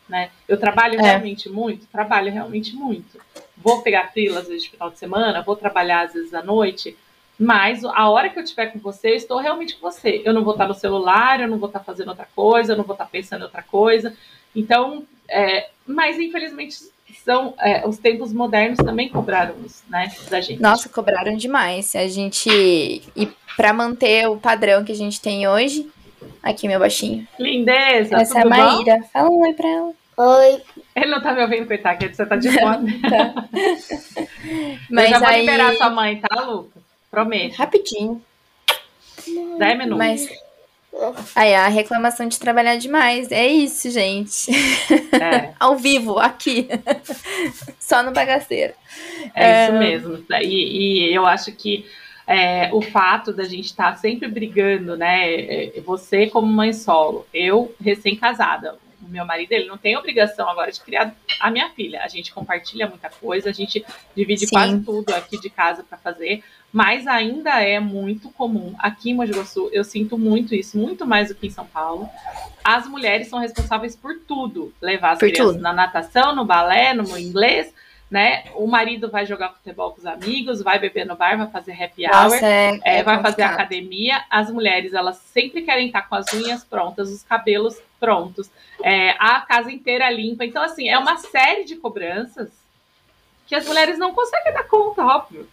Né? 0.10 0.30
Eu 0.48 0.60
trabalho 0.60 1.00
é. 1.00 1.04
realmente 1.04 1.50
muito, 1.50 1.88
trabalho 1.88 2.32
realmente 2.32 2.76
muito. 2.76 3.20
Vou 3.58 3.82
pegar 3.82 4.12
trilha 4.12 4.40
às 4.40 4.48
vezes 4.48 4.64
de 4.64 4.72
final 4.72 4.90
de 4.90 5.00
semana, 5.00 5.42
vou 5.42 5.56
trabalhar 5.56 6.02
às 6.02 6.14
vezes 6.14 6.34
à 6.34 6.44
noite, 6.44 6.96
mas 7.40 7.84
a 7.84 8.10
hora 8.10 8.30
que 8.30 8.38
eu 8.38 8.44
estiver 8.44 8.68
com 8.68 8.80
você, 8.80 9.12
eu 9.12 9.16
estou 9.16 9.40
realmente 9.40 9.76
com 9.76 9.82
você. 9.90 10.22
Eu 10.24 10.34
não 10.34 10.44
vou 10.44 10.54
estar 10.54 10.68
no 10.68 10.74
celular, 10.74 11.42
eu 11.42 11.48
não 11.48 11.58
vou 11.58 11.68
estar 11.68 11.80
fazendo 11.80 12.10
outra 12.10 12.28
coisa, 12.36 12.74
eu 12.74 12.78
não 12.78 12.84
vou 12.84 12.94
estar 12.94 13.06
pensando 13.06 13.42
em 13.42 13.46
outra 13.46 13.64
coisa. 13.64 14.16
Então, 14.56 15.06
é, 15.28 15.70
mas 15.86 16.20
infelizmente 16.20 16.78
são 17.24 17.54
é, 17.60 17.88
os 17.88 17.98
tempos 17.98 18.34
modernos 18.34 18.78
também 18.78 19.10
cobraram 19.10 19.56
isso, 19.66 19.84
né, 19.90 20.12
da 20.30 20.42
gente. 20.42 20.62
Nossa, 20.62 20.90
cobraram 20.90 21.36
demais. 21.36 21.96
A 21.96 22.08
gente 22.08 22.50
e 23.16 23.30
para 23.56 23.74
manter 23.74 24.28
o 24.28 24.38
padrão 24.38 24.84
que 24.84 24.92
a 24.92 24.96
gente 24.96 25.22
tem 25.22 25.48
hoje, 25.48 25.90
aqui 26.44 26.68
meu 26.68 26.80
baixinho. 26.80 27.28
Lindeza. 27.40 28.18
Essa 28.18 28.40
é 28.40 28.42
a 28.42 28.46
Maíra. 28.46 28.98
Bom? 28.98 29.10
Fala 29.14 29.30
um 29.30 29.42
oi 29.42 29.54
para 29.54 29.70
ela. 29.70 29.94
Oi. 30.18 30.62
Ele 30.96 31.12
não 31.12 31.22
tá 31.22 31.34
me 31.34 31.42
ouvindo, 31.42 31.68
coitado, 31.68 32.00
que 32.00 32.14
você 32.14 32.26
tá 32.26 32.36
de 32.36 32.50
fome. 32.52 33.00
tá. 33.04 33.48
Mas 34.90 35.06
eu 35.06 35.10
já 35.12 35.20
vou 35.20 35.28
aí... 35.28 35.42
liberar 35.42 35.76
sua 35.76 35.90
mãe, 35.90 36.22
tá, 36.22 36.42
Lucas? 36.42 36.84
Prometo. 37.12 37.56
Rapidinho. 37.56 38.22
Dez 39.58 39.78
minutos. 39.78 39.98
Mas 39.98 40.45
Aí, 41.36 41.54
a 41.54 41.68
reclamação 41.68 42.28
de 42.28 42.40
trabalhar 42.40 42.78
demais. 42.78 43.32
É 43.32 43.48
isso, 43.48 43.90
gente. 43.90 44.52
É. 45.14 45.54
Ao 45.60 45.76
vivo, 45.76 46.18
aqui. 46.18 46.68
Só 47.80 48.02
no 48.02 48.12
bagaceiro. 48.12 48.74
É, 49.34 49.46
é... 49.46 49.64
isso 49.64 49.74
mesmo. 49.74 50.26
E, 50.42 51.08
e, 51.08 51.14
eu 51.14 51.26
acho 51.26 51.52
que 51.52 51.86
é, 52.28 52.70
o 52.74 52.82
fato 52.82 53.32
da 53.34 53.44
gente 53.44 53.66
estar 53.66 53.92
tá 53.92 53.98
sempre 53.98 54.28
brigando, 54.28 54.96
né? 54.96 55.34
É, 55.34 55.82
você 55.86 56.28
como 56.28 56.48
mãe 56.48 56.74
solo, 56.74 57.28
eu 57.34 57.74
recém-casada, 57.80 58.78
o 59.06 59.10
meu 59.10 59.26
marido, 59.26 59.52
ele 59.52 59.68
não 59.68 59.78
tem 59.78 59.96
obrigação 59.96 60.50
agora 60.50 60.72
de 60.72 60.82
criar 60.82 61.16
a 61.40 61.52
minha 61.52 61.70
filha. 61.70 62.02
A 62.04 62.08
gente 62.08 62.34
compartilha 62.34 62.88
muita 62.88 63.10
coisa, 63.10 63.50
a 63.50 63.54
gente 63.54 63.86
divide 64.16 64.48
Sim. 64.48 64.56
quase 64.56 64.80
tudo 64.82 65.14
aqui 65.14 65.40
de 65.40 65.50
casa 65.50 65.84
para 65.84 65.98
fazer, 65.98 66.44
mas 66.72 67.08
ainda 67.08 67.62
é 67.62 67.80
muito 67.80 68.30
comum. 68.32 68.76
Aqui 68.80 69.12
em 69.12 69.14
Mogi 69.14 69.32
Guaçu, 69.32 69.70
eu 69.72 69.84
sinto 69.84 70.18
muito 70.18 70.54
isso, 70.56 70.78
muito 70.78 71.06
mais 71.06 71.30
do 71.30 71.36
que 71.36 71.48
em 71.48 71.52
São 71.52 71.66
Paulo. 71.66 72.10
As 72.64 72.88
mulheres 72.88 73.28
são 73.28 73.40
responsáveis 73.40 73.96
por 73.96 74.20
tudo. 74.28 74.74
Levar 74.82 75.12
as 75.12 75.20
por 75.20 75.30
crianças 75.30 75.54
tudo. 75.54 75.62
na 75.62 75.72
natação, 75.72 76.36
no 76.36 76.44
balé, 76.44 76.94
no 76.94 77.18
inglês, 77.18 77.72
né? 78.10 78.46
O 78.54 78.68
marido 78.68 79.10
vai 79.10 79.26
jogar 79.26 79.50
futebol 79.50 79.92
com 79.92 80.00
os 80.00 80.06
amigos, 80.06 80.62
vai 80.62 80.78
beber 80.80 81.06
no 81.06 81.16
bar, 81.16 81.38
vai 81.38 81.48
fazer 81.48 81.72
happy 81.72 82.06
hour, 82.06 82.34
é, 82.44 82.80
é, 82.84 83.04
vai 83.04 83.22
fazer 83.22 83.42
academia. 83.44 84.24
As 84.30 84.52
mulheres, 84.52 84.94
elas 84.94 85.18
sempre 85.34 85.64
querem 85.64 85.88
estar 85.88 86.04
com 86.04 86.16
as 86.16 86.32
unhas 86.34 86.64
prontas, 86.64 87.10
os 87.10 87.24
cabelos 87.24 87.78
prontos, 88.00 88.50
é, 88.84 89.12
a 89.20 89.42
casa 89.42 89.72
inteira 89.72 90.10
limpa. 90.10 90.46
Então, 90.46 90.64
assim, 90.64 90.88
é 90.88 90.98
uma 90.98 91.18
série 91.18 91.66
de 91.66 91.76
cobranças 91.76 92.50
que 93.48 93.56
as 93.56 93.66
mulheres 93.66 93.98
não 93.98 94.14
conseguem 94.14 94.54
dar 94.54 94.64
conta, 94.64 95.04
óbvio. 95.04 95.48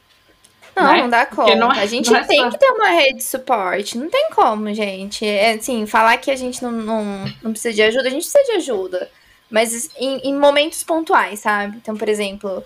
Não, 0.74 0.92
né? 0.92 1.02
não 1.02 1.10
dá 1.10 1.26
conta. 1.26 1.54
Não, 1.54 1.72
é- 1.72 1.82
a 1.82 1.86
gente 1.86 2.14
é 2.14 2.24
tem 2.24 2.40
só... 2.40 2.50
que 2.50 2.58
ter 2.58 2.70
uma 2.70 2.88
rede 2.88 3.18
de 3.18 3.24
suporte. 3.24 3.98
Não 3.98 4.08
tem 4.08 4.30
como, 4.34 4.72
gente. 4.72 5.26
É, 5.26 5.52
assim, 5.52 5.86
falar 5.86 6.16
que 6.16 6.30
a 6.30 6.36
gente 6.36 6.62
não, 6.62 6.72
não, 6.72 7.24
não 7.42 7.50
precisa 7.52 7.74
de 7.74 7.82
ajuda, 7.82 8.08
a 8.08 8.10
gente 8.10 8.22
precisa 8.22 8.44
de 8.44 8.52
ajuda. 8.52 9.10
Mas 9.52 9.90
em, 9.98 10.30
em 10.30 10.34
momentos 10.34 10.82
pontuais, 10.82 11.40
sabe? 11.40 11.76
Então, 11.76 11.94
por 11.94 12.08
exemplo, 12.08 12.64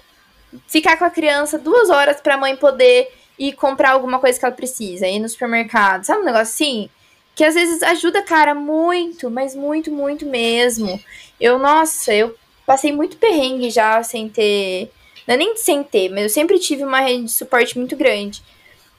ficar 0.69 0.97
com 0.97 1.05
a 1.05 1.11
criança 1.11 1.59
duas 1.59 1.91
horas 1.91 2.21
para 2.21 2.37
a 2.37 2.39
mãe 2.39 2.57
poder 2.57 3.13
ir 3.37 3.55
comprar 3.55 3.91
alguma 3.91 4.21
coisa 4.21 4.39
que 4.39 4.45
ela 4.45 4.55
precisa, 4.55 5.07
ir 5.09 5.19
no 5.19 5.29
supermercado, 5.29 6.05
sabe 6.05 6.23
um 6.23 6.25
negócio 6.25 6.55
assim? 6.55 6.89
Que 7.35 7.45
às 7.45 7.55
vezes 7.55 7.83
ajuda, 7.83 8.23
cara, 8.23 8.55
muito, 8.55 9.29
mas 9.29 9.55
muito, 9.55 9.91
muito 9.91 10.25
mesmo. 10.25 10.99
Eu, 11.41 11.59
nossa, 11.59 12.15
eu 12.15 12.35
passei 12.65 12.93
muito 12.93 13.17
perrengue 13.17 13.69
já 13.69 14.01
sem 14.05 14.29
ter. 14.29 14.91
Não 15.27 15.35
é 15.35 15.37
nem 15.37 15.57
sem 15.57 15.83
ter, 15.83 16.09
mas 16.09 16.23
eu 16.23 16.29
sempre 16.31 16.59
tive 16.59 16.85
uma 16.85 17.01
rede 17.01 17.25
de 17.25 17.33
suporte 17.33 17.77
muito 17.77 17.97
grande. 17.97 18.43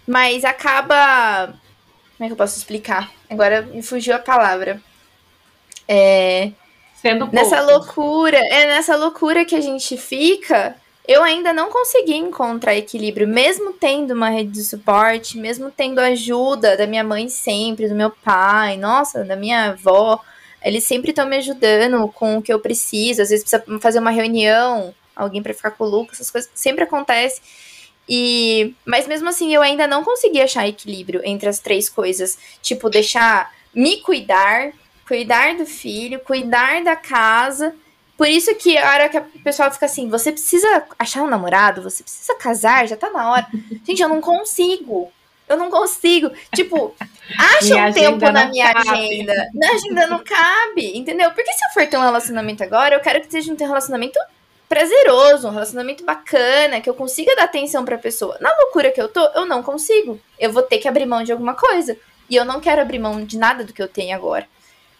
Mas 0.05 0.43
acaba. 0.45 1.47
Como 2.17 2.25
é 2.25 2.27
que 2.27 2.33
eu 2.33 2.37
posso 2.37 2.57
explicar? 2.57 3.11
Agora 3.29 3.61
me 3.61 3.81
fugiu 3.81 4.13
a 4.13 4.19
palavra. 4.19 4.81
É. 5.87 6.51
Sendo. 7.01 7.29
Nessa 7.31 7.61
loucura, 7.61 8.37
é 8.37 8.67
nessa 8.67 8.95
loucura 8.95 9.45
que 9.45 9.55
a 9.55 9.61
gente 9.61 9.97
fica 9.97 10.75
eu 11.07 11.23
ainda 11.23 11.53
não 11.53 11.71
consegui 11.71 12.15
encontrar 12.15 12.75
equilíbrio, 12.75 13.25
mesmo 13.25 13.71
tendo 13.71 14.13
uma 14.13 14.29
rede 14.29 14.51
de 14.51 14.63
suporte, 14.63 15.37
mesmo 15.37 15.71
tendo 15.71 15.99
ajuda 15.99 16.75
da 16.75 16.85
minha 16.85 17.03
mãe 17.03 17.29
sempre, 17.29 17.87
do 17.87 17.95
meu 17.95 18.11
pai, 18.11 18.75
nossa, 18.75 19.23
da 19.23 19.35
minha 19.35 19.69
avó. 19.69 20.21
Eles 20.61 20.83
sempre 20.83 21.11
estão 21.11 21.25
me 21.25 21.37
ajudando 21.37 22.09
com 22.09 22.37
o 22.37 22.41
que 22.41 22.51
eu 22.51 22.59
preciso. 22.59 23.21
Às 23.21 23.29
vezes 23.29 23.49
precisa 23.49 23.79
fazer 23.79 23.99
uma 23.99 24.11
reunião, 24.11 24.93
alguém 25.15 25.41
para 25.41 25.53
ficar 25.53 25.71
com 25.71 25.85
o 25.85 25.87
Lucas, 25.87 26.15
essas 26.15 26.29
coisas 26.29 26.51
sempre 26.53 26.83
acontece. 26.83 27.41
E 28.09 28.75
mas 28.85 29.07
mesmo 29.07 29.29
assim 29.29 29.53
eu 29.53 29.61
ainda 29.61 29.87
não 29.87 30.03
consegui 30.03 30.41
achar 30.41 30.67
equilíbrio 30.67 31.21
entre 31.23 31.47
as 31.47 31.59
três 31.59 31.87
coisas, 31.87 32.37
tipo 32.61 32.89
deixar 32.89 33.53
me 33.73 34.01
cuidar, 34.01 34.73
cuidar 35.07 35.55
do 35.55 35.65
filho, 35.65 36.19
cuidar 36.19 36.83
da 36.83 36.95
casa 36.95 37.73
por 38.17 38.27
isso 38.27 38.53
que 38.55 38.75
a 38.75 38.91
hora 38.91 39.09
que 39.09 39.17
o 39.17 39.43
pessoal 39.43 39.71
fica 39.71 39.85
assim, 39.85 40.09
você 40.09 40.31
precisa 40.31 40.83
achar 40.97 41.21
um 41.21 41.29
namorado, 41.29 41.83
você 41.83 42.01
precisa 42.01 42.33
casar, 42.35 42.87
já 42.87 42.97
tá 42.97 43.11
na 43.11 43.31
hora. 43.31 43.47
Gente, 43.85 44.01
eu 44.01 44.09
não 44.09 44.19
consigo. 44.19 45.11
Eu 45.47 45.55
não 45.55 45.69
consigo. 45.69 46.31
Tipo, 46.53 46.95
acha 47.37 47.75
um 47.75 47.93
tempo 47.93 48.31
na 48.31 48.47
minha 48.47 48.73
cabe. 48.73 48.89
agenda. 48.89 49.33
Na 49.53 49.69
agenda 49.69 50.07
não 50.07 50.23
cabe, 50.23 50.97
entendeu? 50.97 51.31
Porque 51.31 51.53
se 51.53 51.63
eu 51.63 51.73
for 51.73 51.87
ter 51.87 51.95
um 51.95 52.01
relacionamento 52.01 52.63
agora, 52.63 52.95
eu 52.95 52.99
quero 52.99 53.21
que 53.21 53.31
seja 53.31 53.53
um 53.53 53.55
relacionamento 53.55 54.19
prazeroso, 54.67 55.47
um 55.47 55.51
relacionamento 55.51 56.03
bacana, 56.03 56.81
que 56.81 56.89
eu 56.89 56.95
consiga 56.95 57.35
dar 57.35 57.43
atenção 57.43 57.85
pra 57.85 57.99
pessoa. 57.99 58.35
Na 58.41 58.53
loucura 58.57 58.91
que 58.91 58.99
eu 58.99 59.07
tô, 59.07 59.23
eu 59.35 59.45
não 59.45 59.61
consigo. 59.61 60.19
Eu 60.39 60.51
vou 60.51 60.63
ter 60.63 60.79
que 60.79 60.87
abrir 60.87 61.05
mão 61.05 61.23
de 61.23 61.31
alguma 61.31 61.53
coisa. 61.53 61.95
E 62.29 62.35
eu 62.35 62.43
não 62.43 62.59
quero 62.59 62.81
abrir 62.81 62.99
mão 62.99 63.23
de 63.23 63.37
nada 63.37 63.63
do 63.63 63.71
que 63.71 63.81
eu 63.81 63.87
tenho 63.87 64.13
agora. 64.13 64.45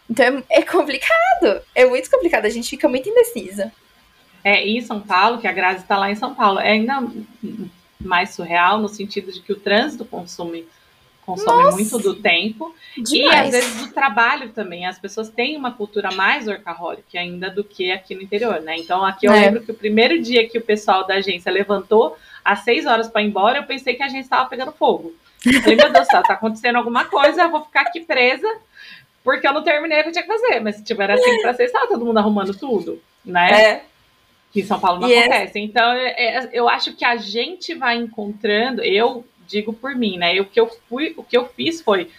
Então 0.10 0.44
é, 0.50 0.60
é 0.60 0.62
complicado. 0.62 1.62
É 1.76 1.86
muito 1.86 2.10
complicado. 2.10 2.46
A 2.46 2.50
gente 2.50 2.70
fica 2.70 2.88
muito 2.88 3.10
indecisa. 3.10 3.72
É, 4.44 4.66
e 4.66 4.78
em 4.78 4.82
São 4.82 5.02
Paulo, 5.02 5.40
que 5.40 5.48
a 5.48 5.52
Grazi 5.52 5.82
está 5.82 5.98
lá 5.98 6.10
em 6.12 6.16
São 6.16 6.34
Paulo, 6.34 6.60
é 6.60 6.72
ainda 6.72 7.06
mais 8.00 8.30
surreal 8.32 8.80
no 8.80 8.88
sentido 8.88 9.32
de 9.32 9.42
que 9.42 9.52
o 9.52 9.60
trânsito 9.60 10.06
consome 10.06 10.66
consome 11.28 11.64
Nossa, 11.64 11.78
muito 11.78 12.00
do 12.00 12.16
tempo 12.16 12.74
demais. 12.96 13.12
e 13.12 13.28
às 13.28 13.52
vezes 13.52 13.86
do 13.86 13.94
trabalho 13.94 14.50
também. 14.54 14.86
As 14.86 14.98
pessoas 14.98 15.30
têm 15.30 15.58
uma 15.58 15.74
cultura 15.74 16.10
mais 16.14 16.48
workaholic 16.48 17.18
ainda 17.18 17.50
do 17.50 17.66
que 17.66 17.92
aqui 17.92 18.16
no 18.16 18.22
interior, 18.22 18.62
né? 18.62 18.78
Então 18.78 19.04
aqui 19.04 19.28
eu 19.28 19.34
é. 19.34 19.42
lembro 19.42 19.62
que 19.62 19.72
o 19.72 19.76
primeiro 19.76 20.22
dia 20.22 20.48
que 20.48 20.58
o 20.58 20.62
pessoal 20.62 21.06
da 21.06 21.16
agência 21.16 21.52
levantou 21.52 22.18
às 22.46 22.60
seis 22.60 22.86
horas 22.86 23.10
para 23.10 23.22
ir 23.22 23.26
embora, 23.26 23.58
eu 23.58 23.64
pensei 23.64 23.96
que 23.96 24.04
a 24.04 24.08
gente 24.08 24.24
estava 24.24 24.48
pegando 24.48 24.72
fogo. 24.72 25.14
Eu 25.46 25.62
falei, 25.62 25.76
meu 25.76 25.92
Deus 25.92 26.08
do 26.08 26.12
céu, 26.12 26.24
tá 26.24 26.34
acontecendo 26.34 26.78
alguma 26.78 27.04
coisa, 27.04 27.44
eu 27.44 27.52
vou 27.52 27.64
ficar 27.66 27.82
aqui 27.82 28.00
presa 28.00 28.48
porque 29.28 29.46
eu 29.46 29.52
não 29.52 29.62
terminei 29.62 30.00
o 30.00 30.04
que 30.04 30.08
eu 30.08 30.14
tinha 30.14 30.24
que 30.24 30.40
fazer. 30.40 30.62
Mas 30.62 30.78
se 30.78 30.86
tiver 30.86 31.12
assim 31.12 31.42
pra 31.42 31.54
ser, 31.54 31.66
estava 31.66 31.86
todo 31.86 32.06
mundo 32.06 32.18
arrumando 32.18 32.58
tudo, 32.58 33.04
né? 33.26 33.62
É. 33.62 33.84
Que 34.54 34.62
em 34.62 34.64
São 34.64 34.80
Paulo 34.80 35.02
não 35.02 35.10
yes. 35.10 35.26
acontece. 35.26 35.60
Então, 35.60 35.92
é, 35.92 36.38
é, 36.38 36.50
eu 36.54 36.70
acho 36.70 36.96
que 36.96 37.04
a 37.04 37.18
gente 37.18 37.76
vai 37.76 37.98
encontrando, 37.98 38.82
eu 38.82 39.26
digo 39.46 39.74
por 39.74 39.94
mim, 39.96 40.18
né? 40.18 40.40
O 40.40 40.46
que 40.46 40.58
eu 40.58 40.70
fui, 40.88 41.14
o 41.18 41.26
que 41.26 41.36
eu 41.36 41.46
fiz 41.46 41.82
foi 41.82 42.10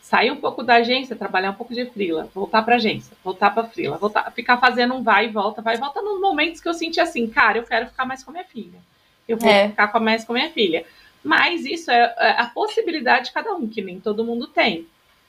sair 0.00 0.32
um 0.32 0.36
pouco 0.36 0.64
da 0.64 0.74
agência, 0.74 1.14
trabalhar 1.14 1.52
um 1.52 1.54
pouco 1.54 1.72
de 1.72 1.86
frila, 1.86 2.28
voltar 2.34 2.62
para 2.62 2.74
agência, 2.74 3.16
voltar 3.22 3.52
para 3.52 3.62
frila, 3.68 3.96
voltar, 3.96 4.28
ficar 4.32 4.58
fazendo 4.58 4.94
um 4.94 5.02
vai 5.04 5.26
e 5.26 5.28
volta, 5.28 5.62
vai 5.62 5.76
e 5.76 5.78
volta 5.78 6.02
nos 6.02 6.20
momentos 6.20 6.60
que 6.60 6.68
eu 6.68 6.74
senti 6.74 6.98
assim, 6.98 7.28
cara, 7.28 7.58
eu 7.58 7.62
quero 7.62 7.86
ficar 7.86 8.04
mais 8.04 8.24
com 8.24 8.32
a 8.32 8.34
minha 8.34 8.44
filha. 8.44 8.80
Eu 9.28 9.36
vou 9.36 9.48
é. 9.48 9.68
ficar 9.68 10.00
mais 10.00 10.24
com 10.24 10.32
a 10.32 10.34
minha 10.34 10.50
filha. 10.50 10.84
Mas 11.22 11.64
isso 11.64 11.88
é, 11.92 12.12
é 12.18 12.30
a 12.40 12.46
possibilidade 12.46 13.26
de 13.26 13.32
cada 13.32 13.54
um, 13.54 13.68
que 13.68 13.80
nem 13.80 14.00
todo 14.00 14.24
mundo 14.24 14.48
tem. 14.48 14.88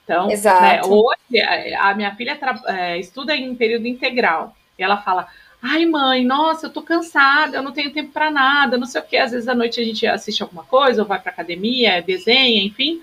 Então, 0.10 0.28
né, 0.28 0.82
hoje 0.84 1.76
a 1.80 1.94
minha 1.94 2.16
filha 2.16 2.38
é, 2.68 2.98
estuda 2.98 3.36
em 3.36 3.54
período 3.54 3.86
integral 3.86 4.56
e 4.78 4.84
ela 4.84 4.98
fala: 4.98 5.28
Ai, 5.62 5.86
mãe, 5.86 6.26
nossa, 6.26 6.68
eu 6.68 6.70
tô 6.72 6.82
cansada, 6.82 7.58
eu 7.58 7.62
não 7.62 7.72
tenho 7.72 7.92
tempo 7.92 8.12
para 8.12 8.32
nada, 8.32 8.78
não 8.78 8.88
sei 8.88 9.02
o 9.02 9.04
que. 9.04 9.18
Às 9.18 9.32
vezes 9.32 9.48
à 9.48 9.54
noite 9.54 9.80
a 9.80 9.84
gente 9.84 10.08
assiste 10.08 10.42
alguma 10.42 10.64
coisa, 10.64 11.02
ou 11.02 11.08
vai 11.08 11.20
pra 11.20 11.32
academia, 11.32 12.02
desenha, 12.02 12.64
enfim. 12.64 13.02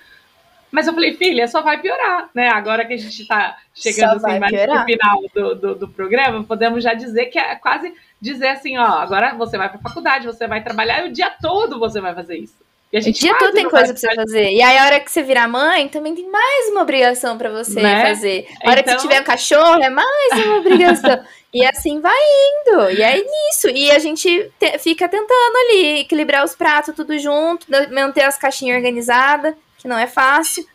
Mas 0.70 0.86
eu 0.86 0.94
falei, 0.94 1.14
filha, 1.14 1.46
só 1.46 1.62
vai 1.62 1.80
piorar, 1.80 2.28
né? 2.34 2.48
Agora 2.48 2.84
que 2.84 2.94
a 2.94 2.96
gente 2.96 3.22
está 3.22 3.56
chegando 3.74 4.16
assim, 4.16 4.38
mais 4.38 4.52
no 4.52 4.84
final 4.84 5.22
do, 5.34 5.54
do, 5.54 5.74
do, 5.74 5.88
programa, 5.88 6.42
podemos 6.44 6.82
já 6.82 6.92
dizer 6.92 7.26
que 7.26 7.38
é 7.38 7.54
quase 7.54 7.94
dizer 8.20 8.48
assim, 8.48 8.76
ó, 8.76 8.84
agora 8.84 9.34
você 9.34 9.56
vai 9.56 9.68
para 9.68 9.78
faculdade, 9.78 10.26
você 10.26 10.46
vai 10.46 10.62
trabalhar 10.62 11.04
e 11.04 11.08
o 11.08 11.12
dia 11.12 11.30
todo 11.30 11.78
você 11.78 12.00
vai 12.00 12.14
fazer 12.14 12.36
isso. 12.38 12.65
E 12.96 12.98
a 12.98 13.02
gente 13.02 13.18
o 13.18 13.20
dia 13.20 13.36
todo 13.36 13.52
tem 13.52 13.68
coisa 13.68 13.92
pra 13.92 14.00
você 14.00 14.14
fazer. 14.14 14.50
E 14.52 14.62
aí, 14.62 14.78
a 14.78 14.86
hora 14.86 15.00
que 15.00 15.12
você 15.12 15.22
virar 15.22 15.46
mãe, 15.46 15.86
também 15.86 16.14
tem 16.14 16.26
mais 16.30 16.70
uma 16.70 16.80
obrigação 16.80 17.36
para 17.36 17.50
você 17.50 17.82
né? 17.82 18.06
fazer. 18.06 18.48
A 18.64 18.70
hora 18.70 18.80
então... 18.80 18.94
que 18.94 19.02
você 19.02 19.06
tiver 19.06 19.20
um 19.20 19.24
cachorro, 19.24 19.82
é 19.82 19.90
mais 19.90 20.44
uma 20.46 20.56
obrigação. 20.64 21.22
e 21.52 21.62
assim 21.66 22.00
vai 22.00 22.16
indo. 22.16 22.90
E 22.90 23.02
é 23.02 23.16
nisso. 23.16 23.68
E 23.68 23.90
a 23.90 23.98
gente 23.98 24.50
te, 24.58 24.78
fica 24.78 25.06
tentando 25.10 25.56
ali 25.56 26.00
equilibrar 26.00 26.42
os 26.42 26.54
pratos 26.54 26.94
tudo 26.94 27.18
junto, 27.18 27.66
manter 27.92 28.22
as 28.22 28.38
caixinhas 28.38 28.78
organizadas, 28.78 29.54
que 29.76 29.86
não 29.86 29.98
é 29.98 30.06
fácil. 30.06 30.66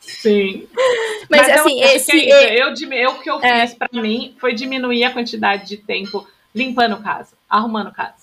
Sim. 0.00 0.66
Mas, 1.30 1.46
Mas 1.46 1.60
assim, 1.60 1.80
é 1.80 1.94
esse. 1.94 2.28
É 2.28 2.60
eu, 2.60 2.74
eu, 2.74 3.10
o 3.12 3.20
que 3.20 3.30
eu 3.30 3.40
é. 3.40 3.68
fiz 3.68 3.76
para 3.78 3.88
mim 4.02 4.34
foi 4.40 4.52
diminuir 4.52 5.04
a 5.04 5.12
quantidade 5.12 5.68
de 5.68 5.76
tempo 5.76 6.26
limpando 6.52 7.00
casa, 7.00 7.36
arrumando 7.48 7.92
casa. 7.92 8.20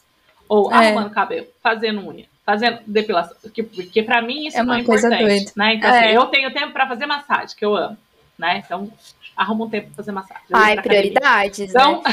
Ou 0.49 0.69
é. 0.69 0.75
arrumando 0.75 1.09
cabelo, 1.11 1.47
fazendo 1.63 2.05
unha 2.05 2.28
fazendo 2.49 2.79
depilação, 2.87 3.37
porque, 3.43 3.61
porque 3.61 4.01
para 4.01 4.23
mim 4.23 4.47
isso 4.47 4.57
é 4.57 4.63
não 4.63 4.73
é 4.73 4.79
importante, 4.79 5.51
né? 5.55 5.75
Então, 5.75 5.87
assim, 5.87 5.99
é. 5.99 6.05
assim, 6.05 6.15
eu 6.15 6.25
tenho 6.25 6.51
tempo 6.51 6.73
para 6.73 6.87
fazer 6.87 7.05
massagem, 7.05 7.55
que 7.55 7.63
eu 7.63 7.75
amo, 7.75 7.95
né? 8.39 8.63
Então, 8.65 8.91
arruma 9.37 9.65
um 9.65 9.69
tempo 9.69 9.87
para 9.87 9.97
fazer 9.97 10.11
massagem. 10.11 10.43
Ai, 10.51 10.81
prioridades, 10.81 11.69
então... 11.69 12.01
né? 12.01 12.11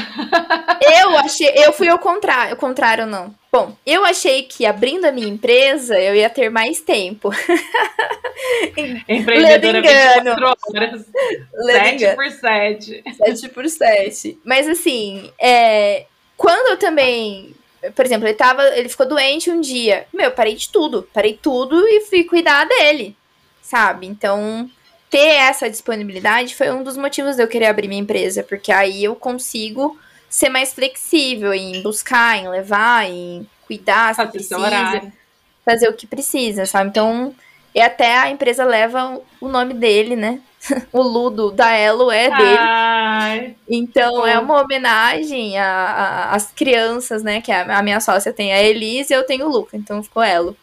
eu 1.00 1.16
achei, 1.18 1.50
eu 1.56 1.72
fui 1.72 1.88
ao 1.88 1.98
contrário, 1.98 2.52
ao 2.52 2.58
contrário 2.58 3.06
não. 3.06 3.34
Bom, 3.50 3.74
eu 3.86 4.04
achei 4.04 4.42
que 4.42 4.66
abrindo 4.66 5.06
a 5.06 5.12
minha 5.12 5.26
empresa, 5.26 5.98
eu 5.98 6.14
ia 6.14 6.28
ter 6.28 6.50
mais 6.50 6.80
tempo. 6.80 7.30
Empreendedora 9.08 9.80
24 9.80 10.46
horas. 10.74 11.06
7 11.64 12.14
por 12.14 12.30
7. 12.30 13.02
7 13.16 13.48
por 13.48 13.66
7. 13.66 14.38
Mas 14.44 14.68
assim, 14.68 15.32
é, 15.40 16.04
quando 16.36 16.72
eu 16.72 16.76
também 16.76 17.54
por 17.94 18.04
exemplo, 18.04 18.26
ele 18.26 18.36
tava, 18.36 18.62
ele 18.76 18.88
ficou 18.88 19.06
doente 19.06 19.50
um 19.50 19.60
dia. 19.60 20.06
Meu, 20.12 20.30
parei 20.30 20.54
de 20.54 20.68
tudo, 20.68 21.08
parei 21.12 21.38
tudo 21.40 21.86
e 21.86 22.02
fui 22.02 22.24
cuidar 22.24 22.64
dele, 22.64 23.16
sabe? 23.62 24.06
Então, 24.06 24.70
ter 25.10 25.34
essa 25.34 25.70
disponibilidade 25.70 26.54
foi 26.54 26.70
um 26.70 26.82
dos 26.82 26.96
motivos 26.96 27.36
de 27.36 27.42
eu 27.42 27.48
querer 27.48 27.66
abrir 27.66 27.88
minha 27.88 28.02
empresa, 28.02 28.42
porque 28.42 28.72
aí 28.72 29.04
eu 29.04 29.14
consigo 29.14 29.98
ser 30.28 30.48
mais 30.48 30.72
flexível 30.72 31.54
em 31.54 31.82
buscar, 31.82 32.36
em 32.36 32.48
levar, 32.48 33.08
em 33.08 33.48
cuidar 33.66 34.14
se 34.14 34.26
precisa, 34.26 35.12
fazer 35.64 35.88
o 35.88 35.94
que 35.94 36.06
precisa, 36.06 36.66
sabe? 36.66 36.90
Então, 36.90 37.34
e 37.74 37.80
até 37.80 38.16
a 38.16 38.30
empresa 38.30 38.64
leva 38.64 39.20
o 39.40 39.48
nome 39.48 39.74
dele, 39.74 40.16
né? 40.16 40.40
O 40.92 41.02
Ludo 41.02 41.50
da 41.50 41.72
Elo 41.72 42.10
é 42.10 42.28
dele. 42.30 42.58
Ai, 42.58 43.56
então 43.68 44.26
é 44.26 44.38
uma 44.38 44.60
homenagem 44.60 45.58
às 45.58 46.50
crianças, 46.52 47.22
né? 47.22 47.40
Que 47.40 47.52
a, 47.52 47.78
a, 47.78 47.82
minha 47.82 48.00
sócia 48.00 48.32
tem 48.32 48.52
a 48.52 48.62
Elise 48.62 49.12
e 49.12 49.16
eu 49.16 49.24
tenho 49.24 49.46
o 49.46 49.50
Luca, 49.50 49.76
então 49.76 50.02
ficou 50.02 50.22
Elo. 50.22 50.56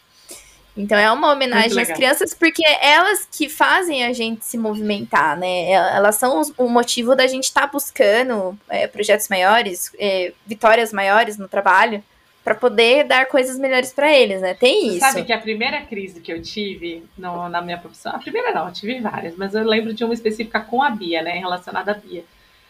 Então 0.76 0.98
é 0.98 1.10
uma 1.12 1.32
homenagem 1.32 1.80
às 1.80 1.92
crianças, 1.92 2.34
porque 2.34 2.66
é 2.66 2.94
elas 2.94 3.28
que 3.30 3.48
fazem 3.48 4.04
a 4.04 4.12
gente 4.12 4.44
se 4.44 4.58
movimentar, 4.58 5.38
né? 5.38 5.70
Elas 5.70 6.16
são 6.16 6.42
o 6.58 6.68
motivo 6.68 7.14
da 7.14 7.26
gente 7.28 7.44
estar 7.44 7.62
tá 7.62 7.66
buscando 7.68 8.58
é, 8.68 8.88
projetos 8.88 9.28
maiores, 9.28 9.92
é, 9.98 10.32
vitórias 10.44 10.92
maiores 10.92 11.38
no 11.38 11.46
trabalho 11.46 12.02
para 12.44 12.54
poder 12.54 13.04
dar 13.04 13.26
coisas 13.26 13.58
melhores 13.58 13.90
para 13.90 14.12
eles, 14.12 14.42
né? 14.42 14.52
Tem 14.52 14.88
isso. 14.88 15.00
Sabe 15.00 15.24
que 15.24 15.32
a 15.32 15.38
primeira 15.38 15.80
crise 15.80 16.20
que 16.20 16.30
eu 16.30 16.42
tive 16.42 17.02
no, 17.16 17.48
na 17.48 17.62
minha 17.62 17.78
profissão, 17.78 18.12
a 18.14 18.18
primeira 18.18 18.52
não, 18.52 18.66
eu 18.66 18.72
tive 18.72 19.00
várias, 19.00 19.34
mas 19.34 19.54
eu 19.54 19.64
lembro 19.64 19.94
de 19.94 20.04
uma 20.04 20.12
específica 20.12 20.60
com 20.60 20.82
a 20.82 20.90
Bia, 20.90 21.22
né, 21.22 21.38
relacionada 21.38 21.92
à 21.92 21.94
Bia. 21.94 22.22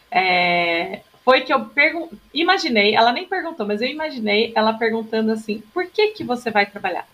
É, 0.09 1.01
foi 1.25 1.41
que 1.41 1.53
eu 1.53 1.65
pergun 1.65 2.07
imaginei, 2.33 2.95
ela 2.95 3.11
nem 3.11 3.25
perguntou, 3.25 3.67
mas 3.67 3.81
eu 3.81 3.89
imaginei 3.89 4.53
ela 4.55 4.73
perguntando 4.73 5.33
assim: 5.33 5.61
por 5.73 5.85
que 5.87 6.07
que 6.09 6.23
você 6.23 6.49
vai 6.49 6.65
trabalhar? 6.65 7.05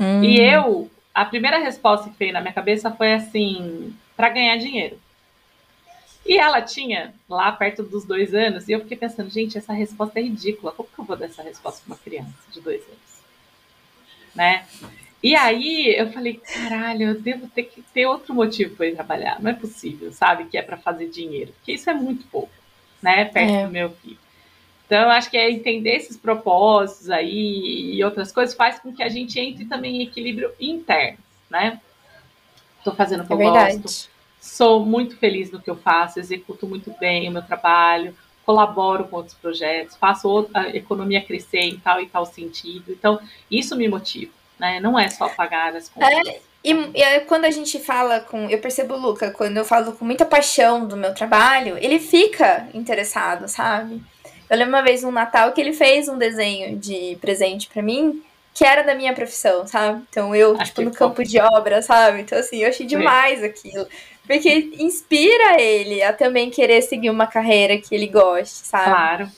Hum. 0.00 0.24
E 0.24 0.40
eu, 0.40 0.90
a 1.14 1.26
primeira 1.26 1.58
resposta 1.58 2.08
que 2.08 2.18
veio 2.18 2.32
na 2.32 2.40
minha 2.40 2.54
cabeça 2.54 2.90
foi 2.90 3.12
assim: 3.12 3.94
para 4.16 4.30
ganhar 4.30 4.56
dinheiro. 4.56 4.98
E 6.28 6.36
ela 6.36 6.60
tinha 6.60 7.14
lá 7.26 7.50
perto 7.50 7.82
dos 7.82 8.04
dois 8.04 8.34
anos, 8.34 8.68
e 8.68 8.72
eu 8.72 8.80
fiquei 8.80 8.98
pensando, 8.98 9.30
gente, 9.30 9.56
essa 9.56 9.72
resposta 9.72 10.20
é 10.20 10.22
ridícula. 10.22 10.72
Como 10.72 10.86
que 10.86 10.98
eu 10.98 11.04
vou 11.06 11.16
dar 11.16 11.24
essa 11.24 11.42
resposta 11.42 11.80
para 11.82 11.94
uma 11.94 11.98
criança 11.98 12.34
de 12.52 12.60
dois 12.60 12.82
anos? 12.82 13.24
Né? 14.34 14.66
E 15.22 15.34
aí 15.34 15.94
eu 15.96 16.12
falei, 16.12 16.34
caralho, 16.34 17.08
eu 17.08 17.20
devo 17.20 17.48
ter 17.48 17.62
que 17.62 17.80
ter 17.80 18.04
outro 18.04 18.34
motivo 18.34 18.76
para 18.76 18.86
ir 18.86 18.94
trabalhar. 18.94 19.40
Não 19.40 19.50
é 19.50 19.54
possível, 19.54 20.12
sabe? 20.12 20.44
Que 20.44 20.58
é 20.58 20.62
para 20.62 20.76
fazer 20.76 21.08
dinheiro. 21.08 21.50
Porque 21.54 21.72
isso 21.72 21.88
é 21.88 21.94
muito 21.94 22.26
pouco, 22.26 22.52
né? 23.00 23.24
Perto 23.24 23.50
é. 23.50 23.64
do 23.64 23.72
meu 23.72 23.90
filho. 23.90 24.18
Então, 24.84 25.00
eu 25.00 25.10
acho 25.10 25.30
que 25.30 25.36
é 25.38 25.50
entender 25.50 25.96
esses 25.96 26.16
propósitos 26.18 27.08
aí 27.08 27.94
e 27.94 28.04
outras 28.04 28.30
coisas 28.30 28.54
faz 28.54 28.78
com 28.78 28.92
que 28.92 29.02
a 29.02 29.08
gente 29.08 29.40
entre 29.40 29.64
também 29.64 29.96
em 29.96 30.02
equilíbrio 30.02 30.52
interno, 30.60 31.18
né? 31.48 31.80
Estou 32.76 32.94
fazendo 32.94 33.22
o 33.22 33.26
que 33.26 33.32
é 33.32 33.34
eu 33.34 33.38
verdade. 33.38 33.78
gosto, 33.78 34.10
sou 34.48 34.84
muito 34.84 35.16
feliz 35.16 35.50
no 35.50 35.60
que 35.60 35.70
eu 35.70 35.76
faço, 35.76 36.18
executo 36.18 36.66
muito 36.66 36.92
bem 36.98 37.28
o 37.28 37.32
meu 37.32 37.42
trabalho, 37.42 38.16
colaboro 38.44 39.04
com 39.04 39.16
outros 39.16 39.34
projetos, 39.34 39.96
faço 39.96 40.48
a 40.54 40.68
economia 40.70 41.20
crescer 41.20 41.60
em 41.60 41.78
tal 41.78 42.00
e 42.00 42.06
tal 42.06 42.24
sentido. 42.24 42.90
Então, 42.90 43.20
isso 43.50 43.76
me 43.76 43.86
motiva, 43.86 44.32
né? 44.58 44.80
Não 44.80 44.98
é 44.98 45.08
só 45.08 45.28
pagar 45.28 45.76
as 45.76 45.88
contas. 45.88 46.26
É, 46.26 46.40
e, 46.64 46.72
e, 46.72 47.20
quando 47.20 47.44
a 47.44 47.50
gente 47.50 47.78
fala 47.78 48.20
com. 48.20 48.48
Eu 48.48 48.58
percebo 48.58 48.94
o 48.94 48.98
Luca, 48.98 49.30
quando 49.30 49.58
eu 49.58 49.64
falo 49.64 49.92
com 49.92 50.04
muita 50.04 50.24
paixão 50.24 50.86
do 50.86 50.96
meu 50.96 51.14
trabalho, 51.14 51.76
ele 51.78 51.98
fica 51.98 52.68
interessado, 52.72 53.46
sabe? 53.48 54.02
Eu 54.48 54.56
lembro 54.56 54.74
uma 54.74 54.82
vez 54.82 55.02
no 55.02 55.10
Natal 55.10 55.52
que 55.52 55.60
ele 55.60 55.74
fez 55.74 56.08
um 56.08 56.16
desenho 56.16 56.78
de 56.78 57.18
presente 57.20 57.68
para 57.68 57.82
mim 57.82 58.22
que 58.58 58.64
era 58.64 58.82
da 58.82 58.92
minha 58.92 59.14
profissão, 59.14 59.64
sabe? 59.68 60.02
Então 60.10 60.34
eu, 60.34 60.56
Acho 60.58 60.72
tipo, 60.72 60.82
no 60.82 60.90
campo 60.90 61.22
de 61.22 61.38
obra, 61.38 61.80
sabe? 61.80 62.22
Então, 62.22 62.36
assim, 62.36 62.56
eu 62.56 62.68
achei 62.68 62.84
demais 62.84 63.40
aquilo. 63.44 63.86
Porque 64.28 64.72
inspira 64.78 65.58
ele 65.58 66.02
a 66.02 66.12
também 66.12 66.50
querer 66.50 66.82
seguir 66.82 67.08
uma 67.08 67.26
carreira 67.26 67.78
que 67.78 67.94
ele 67.94 68.06
goste, 68.06 68.66
sabe? 68.66 68.84
Claro. 68.84 69.28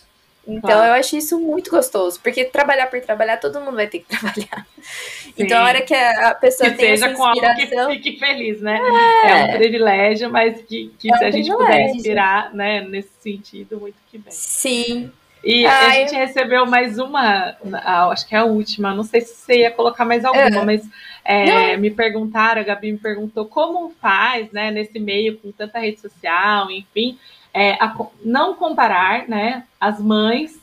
Então 0.44 0.70
claro. 0.70 0.86
eu 0.86 0.92
acho 0.94 1.16
isso 1.16 1.38
muito 1.38 1.70
gostoso, 1.70 2.18
porque 2.20 2.44
trabalhar 2.44 2.88
por 2.88 3.00
trabalhar, 3.00 3.36
todo 3.36 3.60
mundo 3.60 3.76
vai 3.76 3.86
ter 3.86 4.00
que 4.00 4.08
trabalhar. 4.18 4.66
Sim. 4.82 5.32
Então 5.38 5.60
a 5.60 5.64
hora 5.64 5.80
que 5.82 5.94
a 5.94 6.34
pessoa 6.34 6.70
que 6.70 6.76
tem 6.76 6.96
seja 6.96 7.06
essa 7.06 7.12
inspiração... 7.12 7.34
com 7.34 7.86
algo 7.86 7.94
que 7.94 8.10
fique 8.10 8.18
feliz, 8.18 8.60
né? 8.60 8.80
É, 9.24 9.30
é 9.30 9.44
um 9.44 9.58
privilégio, 9.58 10.28
mas 10.28 10.60
que, 10.62 10.92
que 10.98 11.14
é 11.14 11.18
se 11.18 11.24
a 11.24 11.30
gente 11.30 11.52
puder 11.52 11.90
inspirar, 11.90 12.52
né, 12.52 12.80
nesse 12.80 13.12
sentido, 13.20 13.78
muito 13.78 13.96
que 14.10 14.18
bem. 14.18 14.32
Sim. 14.32 15.12
E 15.44 15.64
Ai, 15.64 15.86
a 15.86 15.90
gente 16.00 16.14
recebeu 16.16 16.66
mais 16.66 16.98
uma, 16.98 17.56
acho 18.10 18.26
que 18.26 18.34
é 18.34 18.38
a 18.38 18.44
última, 18.44 18.92
não 18.92 19.04
sei 19.04 19.20
se 19.20 19.36
você 19.36 19.60
ia 19.60 19.70
colocar 19.70 20.04
mais 20.04 20.24
alguma, 20.24 20.64
mas 20.64 20.82
é, 21.30 21.76
me 21.76 21.90
perguntaram, 21.90 22.60
a 22.60 22.64
Gabi 22.64 22.92
me 22.92 22.98
perguntou 22.98 23.44
como 23.46 23.90
faz, 24.00 24.50
né, 24.52 24.70
nesse 24.70 24.98
meio 24.98 25.36
com 25.38 25.52
tanta 25.52 25.78
rede 25.78 26.00
social, 26.00 26.70
enfim, 26.70 27.18
é, 27.52 27.72
a, 27.74 27.94
não 28.24 28.54
comparar, 28.54 29.28
né, 29.28 29.64
as 29.80 30.00
mães, 30.00 30.58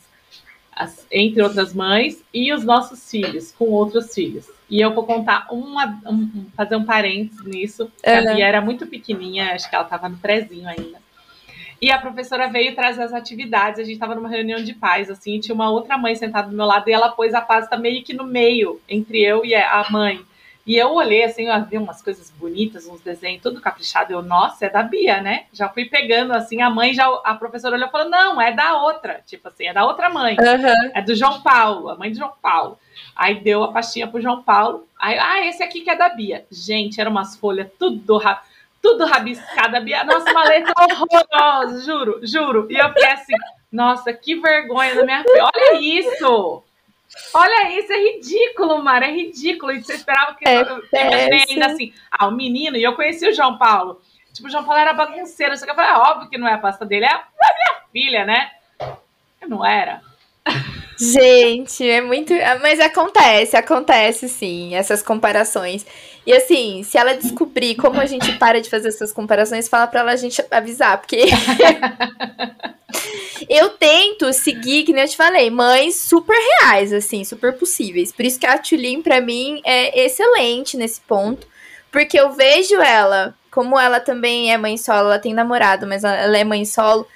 as, 0.76 1.08
entre 1.12 1.42
outras 1.42 1.74
mães, 1.74 2.24
e 2.34 2.52
os 2.54 2.64
nossos 2.64 3.10
filhos 3.10 3.52
com 3.52 3.66
outros 3.66 4.14
filhos. 4.14 4.50
E 4.70 4.82
eu 4.82 4.94
vou 4.94 5.06
contar 5.06 5.48
uma, 5.50 6.00
um, 6.06 6.46
fazer 6.56 6.76
um 6.76 6.84
parênteses 6.84 7.46
nisso. 7.46 7.92
A 8.06 8.34
Bia 8.34 8.46
era 8.46 8.62
muito 8.62 8.86
pequenininha, 8.86 9.54
acho 9.54 9.70
que 9.70 9.76
ela 9.76 9.86
estava 9.86 10.10
no 10.10 10.18
prezinho 10.18 10.68
ainda. 10.68 11.00
E 11.82 11.92
a 11.92 11.98
professora 11.98 12.50
veio 12.50 12.76
trazer 12.76 13.04
as 13.04 13.14
atividades. 13.14 13.80
A 13.80 13.84
gente 13.84 13.94
estava 13.94 14.16
numa 14.16 14.28
reunião 14.28 14.62
de 14.62 14.74
pais, 14.74 15.10
assim, 15.10 15.40
tinha 15.40 15.56
uma 15.56 15.70
outra 15.70 15.98
mãe 15.98 16.16
sentada 16.16 16.50
do 16.50 16.56
meu 16.56 16.66
lado 16.66 16.90
e 16.90 16.94
ela 16.94 17.10
pôs 17.10 17.34
a 17.34 17.42
pasta 17.42 17.78
meio 17.78 18.04
que 18.04 18.14
no 18.14 18.26
meio, 18.26 18.82
entre 18.90 19.22
eu 19.24 19.46
e 19.46 19.56
a 19.56 19.86
mãe. 19.90 20.20
E 20.68 20.76
eu 20.76 20.94
olhei 20.94 21.24
assim, 21.24 21.48
eu 21.48 21.64
vi 21.64 21.78
umas 21.78 22.02
coisas 22.02 22.30
bonitas, 22.30 22.86
uns 22.86 23.00
desenhos 23.00 23.42
tudo 23.42 23.62
caprichado. 23.62 24.12
Eu, 24.12 24.22
nossa, 24.22 24.66
é 24.66 24.70
da 24.70 24.84
Bia, 24.84 25.22
né? 25.22 25.46
Já 25.54 25.70
fui 25.70 25.86
pegando 25.86 26.34
assim, 26.34 26.62
a 26.62 26.70
mãe 26.70 26.94
já, 26.94 27.08
a 27.24 27.36
professora 27.36 27.78
olhou 27.78 27.88
e 27.88 27.92
falou: 27.92 28.10
não, 28.10 28.42
é 28.42 28.52
da 28.52 28.84
outra. 28.84 29.22
Tipo 29.26 29.48
assim, 29.48 29.66
é 29.66 29.74
da 29.74 29.86
outra 29.86 30.10
mãe. 30.10 30.36
Uhum. 30.38 30.92
É 30.94 31.02
do 31.02 31.16
João 31.16 31.42
Paulo, 31.42 31.90
a 31.90 31.96
mãe 31.96 32.12
do 32.12 32.18
João 32.18 32.34
Paulo. 32.42 32.78
Aí 33.16 33.36
deu 33.40 33.64
a 33.64 33.72
pastinha 33.72 34.08
pro 34.08 34.22
João 34.22 34.44
Paulo. 34.44 34.86
Aí, 35.00 35.18
ah, 35.18 35.48
esse 35.48 35.64
aqui 35.64 35.82
que 35.82 35.90
é 35.90 35.96
da 35.96 36.10
Bia. 36.10 36.46
Gente, 36.52 37.00
eram 37.00 37.12
umas 37.12 37.38
folhas 37.38 37.70
tudo 37.80 38.20
tudo 38.82 39.06
rabiscada. 39.06 39.80
Bia, 39.80 40.04
nossa, 40.04 40.30
uma 40.30 40.44
letra 40.44 40.74
horrorosa, 40.84 41.86
juro, 41.86 42.20
juro. 42.24 42.68
E 42.70 42.76
eu 42.76 42.90
fiquei 42.90 43.10
assim, 43.10 43.34
nossa, 43.72 44.12
que 44.12 44.36
vergonha 44.36 44.96
da 44.96 45.06
minha 45.06 45.24
filha. 45.24 45.46
Olha 45.46 45.80
isso! 45.80 46.62
Olha 47.34 47.78
isso, 47.80 47.92
é 47.92 47.98
ridículo, 47.98 48.84
Mara, 48.84 49.08
é 49.08 49.12
ridículo. 49.12 49.72
E 49.72 49.84
você 49.84 49.94
esperava 49.94 50.36
que 50.36 50.48
é 50.48 50.62
eu, 50.62 50.84
imaginei 50.94 51.46
ainda 51.50 51.68
assim, 51.68 51.94
ah, 52.12 52.28
o 52.28 52.32
menino, 52.32 52.78
e 52.78 52.84
eu 52.84 52.94
conheci 52.94 53.28
o 53.28 53.34
João 53.34 53.58
Paulo. 53.58 54.02
Tipo, 54.34 54.48
o 54.48 54.52
João 54.52 54.64
Paulo 54.64 54.80
era 54.80 54.94
bagunceiro, 54.94 55.58
só 55.58 55.66
que 55.66 55.72
eu 55.72 55.76
falei, 55.76 55.92
é 55.92 55.98
óbvio 55.98 56.30
que 56.30 56.38
não 56.38 56.48
é 56.48 56.54
a 56.54 56.60
pasta 56.60 56.86
dele, 56.86 57.06
é 57.06 57.12
a 57.12 57.16
minha 57.16 57.82
filha, 57.92 58.26
né? 58.26 58.52
Eu 59.42 59.50
não 59.50 59.66
era. 59.66 60.02
Gente, 61.00 61.88
é 61.88 62.02
muito. 62.02 62.34
Mas 62.62 62.80
acontece, 62.80 63.56
acontece 63.56 64.28
sim, 64.28 64.76
essas 64.76 65.04
comparações. 65.04 65.86
E 66.26 66.34
assim, 66.34 66.84
se 66.84 66.98
ela 66.98 67.14
descobrir 67.14 67.76
como 67.76 68.02
a 68.02 68.06
gente 68.06 68.38
para 68.38 68.60
de 68.60 68.70
fazer 68.70 68.90
essas 68.90 69.14
comparações, 69.14 69.70
fala 69.70 69.88
pra 69.88 70.02
ela 70.02 70.12
a 70.12 70.16
gente 70.16 70.44
avisar, 70.50 70.98
porque. 70.98 71.26
eu 73.48 73.70
tento 73.70 74.34
seguir, 74.34 74.84
que 74.84 74.92
nem 74.92 75.04
eu 75.04 75.10
te 75.10 75.16
falei, 75.16 75.50
mães 75.50 75.96
super 75.96 76.36
reais, 76.36 76.92
assim, 76.92 77.24
super 77.24 77.54
possíveis. 77.54 78.12
Por 78.12 78.26
isso 78.26 78.40
que 78.40 78.48
a 78.48 78.58
Tulin, 78.58 79.02
pra 79.02 79.22
mim, 79.22 79.62
é 79.64 80.06
excelente 80.06 80.76
nesse 80.76 81.00
ponto. 81.02 81.48
Porque 81.92 82.20
eu 82.20 82.34
vejo 82.34 82.76
ela, 82.82 83.36
como 83.52 83.80
ela 83.80 84.00
também 84.00 84.52
é 84.52 84.58
mãe 84.58 84.78
solo, 84.78 85.08
ela 85.08 85.20
tem 85.20 85.34
namorado, 85.34 85.88
mas 85.88 86.04
ela 86.04 86.38
é 86.38 86.44
mãe 86.44 86.66
solo 86.66 87.08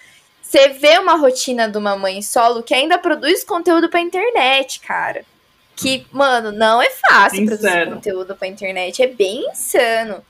você 0.51 0.67
vê 0.67 0.99
uma 0.99 1.15
rotina 1.15 1.69
de 1.69 1.77
uma 1.77 1.95
mãe 1.95 2.21
solo 2.21 2.61
que 2.61 2.73
ainda 2.73 2.97
produz 2.97 3.41
conteúdo 3.41 3.87
pra 3.87 4.01
internet, 4.01 4.81
cara. 4.81 5.23
Que, 5.77 6.05
mano, 6.11 6.51
não 6.51 6.81
é 6.81 6.89
fácil 6.89 7.43
insano. 7.43 7.57
produzir 7.57 7.89
conteúdo 7.89 8.35
pra 8.35 8.49
internet. 8.49 9.01
É 9.01 9.07
bem 9.07 9.49
insano. 9.49 10.21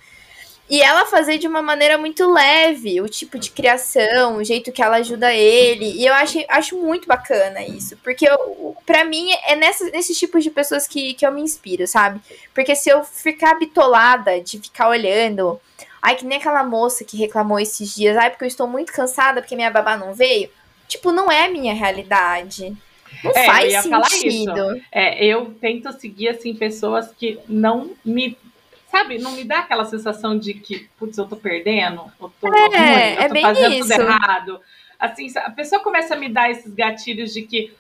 E 0.69 0.79
ela 0.79 1.07
fazer 1.07 1.39
de 1.39 1.47
uma 1.47 1.63
maneira 1.63 1.97
muito 1.97 2.31
leve, 2.31 3.01
o 3.01 3.09
tipo 3.09 3.39
de 3.39 3.49
criação, 3.49 4.37
o 4.37 4.43
jeito 4.43 4.71
que 4.71 4.83
ela 4.83 4.97
ajuda 4.97 5.33
ele. 5.33 5.91
E 5.99 6.05
eu 6.05 6.13
acho, 6.13 6.37
acho 6.49 6.77
muito 6.77 7.07
bacana 7.07 7.65
isso. 7.65 7.97
Porque 7.97 8.27
pra 8.85 9.03
mim 9.03 9.27
é 9.47 9.55
nessa, 9.55 9.85
nesses 9.89 10.19
tipos 10.19 10.43
de 10.43 10.51
pessoas 10.51 10.87
que, 10.87 11.15
que 11.15 11.25
eu 11.25 11.31
me 11.31 11.41
inspiro, 11.41 11.87
sabe? 11.87 12.21
Porque 12.53 12.75
se 12.75 12.91
eu 12.91 13.03
ficar 13.03 13.57
bitolada 13.57 14.39
de 14.39 14.59
ficar 14.59 14.87
olhando 14.87 15.59
Ai, 16.01 16.15
que 16.15 16.25
nem 16.25 16.37
aquela 16.37 16.63
moça 16.63 17.03
que 17.03 17.17
reclamou 17.17 17.59
esses 17.59 17.95
dias. 17.95 18.17
Ai, 18.17 18.29
porque 18.29 18.43
eu 18.43 18.47
estou 18.47 18.67
muito 18.67 18.91
cansada 18.91 19.41
porque 19.41 19.55
minha 19.55 19.69
babá 19.69 19.95
não 19.95 20.13
veio. 20.13 20.49
Tipo, 20.87 21.11
não 21.11 21.31
é 21.31 21.45
a 21.45 21.51
minha 21.51 21.73
realidade. 21.73 22.75
Não 23.23 23.31
é, 23.31 23.45
faz 23.45 23.73
sentido. 23.83 24.81
É, 24.91 25.23
eu 25.23 25.53
tento 25.61 25.91
seguir, 25.93 26.29
assim, 26.29 26.55
pessoas 26.55 27.11
que 27.11 27.39
não 27.47 27.91
me 28.03 28.37
sabe, 28.91 29.19
não 29.19 29.31
me 29.31 29.43
dá 29.45 29.59
aquela 29.59 29.85
sensação 29.85 30.37
de 30.37 30.53
que, 30.53 30.89
putz, 30.99 31.17
eu 31.17 31.25
tô 31.25 31.37
perdendo, 31.37 32.11
eu 32.19 32.31
tô, 32.41 32.47
é, 32.47 32.67
ruim, 32.67 33.23
eu 33.23 33.29
tô 33.29 33.35
é 33.35 33.41
fazendo 33.41 33.73
isso. 33.73 33.89
tudo 33.89 34.01
errado. 34.01 34.61
Assim, 34.99 35.27
a 35.37 35.49
pessoa 35.49 35.81
começa 35.81 36.13
a 36.13 36.17
me 36.17 36.27
dar 36.27 36.51
esses 36.51 36.73
gatilhos 36.73 37.33
de 37.33 37.43
que 37.43 37.73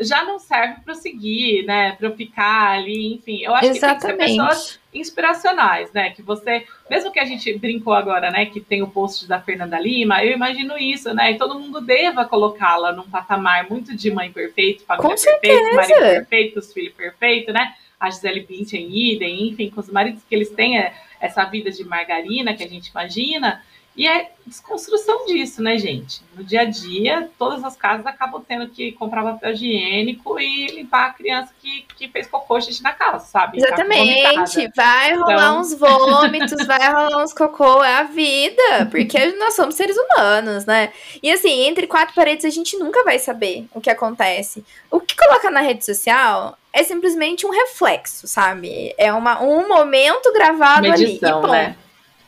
já 0.00 0.24
não 0.24 0.38
serve 0.38 0.80
para 0.84 0.94
seguir, 0.94 1.64
né? 1.64 1.92
Para 1.92 2.08
eu 2.08 2.16
ficar 2.16 2.72
ali, 2.72 3.14
enfim. 3.14 3.42
Eu 3.42 3.54
acho 3.54 3.68
Exatamente. 3.68 4.00
que 4.00 4.06
tem 4.06 4.16
que 4.16 4.24
ser 4.24 4.36
pessoas 4.36 4.80
inspiracionais, 4.92 5.92
né? 5.92 6.10
Que 6.10 6.22
você, 6.22 6.66
mesmo 6.90 7.12
que 7.12 7.20
a 7.20 7.24
gente 7.24 7.52
brincou 7.58 7.92
agora, 7.92 8.30
né? 8.30 8.46
Que 8.46 8.60
tem 8.60 8.82
o 8.82 8.88
post 8.88 9.26
da 9.26 9.40
Fernanda 9.40 9.78
Lima, 9.78 10.24
eu 10.24 10.32
imagino 10.32 10.76
isso, 10.78 11.12
né? 11.14 11.32
E 11.32 11.38
todo 11.38 11.58
mundo 11.58 11.80
deva 11.80 12.24
colocá-la 12.24 12.92
num 12.92 13.08
patamar 13.08 13.68
muito 13.68 13.96
de 13.96 14.10
mãe 14.10 14.30
perfeito, 14.30 14.84
família 14.84 15.16
perfeita, 15.16 15.76
marido 15.76 15.98
perfeito, 15.98 16.58
os 16.58 16.72
filhos 16.72 16.94
perfeitos, 16.94 17.52
né? 17.52 17.74
A 17.98 18.10
Gisele 18.10 18.40
Bündchen, 18.40 18.88
idem, 18.90 19.48
enfim, 19.48 19.70
com 19.70 19.80
os 19.80 19.88
maridos 19.88 20.22
que 20.28 20.34
eles 20.34 20.50
têm 20.50 20.78
é, 20.78 20.92
essa 21.20 21.44
vida 21.44 21.70
de 21.70 21.82
margarina 21.84 22.54
que 22.54 22.62
a 22.62 22.68
gente 22.68 22.88
imagina. 22.88 23.62
E 23.96 24.06
é 24.06 24.30
desconstrução 24.44 25.24
disso, 25.26 25.62
né, 25.62 25.78
gente? 25.78 26.20
No 26.34 26.44
dia 26.44 26.60
a 26.60 26.64
dia, 26.64 27.30
todas 27.38 27.64
as 27.64 27.74
casas 27.74 28.06
acabam 28.06 28.44
tendo 28.46 28.68
que 28.68 28.92
comprar 28.92 29.22
papel 29.22 29.52
higiênico 29.52 30.38
e 30.38 30.66
limpar 30.66 31.06
a 31.06 31.12
criança 31.14 31.52
que, 31.60 31.86
que 31.96 32.06
fez 32.08 32.26
cocô 32.26 32.60
xixi 32.60 32.82
na 32.82 32.92
casa, 32.92 33.20
sabe? 33.20 33.56
Exatamente. 33.56 34.70
Vai 34.76 35.14
rolar 35.14 35.32
então... 35.32 35.60
uns 35.60 35.74
vômitos, 35.74 36.66
vai 36.66 36.92
rolar 36.92 37.24
uns 37.24 37.32
cocô, 37.32 37.82
é 37.82 37.96
a 37.96 38.02
vida. 38.02 38.86
Porque 38.90 39.32
nós 39.32 39.54
somos 39.54 39.74
seres 39.74 39.96
humanos, 39.96 40.66
né? 40.66 40.92
E 41.22 41.32
assim, 41.32 41.62
entre 41.66 41.86
quatro 41.86 42.14
paredes 42.14 42.44
a 42.44 42.50
gente 42.50 42.76
nunca 42.76 43.02
vai 43.02 43.18
saber 43.18 43.66
o 43.74 43.80
que 43.80 43.90
acontece. 43.90 44.62
O 44.90 45.00
que 45.00 45.16
coloca 45.16 45.50
na 45.50 45.60
rede 45.60 45.84
social 45.84 46.56
é 46.70 46.84
simplesmente 46.84 47.46
um 47.46 47.50
reflexo, 47.50 48.28
sabe? 48.28 48.94
É 48.98 49.10
uma, 49.10 49.42
um 49.42 49.66
momento 49.66 50.30
gravado 50.34 50.82
Medição, 50.82 51.38
ali. 51.38 51.48
E, 51.48 51.50
né? 51.50 51.76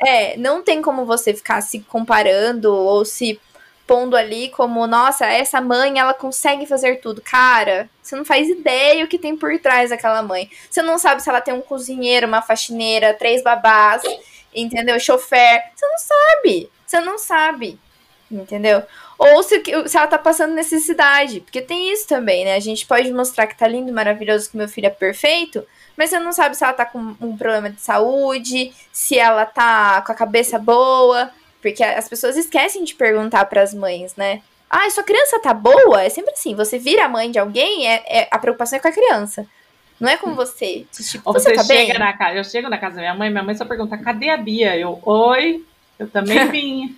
É, 0.05 0.37
não 0.37 0.63
tem 0.63 0.81
como 0.81 1.05
você 1.05 1.35
ficar 1.35 1.61
se 1.61 1.81
comparando 1.81 2.73
ou 2.73 3.05
se 3.05 3.41
pondo 3.89 4.15
ali 4.15 4.51
como, 4.51 4.87
nossa, 4.87 5.25
essa 5.25 5.63
mãe, 5.63 5.99
ela 5.99 6.13
consegue 6.13 6.67
fazer 6.67 7.01
tudo. 7.01 7.23
Cara, 7.23 7.89
você 8.03 8.15
não 8.15 8.25
faz 8.25 8.47
ideia 8.49 9.03
o 9.03 9.09
que 9.09 9.19
tem 9.19 9.35
por 9.35 9.59
trás 9.59 9.89
daquela 9.89 10.23
mãe. 10.23 10.51
Você 10.71 10.83
não 10.83 10.99
sabe 10.99 11.23
se 11.23 11.31
ela 11.31 11.41
tem 11.41 11.55
um 11.55 11.63
cozinheiro, 11.63 12.27
uma 12.27 12.43
faxineira, 12.43 13.15
três 13.15 13.43
babás, 13.43 14.03
entendeu? 14.55 15.01
Chofer. 15.01 15.65
Você 15.75 15.87
não 15.87 15.99
sabe. 15.99 16.71
Você 16.87 17.01
não 17.01 17.19
sabe. 17.19 17.79
Entendeu? 18.31 18.83
Ou 19.19 19.43
se, 19.43 19.61
se 19.87 19.97
ela 19.97 20.07
tá 20.07 20.17
passando 20.17 20.55
necessidade. 20.55 21.41
Porque 21.41 21.61
tem 21.61 21.93
isso 21.93 22.07
também, 22.07 22.45
né? 22.45 22.55
A 22.55 22.61
gente 22.61 22.87
pode 22.87 23.13
mostrar 23.13 23.49
que 23.49 23.59
tá 23.59 23.67
lindo, 23.67 23.93
maravilhoso, 23.93 24.49
que 24.49 24.57
meu 24.57 24.69
filho 24.69 24.87
é 24.87 24.91
perfeito, 24.91 25.67
mas 25.97 26.11
você 26.11 26.21
não 26.21 26.33
sabe 26.33 26.57
se 26.57 26.63
ela 26.63 26.73
tá 26.73 26.85
com 26.85 27.17
um 27.21 27.37
problema 27.37 27.69
de 27.69 27.81
saúde, 27.81 28.73
se 28.93 29.19
ela 29.19 29.45
tá 29.45 30.01
com 30.03 30.13
a 30.13 30.15
cabeça 30.15 30.59
boa. 30.59 31.31
Porque 31.61 31.83
as 31.83 32.09
pessoas 32.09 32.37
esquecem 32.37 32.85
de 32.85 32.95
perguntar 32.95 33.45
para 33.47 33.61
as 33.61 33.75
mães, 33.75 34.15
né? 34.15 34.41
Ah, 34.71 34.89
sua 34.91 35.03
criança 35.03 35.41
tá 35.41 35.53
boa? 35.53 36.03
É 36.03 36.09
sempre 36.09 36.33
assim. 36.33 36.55
Você 36.55 36.79
vira 36.79 37.07
a 37.07 37.09
mãe 37.09 37.31
de 37.33 37.39
alguém, 37.39 37.89
é, 37.89 38.05
é 38.07 38.29
a 38.31 38.39
preocupação 38.39 38.77
é 38.77 38.81
com 38.81 38.89
a 38.89 38.93
criança. 38.93 39.45
Não 39.99 40.09
é 40.09 40.17
com 40.17 40.35
você. 40.35 40.87
Tipo, 40.93 41.33
você, 41.33 41.51
você 41.51 41.55
tá 41.55 41.65
chega 41.65 41.93
bem? 41.95 41.99
na 41.99 42.13
casa. 42.17 42.37
Eu 42.37 42.45
chego 42.45 42.69
na 42.69 42.79
casa 42.79 42.97
da 42.97 43.01
minha 43.01 43.15
mãe, 43.15 43.31
minha 43.31 43.43
mãe 43.43 43.57
só 43.57 43.65
pergunta: 43.65 43.99
cadê 43.99 44.31
a 44.31 44.37
Bia? 44.37 44.77
Eu, 44.77 45.01
oi, 45.03 45.65
eu 45.99 46.09
também 46.09 46.47
vim. 46.51 46.97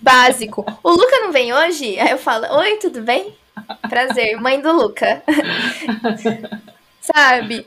Básico. 0.00 0.64
O 0.82 0.90
Luca 0.90 1.20
não 1.20 1.32
vem 1.32 1.52
hoje? 1.52 1.98
Aí 1.98 2.10
eu 2.10 2.18
falo: 2.18 2.46
oi, 2.58 2.76
tudo 2.76 3.02
bem? 3.02 3.34
Prazer, 3.88 4.40
mãe 4.40 4.60
do 4.60 4.72
Luca. 4.72 5.22
sabe? 7.00 7.66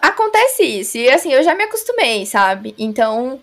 Acontece 0.00 0.62
isso. 0.62 0.96
E 0.96 1.10
assim, 1.10 1.32
eu 1.32 1.42
já 1.42 1.54
me 1.54 1.64
acostumei, 1.64 2.24
sabe? 2.26 2.74
Então. 2.78 3.40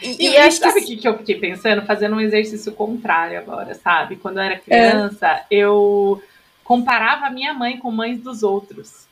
E, 0.00 0.28
e, 0.28 0.36
e 0.36 0.50
sabe 0.50 0.80
o 0.80 0.84
que... 0.84 0.96
que 0.96 1.06
eu 1.06 1.18
fiquei 1.18 1.36
pensando? 1.38 1.86
Fazendo 1.86 2.16
um 2.16 2.20
exercício 2.20 2.72
contrário 2.72 3.38
agora, 3.38 3.74
sabe? 3.74 4.16
Quando 4.16 4.38
eu 4.38 4.42
era 4.42 4.58
criança, 4.58 5.28
é. 5.28 5.44
eu 5.50 6.20
comparava 6.64 7.26
a 7.26 7.30
minha 7.30 7.52
mãe 7.54 7.76
com 7.78 7.90
mães 7.90 8.20
dos 8.20 8.42
outros. 8.42 9.06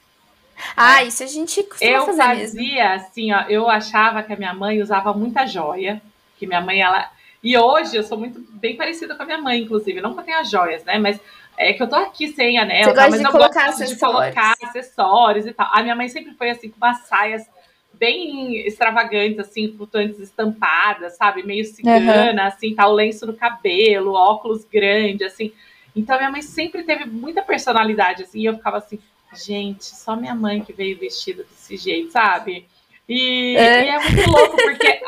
Ah, 0.77 1.05
isso 1.05 1.23
a 1.23 1.27
gente 1.27 1.63
costuma 1.63 1.91
eu 1.91 2.07
fazer 2.07 2.23
fazia 2.23 2.91
mesmo. 2.91 3.07
assim, 3.07 3.33
ó, 3.33 3.43
eu 3.49 3.69
achava 3.69 4.23
que 4.23 4.33
a 4.33 4.37
minha 4.37 4.53
mãe 4.53 4.83
usava 4.83 5.13
muita 5.15 5.47
joia, 5.47 6.03
que 6.41 6.47
minha 6.47 6.61
mãe 6.63 6.81
ela 6.81 7.11
e 7.43 7.57
hoje 7.57 7.97
eu 7.97 8.03
sou 8.03 8.19
muito 8.19 8.41
bem 8.53 8.77
parecida 8.77 9.15
com 9.15 9.23
a 9.23 9.27
minha 9.27 9.39
mãe, 9.39 9.63
inclusive, 9.63 10.01
não 10.01 10.15
que 10.15 10.21
eu 10.21 10.25
tenha 10.25 10.45
joias, 10.45 10.85
né, 10.85 10.99
mas 10.99 11.21
é 11.57 11.75
que 11.75 11.83
eu 11.83 11.89
tô 11.89 11.97
aqui 11.97 12.29
sem 12.29 12.59
anel, 12.59 12.85
Você 12.85 12.95
tá, 12.95 13.11
mas 13.11 13.21
eu 13.21 13.33
gosto 13.33 13.59
acessórios. 13.59 13.91
de 13.91 13.99
colocar 13.99 14.55
acessórios 14.63 15.47
e 15.47 15.53
tal. 15.53 15.69
A 15.73 15.83
minha 15.83 15.95
mãe 15.95 16.09
sempre 16.09 16.33
foi 16.33 16.49
assim 16.49 16.71
com 16.71 16.79
umas 16.79 17.01
saias 17.07 17.47
bem 17.93 18.67
extravagantes, 18.67 19.39
assim, 19.39 19.71
flutuantes 19.77 20.19
estampadas, 20.21 21.19
sabe? 21.19 21.43
Meio 21.43 21.67
cigana, 21.67 22.43
uhum. 22.43 22.49
assim, 22.49 22.75
tal, 22.75 22.95
lenço 22.95 23.27
no 23.27 23.35
cabelo, 23.35 24.15
óculos 24.15 24.65
grande, 24.65 25.23
assim. 25.23 25.53
Então, 25.95 26.17
minha 26.17 26.31
mãe 26.31 26.41
sempre 26.41 26.83
teve 26.83 27.05
muita 27.05 27.43
personalidade, 27.43 28.23
assim, 28.23 28.41
e 28.41 28.47
eu 28.47 28.57
ficava 28.57 28.79
assim, 28.79 28.99
gente, 29.35 29.85
só 29.85 30.17
minha 30.17 30.35
mãe 30.35 30.63
que 30.63 30.73
veio 30.73 30.99
vestida 30.99 31.43
desse 31.43 31.77
jeito, 31.77 32.11
sabe? 32.11 32.67
E 33.11 33.57
é, 33.57 33.87
e 33.87 33.89
é 33.89 33.99
muito 33.99 34.31
louco, 34.31 34.57
porque 34.57 35.01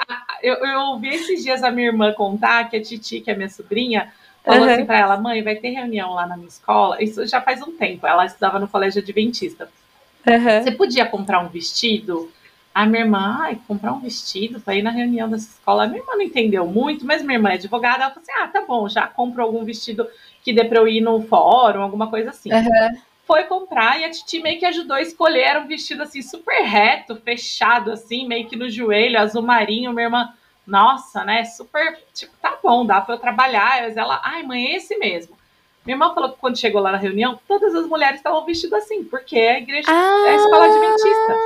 eu, 0.43 0.55
eu 0.57 0.81
ouvi 0.81 1.11
esses 1.11 1.45
dias 1.45 1.63
a 1.63 1.71
minha 1.71 1.87
irmã 1.87 2.13
contar 2.13 2.69
que 2.69 2.77
a 2.77 2.83
Titi, 2.83 3.21
que 3.21 3.31
é 3.31 3.35
minha 3.37 3.49
sobrinha, 3.49 4.13
falou 4.45 4.67
uhum. 4.67 4.73
assim 4.73 4.85
para 4.85 4.99
ela: 4.99 5.17
mãe, 5.17 5.41
vai 5.41 5.55
ter 5.55 5.71
reunião 5.71 6.13
lá 6.13 6.27
na 6.27 6.37
minha 6.37 6.49
escola. 6.49 7.01
Isso 7.01 7.25
já 7.29 7.41
faz 7.41 7.63
um 7.63 7.71
tempo, 7.71 8.05
ela 8.05 8.27
estudava 8.27 8.59
no 8.59 8.67
colégio 8.67 9.01
adventista. 9.01 9.69
Uhum. 10.27 10.65
Você 10.65 10.73
podia 10.73 11.07
comprar 11.07 11.39
um 11.39 11.49
vestido? 11.49 12.29
A 12.75 12.87
minha 12.87 13.05
irmã, 13.05 13.39
ai, 13.41 13.61
comprar 13.69 13.93
um 13.93 14.01
vestido 14.01 14.59
para 14.59 14.75
ir 14.75 14.83
na 14.83 14.91
reunião 14.91 15.29
dessa 15.29 15.49
escola. 15.49 15.85
A 15.85 15.87
minha 15.87 16.01
irmã 16.01 16.15
não 16.15 16.23
entendeu 16.23 16.67
muito, 16.67 17.07
mas 17.07 17.23
minha 17.23 17.37
irmã 17.37 17.51
é 17.51 17.55
advogada. 17.55 18.03
Ela 18.03 18.11
falou 18.11 18.23
assim: 18.23 18.43
ah, 18.43 18.49
tá 18.49 18.65
bom, 18.67 18.89
já 18.89 19.07
compro 19.07 19.45
algum 19.45 19.65
vestido 19.65 20.09
que 20.43 20.53
dê 20.53 20.65
para 20.65 20.81
eu 20.81 20.89
ir 20.89 21.01
no 21.01 21.23
fórum, 21.23 21.83
alguma 21.83 22.11
coisa 22.11 22.31
assim. 22.31 22.53
Uhum 22.53 23.12
foi 23.33 23.45
comprar 23.45 23.99
e 23.99 24.05
a 24.05 24.11
Titi 24.11 24.43
meio 24.43 24.59
que 24.59 24.67
ajudou 24.67 24.95
a 24.95 25.01
escolher. 25.01 25.41
Era 25.41 25.61
um 25.61 25.67
vestido 25.67 26.03
assim 26.03 26.21
super 26.21 26.63
reto, 26.63 27.17
fechado, 27.17 27.91
assim, 27.91 28.29
meio 28.29 28.47
que 28.47 28.57
no 28.57 28.69
joelho, 28.69 29.19
azul 29.19 29.41
marinho. 29.41 29.91
Minha 29.91 30.05
irmã, 30.05 30.35
nossa, 30.67 31.25
né? 31.25 31.43
Super, 31.47 31.99
tipo, 32.13 32.31
tá 32.43 32.59
bom, 32.63 32.85
dá 32.85 33.01
pra 33.01 33.15
eu 33.15 33.19
trabalhar. 33.19 33.81
Mas 33.81 33.97
ela, 33.97 34.21
ai, 34.23 34.43
mãe, 34.43 34.67
é 34.67 34.77
esse 34.77 34.99
mesmo. 34.99 35.35
Minha 35.83 35.95
irmã 35.95 36.13
falou 36.13 36.33
que 36.33 36.39
quando 36.39 36.59
chegou 36.59 36.83
lá 36.83 36.93
na 36.93 36.99
reunião, 36.99 37.41
todas 37.49 37.75
as 37.75 37.87
mulheres 37.87 38.17
estavam 38.17 38.45
vestidas 38.45 38.85
assim, 38.85 39.03
porque 39.03 39.39
é 39.39 39.55
a 39.55 39.59
igreja, 39.61 39.89
ah, 39.91 40.25
é 40.27 40.31
a 40.31 40.37
escola 40.37 40.65
adventista. 40.67 41.37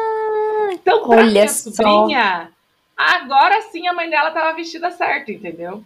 Então, 0.73 1.09
pra 1.09 1.19
olha 1.19 1.49
sobrinha, 1.49 2.51
agora 2.97 3.63
sim 3.71 3.87
a 3.87 3.93
mãe 3.93 4.11
dela 4.11 4.33
tava 4.33 4.57
vestida 4.57 4.91
certo, 4.91 5.31
entendeu? 5.31 5.85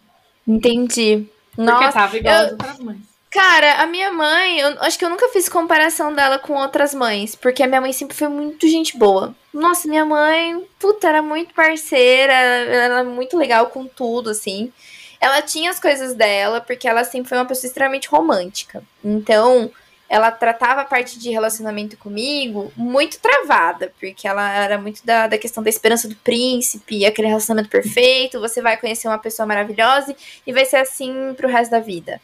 Entendi. 0.49 1.29
Porque 1.55 1.71
Nossa, 1.71 1.93
tava 1.93 2.17
igual 2.17 2.35
eu... 2.35 2.45
as 2.47 2.53
outras 2.53 2.79
mães. 2.81 3.10
Cara, 3.31 3.75
a 3.83 3.87
minha 3.87 4.11
mãe, 4.13 4.59
eu 4.59 4.77
acho 4.81 4.99
que 4.99 5.05
eu 5.05 5.09
nunca 5.09 5.29
fiz 5.29 5.49
comparação 5.49 6.13
dela 6.13 6.37
com 6.37 6.55
outras 6.55 6.93
mães, 6.93 7.37
porque 7.37 7.63
a 7.63 7.67
minha 7.69 7.81
mãe 7.81 7.93
sempre 7.93 8.17
foi 8.17 8.27
muito 8.27 8.67
gente 8.67 8.99
boa. 8.99 9.33
Nossa, 9.55 9.87
minha 9.87 10.05
mãe, 10.05 10.67
puta, 10.81 11.09
era 11.09 11.23
muito 11.23 11.55
parceira, 11.55 12.33
ela 12.33 12.85
era 12.85 13.05
muito 13.05 13.39
legal 13.39 13.67
com 13.69 13.87
tudo, 13.87 14.31
assim. 14.31 14.73
Ela 15.21 15.43
tinha 15.43 15.71
as 15.71 15.79
coisas 15.79 16.15
dela, 16.15 16.61
porque 16.61 16.89
ela 16.89 17.05
sempre 17.05 17.29
foi 17.29 17.39
uma 17.39 17.45
pessoa 17.45 17.69
extremamente 17.69 18.09
romântica. 18.09 18.83
Então, 19.05 19.71
ela 20.09 20.33
tratava 20.33 20.81
a 20.81 20.85
parte 20.85 21.17
de 21.17 21.31
relacionamento 21.31 21.97
comigo 21.97 22.73
muito 22.77 23.21
travada, 23.21 23.93
porque 24.01 24.27
ela 24.27 24.53
era 24.53 24.77
muito 24.77 25.07
da, 25.07 25.29
da 25.29 25.39
questão 25.39 25.63
da 25.63 25.71
esperança 25.71 26.09
do 26.09 26.17
príncipe, 26.17 27.07
aquele 27.07 27.29
relacionamento 27.29 27.71
perfeito, 27.71 28.41
você 28.41 28.61
vai 28.61 28.77
conhecer 28.77 29.07
uma 29.07 29.19
pessoa 29.19 29.47
maravilhosa 29.47 30.17
e 30.45 30.53
vai 30.53 30.65
ser 30.65 30.79
assim 30.79 31.33
pro 31.37 31.47
resto 31.49 31.71
da 31.71 31.79
vida. 31.79 32.21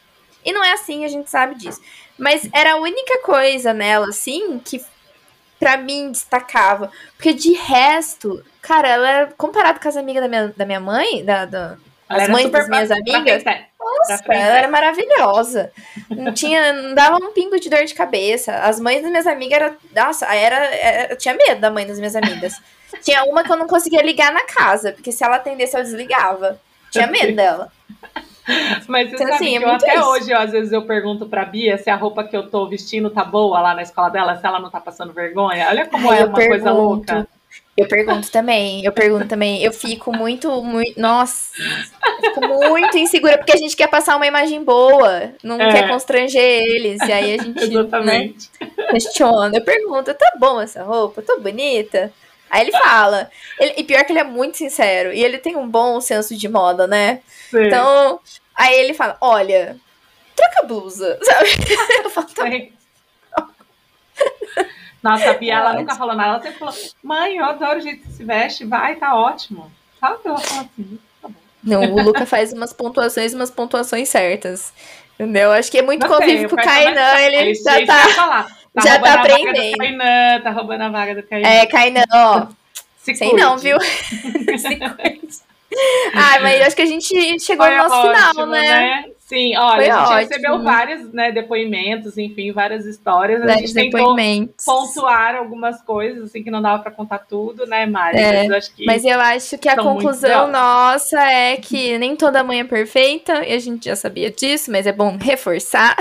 E 0.47 0.53
não 0.53 0.63
é 0.63 0.71
assim, 0.71 1.03
a 1.03 1.09
gente 1.09 1.29
sabe 1.29 1.55
disso. 1.55 1.81
Mas 2.17 2.49
era 2.53 2.71
a 2.71 2.77
única 2.77 3.19
coisa 3.21 3.73
nela, 3.73 4.07
assim, 4.07 4.57
que 4.63 4.81
para 5.59 5.75
mim 5.75 6.09
destacava. 6.09 6.89
Porque 7.17 7.33
de 7.33 7.51
resto, 7.51 8.41
cara, 8.61 8.87
ela 8.87 9.09
era 9.09 9.33
comparado 9.37 9.81
com 9.81 9.89
as 9.89 9.97
amigas 9.97 10.23
da 10.23 10.29
minha, 10.29 10.53
da 10.55 10.65
minha 10.65 10.79
mãe, 10.79 11.25
da, 11.25 11.43
da 11.43 11.77
as 12.07 12.29
mães 12.29 12.49
das 12.49 12.69
minhas 12.69 12.89
amigas. 12.89 13.43
Nossa, 13.77 14.23
ela 14.29 14.57
era 14.57 14.67
maravilhosa. 14.69 15.69
Não 16.09 16.33
tinha, 16.33 16.71
não 16.71 16.95
dava 16.95 17.17
um 17.17 17.33
pingo 17.33 17.59
de 17.59 17.69
dor 17.69 17.83
de 17.83 17.93
cabeça. 17.93 18.53
As 18.59 18.79
mães 18.79 19.01
das 19.01 19.11
minhas 19.11 19.27
amigas 19.27 19.59
era, 19.59 19.77
nossa, 19.93 20.25
era, 20.33 20.55
era 20.55 21.11
eu 21.11 21.17
tinha 21.17 21.33
medo 21.33 21.59
da 21.59 21.69
mãe 21.69 21.85
das 21.85 21.97
minhas 21.97 22.15
amigas. 22.15 22.53
tinha 23.03 23.25
uma 23.25 23.43
que 23.43 23.51
eu 23.51 23.57
não 23.57 23.67
conseguia 23.67 24.01
ligar 24.01 24.31
na 24.31 24.45
casa, 24.45 24.93
porque 24.93 25.11
se 25.11 25.25
ela 25.25 25.35
atendesse 25.35 25.77
eu 25.77 25.83
desligava. 25.83 26.57
Tinha 26.89 27.07
medo 27.07 27.35
dela. 27.35 27.69
Mas 28.87 29.09
você 29.09 29.15
então, 29.15 29.27
sabe 29.27 29.33
assim, 29.35 29.57
que 29.57 29.63
é 29.63 29.67
eu 29.67 29.71
até 29.71 29.95
isso. 29.95 30.09
hoje, 30.09 30.33
às 30.33 30.51
vezes, 30.51 30.71
eu 30.71 30.81
pergunto 30.83 31.25
pra 31.25 31.45
Bia 31.45 31.77
se 31.77 31.89
a 31.89 31.95
roupa 31.95 32.23
que 32.23 32.35
eu 32.35 32.49
tô 32.49 32.67
vestindo 32.67 33.09
tá 33.09 33.23
boa 33.23 33.59
lá 33.59 33.73
na 33.73 33.81
escola 33.81 34.09
dela, 34.09 34.35
se 34.35 34.45
ela 34.45 34.59
não 34.59 34.69
tá 34.69 34.79
passando 34.79 35.13
vergonha. 35.13 35.67
Olha 35.69 35.85
como 35.85 36.09
Ai, 36.09 36.21
é 36.21 36.25
uma 36.25 36.33
pergunto. 36.33 36.61
coisa 36.63 36.71
louca. 36.71 37.27
Eu 37.75 37.87
pergunto 37.87 38.31
também, 38.31 38.83
eu 38.83 38.91
pergunto 38.91 39.27
também. 39.27 39.61
Eu 39.63 39.71
fico 39.71 40.11
muito, 40.11 40.49
muito. 40.63 40.99
Nossa, 40.99 41.53
fico 42.21 42.41
muito 42.41 42.97
insegura, 42.97 43.37
porque 43.37 43.51
a 43.51 43.57
gente 43.57 43.75
quer 43.75 43.87
passar 43.87 44.15
uma 44.15 44.25
imagem 44.25 44.63
boa, 44.63 45.31
não 45.43 45.61
é. 45.61 45.71
quer 45.71 45.87
constranger 45.87 46.41
eles. 46.41 46.99
E 47.07 47.11
aí 47.11 47.33
a 47.35 47.37
gente. 47.43 47.59
Né, 47.59 47.65
Exatamente. 47.65 48.49
Né, 48.59 48.69
questiona. 48.89 49.55
Eu 49.55 49.63
pergunto, 49.63 50.13
tá 50.13 50.31
bom 50.39 50.59
essa 50.59 50.83
roupa? 50.83 51.21
Tô 51.21 51.39
bonita? 51.39 52.11
Aí 52.49 52.61
ele 52.61 52.71
fala. 52.71 53.29
Ele, 53.59 53.73
e 53.77 53.83
pior 53.83 54.03
que 54.05 54.11
ele 54.11 54.19
é 54.19 54.23
muito 54.23 54.57
sincero. 54.57 55.13
E 55.13 55.23
ele 55.23 55.37
tem 55.37 55.55
um 55.55 55.67
bom 55.67 55.99
senso 56.01 56.35
de 56.35 56.47
moda, 56.47 56.87
né? 56.87 57.21
Sim. 57.49 57.67
Então, 57.67 58.19
aí 58.55 58.79
ele 58.79 58.93
fala: 58.93 59.17
olha, 59.21 59.77
troca 60.35 60.61
a 60.61 60.65
blusa, 60.65 61.19
sabe? 61.21 61.49
Eu 62.03 62.09
falo, 62.09 62.27
tá 62.27 62.43
Nossa, 65.03 65.29
a 65.29 65.33
Bia, 65.33 65.55
ela 65.55 65.73
nunca 65.73 65.95
falou 65.95 66.15
nada. 66.15 66.35
Ela 66.35 66.41
sempre 66.41 66.59
falou: 66.59 66.73
mãe, 67.03 67.37
eu 67.37 67.45
adoro 67.45 67.79
o 67.79 67.81
jeito 67.81 68.03
que 68.03 68.11
se 68.11 68.23
veste, 68.23 68.65
vai, 68.65 68.95
tá 68.95 69.15
ótimo. 69.15 69.71
Sabe 69.99 70.21
que 70.21 70.27
ela 70.27 70.37
fala 70.37 70.61
assim? 70.61 70.99
Tá 71.21 71.29
Não, 71.63 71.93
o 71.93 72.01
Luca 72.01 72.25
faz 72.25 72.53
umas 72.53 72.73
pontuações, 72.73 73.33
umas 73.33 73.51
pontuações 73.51 74.09
certas. 74.09 74.73
Entendeu? 75.19 75.51
Acho 75.51 75.71
que 75.71 75.79
é 75.79 75.81
muito 75.81 76.07
convívio 76.07 76.47
com 76.47 76.55
o 76.55 76.63
Kainan, 76.63 77.19
ele 77.19 77.55
já 77.55 77.85
tá. 77.85 78.47
Tá 78.77 78.83
já 78.83 78.99
tá 78.99 79.13
aprendendo. 79.15 79.77
Kainan, 79.77 80.41
tá 80.43 80.51
roubando 80.51 80.81
a 80.83 80.89
vaga 80.89 81.15
do 81.15 81.23
Kainan. 81.23 81.49
É, 81.49 81.65
Kainan, 81.65 82.03
ó. 82.13 82.45
Se 82.99 83.15
Sei 83.15 83.33
não, 83.33 83.57
viu? 83.57 83.79
Se. 83.81 84.79
Ah, 86.13 86.39
mas 86.41 86.61
acho 86.61 86.75
que 86.75 86.81
a 86.83 86.85
gente 86.85 87.39
chegou 87.39 87.65
Foi 87.65 87.75
no 87.75 87.83
nosso 87.83 87.95
ótimo, 87.95 88.13
final, 88.13 88.45
né? 88.47 88.61
né? 88.61 89.05
Sim, 89.27 89.57
olha, 89.57 89.75
Foi 89.75 89.89
a 89.89 89.97
gente 89.97 90.05
ótimo. 90.05 90.19
recebeu 90.19 90.63
vários 90.63 91.11
né, 91.11 91.33
depoimentos, 91.33 92.17
enfim, 92.17 92.53
várias 92.53 92.85
histórias. 92.85 93.41
A 93.41 93.57
gente 93.57 93.73
tentou 93.73 94.15
pontuar 94.65 95.35
algumas 95.35 95.81
coisas, 95.81 96.23
assim, 96.23 96.41
que 96.41 96.49
não 96.49 96.61
dava 96.61 96.81
para 96.81 96.91
contar 96.91 97.19
tudo, 97.19 97.65
né, 97.65 97.85
Mari? 97.85 98.17
É, 98.17 98.47
mas, 98.47 98.69
eu 98.69 98.85
mas 98.85 99.05
eu 99.05 99.19
acho 99.19 99.57
que 99.57 99.67
a 99.67 99.75
conclusão 99.75 100.49
nossa 100.49 101.19
é 101.19 101.57
que 101.57 101.97
nem 101.97 102.15
toda 102.15 102.41
mãe 102.41 102.61
é 102.61 102.63
perfeita, 102.63 103.45
e 103.45 103.51
a 103.51 103.59
gente 103.59 103.89
já 103.89 103.97
sabia 103.97 104.31
disso, 104.31 104.71
mas 104.71 104.87
é 104.87 104.93
bom 104.93 105.17
reforçar. 105.17 105.97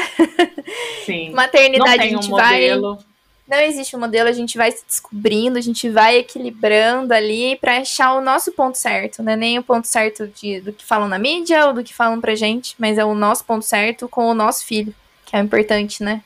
Sim. 1.05 1.31
Maternidade 1.35 2.03
a 2.03 2.07
gente 2.07 2.33
um 2.33 2.37
vai 2.37 2.79
não 3.47 3.59
existe 3.59 3.95
um 3.95 4.01
modelo, 4.01 4.29
a 4.29 4.33
gente 4.33 4.59
vai 4.59 4.73
se 4.73 4.85
descobrindo, 4.85 5.57
a 5.57 5.61
gente 5.61 5.89
vai 5.89 6.17
equilibrando 6.17 7.15
ali 7.15 7.57
para 7.57 7.79
achar 7.79 8.15
o 8.15 8.21
nosso 8.21 8.51
ponto 8.53 8.77
certo, 8.77 9.23
né? 9.23 9.37
Nem 9.37 9.59
o 9.59 9.63
ponto 9.63 9.87
certo 9.87 10.27
de, 10.27 10.61
do 10.61 10.73
que 10.73 10.85
falam 10.85 11.09
na 11.09 11.19
mídia 11.19 11.67
ou 11.67 11.73
do 11.73 11.85
que 11.85 11.95
falam 11.95 12.21
pra 12.21 12.35
gente, 12.35 12.75
mas 12.79 12.99
é 12.99 13.05
o 13.05 13.15
nosso 13.15 13.45
ponto 13.45 13.65
certo 13.65 14.09
com 14.09 14.27
o 14.27 14.35
nosso 14.35 14.67
filho, 14.67 14.93
que 15.25 15.37
é 15.37 15.39
importante, 15.39 16.03
né? 16.03 16.23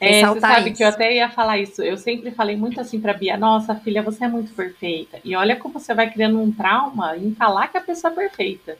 É, 0.00 0.26
você 0.26 0.40
sabe 0.40 0.68
isso. 0.68 0.76
que 0.76 0.84
eu 0.84 0.88
até 0.88 1.14
ia 1.14 1.28
falar 1.30 1.58
isso. 1.58 1.82
Eu 1.82 1.96
sempre 1.96 2.30
falei 2.30 2.56
muito 2.56 2.80
assim 2.80 3.00
pra 3.00 3.14
Bia: 3.14 3.36
Nossa, 3.36 3.74
filha, 3.76 4.02
você 4.02 4.24
é 4.24 4.28
muito 4.28 4.52
perfeita. 4.52 5.18
E 5.24 5.34
olha 5.34 5.56
como 5.56 5.78
você 5.78 5.94
vai 5.94 6.10
criando 6.10 6.38
um 6.38 6.52
trauma 6.52 7.16
em 7.16 7.34
falar 7.34 7.68
que 7.68 7.78
a 7.78 7.80
pessoa 7.80 8.12
é 8.12 8.16
perfeita. 8.16 8.76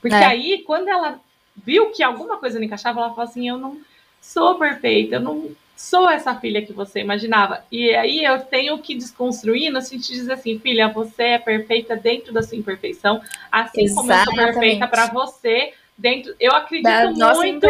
Porque 0.00 0.16
é. 0.16 0.24
aí, 0.24 0.62
quando 0.66 0.88
ela 0.88 1.20
viu 1.56 1.90
que 1.90 2.02
alguma 2.02 2.38
coisa 2.38 2.58
não 2.58 2.64
encaixava, 2.64 3.00
ela 3.00 3.10
falou 3.10 3.24
assim: 3.24 3.46
eu 3.46 3.58
não 3.58 3.78
sou 4.22 4.58
perfeita, 4.58 5.16
eu 5.16 5.20
não 5.20 5.50
sou 5.76 6.08
essa 6.08 6.34
filha 6.34 6.64
que 6.64 6.72
você 6.72 7.00
imaginava. 7.00 7.62
E 7.70 7.94
aí 7.94 8.24
eu 8.24 8.40
tenho 8.40 8.78
que 8.78 8.94
desconstruir 8.94 9.70
no 9.70 9.82
sentido 9.82 10.14
de 10.14 10.20
dizer 10.20 10.32
assim, 10.32 10.58
filha, 10.58 10.88
você 10.88 11.22
é 11.22 11.38
perfeita 11.38 11.94
dentro 11.94 12.32
da 12.32 12.42
sua 12.42 12.56
imperfeição, 12.56 13.20
assim 13.52 13.84
Exatamente. 13.84 13.94
como 13.94 14.12
eu 14.12 14.24
sou 14.24 14.34
perfeita 14.34 14.88
para 14.88 15.06
você. 15.08 15.74
Dentro, 15.98 16.34
eu 16.38 16.52
acredito 16.52 16.90
muito 17.34 17.66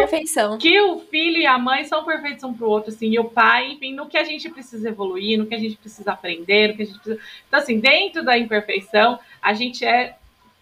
que 0.59 0.81
o 0.81 0.99
filho 0.99 1.37
e 1.37 1.47
a 1.47 1.57
mãe 1.59 1.85
são 1.85 2.05
perfeitos 2.05 2.43
um 2.43 2.53
para 2.53 2.67
o 2.67 2.71
outro, 2.71 2.91
assim, 2.91 3.09
e 3.09 3.21
o 3.21 3.25
pai, 3.25 3.71
enfim, 3.71 3.95
no 3.95 4.07
que 4.07 4.19
a 4.19 4.25
gente 4.25 4.49
precisa 4.49 4.89
evoluir, 4.89 5.39
no 5.39 5.47
que 5.47 5.55
a 5.55 5.59
gente 5.59 5.77
precisa 5.77 6.11
aprender, 6.11 6.69
no 6.69 6.77
que 6.77 6.83
a 6.83 6.87
gente 6.87 6.99
precisa. 6.99 7.21
Então, 7.47 7.61
assim, 7.61 7.79
dentro 7.79 8.25
da 8.25 8.37
imperfeição, 8.37 9.21
a 9.41 9.55
gente 9.55 9.85
é 9.85 10.17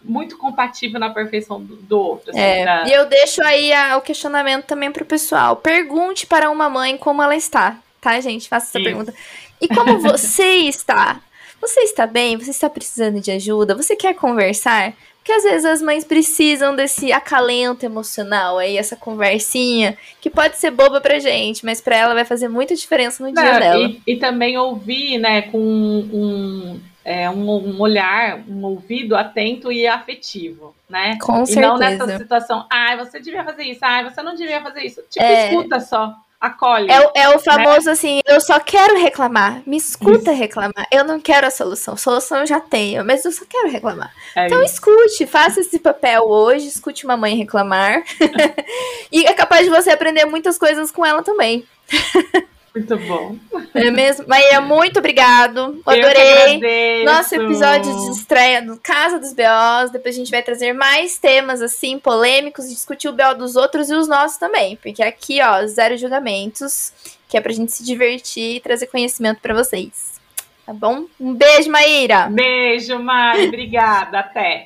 muito 0.04 0.36
compatível 0.36 1.00
na 1.00 1.10
perfeição 1.10 1.60
do, 1.60 1.76
do 1.76 1.98
outro. 1.98 2.30
Assim, 2.30 2.40
é? 2.40 2.86
E 2.86 2.92
eu 2.92 3.06
deixo 3.06 3.42
aí 3.42 3.72
a, 3.72 3.96
o 3.96 4.02
questionamento 4.02 4.66
também 4.66 4.92
pro 4.92 5.04
pessoal. 5.04 5.56
Pergunte 5.56 6.26
para 6.26 6.50
uma 6.50 6.68
mãe 6.68 6.96
como 6.96 7.22
ela 7.22 7.34
está, 7.34 7.78
tá, 8.00 8.20
gente? 8.20 8.48
Faça 8.48 8.66
essa 8.66 8.78
Isso. 8.78 8.84
pergunta. 8.84 9.14
E 9.60 9.68
como 9.68 9.98
você 10.00 10.44
está? 10.44 11.20
Você 11.60 11.80
está 11.80 12.06
bem? 12.06 12.36
Você 12.36 12.50
está 12.50 12.68
precisando 12.68 13.20
de 13.20 13.30
ajuda? 13.30 13.74
Você 13.74 13.96
quer 13.96 14.14
conversar? 14.14 14.92
Porque 15.24 15.32
às 15.32 15.42
vezes 15.42 15.64
as 15.64 15.80
mães 15.80 16.04
precisam 16.04 16.76
desse 16.76 17.10
acalento 17.10 17.86
emocional 17.86 18.58
aí, 18.58 18.76
essa 18.76 18.94
conversinha, 18.94 19.96
que 20.20 20.28
pode 20.28 20.58
ser 20.58 20.70
boba 20.70 21.00
pra 21.00 21.18
gente, 21.18 21.64
mas 21.64 21.80
pra 21.80 21.96
ela 21.96 22.12
vai 22.12 22.26
fazer 22.26 22.46
muita 22.46 22.76
diferença 22.76 23.24
no 23.24 23.32
Não, 23.32 23.42
dia 23.42 23.58
dela. 23.58 23.88
E, 23.88 24.02
e, 24.06 24.16
também 24.16 24.58
ouvir, 24.58 25.16
né, 25.16 25.40
com 25.40 25.58
um, 25.58 26.78
é, 27.04 27.28
um, 27.28 27.50
um, 27.50 27.80
olhar, 27.80 28.42
um 28.48 28.64
ouvido 28.64 29.14
atento 29.14 29.70
e 29.70 29.86
afetivo, 29.86 30.74
né? 30.88 31.18
Com 31.20 31.42
e 31.42 31.46
certeza. 31.46 31.68
não 31.68 31.78
nessa 31.78 32.18
situação, 32.18 32.66
ai, 32.72 32.94
ah, 32.94 33.04
você 33.04 33.20
devia 33.20 33.44
fazer 33.44 33.64
isso, 33.64 33.80
ai, 33.82 34.00
ah, 34.02 34.10
você 34.10 34.22
não 34.22 34.34
devia 34.34 34.62
fazer 34.62 34.82
isso. 34.82 35.02
Tipo, 35.10 35.24
é... 35.24 35.48
escuta 35.48 35.80
só, 35.80 36.14
acolhe. 36.40 36.90
É, 36.90 37.24
é 37.24 37.28
o 37.36 37.38
famoso 37.38 37.86
né? 37.86 37.92
assim, 37.92 38.20
eu 38.24 38.40
só 38.40 38.58
quero 38.58 38.98
reclamar, 38.98 39.62
me 39.66 39.76
escuta 39.76 40.32
isso. 40.32 40.40
reclamar. 40.40 40.86
Eu 40.90 41.04
não 41.04 41.20
quero 41.20 41.46
a 41.46 41.50
solução, 41.50 41.94
solução 41.94 42.38
eu 42.38 42.46
já 42.46 42.58
tenho, 42.58 43.04
mas 43.04 43.22
eu 43.22 43.32
só 43.32 43.44
quero 43.44 43.68
reclamar. 43.68 44.10
É 44.34 44.46
então 44.46 44.62
isso. 44.62 44.74
escute, 44.74 45.26
faça 45.26 45.60
esse 45.60 45.78
papel 45.78 46.22
hoje, 46.22 46.68
escute 46.68 47.04
uma 47.04 47.18
mãe 47.18 47.36
reclamar. 47.36 48.02
e 49.12 49.26
é 49.26 49.32
capaz 49.34 49.64
de 49.64 49.70
você 49.70 49.90
aprender 49.90 50.24
muitas 50.24 50.56
coisas 50.56 50.90
com 50.90 51.04
ela 51.04 51.22
também. 51.22 51.66
Muito 52.74 52.96
bom. 52.98 53.36
É 53.72 53.88
mesmo? 53.88 54.26
Maíra, 54.26 54.60
muito 54.60 54.98
obrigado. 54.98 55.80
Adorei. 55.86 57.04
Nosso 57.04 57.36
episódio 57.36 57.92
de 57.92 58.18
estreia 58.18 58.60
no 58.60 58.78
Casa 58.78 59.20
dos 59.20 59.32
BOs. 59.32 59.92
Depois 59.92 60.14
a 60.14 60.18
gente 60.18 60.30
vai 60.30 60.42
trazer 60.42 60.72
mais 60.72 61.16
temas 61.16 61.62
assim, 61.62 62.00
polêmicos, 62.00 62.68
discutir 62.68 63.08
o 63.08 63.12
BO 63.12 63.34
dos 63.38 63.54
outros 63.54 63.90
e 63.90 63.94
os 63.94 64.08
nossos 64.08 64.38
também. 64.38 64.76
Porque 64.76 65.04
aqui, 65.04 65.40
ó, 65.40 65.64
zero 65.66 65.96
julgamentos, 65.96 66.92
que 67.28 67.36
é 67.36 67.40
pra 67.40 67.52
gente 67.52 67.70
se 67.70 67.84
divertir 67.84 68.56
e 68.56 68.60
trazer 68.60 68.88
conhecimento 68.88 69.40
para 69.40 69.54
vocês. 69.54 70.20
Tá 70.66 70.72
bom? 70.72 71.04
Um 71.20 71.32
beijo, 71.32 71.70
Maíra. 71.70 72.26
Beijo, 72.28 72.98
Mari. 72.98 73.48
Obrigada. 73.48 74.18
Até. 74.18 74.64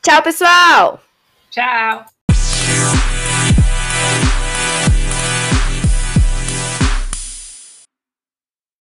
Tchau, 0.00 0.22
pessoal. 0.22 1.02
Tchau. 1.50 2.13